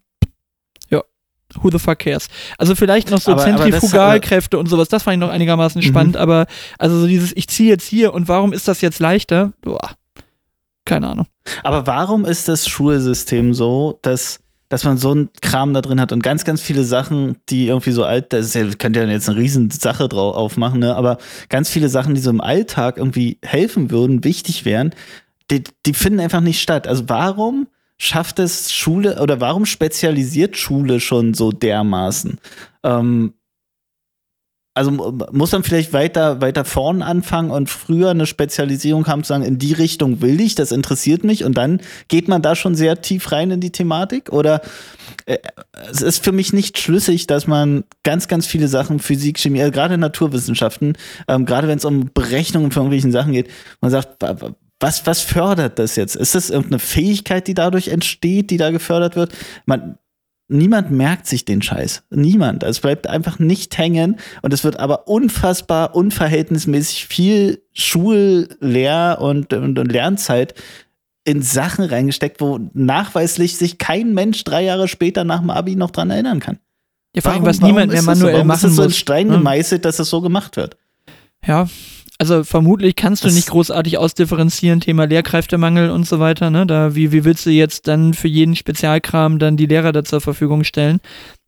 ja, 0.90 1.02
who 1.62 1.70
the 1.72 1.78
fuck 1.80 1.98
cares? 2.00 2.28
Also 2.60 2.76
vielleicht 2.76 3.10
noch 3.12 3.20
so 3.22 3.32
Aber- 3.34 3.44
Zentrifugalkräfte 3.44 4.58
und 4.60 4.68
sowas, 4.68 4.88
das 4.88 5.04
fand 5.04 5.16
ich 5.16 5.20
noch 5.20 5.30
einigermaßen 5.30 5.82
Mhm. 5.82 5.86
spannend, 5.86 6.18
aber 6.18 6.46
also 6.80 7.00
so 7.00 7.08
dieses, 7.08 7.36
ich 7.36 7.48
ziehe 7.50 7.70
jetzt 7.70 7.88
hier 7.88 8.14
und 8.14 8.28
warum 8.28 8.54
ist 8.54 8.68
das 8.68 8.82
jetzt 8.82 9.00
leichter? 9.00 9.54
Boah, 9.62 9.92
keine 10.86 11.10
Ahnung. 11.10 11.28
Aber 11.64 11.88
warum 11.88 12.26
ist 12.26 12.48
das 12.48 12.68
Schulsystem 12.68 13.54
so, 13.54 14.00
dass 14.02 14.40
dass 14.72 14.86
man 14.86 14.98
so 14.98 15.12
einen 15.12 15.30
Kram 15.42 15.74
da 15.74 15.82
drin 15.82 16.00
hat 16.00 16.14
und 16.14 16.24
ganz, 16.24 16.46
ganz 16.46 16.62
viele 16.62 16.86
Sachen, 16.86 17.36
die 17.50 17.68
irgendwie 17.68 17.92
so 17.92 18.06
alt, 18.06 18.32
das 18.32 18.46
ist 18.46 18.56
ja, 18.56 18.66
könnt 18.80 18.96
ihr 18.96 19.06
jetzt 19.06 19.28
eine 19.28 19.38
Riesensache 19.38 20.08
drauf 20.08 20.34
aufmachen, 20.34 20.80
ne? 20.80 20.96
aber 20.96 21.18
ganz 21.50 21.70
viele 21.70 21.90
Sachen, 21.90 22.16
die 22.16 22.22
so 22.22 22.30
im 22.30 22.40
Alltag 22.40 22.96
irgendwie 22.96 23.38
helfen 23.44 23.92
würden, 23.92 24.24
wichtig 24.24 24.64
wären, 24.64 24.96
die, 25.52 25.66
die 25.86 25.94
finden 25.94 26.22
einfach 26.22 26.40
nicht 26.40 26.62
statt. 26.62 26.88
Also 26.88 27.10
warum 27.10 27.68
schafft 27.98 28.40
es 28.40 28.72
Schule 28.72 29.22
oder 29.22 29.42
warum 29.42 29.66
spezialisiert 29.66 30.56
Schule 30.56 31.02
schon 31.02 31.34
so 31.34 31.52
dermaßen? 31.52 32.40
Ähm, 32.84 33.34
also 34.74 34.92
muss 35.32 35.52
man 35.52 35.64
vielleicht 35.64 35.92
weiter, 35.92 36.40
weiter 36.40 36.64
vorn 36.64 37.02
anfangen 37.02 37.52
und 37.52 37.70
früher 37.70 38.12
eine 38.12 38.26
Spezialisierung 38.26 39.06
haben, 39.08 39.24
zu 39.24 39.30
sagen, 39.30 39.44
in 39.44 39.60
die 39.60 39.74
Richtung 39.74 40.22
will 40.22 40.40
ich, 40.40 40.56
das 40.56 40.72
interessiert 40.72 41.26
mich 41.26 41.44
und 41.44 41.58
dann 41.58 41.82
geht 42.08 42.30
man 42.30 42.42
da 42.42 42.56
schon 42.56 42.76
sehr 42.76 43.02
tief 43.02 43.34
rein 43.34 43.52
in 43.52 43.60
die 43.60 43.72
Thematik? 43.72 44.32
Oder 44.32 44.62
äh, 45.26 45.40
es 45.92 46.02
ist 46.02 46.24
für 46.24 46.32
mich 46.32 46.54
nicht 46.54 46.80
schlüssig, 46.80 47.28
dass 47.28 47.48
man 47.48 47.84
ganz, 48.04 48.30
ganz 48.30 48.48
viele 48.48 48.70
Sachen, 48.70 49.00
Physik, 49.00 49.40
Chemie, 49.40 49.60
äh, 49.60 49.72
gerade 49.72 49.98
Naturwissenschaften, 49.98 50.98
ähm, 51.28 51.46
gerade 51.46 51.68
wenn 51.68 51.78
es 51.78 51.86
um 51.86 52.10
Berechnungen 52.14 52.72
von 52.72 52.84
irgendwelchen 52.84 53.12
Sachen 53.12 53.34
geht, 53.34 53.50
man 53.82 53.92
sagt, 53.92 54.24
was, 54.80 55.06
was 55.06 55.22
fördert 55.22 55.80
das 55.80 55.98
jetzt? 55.98 56.16
Ist 56.16 56.34
das 56.34 56.50
irgendeine 56.50 56.80
Fähigkeit, 56.80 57.48
die 57.48 57.54
dadurch 57.54 57.90
entsteht, 57.90 58.50
die 58.50 58.58
da 58.58 58.72
gefördert 58.72 59.18
wird? 59.18 59.34
Man, 59.66 59.98
niemand 60.52 60.92
merkt 60.92 61.26
sich 61.28 61.46
den 61.46 61.62
Scheiß. 61.62 62.04
Niemand. 62.10 62.64
Es 62.64 62.80
bleibt 62.80 63.08
einfach 63.08 63.40
nicht 63.40 63.78
hängen 63.78 64.18
und 64.42 64.54
es 64.54 64.64
wird 64.64 64.80
aber 64.80 65.08
unfassbar 65.08 65.96
unverhältnismäßig 65.96 67.08
viel 67.08 67.64
Schullehr- 67.74 69.20
und, 69.20 69.54
und, 69.54 69.80
und 69.80 69.92
Lernzeit 69.92 70.54
in 71.24 71.42
Sachen 71.42 71.86
reingesteckt, 71.86 72.42
wo 72.42 72.60
nachweislich 72.74 73.58
sich 73.58 73.78
kein 73.78 74.14
Mensch 74.14 74.44
drei 74.44 74.64
Jahre 74.64 74.88
später 74.88 75.24
nach 75.24 75.40
dem 75.40 75.50
Abi 75.50 75.76
noch 75.76 75.92
dran 75.92 76.10
erinnern 76.10 76.40
kann. 76.40 76.60
Ja, 77.16 77.22
vor 77.22 77.34
allem, 77.34 77.46
was 77.46 77.62
niemand 77.62 77.92
mehr 77.92 78.02
manuell 78.02 78.40
so? 78.40 78.44
machen 78.44 78.62
muss. 78.62 78.72
ist 78.72 78.76
so 78.76 78.84
in 78.84 78.92
Stein 78.92 79.30
gemeißelt, 79.30 79.86
dass 79.86 80.00
es 80.00 80.10
so 80.10 80.22
gemacht 80.22 80.58
wird? 80.58 80.78
Ja, 81.46 81.68
also 82.22 82.44
vermutlich 82.44 82.96
kannst 82.96 83.24
du 83.24 83.30
das 83.30 83.36
nicht 83.36 83.50
großartig 83.50 83.98
ausdifferenzieren, 83.98 84.80
Thema 84.80 85.06
Lehrkräftemangel 85.06 85.90
und 85.90 86.06
so 86.06 86.20
weiter. 86.20 86.52
Ne? 86.52 86.68
Da, 86.68 86.94
wie, 86.94 87.12
wie 87.12 87.26
willst 87.26 87.48
du 87.48 87.50
jetzt 87.50 87.88
dann 87.88 88.14
für 88.14 88.28
jeden 88.28 88.56
Spezialkram 88.56 89.40
dann 89.40 89.58
die 89.58 89.66
Lehrer 89.66 89.92
da 89.92 90.04
zur 90.04 90.22
Verfügung 90.22 90.64
stellen? 90.64 91.00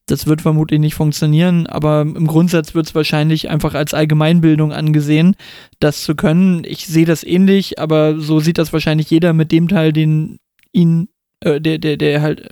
Das 0.07 0.25
wird 0.25 0.41
vermutlich 0.41 0.79
nicht 0.79 0.95
funktionieren, 0.95 1.67
aber 1.67 2.01
im 2.01 2.25
Grundsatz 2.25 2.73
wird 2.73 2.87
es 2.87 2.95
wahrscheinlich 2.95 3.51
einfach 3.51 3.75
als 3.75 3.93
Allgemeinbildung 3.93 4.73
angesehen, 4.73 5.35
das 5.79 6.01
zu 6.01 6.15
können. 6.15 6.63
Ich 6.65 6.87
sehe 6.87 7.05
das 7.05 7.23
ähnlich, 7.23 7.77
aber 7.77 8.19
so 8.19 8.39
sieht 8.39 8.57
das 8.57 8.73
wahrscheinlich 8.73 9.11
jeder 9.11 9.33
mit 9.33 9.51
dem 9.51 9.67
Teil, 9.67 9.93
den 9.93 10.39
ihn, 10.71 11.07
äh, 11.41 11.61
der, 11.61 11.77
der, 11.77 11.97
der 11.97 12.23
halt 12.23 12.49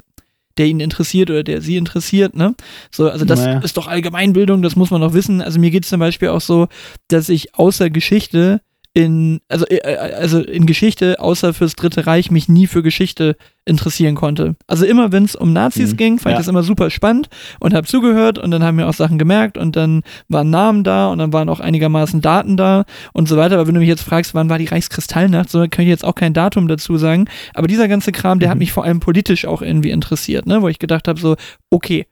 der 0.57 0.67
ihn 0.67 0.79
interessiert 0.79 1.29
oder 1.29 1.43
der 1.43 1.61
sie 1.61 1.77
interessiert, 1.77 2.35
ne? 2.35 2.55
So, 2.91 3.09
also 3.09 3.25
das 3.25 3.39
naja. 3.39 3.59
ist 3.59 3.77
doch 3.77 3.87
Allgemeinbildung, 3.87 4.61
das 4.61 4.75
muss 4.75 4.91
man 4.91 5.01
doch 5.01 5.13
wissen. 5.13 5.41
Also 5.41 5.59
mir 5.59 5.71
geht 5.71 5.83
es 5.83 5.89
zum 5.89 5.99
Beispiel 5.99 6.29
auch 6.29 6.41
so, 6.41 6.67
dass 7.07 7.29
ich 7.29 7.55
außer 7.55 7.89
Geschichte 7.89 8.61
in, 8.93 9.39
also, 9.47 9.65
äh, 9.67 9.77
äh, 9.77 9.95
also 9.95 10.39
in 10.39 10.65
Geschichte, 10.65 11.19
außer 11.19 11.53
fürs 11.53 11.75
Dritte 11.75 12.05
Reich, 12.07 12.29
mich 12.29 12.49
nie 12.49 12.67
für 12.67 12.83
Geschichte 12.83 13.37
interessieren 13.63 14.15
konnte. 14.15 14.55
Also 14.67 14.85
immer, 14.85 15.11
wenn 15.11 15.23
es 15.23 15.35
um 15.35 15.53
Nazis 15.53 15.93
mhm. 15.93 15.97
ging, 15.97 16.19
fand 16.19 16.33
ja. 16.33 16.39
ich 16.39 16.45
das 16.45 16.47
immer 16.49 16.63
super 16.63 16.89
spannend 16.89 17.29
und 17.59 17.73
habe 17.73 17.87
zugehört 17.87 18.37
und 18.37 18.51
dann 18.51 18.63
haben 18.63 18.75
mir 18.75 18.87
auch 18.87 18.93
Sachen 18.93 19.17
gemerkt 19.17 19.57
und 19.57 19.75
dann 19.75 20.01
waren 20.27 20.49
Namen 20.49 20.83
da 20.83 21.07
und 21.07 21.19
dann 21.19 21.31
waren 21.31 21.47
auch 21.47 21.59
einigermaßen 21.59 22.21
Daten 22.21 22.57
da 22.57 22.83
und 23.13 23.29
so 23.29 23.37
weiter. 23.37 23.55
Aber 23.55 23.67
wenn 23.67 23.75
du 23.75 23.79
mich 23.79 23.89
jetzt 23.89 24.03
fragst, 24.03 24.33
wann 24.33 24.49
war 24.49 24.57
die 24.57 24.65
Reichskristallnacht, 24.65 25.49
so 25.49 25.59
kann 25.69 25.83
ich 25.83 25.89
jetzt 25.89 26.03
auch 26.03 26.15
kein 26.15 26.33
Datum 26.33 26.67
dazu 26.67 26.97
sagen. 26.97 27.25
Aber 27.53 27.67
dieser 27.67 27.87
ganze 27.87 28.11
Kram, 28.11 28.39
der 28.39 28.49
mhm. 28.49 28.51
hat 28.51 28.59
mich 28.59 28.71
vor 28.73 28.83
allem 28.83 28.99
politisch 28.99 29.45
auch 29.45 29.61
irgendwie 29.61 29.91
interessiert, 29.91 30.47
ne? 30.47 30.61
wo 30.61 30.67
ich 30.67 30.79
gedacht 30.79 31.07
habe, 31.07 31.19
so, 31.19 31.35
okay, 31.69 32.07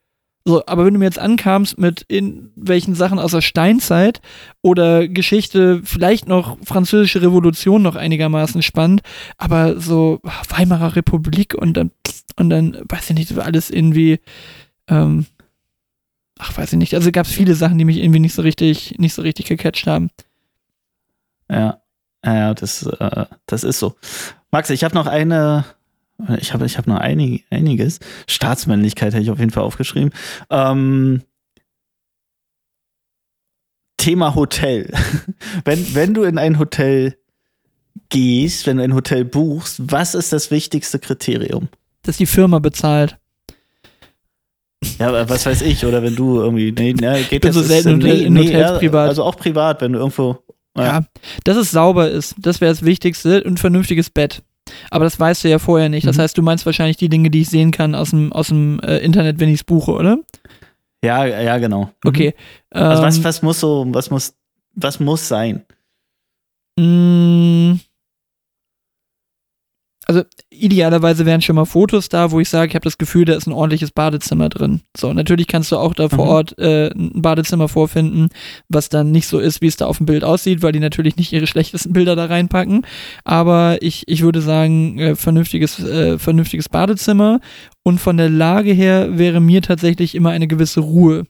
so, 0.49 0.65
aber 0.65 0.83
wenn 0.83 0.93
du 0.93 0.99
mir 0.99 1.05
jetzt 1.05 1.19
ankamst 1.19 1.77
mit 1.77 2.01
in 2.07 2.51
welchen 2.55 2.95
Sachen 2.95 3.19
aus 3.19 3.31
der 3.31 3.41
Steinzeit 3.41 4.19
oder 4.63 5.07
Geschichte, 5.07 5.81
vielleicht 5.83 6.27
noch 6.27 6.57
französische 6.63 7.21
Revolution 7.21 7.83
noch 7.83 7.95
einigermaßen 7.95 8.63
spannend, 8.63 9.01
aber 9.37 9.79
so 9.79 10.19
Weimarer 10.49 10.95
Republik 10.95 11.53
und 11.53 11.75
dann, 11.75 11.91
und 12.35 12.49
dann, 12.49 12.79
weiß 12.89 13.11
ich 13.11 13.15
nicht, 13.15 13.37
alles 13.37 13.69
irgendwie, 13.69 14.19
ähm, 14.87 15.27
ach, 16.39 16.57
weiß 16.57 16.73
ich 16.73 16.79
nicht. 16.79 16.95
Also 16.95 17.11
gab 17.11 17.27
es 17.27 17.31
viele 17.31 17.53
Sachen, 17.53 17.77
die 17.77 17.85
mich 17.85 17.97
irgendwie 17.97 18.19
nicht 18.19 18.33
so 18.33 18.41
richtig, 18.41 18.95
nicht 18.97 19.13
so 19.13 19.21
richtig 19.21 19.45
gecatcht 19.45 19.85
haben. 19.85 20.09
Ja, 21.47 21.79
ja, 22.25 22.55
das, 22.55 22.87
äh, 22.87 23.25
das 23.45 23.63
ist 23.63 23.77
so. 23.77 23.93
Max, 24.49 24.71
ich 24.71 24.83
habe 24.83 24.95
noch 24.95 25.05
eine, 25.05 25.65
ich 26.39 26.53
habe 26.53 26.65
ich 26.65 26.77
hab 26.77 26.87
noch 26.87 26.97
einig, 26.97 27.45
einiges. 27.49 27.99
Staatsmännlichkeit 28.27 29.13
hätte 29.13 29.23
ich 29.23 29.31
auf 29.31 29.39
jeden 29.39 29.51
Fall 29.51 29.63
aufgeschrieben. 29.63 30.11
Ähm, 30.49 31.21
Thema 33.97 34.35
Hotel. 34.35 34.91
wenn, 35.65 35.95
wenn 35.95 36.13
du 36.13 36.23
in 36.23 36.37
ein 36.37 36.59
Hotel 36.59 37.17
gehst, 38.09 38.65
wenn 38.65 38.77
du 38.77 38.83
ein 38.83 38.93
Hotel 38.93 39.25
buchst, 39.25 39.91
was 39.91 40.15
ist 40.15 40.33
das 40.33 40.51
wichtigste 40.51 40.99
Kriterium? 40.99 41.69
Dass 42.03 42.17
die 42.17 42.25
Firma 42.25 42.59
bezahlt. 42.59 43.17
Ja, 44.97 45.09
aber 45.09 45.29
was 45.29 45.45
weiß 45.45 45.61
ich, 45.61 45.85
oder 45.85 46.01
wenn 46.01 46.15
du 46.15 46.39
irgendwie, 46.39 46.71
nee, 46.71 46.93
nee 46.93 47.23
geht 47.23 47.41
bin 47.41 47.51
so 47.51 47.61
selten 47.61 47.97
nee, 47.97 48.23
in 48.23 48.37
Hotels 48.37 48.71
nee, 48.71 48.77
privat. 48.79 49.09
Also 49.09 49.23
auch 49.23 49.35
privat, 49.35 49.81
wenn 49.81 49.93
du 49.93 49.99
irgendwo. 49.99 50.39
Ja, 50.77 50.83
ja 50.83 51.05
dass 51.43 51.57
es 51.57 51.71
sauber 51.71 52.09
ist, 52.09 52.35
das 52.37 52.61
wäre 52.61 52.71
das 52.71 52.83
Wichtigste 52.83 53.43
und 53.43 53.53
ein 53.53 53.57
vernünftiges 53.57 54.09
Bett. 54.09 54.41
Aber 54.91 55.05
das 55.05 55.19
weißt 55.19 55.43
du 55.43 55.49
ja 55.49 55.59
vorher 55.59 55.89
nicht. 55.89 56.07
Das 56.07 56.17
mhm. 56.17 56.21
heißt, 56.21 56.37
du 56.37 56.41
meinst 56.41 56.65
wahrscheinlich 56.65 56.97
die 56.97 57.09
Dinge, 57.09 57.29
die 57.29 57.41
ich 57.41 57.49
sehen 57.49 57.71
kann 57.71 57.95
aus 57.95 58.11
dem, 58.11 58.31
aus 58.33 58.49
dem 58.49 58.79
äh, 58.81 58.97
Internet, 58.97 59.39
wenn 59.39 59.49
ich 59.49 59.55
es 59.55 59.63
buche, 59.63 59.91
oder? 59.91 60.19
Ja, 61.03 61.25
ja, 61.25 61.57
genau. 61.57 61.85
Mhm. 61.85 61.91
Okay. 62.05 62.33
Also 62.69 63.03
was, 63.03 63.17
ähm, 63.17 63.23
was 63.23 63.41
muss 63.41 63.59
so, 63.59 63.85
was 63.89 64.09
muss, 64.09 64.33
was 64.73 64.99
muss 64.99 65.27
sein? 65.27 65.63
Mh, 66.77 66.85
mm, 66.85 67.79
also 70.09 70.23
idealerweise 70.49 71.27
wären 71.27 71.43
schon 71.43 71.55
mal 71.55 71.65
Fotos 71.65 72.09
da, 72.09 72.31
wo 72.31 72.39
ich 72.39 72.49
sage, 72.49 72.69
ich 72.69 72.73
habe 72.73 72.83
das 72.83 72.97
Gefühl, 72.97 73.25
da 73.25 73.35
ist 73.35 73.45
ein 73.45 73.53
ordentliches 73.53 73.91
Badezimmer 73.91 74.49
drin. 74.49 74.81
So, 74.97 75.13
natürlich 75.13 75.45
kannst 75.45 75.71
du 75.71 75.77
auch 75.77 75.93
da 75.93 76.09
vor 76.09 76.25
mhm. 76.25 76.31
Ort 76.31 76.57
äh, 76.57 76.89
ein 76.89 77.21
Badezimmer 77.21 77.67
vorfinden, 77.67 78.29
was 78.69 78.89
dann 78.89 79.11
nicht 79.11 79.27
so 79.27 79.37
ist, 79.37 79.61
wie 79.61 79.67
es 79.67 79.77
da 79.77 79.85
auf 79.85 79.97
dem 79.97 80.07
Bild 80.07 80.23
aussieht, 80.23 80.63
weil 80.63 80.71
die 80.71 80.79
natürlich 80.79 81.15
nicht 81.17 81.31
ihre 81.31 81.45
schlechtesten 81.47 81.93
Bilder 81.93 82.15
da 82.15 82.25
reinpacken. 82.25 82.87
Aber 83.23 83.77
ich, 83.81 84.07
ich 84.07 84.23
würde 84.23 84.41
sagen, 84.41 84.97
äh, 84.97 85.15
vernünftiges, 85.15 85.79
äh, 85.79 86.17
vernünftiges 86.17 86.69
Badezimmer. 86.69 87.39
Und 87.83 88.01
von 88.01 88.17
der 88.17 88.29
Lage 88.29 88.73
her 88.73 89.19
wäre 89.19 89.39
mir 89.39 89.61
tatsächlich 89.61 90.15
immer 90.15 90.31
eine 90.31 90.47
gewisse 90.47 90.79
Ruhe 90.79 91.25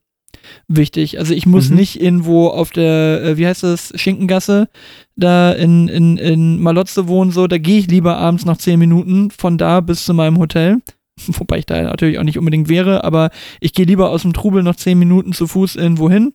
wichtig. 0.68 1.20
Also 1.20 1.34
ich 1.34 1.46
muss 1.46 1.70
mhm. 1.70 1.78
nicht 1.78 2.02
irgendwo 2.02 2.48
auf 2.48 2.72
der, 2.72 3.24
äh, 3.24 3.38
wie 3.38 3.48
heißt 3.48 3.64
das, 3.64 3.94
Schinkengasse, 3.96 4.70
da 5.16 5.52
in, 5.52 5.88
in, 5.88 6.18
in 6.18 6.60
Malotze 6.62 7.08
wohnen, 7.08 7.32
so, 7.32 7.48
da 7.48 7.58
gehe 7.58 7.80
ich 7.80 7.88
lieber 7.88 8.18
abends 8.18 8.46
noch 8.46 8.58
zehn 8.58 8.80
Minuten 8.80 9.32
von 9.32 9.58
da 9.58 9.82
bis 9.82 10.06
zu 10.06 10.14
meinem 10.14 10.38
Hotel. 10.38 10.78
Wobei 11.28 11.60
ich 11.60 11.66
da 11.66 11.82
natürlich 11.82 12.20
auch 12.20 12.24
nicht 12.24 12.38
unbedingt 12.38 12.70
wäre, 12.70 13.04
aber 13.04 13.30
ich 13.60 13.74
gehe 13.74 13.86
lieber 13.86 14.10
aus 14.10 14.22
dem 14.22 14.34
Trubel 14.34 14.64
noch 14.64 14.76
zehn 14.76 14.98
Minuten 14.98 15.34
zu 15.34 15.48
Fuß 15.48 15.76
irgendwo 15.76 16.10
hin 16.10 16.34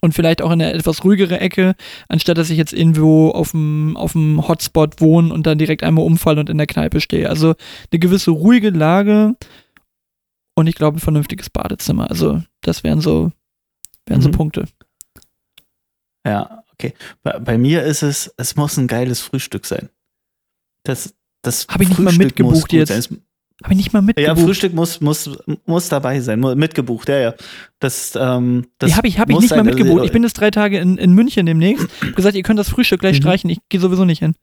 und 0.00 0.12
vielleicht 0.12 0.42
auch 0.42 0.52
in 0.52 0.60
eine 0.62 0.72
etwas 0.72 1.04
ruhigere 1.04 1.40
Ecke, 1.40 1.74
anstatt 2.08 2.38
dass 2.38 2.50
ich 2.50 2.58
jetzt 2.58 2.72
irgendwo 2.72 3.30
auf 3.30 3.52
dem, 3.52 3.96
auf 3.96 4.12
dem 4.12 4.46
Hotspot 4.46 5.00
wohne 5.00 5.32
und 5.32 5.46
dann 5.46 5.58
direkt 5.58 5.82
einmal 5.82 6.04
umfall 6.04 6.38
und 6.38 6.50
in 6.50 6.58
der 6.58 6.66
Kneipe 6.66 7.00
stehe. 7.00 7.28
Also 7.28 7.54
eine 7.90 7.98
gewisse 7.98 8.30
ruhige 8.30 8.70
Lage 8.70 9.34
und 10.56 10.66
ich 10.66 10.74
glaube 10.74 10.96
ein 10.96 11.00
vernünftiges 11.00 11.50
Badezimmer. 11.50 12.10
Also 12.10 12.42
das 12.62 12.82
wären 12.82 13.00
so, 13.00 13.30
wären 14.06 14.20
mhm. 14.20 14.24
so 14.24 14.30
Punkte. 14.30 14.64
Ja, 16.26 16.64
okay. 16.72 16.94
Bei, 17.22 17.38
bei, 17.38 17.58
mir 17.58 17.84
ist 17.84 18.02
es, 18.02 18.34
es 18.36 18.56
muss 18.56 18.76
ein 18.76 18.88
geiles 18.88 19.20
Frühstück 19.20 19.66
sein. 19.66 19.90
Das, 20.82 21.14
das 21.42 21.68
Habe 21.68 21.84
ich 21.84 21.90
nicht 21.90 22.00
mal 22.00 22.14
mitgebucht 22.14 22.72
jetzt. 22.72 22.90
Habe 23.62 23.72
ich 23.72 23.76
nicht 23.76 23.92
mal 23.92 24.02
mitgebucht. 24.02 24.36
Ja, 24.36 24.44
Frühstück 24.44 24.74
muss, 24.74 25.00
muss, 25.00 25.30
muss 25.66 25.88
dabei 25.88 26.20
sein, 26.20 26.40
mitgebucht, 26.40 27.08
ja, 27.08 27.18
ja. 27.18 27.34
Das, 27.78 28.14
ähm, 28.18 28.66
das 28.78 28.90
ja, 28.90 28.96
habe 28.96 29.08
ich, 29.08 29.18
hab 29.18 29.30
ich 29.30 29.38
nicht 29.38 29.48
sein, 29.48 29.58
mal 29.58 29.64
mitgebucht. 29.64 30.04
Ich 30.04 30.12
bin 30.12 30.22
jetzt 30.22 30.34
drei 30.34 30.50
Tage 30.50 30.78
in, 30.78 30.98
in 30.98 31.12
München 31.12 31.46
demnächst. 31.46 31.86
Ich 32.02 32.14
gesagt, 32.14 32.34
ihr 32.34 32.42
könnt 32.42 32.58
das 32.58 32.68
Frühstück 32.68 33.00
gleich 33.00 33.16
mhm. 33.16 33.22
streichen. 33.22 33.50
Ich 33.50 33.58
gehe 33.68 33.80
sowieso 33.80 34.04
nicht 34.04 34.18
hin. 34.18 34.34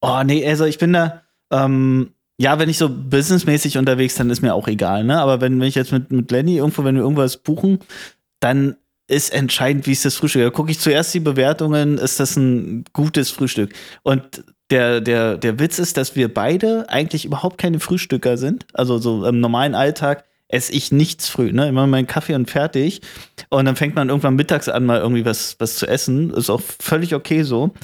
Oh, 0.00 0.22
nee, 0.24 0.46
also 0.46 0.64
ich 0.64 0.78
bin 0.78 0.92
da, 0.92 1.22
ähm, 1.50 2.13
ja, 2.36 2.58
wenn 2.58 2.68
ich 2.68 2.78
so 2.78 2.88
businessmäßig 2.88 3.78
unterwegs, 3.78 4.16
dann 4.16 4.30
ist 4.30 4.42
mir 4.42 4.54
auch 4.54 4.66
egal, 4.68 5.04
ne? 5.04 5.20
Aber 5.20 5.40
wenn, 5.40 5.60
wenn 5.60 5.68
ich 5.68 5.76
jetzt 5.76 5.92
mit, 5.92 6.10
mit 6.10 6.30
Lenny 6.30 6.56
irgendwo, 6.56 6.84
wenn 6.84 6.96
wir 6.96 7.02
irgendwas 7.02 7.36
buchen, 7.36 7.78
dann 8.40 8.76
ist 9.06 9.32
entscheidend, 9.32 9.86
wie 9.86 9.92
ist 9.92 10.04
das 10.04 10.16
Frühstück. 10.16 10.42
Da 10.42 10.50
gucke 10.50 10.70
ich 10.70 10.80
zuerst 10.80 11.12
die 11.14 11.20
Bewertungen, 11.20 11.98
ist 11.98 12.20
das 12.20 12.36
ein 12.36 12.84
gutes 12.92 13.30
Frühstück? 13.30 13.72
Und 14.02 14.44
der, 14.70 15.00
der, 15.00 15.36
der 15.36 15.58
Witz 15.58 15.78
ist, 15.78 15.96
dass 15.96 16.16
wir 16.16 16.32
beide 16.32 16.88
eigentlich 16.88 17.24
überhaupt 17.24 17.58
keine 17.58 17.80
Frühstücker 17.80 18.36
sind. 18.38 18.66
Also 18.72 18.98
so 18.98 19.26
im 19.26 19.40
normalen 19.40 19.74
Alltag 19.74 20.24
esse 20.48 20.72
ich 20.72 20.90
nichts 20.90 21.28
früh, 21.28 21.52
ne? 21.52 21.68
Immer 21.68 21.86
meinen 21.86 22.06
Kaffee 22.06 22.34
und 22.34 22.50
fertig. 22.50 23.02
Und 23.50 23.66
dann 23.66 23.76
fängt 23.76 23.94
man 23.94 24.08
irgendwann 24.08 24.36
mittags 24.36 24.68
an, 24.68 24.86
mal 24.86 25.00
irgendwie 25.00 25.24
was, 25.24 25.56
was 25.58 25.76
zu 25.76 25.86
essen. 25.86 26.30
Ist 26.30 26.50
auch 26.50 26.62
völlig 26.62 27.14
okay 27.14 27.42
so. 27.42 27.74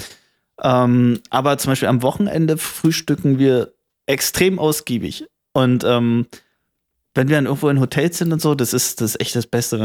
Ähm, 0.63 1.21
aber 1.31 1.59
zum 1.59 1.73
Beispiel 1.73 1.89
am 1.89 2.03
Wochenende 2.03 2.57
frühstücken 2.57 3.39
wir 3.39 3.73
extrem 4.11 4.59
ausgiebig. 4.59 5.27
Und 5.53 5.85
ähm, 5.85 6.27
wenn 7.15 7.29
wir 7.29 7.37
dann 7.37 7.47
irgendwo 7.47 7.69
in 7.69 7.81
Hotels 7.81 8.19
sind 8.19 8.33
und 8.33 8.41
so, 8.41 8.55
das 8.55 8.73
ist, 8.73 9.01
das 9.01 9.13
ist 9.13 9.21
echt 9.21 9.35
das 9.35 9.47
Beste. 9.47 9.79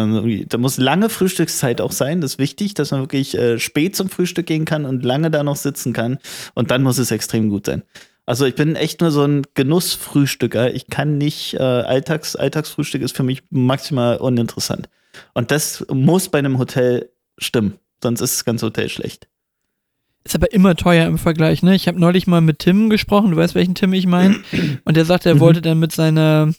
Da 0.47 0.57
muss 0.57 0.77
lange 0.77 1.09
Frühstückszeit 1.09 1.81
auch 1.81 1.91
sein. 1.91 2.21
Das 2.21 2.33
ist 2.33 2.39
wichtig, 2.39 2.75
dass 2.75 2.91
man 2.91 3.01
wirklich 3.01 3.35
äh, 3.35 3.57
spät 3.59 3.95
zum 3.95 4.09
Frühstück 4.09 4.45
gehen 4.45 4.65
kann 4.65 4.85
und 4.85 5.03
lange 5.03 5.31
da 5.31 5.43
noch 5.43 5.55
sitzen 5.55 5.91
kann. 5.91 6.19
Und 6.53 6.69
dann 6.69 6.83
muss 6.83 6.99
es 6.99 7.11
extrem 7.11 7.49
gut 7.49 7.65
sein. 7.65 7.83
Also 8.27 8.45
ich 8.45 8.55
bin 8.55 8.75
echt 8.75 9.01
nur 9.01 9.11
so 9.11 9.23
ein 9.23 9.43
Genussfrühstücker. 9.53 10.73
Ich 10.73 10.87
kann 10.87 11.17
nicht, 11.17 11.55
äh, 11.55 11.57
Alltags, 11.59 12.35
Alltagsfrühstück 12.35 13.01
ist 13.01 13.15
für 13.15 13.23
mich 13.23 13.43
maximal 13.49 14.17
uninteressant. 14.17 14.89
Und 15.33 15.51
das 15.51 15.85
muss 15.91 16.29
bei 16.29 16.39
einem 16.39 16.59
Hotel 16.59 17.09
stimmen. 17.37 17.79
Sonst 18.01 18.21
ist 18.21 18.35
das 18.35 18.45
ganze 18.45 18.67
Hotel 18.67 18.89
schlecht. 18.89 19.27
Ist 20.25 20.35
aber 20.35 20.51
immer 20.51 20.75
teuer 20.75 21.05
im 21.07 21.17
Vergleich, 21.19 21.61
ne? 21.63 21.75
Ich 21.75 21.87
habe 21.87 21.99
neulich 21.99 22.25
mal 22.27 22.41
mit 22.41 22.59
Tim 22.59 22.89
gesprochen, 22.89 23.31
du 23.31 23.37
weißt, 23.37 23.53
welchen 23.55 23.75
Tim 23.75 23.93
ich 23.93 24.07
meine. 24.07 24.37
Und 24.85 24.97
der 24.97 25.05
sagte, 25.05 25.29
er 25.29 25.35
Mhm. 25.35 25.39
wollte 25.39 25.61
dann 25.61 25.79
mit 25.79 25.91
seiner 25.91 26.51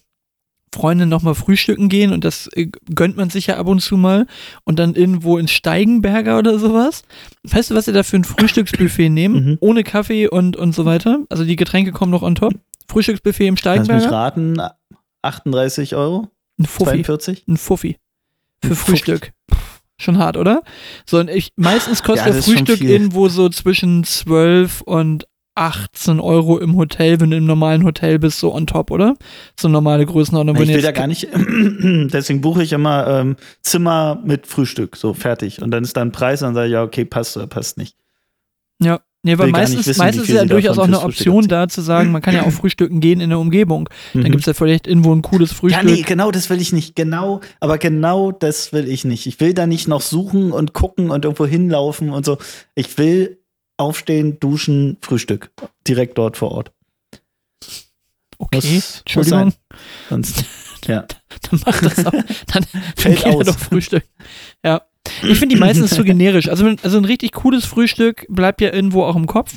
Freundin 0.72 1.08
nochmal 1.08 1.34
frühstücken 1.34 1.88
gehen 1.88 2.12
und 2.12 2.22
das 2.24 2.48
äh, 2.52 2.66
gönnt 2.94 3.16
man 3.16 3.30
sich 3.30 3.46
ja 3.46 3.56
ab 3.56 3.66
und 3.66 3.80
zu 3.80 3.96
mal. 3.96 4.26
Und 4.64 4.78
dann 4.78 4.94
irgendwo 4.94 5.38
in 5.38 5.48
Steigenberger 5.48 6.38
oder 6.38 6.58
sowas. 6.58 7.02
Weißt 7.44 7.70
du, 7.70 7.74
was 7.74 7.86
sie 7.86 7.92
da 7.92 8.02
für 8.02 8.16
ein 8.16 8.24
Frühstücksbuffet 8.24 9.08
nehmen? 9.08 9.34
Mhm. 9.52 9.56
Ohne 9.60 9.84
Kaffee 9.84 10.28
und, 10.28 10.56
und 10.56 10.74
so 10.74 10.84
weiter. 10.84 11.20
Also 11.30 11.44
die 11.44 11.56
Getränke 11.56 11.92
kommen 11.92 12.10
noch 12.10 12.22
on 12.22 12.34
top. 12.34 12.54
Frühstücksbuffet 12.90 13.46
im 13.46 13.54
Lass 13.54 13.54
mich 13.54 13.60
Steigenberger. 13.60 14.10
raten, 14.12 14.56
38 15.22 15.94
Euro? 15.96 16.28
Ein 16.58 16.66
Fuffi. 16.66 16.90
42? 17.02 17.44
Ein 17.48 17.56
Fuffi. 17.56 17.96
Für 18.62 18.70
Ein 18.70 18.76
Fuffi. 18.76 19.20
Schon 19.98 20.18
hart, 20.18 20.36
oder? 20.36 20.62
So, 21.06 21.18
und 21.18 21.30
ich, 21.30 21.52
meistens 21.56 22.02
kostet 22.02 22.26
Ja, 22.26 22.32
das 22.34 22.44
Frühstück 22.44 22.80
irgendwo 22.82 23.28
so 23.28 23.48
zwischen 23.48 24.04
12 24.04 24.82
und 24.82 25.26
18 25.56 26.20
Euro 26.20 26.58
im 26.58 26.76
Hotel, 26.76 27.18
wenn 27.18 27.30
du 27.30 27.38
im 27.38 27.46
normalen 27.46 27.84
Hotel 27.84 28.18
bist, 28.18 28.38
so 28.38 28.54
on 28.54 28.66
top, 28.66 28.90
oder? 28.90 29.14
So 29.58 29.68
normale 29.68 30.04
Größenordnung. 30.04 30.54
Ich 30.60 30.68
will 30.68 30.82
da 30.82 30.92
gar 30.92 31.06
nicht, 31.06 31.28
deswegen 31.32 32.42
buche 32.42 32.62
ich 32.62 32.72
immer 32.74 33.06
ähm, 33.06 33.36
Zimmer 33.62 34.20
mit 34.22 34.46
Frühstück, 34.46 34.96
so 34.96 35.14
fertig. 35.14 35.62
Und 35.62 35.70
dann 35.70 35.82
ist 35.82 35.96
da 35.96 36.02
ein 36.02 36.12
Preis 36.12 36.42
und 36.42 36.48
dann 36.48 36.54
sage 36.54 36.66
ich, 36.66 36.72
ja, 36.74 36.82
okay, 36.82 37.06
passt 37.06 37.36
oder 37.38 37.46
passt 37.46 37.78
nicht. 37.78 37.96
Ja. 38.82 39.00
Nee, 39.26 39.38
weil 39.38 39.50
meistens, 39.50 39.86
wissen, 39.86 39.98
meistens 39.98 40.28
ist 40.28 40.34
ja 40.34 40.44
durchaus 40.44 40.78
auch 40.78 40.84
eine 40.84 41.00
Option 41.00 41.48
da 41.48 41.68
zu 41.68 41.80
sagen, 41.82 42.12
man 42.12 42.22
kann 42.22 42.34
ja 42.34 42.44
auch 42.44 42.50
frühstücken 42.52 43.00
gehen 43.00 43.20
in 43.20 43.28
der 43.30 43.38
Umgebung. 43.38 43.88
Dann 44.14 44.22
Mhm. 44.22 44.26
gibt 44.26 44.40
es 44.40 44.46
ja 44.46 44.54
vielleicht 44.54 44.86
irgendwo 44.86 45.12
ein 45.14 45.22
cooles 45.22 45.52
Frühstück. 45.52 45.82
Ja, 45.82 45.88
nee, 45.90 46.02
genau 46.02 46.30
das 46.30 46.48
will 46.48 46.60
ich 46.60 46.72
nicht. 46.72 46.94
Genau, 46.96 47.40
aber 47.60 47.78
genau 47.78 48.30
das 48.32 48.72
will 48.72 48.88
ich 48.88 49.04
nicht. 49.04 49.26
Ich 49.26 49.40
will 49.40 49.52
da 49.52 49.66
nicht 49.66 49.88
noch 49.88 50.00
suchen 50.00 50.52
und 50.52 50.72
gucken 50.72 51.10
und 51.10 51.24
irgendwo 51.24 51.44
hinlaufen 51.46 52.10
und 52.10 52.24
so. 52.24 52.38
Ich 52.74 52.96
will 52.98 53.38
aufstehen, 53.76 54.38
duschen, 54.40 54.96
Frühstück. 55.02 55.50
Direkt 55.86 56.16
dort 56.18 56.36
vor 56.36 56.52
Ort. 56.52 56.72
okay, 58.38 58.56
Muss- 58.56 58.64
muss 58.64 58.98
Entschuldigung, 59.00 59.38
sein. 59.50 59.52
Sonst, 60.08 60.44
ja. 60.86 61.04
dann 61.50 61.60
mach 61.66 61.80
das 61.82 62.06
auch. 62.06 62.12
Dann 62.52 62.64
Fällt 62.96 63.24
aus. 63.26 63.46
doch 63.46 63.58
Frühstück. 63.58 64.04
Ja. 64.64 64.82
Ich 65.22 65.38
finde 65.38 65.54
die 65.54 65.60
meistens 65.60 65.90
zu 65.94 66.04
generisch. 66.04 66.48
Also, 66.48 66.66
also 66.82 66.98
ein 66.98 67.04
richtig 67.04 67.32
cooles 67.32 67.64
Frühstück 67.64 68.26
bleibt 68.28 68.60
ja 68.60 68.72
irgendwo 68.72 69.04
auch 69.04 69.16
im 69.16 69.26
Kopf. 69.26 69.56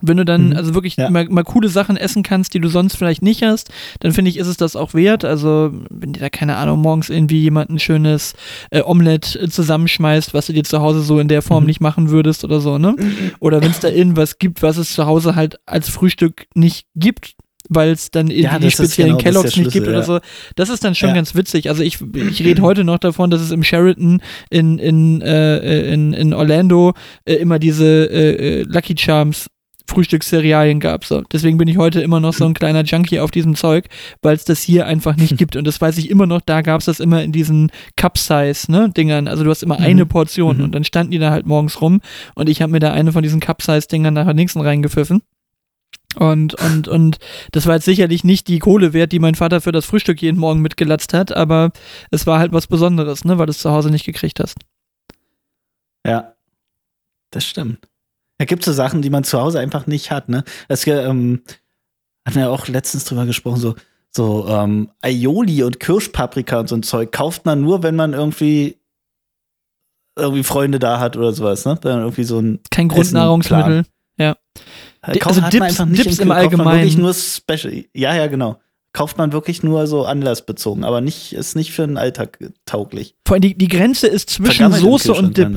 Wenn 0.00 0.16
du 0.16 0.24
dann 0.24 0.50
Mhm. 0.50 0.56
also 0.56 0.74
wirklich 0.74 0.96
Ja. 0.96 1.10
mal, 1.10 1.24
mal 1.28 1.42
coole 1.42 1.68
Sachen 1.68 1.96
essen 1.96 2.22
kannst, 2.22 2.54
die 2.54 2.60
du 2.60 2.68
sonst 2.68 2.94
vielleicht 2.96 3.20
nicht 3.20 3.42
hast, 3.42 3.70
dann 3.98 4.12
finde 4.12 4.30
ich, 4.30 4.36
ist 4.36 4.46
es 4.46 4.56
das 4.56 4.76
auch 4.76 4.94
wert. 4.94 5.24
Also, 5.24 5.72
wenn 5.90 6.12
dir 6.12 6.20
da, 6.20 6.28
keine 6.30 6.54
Ahnung, 6.56 6.78
morgens 6.80 7.10
irgendwie 7.10 7.40
jemand 7.40 7.70
ein 7.70 7.80
schönes 7.80 8.34
äh, 8.70 8.82
Omelett 8.82 9.34
äh, 9.34 9.48
zusammenschmeißt, 9.48 10.34
was 10.34 10.46
du 10.46 10.52
dir 10.52 10.62
zu 10.62 10.80
Hause 10.80 11.00
so 11.00 11.18
in 11.18 11.26
der 11.26 11.42
Form 11.42 11.64
Mhm. 11.64 11.66
nicht 11.68 11.80
machen 11.80 12.10
würdest 12.10 12.44
oder 12.44 12.60
so, 12.60 12.78
ne? 12.78 12.94
Oder 13.40 13.60
wenn 13.60 13.72
es 13.72 13.80
da 13.80 13.88
irgendwas 13.88 14.38
gibt, 14.38 14.62
was 14.62 14.76
es 14.76 14.92
zu 14.92 15.04
Hause 15.06 15.34
halt 15.34 15.58
als 15.66 15.88
Frühstück 15.88 16.46
nicht 16.54 16.86
gibt, 16.94 17.34
weil 17.68 17.90
es 17.90 18.10
dann 18.10 18.28
irgendwie 18.28 18.42
Ja, 18.44 18.58
die 18.58 18.70
speziellen 18.70 19.12
genau, 19.18 19.22
Kelloggs 19.22 19.56
nicht 19.56 19.72
gibt 19.72 19.86
oder 19.88 20.02
so. 20.02 20.20
Das 20.56 20.68
ist 20.70 20.84
dann 20.84 20.94
schon 20.94 21.10
Ja. 21.10 21.14
ganz 21.14 21.34
witzig. 21.34 21.68
Also 21.68 21.82
ich, 21.82 21.98
ich 22.14 22.42
rede 22.44 22.62
heute 22.62 22.84
noch 22.84 22.98
davon, 22.98 23.30
dass 23.30 23.40
es 23.40 23.50
im 23.50 23.62
Sheraton 23.62 24.20
in, 24.50 24.78
in, 24.78 25.20
äh, 25.22 25.92
in, 25.92 26.12
in 26.12 26.32
Orlando 26.34 26.94
äh, 27.24 27.34
immer 27.34 27.58
diese 27.58 27.86
äh, 28.10 28.60
äh, 28.60 28.62
Lucky 28.62 28.94
Charms 28.98 29.46
Frühstückscerealien 29.90 30.80
gab. 30.80 31.06
So. 31.06 31.22
Deswegen 31.32 31.56
bin 31.56 31.66
ich 31.66 31.78
heute 31.78 32.02
immer 32.02 32.20
noch 32.20 32.34
so 32.34 32.44
ein 32.44 32.52
kleiner 32.52 32.82
Junkie 32.84 33.20
auf 33.20 33.30
diesem 33.30 33.54
Zeug, 33.56 33.86
weil 34.20 34.36
es 34.36 34.44
das 34.44 34.60
hier 34.60 34.86
einfach 34.86 35.16
nicht 35.16 35.36
gibt. 35.38 35.56
Und 35.56 35.66
das 35.66 35.80
weiß 35.80 35.96
ich 35.96 36.10
immer 36.10 36.26
noch, 36.26 36.42
da 36.42 36.60
gab 36.60 36.80
es 36.80 36.84
das 36.86 37.00
immer 37.00 37.22
in 37.22 37.32
diesen 37.32 37.70
Cup-Size-Dingern. 37.96 39.28
Also 39.28 39.44
du 39.44 39.50
hast 39.50 39.62
immer 39.62 39.78
Mhm. 39.78 39.84
eine 39.86 40.06
Portion 40.06 40.58
Mhm. 40.58 40.64
und 40.64 40.74
dann 40.74 40.84
standen 40.84 41.12
die 41.12 41.18
da 41.18 41.30
halt 41.30 41.46
morgens 41.46 41.80
rum 41.80 42.00
und 42.34 42.48
ich 42.48 42.60
habe 42.62 42.72
mir 42.72 42.80
da 42.80 42.92
eine 42.92 43.12
von 43.12 43.22
diesen 43.22 43.40
Cup-Size-Dingern 43.40 44.12
nachher 44.14 44.34
nächsten 44.34 44.60
reingepfiffen. 44.60 45.22
Und, 46.18 46.54
und, 46.54 46.88
und 46.88 47.18
das 47.52 47.66
war 47.66 47.76
jetzt 47.76 47.84
sicherlich 47.84 48.24
nicht 48.24 48.48
die 48.48 48.58
Kohle 48.58 48.92
wert, 48.92 49.12
die 49.12 49.18
mein 49.20 49.34
Vater 49.36 49.60
für 49.60 49.72
das 49.72 49.84
Frühstück 49.86 50.20
jeden 50.20 50.38
Morgen 50.38 50.60
mitgelatzt 50.60 51.14
hat, 51.14 51.30
aber 51.36 51.70
es 52.10 52.26
war 52.26 52.38
halt 52.40 52.52
was 52.52 52.66
Besonderes, 52.66 53.24
ne, 53.24 53.38
weil 53.38 53.46
du 53.46 53.50
es 53.50 53.58
zu 53.60 53.70
Hause 53.70 53.90
nicht 53.90 54.04
gekriegt 54.04 54.40
hast. 54.40 54.56
Ja, 56.06 56.34
das 57.30 57.44
stimmt. 57.44 57.88
Da 58.38 58.44
gibt 58.46 58.62
es 58.62 58.66
so 58.66 58.72
Sachen, 58.72 59.02
die 59.02 59.10
man 59.10 59.24
zu 59.24 59.40
Hause 59.40 59.60
einfach 59.60 59.86
nicht 59.86 60.10
hat, 60.10 60.28
ne? 60.28 60.44
Das 60.68 60.86
ähm, 60.86 61.42
hatten 62.24 62.36
wir 62.36 62.42
ja 62.42 62.48
auch 62.48 62.68
letztens 62.68 63.04
drüber 63.04 63.26
gesprochen, 63.26 63.60
so, 63.60 63.74
so 64.10 64.46
ähm, 64.48 64.90
Aioli 65.02 65.62
und 65.64 65.80
Kirschpaprika 65.80 66.60
und 66.60 66.68
so 66.68 66.76
ein 66.76 66.82
Zeug 66.82 67.12
kauft 67.12 67.44
man 67.46 67.60
nur, 67.60 67.82
wenn 67.82 67.96
man 67.96 68.12
irgendwie 68.12 68.76
irgendwie 70.16 70.42
Freunde 70.42 70.78
da 70.78 70.98
hat 70.98 71.16
oder 71.16 71.32
sowas, 71.32 71.64
ne? 71.64 71.78
Dann 71.80 72.00
irgendwie 72.00 72.24
so 72.24 72.40
ein 72.40 72.60
Kein 72.70 72.88
Grundnahrungsmittel. 72.88 73.82
Die- 74.18 74.22
kauft- 75.12 75.26
also 75.42 75.48
Dips- 75.50 75.62
einfach 75.62 75.86
nicht 75.86 76.04
Dips 76.04 76.18
im 76.18 76.28
kauft 76.28 76.28
man 76.28 76.36
Allgemeinen. 76.38 76.80
wirklich 76.80 76.98
nur 76.98 77.14
Special. 77.14 77.84
Ja, 77.94 78.14
ja, 78.14 78.26
genau. 78.26 78.58
Kauft 78.92 79.18
man 79.18 79.32
wirklich 79.32 79.62
nur 79.62 79.86
so 79.86 80.04
anlassbezogen, 80.06 80.82
aber 80.84 81.00
nicht, 81.00 81.32
ist 81.34 81.54
nicht 81.56 81.72
für 81.72 81.86
den 81.86 81.98
Alltag 81.98 82.38
tauglich. 82.64 83.14
Vor 83.26 83.34
allem 83.34 83.42
die, 83.42 83.56
die 83.56 83.68
Grenze 83.68 84.06
ist 84.06 84.30
zwischen 84.30 84.64
im 84.66 84.72
Soße 84.72 85.12
und 85.12 85.36
Dip. 85.36 85.48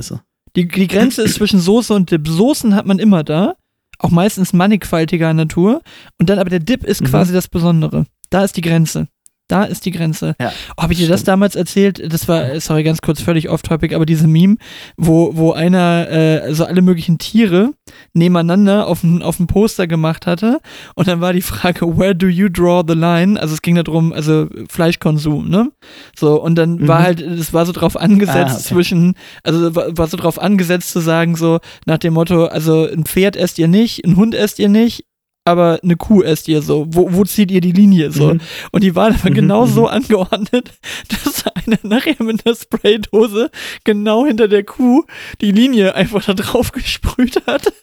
Die, 0.56 0.68
die 0.68 0.88
Grenze 0.88 1.22
ist 1.24 1.36
zwischen 1.36 1.60
Soße 1.60 1.93
und 1.93 2.12
Dip. 2.12 2.28
Soßen 2.28 2.76
hat 2.76 2.86
man 2.86 2.99
immer 2.99 3.24
da, 3.24 3.56
auch 3.99 4.10
meistens 4.10 4.52
mannigfaltiger 4.54 5.34
Natur. 5.34 5.82
Und 6.20 6.30
dann 6.30 6.39
aber 6.39 6.49
der 6.49 6.60
Dip 6.60 6.84
ist 6.84 7.02
Mhm. 7.02 7.06
quasi 7.06 7.34
das 7.34 7.47
Besondere. 7.47 8.06
Da 8.30 8.43
ist 8.43 8.58
die 8.58 8.62
Grenze. 8.62 9.08
Da 9.52 9.64
ist 9.66 9.86
die 9.86 9.91
Grenze. 9.91 10.36
Ja, 10.39 10.52
Oh, 10.78 10.84
Habe 10.84 10.93
ich 10.93 10.99
dir 10.99 11.08
das 11.08 11.20
stimmt. 11.22 11.28
damals 11.30 11.56
erzählt? 11.56 12.02
Das 12.14 12.28
war, 12.28 12.60
sorry, 12.62 12.84
ganz 12.84 13.02
kurz, 13.02 13.22
völlig 13.22 13.49
off-topic, 13.49 13.93
aber 13.93 14.06
diese 14.06 14.28
Meme, 14.28 14.56
wo, 14.97 15.36
wo 15.36 15.52
einer 15.52 16.10
äh, 16.10 16.54
so 16.54 16.66
alle 16.66 16.82
möglichen 16.82 17.18
Tiere 17.18 17.74
nebeneinander 18.14 18.88
auf 18.88 19.04
ein, 19.04 19.22
auf 19.22 19.39
ein 19.39 19.47
Poster 19.47 19.88
gemacht 19.88 20.26
hatte. 20.28 20.60
Und 20.95 21.08
dann 21.08 21.22
war 21.22 21.34
die 21.34 21.41
Frage, 21.41 21.97
where 21.97 22.16
do 22.16 22.28
you 22.28 22.49
draw 22.49 22.84
the 22.88 22.93
line? 22.93 23.39
Also 23.39 23.54
es 23.54 23.62
ging 23.62 23.76
darum, 23.76 24.14
also 24.14 24.47
Fleischkonsum, 24.70 25.49
ne? 25.49 25.72
So, 26.18 26.41
und 26.41 26.56
dann 26.56 26.88
war 26.88 26.99
Mhm. 26.99 27.04
halt, 27.04 27.22
es 27.22 27.54
war 27.54 27.66
so 27.66 27.72
drauf 27.72 27.97
angesetzt 27.97 28.52
Ah, 28.52 28.56
okay. 28.56 28.64
zwischen, 28.64 29.16
also 29.43 29.76
war, 29.76 29.97
war 29.97 30.08
so 30.08 30.18
drauf 30.18 30.41
angesetzt 30.41 30.91
zu 30.91 30.99
sagen, 30.99 31.36
so 31.36 31.60
nach 31.86 31.97
dem 31.97 32.14
Motto, 32.14 32.45
also 32.45 32.88
ein 32.88 33.06
Pferd 33.06 33.36
esst 33.36 33.60
ihr 33.60 33.68
nicht, 33.68 34.06
ein 34.06 34.16
Hund 34.16 34.34
esst 34.36 34.60
ihr 34.60 34.70
nicht, 34.70 35.06
aber 35.44 35.80
eine 35.84 35.96
Kuh 35.96 36.22
esst 36.22 36.48
ihr 36.48 36.62
so. 36.62 36.86
Wo, 36.89 37.12
wo 37.14 37.24
zieht 37.24 37.50
ihr 37.52 37.62
die 37.62 37.72
Linie 37.72 38.12
so? 38.12 38.36
Mhm. 38.36 38.42
Und 38.72 38.84
die 38.84 38.96
waren 38.96 39.16
aber 39.16 39.32
Mhm, 39.32 39.36
genau 39.36 39.66
mhm. 39.66 39.72
so 39.74 39.88
angeordnet, 39.88 40.72
dass 41.10 41.46
einer 41.48 41.80
nachher 41.84 42.22
mit 42.24 42.46
einer 42.46 42.56
Spraydose 42.56 43.50
genau 43.84 44.26
hinter 44.26 44.48
der 44.48 44.64
Kuh 44.64 45.04
die 45.42 45.52
Linie 45.52 45.96
einfach 45.96 46.26
da 46.26 46.34
drauf 46.34 46.72
gesprüht 46.72 47.42
hat. 47.48 47.74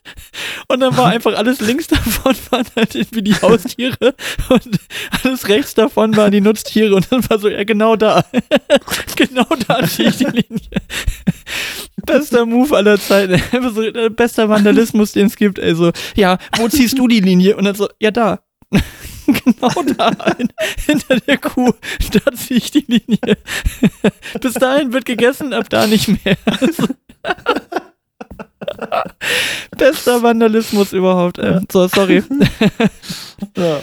Und 0.69 0.81
dann 0.81 0.97
war 0.97 1.07
einfach 1.11 1.37
alles 1.37 1.61
links 1.61 1.89
davon 1.89 2.35
waren 2.51 2.67
halt 2.77 2.95
irgendwie 2.95 3.23
die 3.23 3.35
Haustiere 3.35 4.15
und 4.49 4.81
alles 5.23 5.49
rechts 5.49 5.75
davon 5.75 6.17
waren 6.17 6.31
die 6.31 6.41
Nutztiere 6.41 6.95
und 6.95 7.11
dann 7.11 7.29
war 7.29 7.39
so, 7.39 7.49
ja 7.49 7.65
genau 7.65 7.97
da. 7.97 8.25
genau 9.17 9.47
da 9.67 9.87
ziehe 9.87 10.09
ich 10.11 10.17
die 10.17 10.25
Linie. 10.25 10.83
Bester 12.07 12.47
Move 12.47 12.77
aller 12.77 12.99
Zeiten. 12.99 13.35
Äh, 13.35 14.11
bester 14.11 14.49
Vandalismus, 14.49 15.13
den 15.13 15.27
es 15.27 15.37
gibt. 15.37 15.61
Also, 15.61 15.93
ja, 16.15 16.39
wo 16.57 16.69
ziehst 16.69 16.99
du 16.99 17.09
die 17.09 17.21
Linie? 17.21 17.48
Und 17.57 17.65
dann 17.65 17.75
so, 17.75 17.89
ja, 18.01 18.11
da. 18.11 18.41
genau 19.27 19.83
da. 19.97 20.11
hin- 20.37 20.53
hinter 20.87 21.21
der 21.21 21.39
Kuh. 21.39 21.73
Da 22.13 22.33
ziehe 22.33 22.59
ich 22.59 22.71
die 22.71 22.85
Linie. 22.87 23.37
Bis 24.41 24.55
dahin 24.55 24.93
wird 24.93 25.05
gegessen, 25.05 25.53
ab 25.53 25.69
da 25.71 25.87
nicht 25.87 26.09
mehr. 26.09 26.37
Bester 29.77 30.23
Vandalismus 30.23 30.93
überhaupt. 30.93 31.39
Ähm, 31.39 31.67
so, 31.71 31.87
sorry. 31.89 32.23
Ja. 33.57 33.81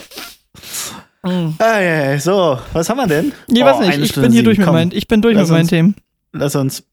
Ah, 1.24 1.80
ja, 1.80 2.11
ja, 2.11 2.20
so, 2.20 2.59
was 2.74 2.88
haben 2.89 2.97
wir 2.97 3.07
denn? 3.07 3.32
Nee, 3.47 3.63
Oh, 3.63 3.66
weiß 3.66 3.80
nicht. 3.80 3.99
Ich 3.99 4.13
bin 4.13 4.32
hier 4.32 4.43
durch 4.43 4.59
mit 4.59 4.68
meinen, 4.68 4.91
ich 4.91 5.07
bin 5.07 5.22
durch 5.24 5.36
lass 5.36 5.47
mit 5.47 5.53
meinen 5.53 5.61
uns- 5.61 5.70
Themen. 5.70 5.95
Lass 6.34 6.55
uns, 6.55 6.84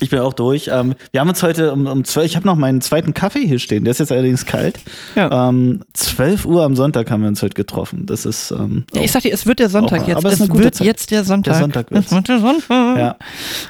Ich 0.00 0.10
bin 0.10 0.18
auch 0.20 0.32
durch. 0.32 0.68
Ähm, 0.72 0.94
wir 1.12 1.20
haben 1.20 1.28
uns 1.28 1.42
heute 1.42 1.72
um, 1.72 1.86
um 1.86 2.04
12 2.04 2.26
ich 2.26 2.36
habe 2.36 2.46
noch 2.46 2.56
meinen 2.56 2.80
zweiten 2.80 3.14
Kaffee 3.14 3.46
hier 3.46 3.58
stehen, 3.58 3.84
der 3.84 3.92
ist 3.92 3.98
jetzt 3.98 4.12
allerdings 4.12 4.46
kalt. 4.46 4.78
Ja. 5.14 5.48
Ähm, 5.48 5.80
12 5.94 6.44
Uhr 6.46 6.64
am 6.64 6.76
Sonntag 6.76 7.10
haben 7.10 7.22
wir 7.22 7.28
uns 7.28 7.42
heute 7.42 7.54
getroffen. 7.54 8.06
Das 8.06 8.26
ist. 8.26 8.50
Ähm, 8.50 8.84
Ja, 8.94 9.02
ich 9.02 9.12
sag 9.12 9.22
dir, 9.22 9.32
es 9.32 9.46
wird 9.46 9.58
der 9.58 9.68
Sonntag 9.68 10.02
Auch- 10.02 10.08
jetzt. 10.08 10.16
aber 10.18 10.30
es 10.32 10.40
es 10.40 10.52
wird 10.52 10.74
Zeit. 10.74 10.86
jetzt 10.86 11.10
der 11.10 11.24
Sonntag. 11.24 11.52
Der 11.54 11.60
Sonntag 11.60 11.90
wird's. 11.90 12.06
es 12.06 12.12
wird 12.12 12.28
der 12.28 12.38
Sonntag. 12.40 12.98
ja. 12.98 13.16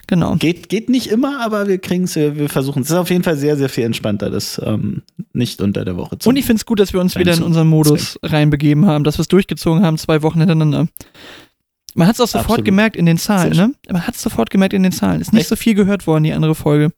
Genau. 0.06 0.36
Geht, 0.36 0.68
geht 0.68 0.88
nicht 0.88 1.08
immer, 1.08 1.44
aber 1.44 1.68
wir 1.68 1.78
kriegen 1.78 2.04
es, 2.04 2.16
wir, 2.16 2.36
wir 2.36 2.48
versuchen 2.48 2.82
es. 2.82 2.90
ist 2.90 2.96
auf 2.96 3.10
jeden 3.10 3.22
Fall 3.24 3.36
sehr, 3.36 3.56
sehr 3.56 3.68
viel 3.68 3.84
entspannter, 3.84 4.30
das 4.30 4.60
ähm, 4.64 5.02
nicht 5.32 5.60
unter 5.60 5.84
der 5.84 5.96
Woche 5.96 6.18
zu 6.18 6.28
Und 6.28 6.36
ich 6.36 6.44
finde 6.44 6.58
es 6.60 6.66
gut, 6.66 6.80
dass 6.80 6.92
wir 6.92 7.00
uns 7.00 7.16
wieder 7.16 7.34
in 7.34 7.42
unseren 7.42 7.68
Modus 7.68 8.18
reinbegeben 8.22 8.86
haben, 8.86 9.04
dass 9.04 9.18
wir 9.18 9.22
es 9.22 9.28
durchgezogen 9.28 9.82
haben, 9.84 9.98
zwei 9.98 10.22
Wochen 10.22 10.38
hintereinander. 10.38 10.88
Man 11.96 12.06
hat 12.06 12.14
es 12.14 12.20
auch 12.20 12.26
sofort 12.26 12.44
Absolut. 12.44 12.64
gemerkt 12.66 12.96
in 12.96 13.06
den 13.06 13.16
Zahlen, 13.16 13.56
ne? 13.56 13.72
Man 13.90 14.06
hat 14.06 14.14
es 14.14 14.22
sofort 14.22 14.50
gemerkt 14.50 14.74
in 14.74 14.82
den 14.82 14.92
Zahlen. 14.92 15.20
Ist 15.20 15.32
nicht 15.32 15.42
Echt? 15.42 15.48
so 15.48 15.56
viel 15.56 15.74
gehört 15.74 16.06
worden, 16.06 16.24
die 16.24 16.32
andere 16.32 16.54
Folge. 16.54 16.92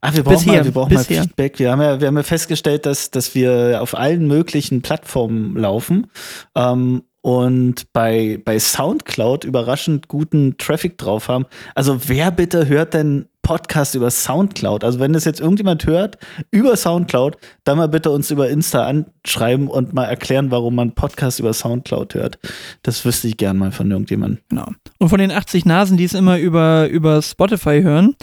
Ah, 0.00 0.12
wir 0.12 0.24
brauchen, 0.24 0.44
Bisher, 0.44 0.52
mal, 0.58 0.64
wir 0.64 0.72
brauchen 0.72 0.94
mal 0.94 1.00
bisher. 1.00 1.22
Feedback. 1.22 1.58
Wir 1.58 1.70
haben, 1.70 1.80
ja, 1.80 2.00
wir 2.00 2.08
haben 2.08 2.16
ja 2.16 2.22
festgestellt, 2.22 2.86
dass, 2.86 3.10
dass 3.10 3.34
wir 3.34 3.80
auf 3.80 3.96
allen 3.96 4.26
möglichen 4.26 4.82
Plattformen 4.82 5.56
laufen 5.56 6.08
ähm, 6.54 7.02
und 7.22 7.92
bei, 7.92 8.40
bei 8.44 8.58
Soundcloud 8.58 9.44
überraschend 9.44 10.08
guten 10.08 10.58
Traffic 10.58 10.98
drauf 10.98 11.28
haben. 11.28 11.46
Also 11.74 12.08
wer 12.08 12.30
bitte 12.30 12.68
hört 12.68 12.94
denn 12.94 13.26
Podcast 13.46 13.94
über 13.94 14.10
Soundcloud? 14.10 14.82
Also 14.82 14.98
wenn 14.98 15.12
das 15.12 15.24
jetzt 15.24 15.38
irgendjemand 15.38 15.86
hört 15.86 16.18
über 16.50 16.76
Soundcloud, 16.76 17.36
dann 17.62 17.78
mal 17.78 17.86
bitte 17.86 18.10
uns 18.10 18.28
über 18.32 18.50
Insta 18.50 18.84
anschreiben 18.84 19.68
und 19.68 19.94
mal 19.94 20.06
erklären, 20.06 20.50
warum 20.50 20.74
man 20.74 20.96
Podcast 20.96 21.38
über 21.38 21.52
Soundcloud 21.52 22.14
hört. 22.14 22.40
Das 22.82 23.04
wüsste 23.04 23.28
ich 23.28 23.36
gern 23.36 23.56
mal 23.56 23.70
von 23.70 23.88
irgendjemandem. 23.88 24.40
Genau. 24.48 24.66
Und 24.98 25.10
von 25.10 25.20
den 25.20 25.30
80 25.30 25.64
Nasen, 25.64 25.96
die 25.96 26.02
es 26.02 26.14
immer 26.14 26.40
über, 26.40 26.88
über 26.88 27.22
Spotify 27.22 27.82
hören, 27.82 28.16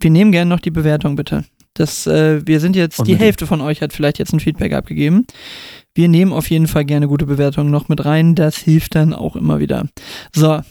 wir 0.00 0.10
nehmen 0.10 0.32
gerne 0.32 0.48
noch 0.48 0.60
die 0.60 0.70
Bewertung, 0.70 1.14
bitte. 1.14 1.44
Das, 1.74 2.06
äh, 2.06 2.40
wir 2.46 2.60
sind 2.60 2.74
jetzt, 2.74 3.06
die 3.06 3.16
Hälfte 3.16 3.46
von 3.46 3.60
euch 3.60 3.82
hat 3.82 3.92
vielleicht 3.92 4.18
jetzt 4.18 4.32
ein 4.32 4.40
Feedback 4.40 4.72
abgegeben. 4.72 5.26
Wir 5.94 6.08
nehmen 6.08 6.32
auf 6.32 6.48
jeden 6.48 6.68
Fall 6.68 6.86
gerne 6.86 7.06
gute 7.06 7.26
Bewertungen 7.26 7.70
noch 7.70 7.90
mit 7.90 8.02
rein. 8.02 8.34
Das 8.34 8.56
hilft 8.56 8.94
dann 8.94 9.12
auch 9.12 9.36
immer 9.36 9.58
wieder. 9.58 9.86
So, 10.34 10.62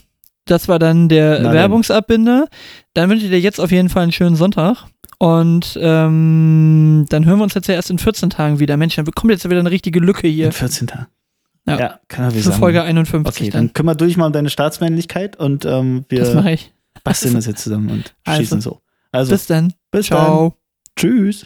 das 0.47 0.67
war 0.67 0.79
dann 0.79 1.09
der 1.09 1.39
dann. 1.41 1.53
Werbungsabbinder. 1.53 2.47
Dann 2.93 3.09
wünsche 3.09 3.25
ich 3.25 3.31
dir 3.31 3.39
jetzt 3.39 3.59
auf 3.59 3.71
jeden 3.71 3.89
Fall 3.89 4.03
einen 4.03 4.11
schönen 4.11 4.35
Sonntag. 4.35 4.85
Und 5.19 5.77
ähm, 5.81 7.05
dann 7.09 7.25
hören 7.25 7.39
wir 7.39 7.43
uns 7.43 7.53
jetzt 7.55 7.67
ja 7.67 7.73
erst 7.75 7.89
in 7.89 7.97
14 7.97 8.29
Tagen 8.29 8.59
wieder. 8.59 8.77
Mensch, 8.77 8.95
dann 8.95 9.05
bekommt 9.05 9.31
jetzt 9.31 9.47
wieder 9.49 9.59
eine 9.59 9.71
richtige 9.71 9.99
Lücke 9.99 10.27
hier 10.27 10.47
In 10.47 10.51
14 10.51 10.87
Tagen. 10.87 11.07
Ja. 11.67 11.79
ja 11.79 11.99
kann 12.07 12.25
er 12.25 12.31
für 12.31 12.51
Folge 12.51 12.81
51 12.83 13.27
Okay, 13.27 13.49
dann. 13.49 13.67
dann 13.67 13.73
kümmer 13.73 13.95
du 13.95 14.05
dich 14.05 14.15
mal 14.15 14.27
um 14.27 14.31
deine 14.33 14.49
Staatsmännlichkeit 14.49 15.35
und 15.37 15.65
ähm, 15.65 16.05
Das 16.09 16.29
wir 16.29 16.35
mache 16.35 16.51
ich. 16.51 16.71
basteln 17.03 17.33
das 17.33 17.45
jetzt 17.47 17.63
zusammen 17.63 17.89
und 17.89 18.15
Also. 18.25 18.39
schießen 18.41 18.61
so. 18.61 18.81
Also, 19.11 19.31
Bis 19.31 19.47
dann. 19.47 19.73
bis 19.91 20.05
Ciao. 20.07 20.49
dann. 20.49 20.57
Tschüss. 20.95 21.45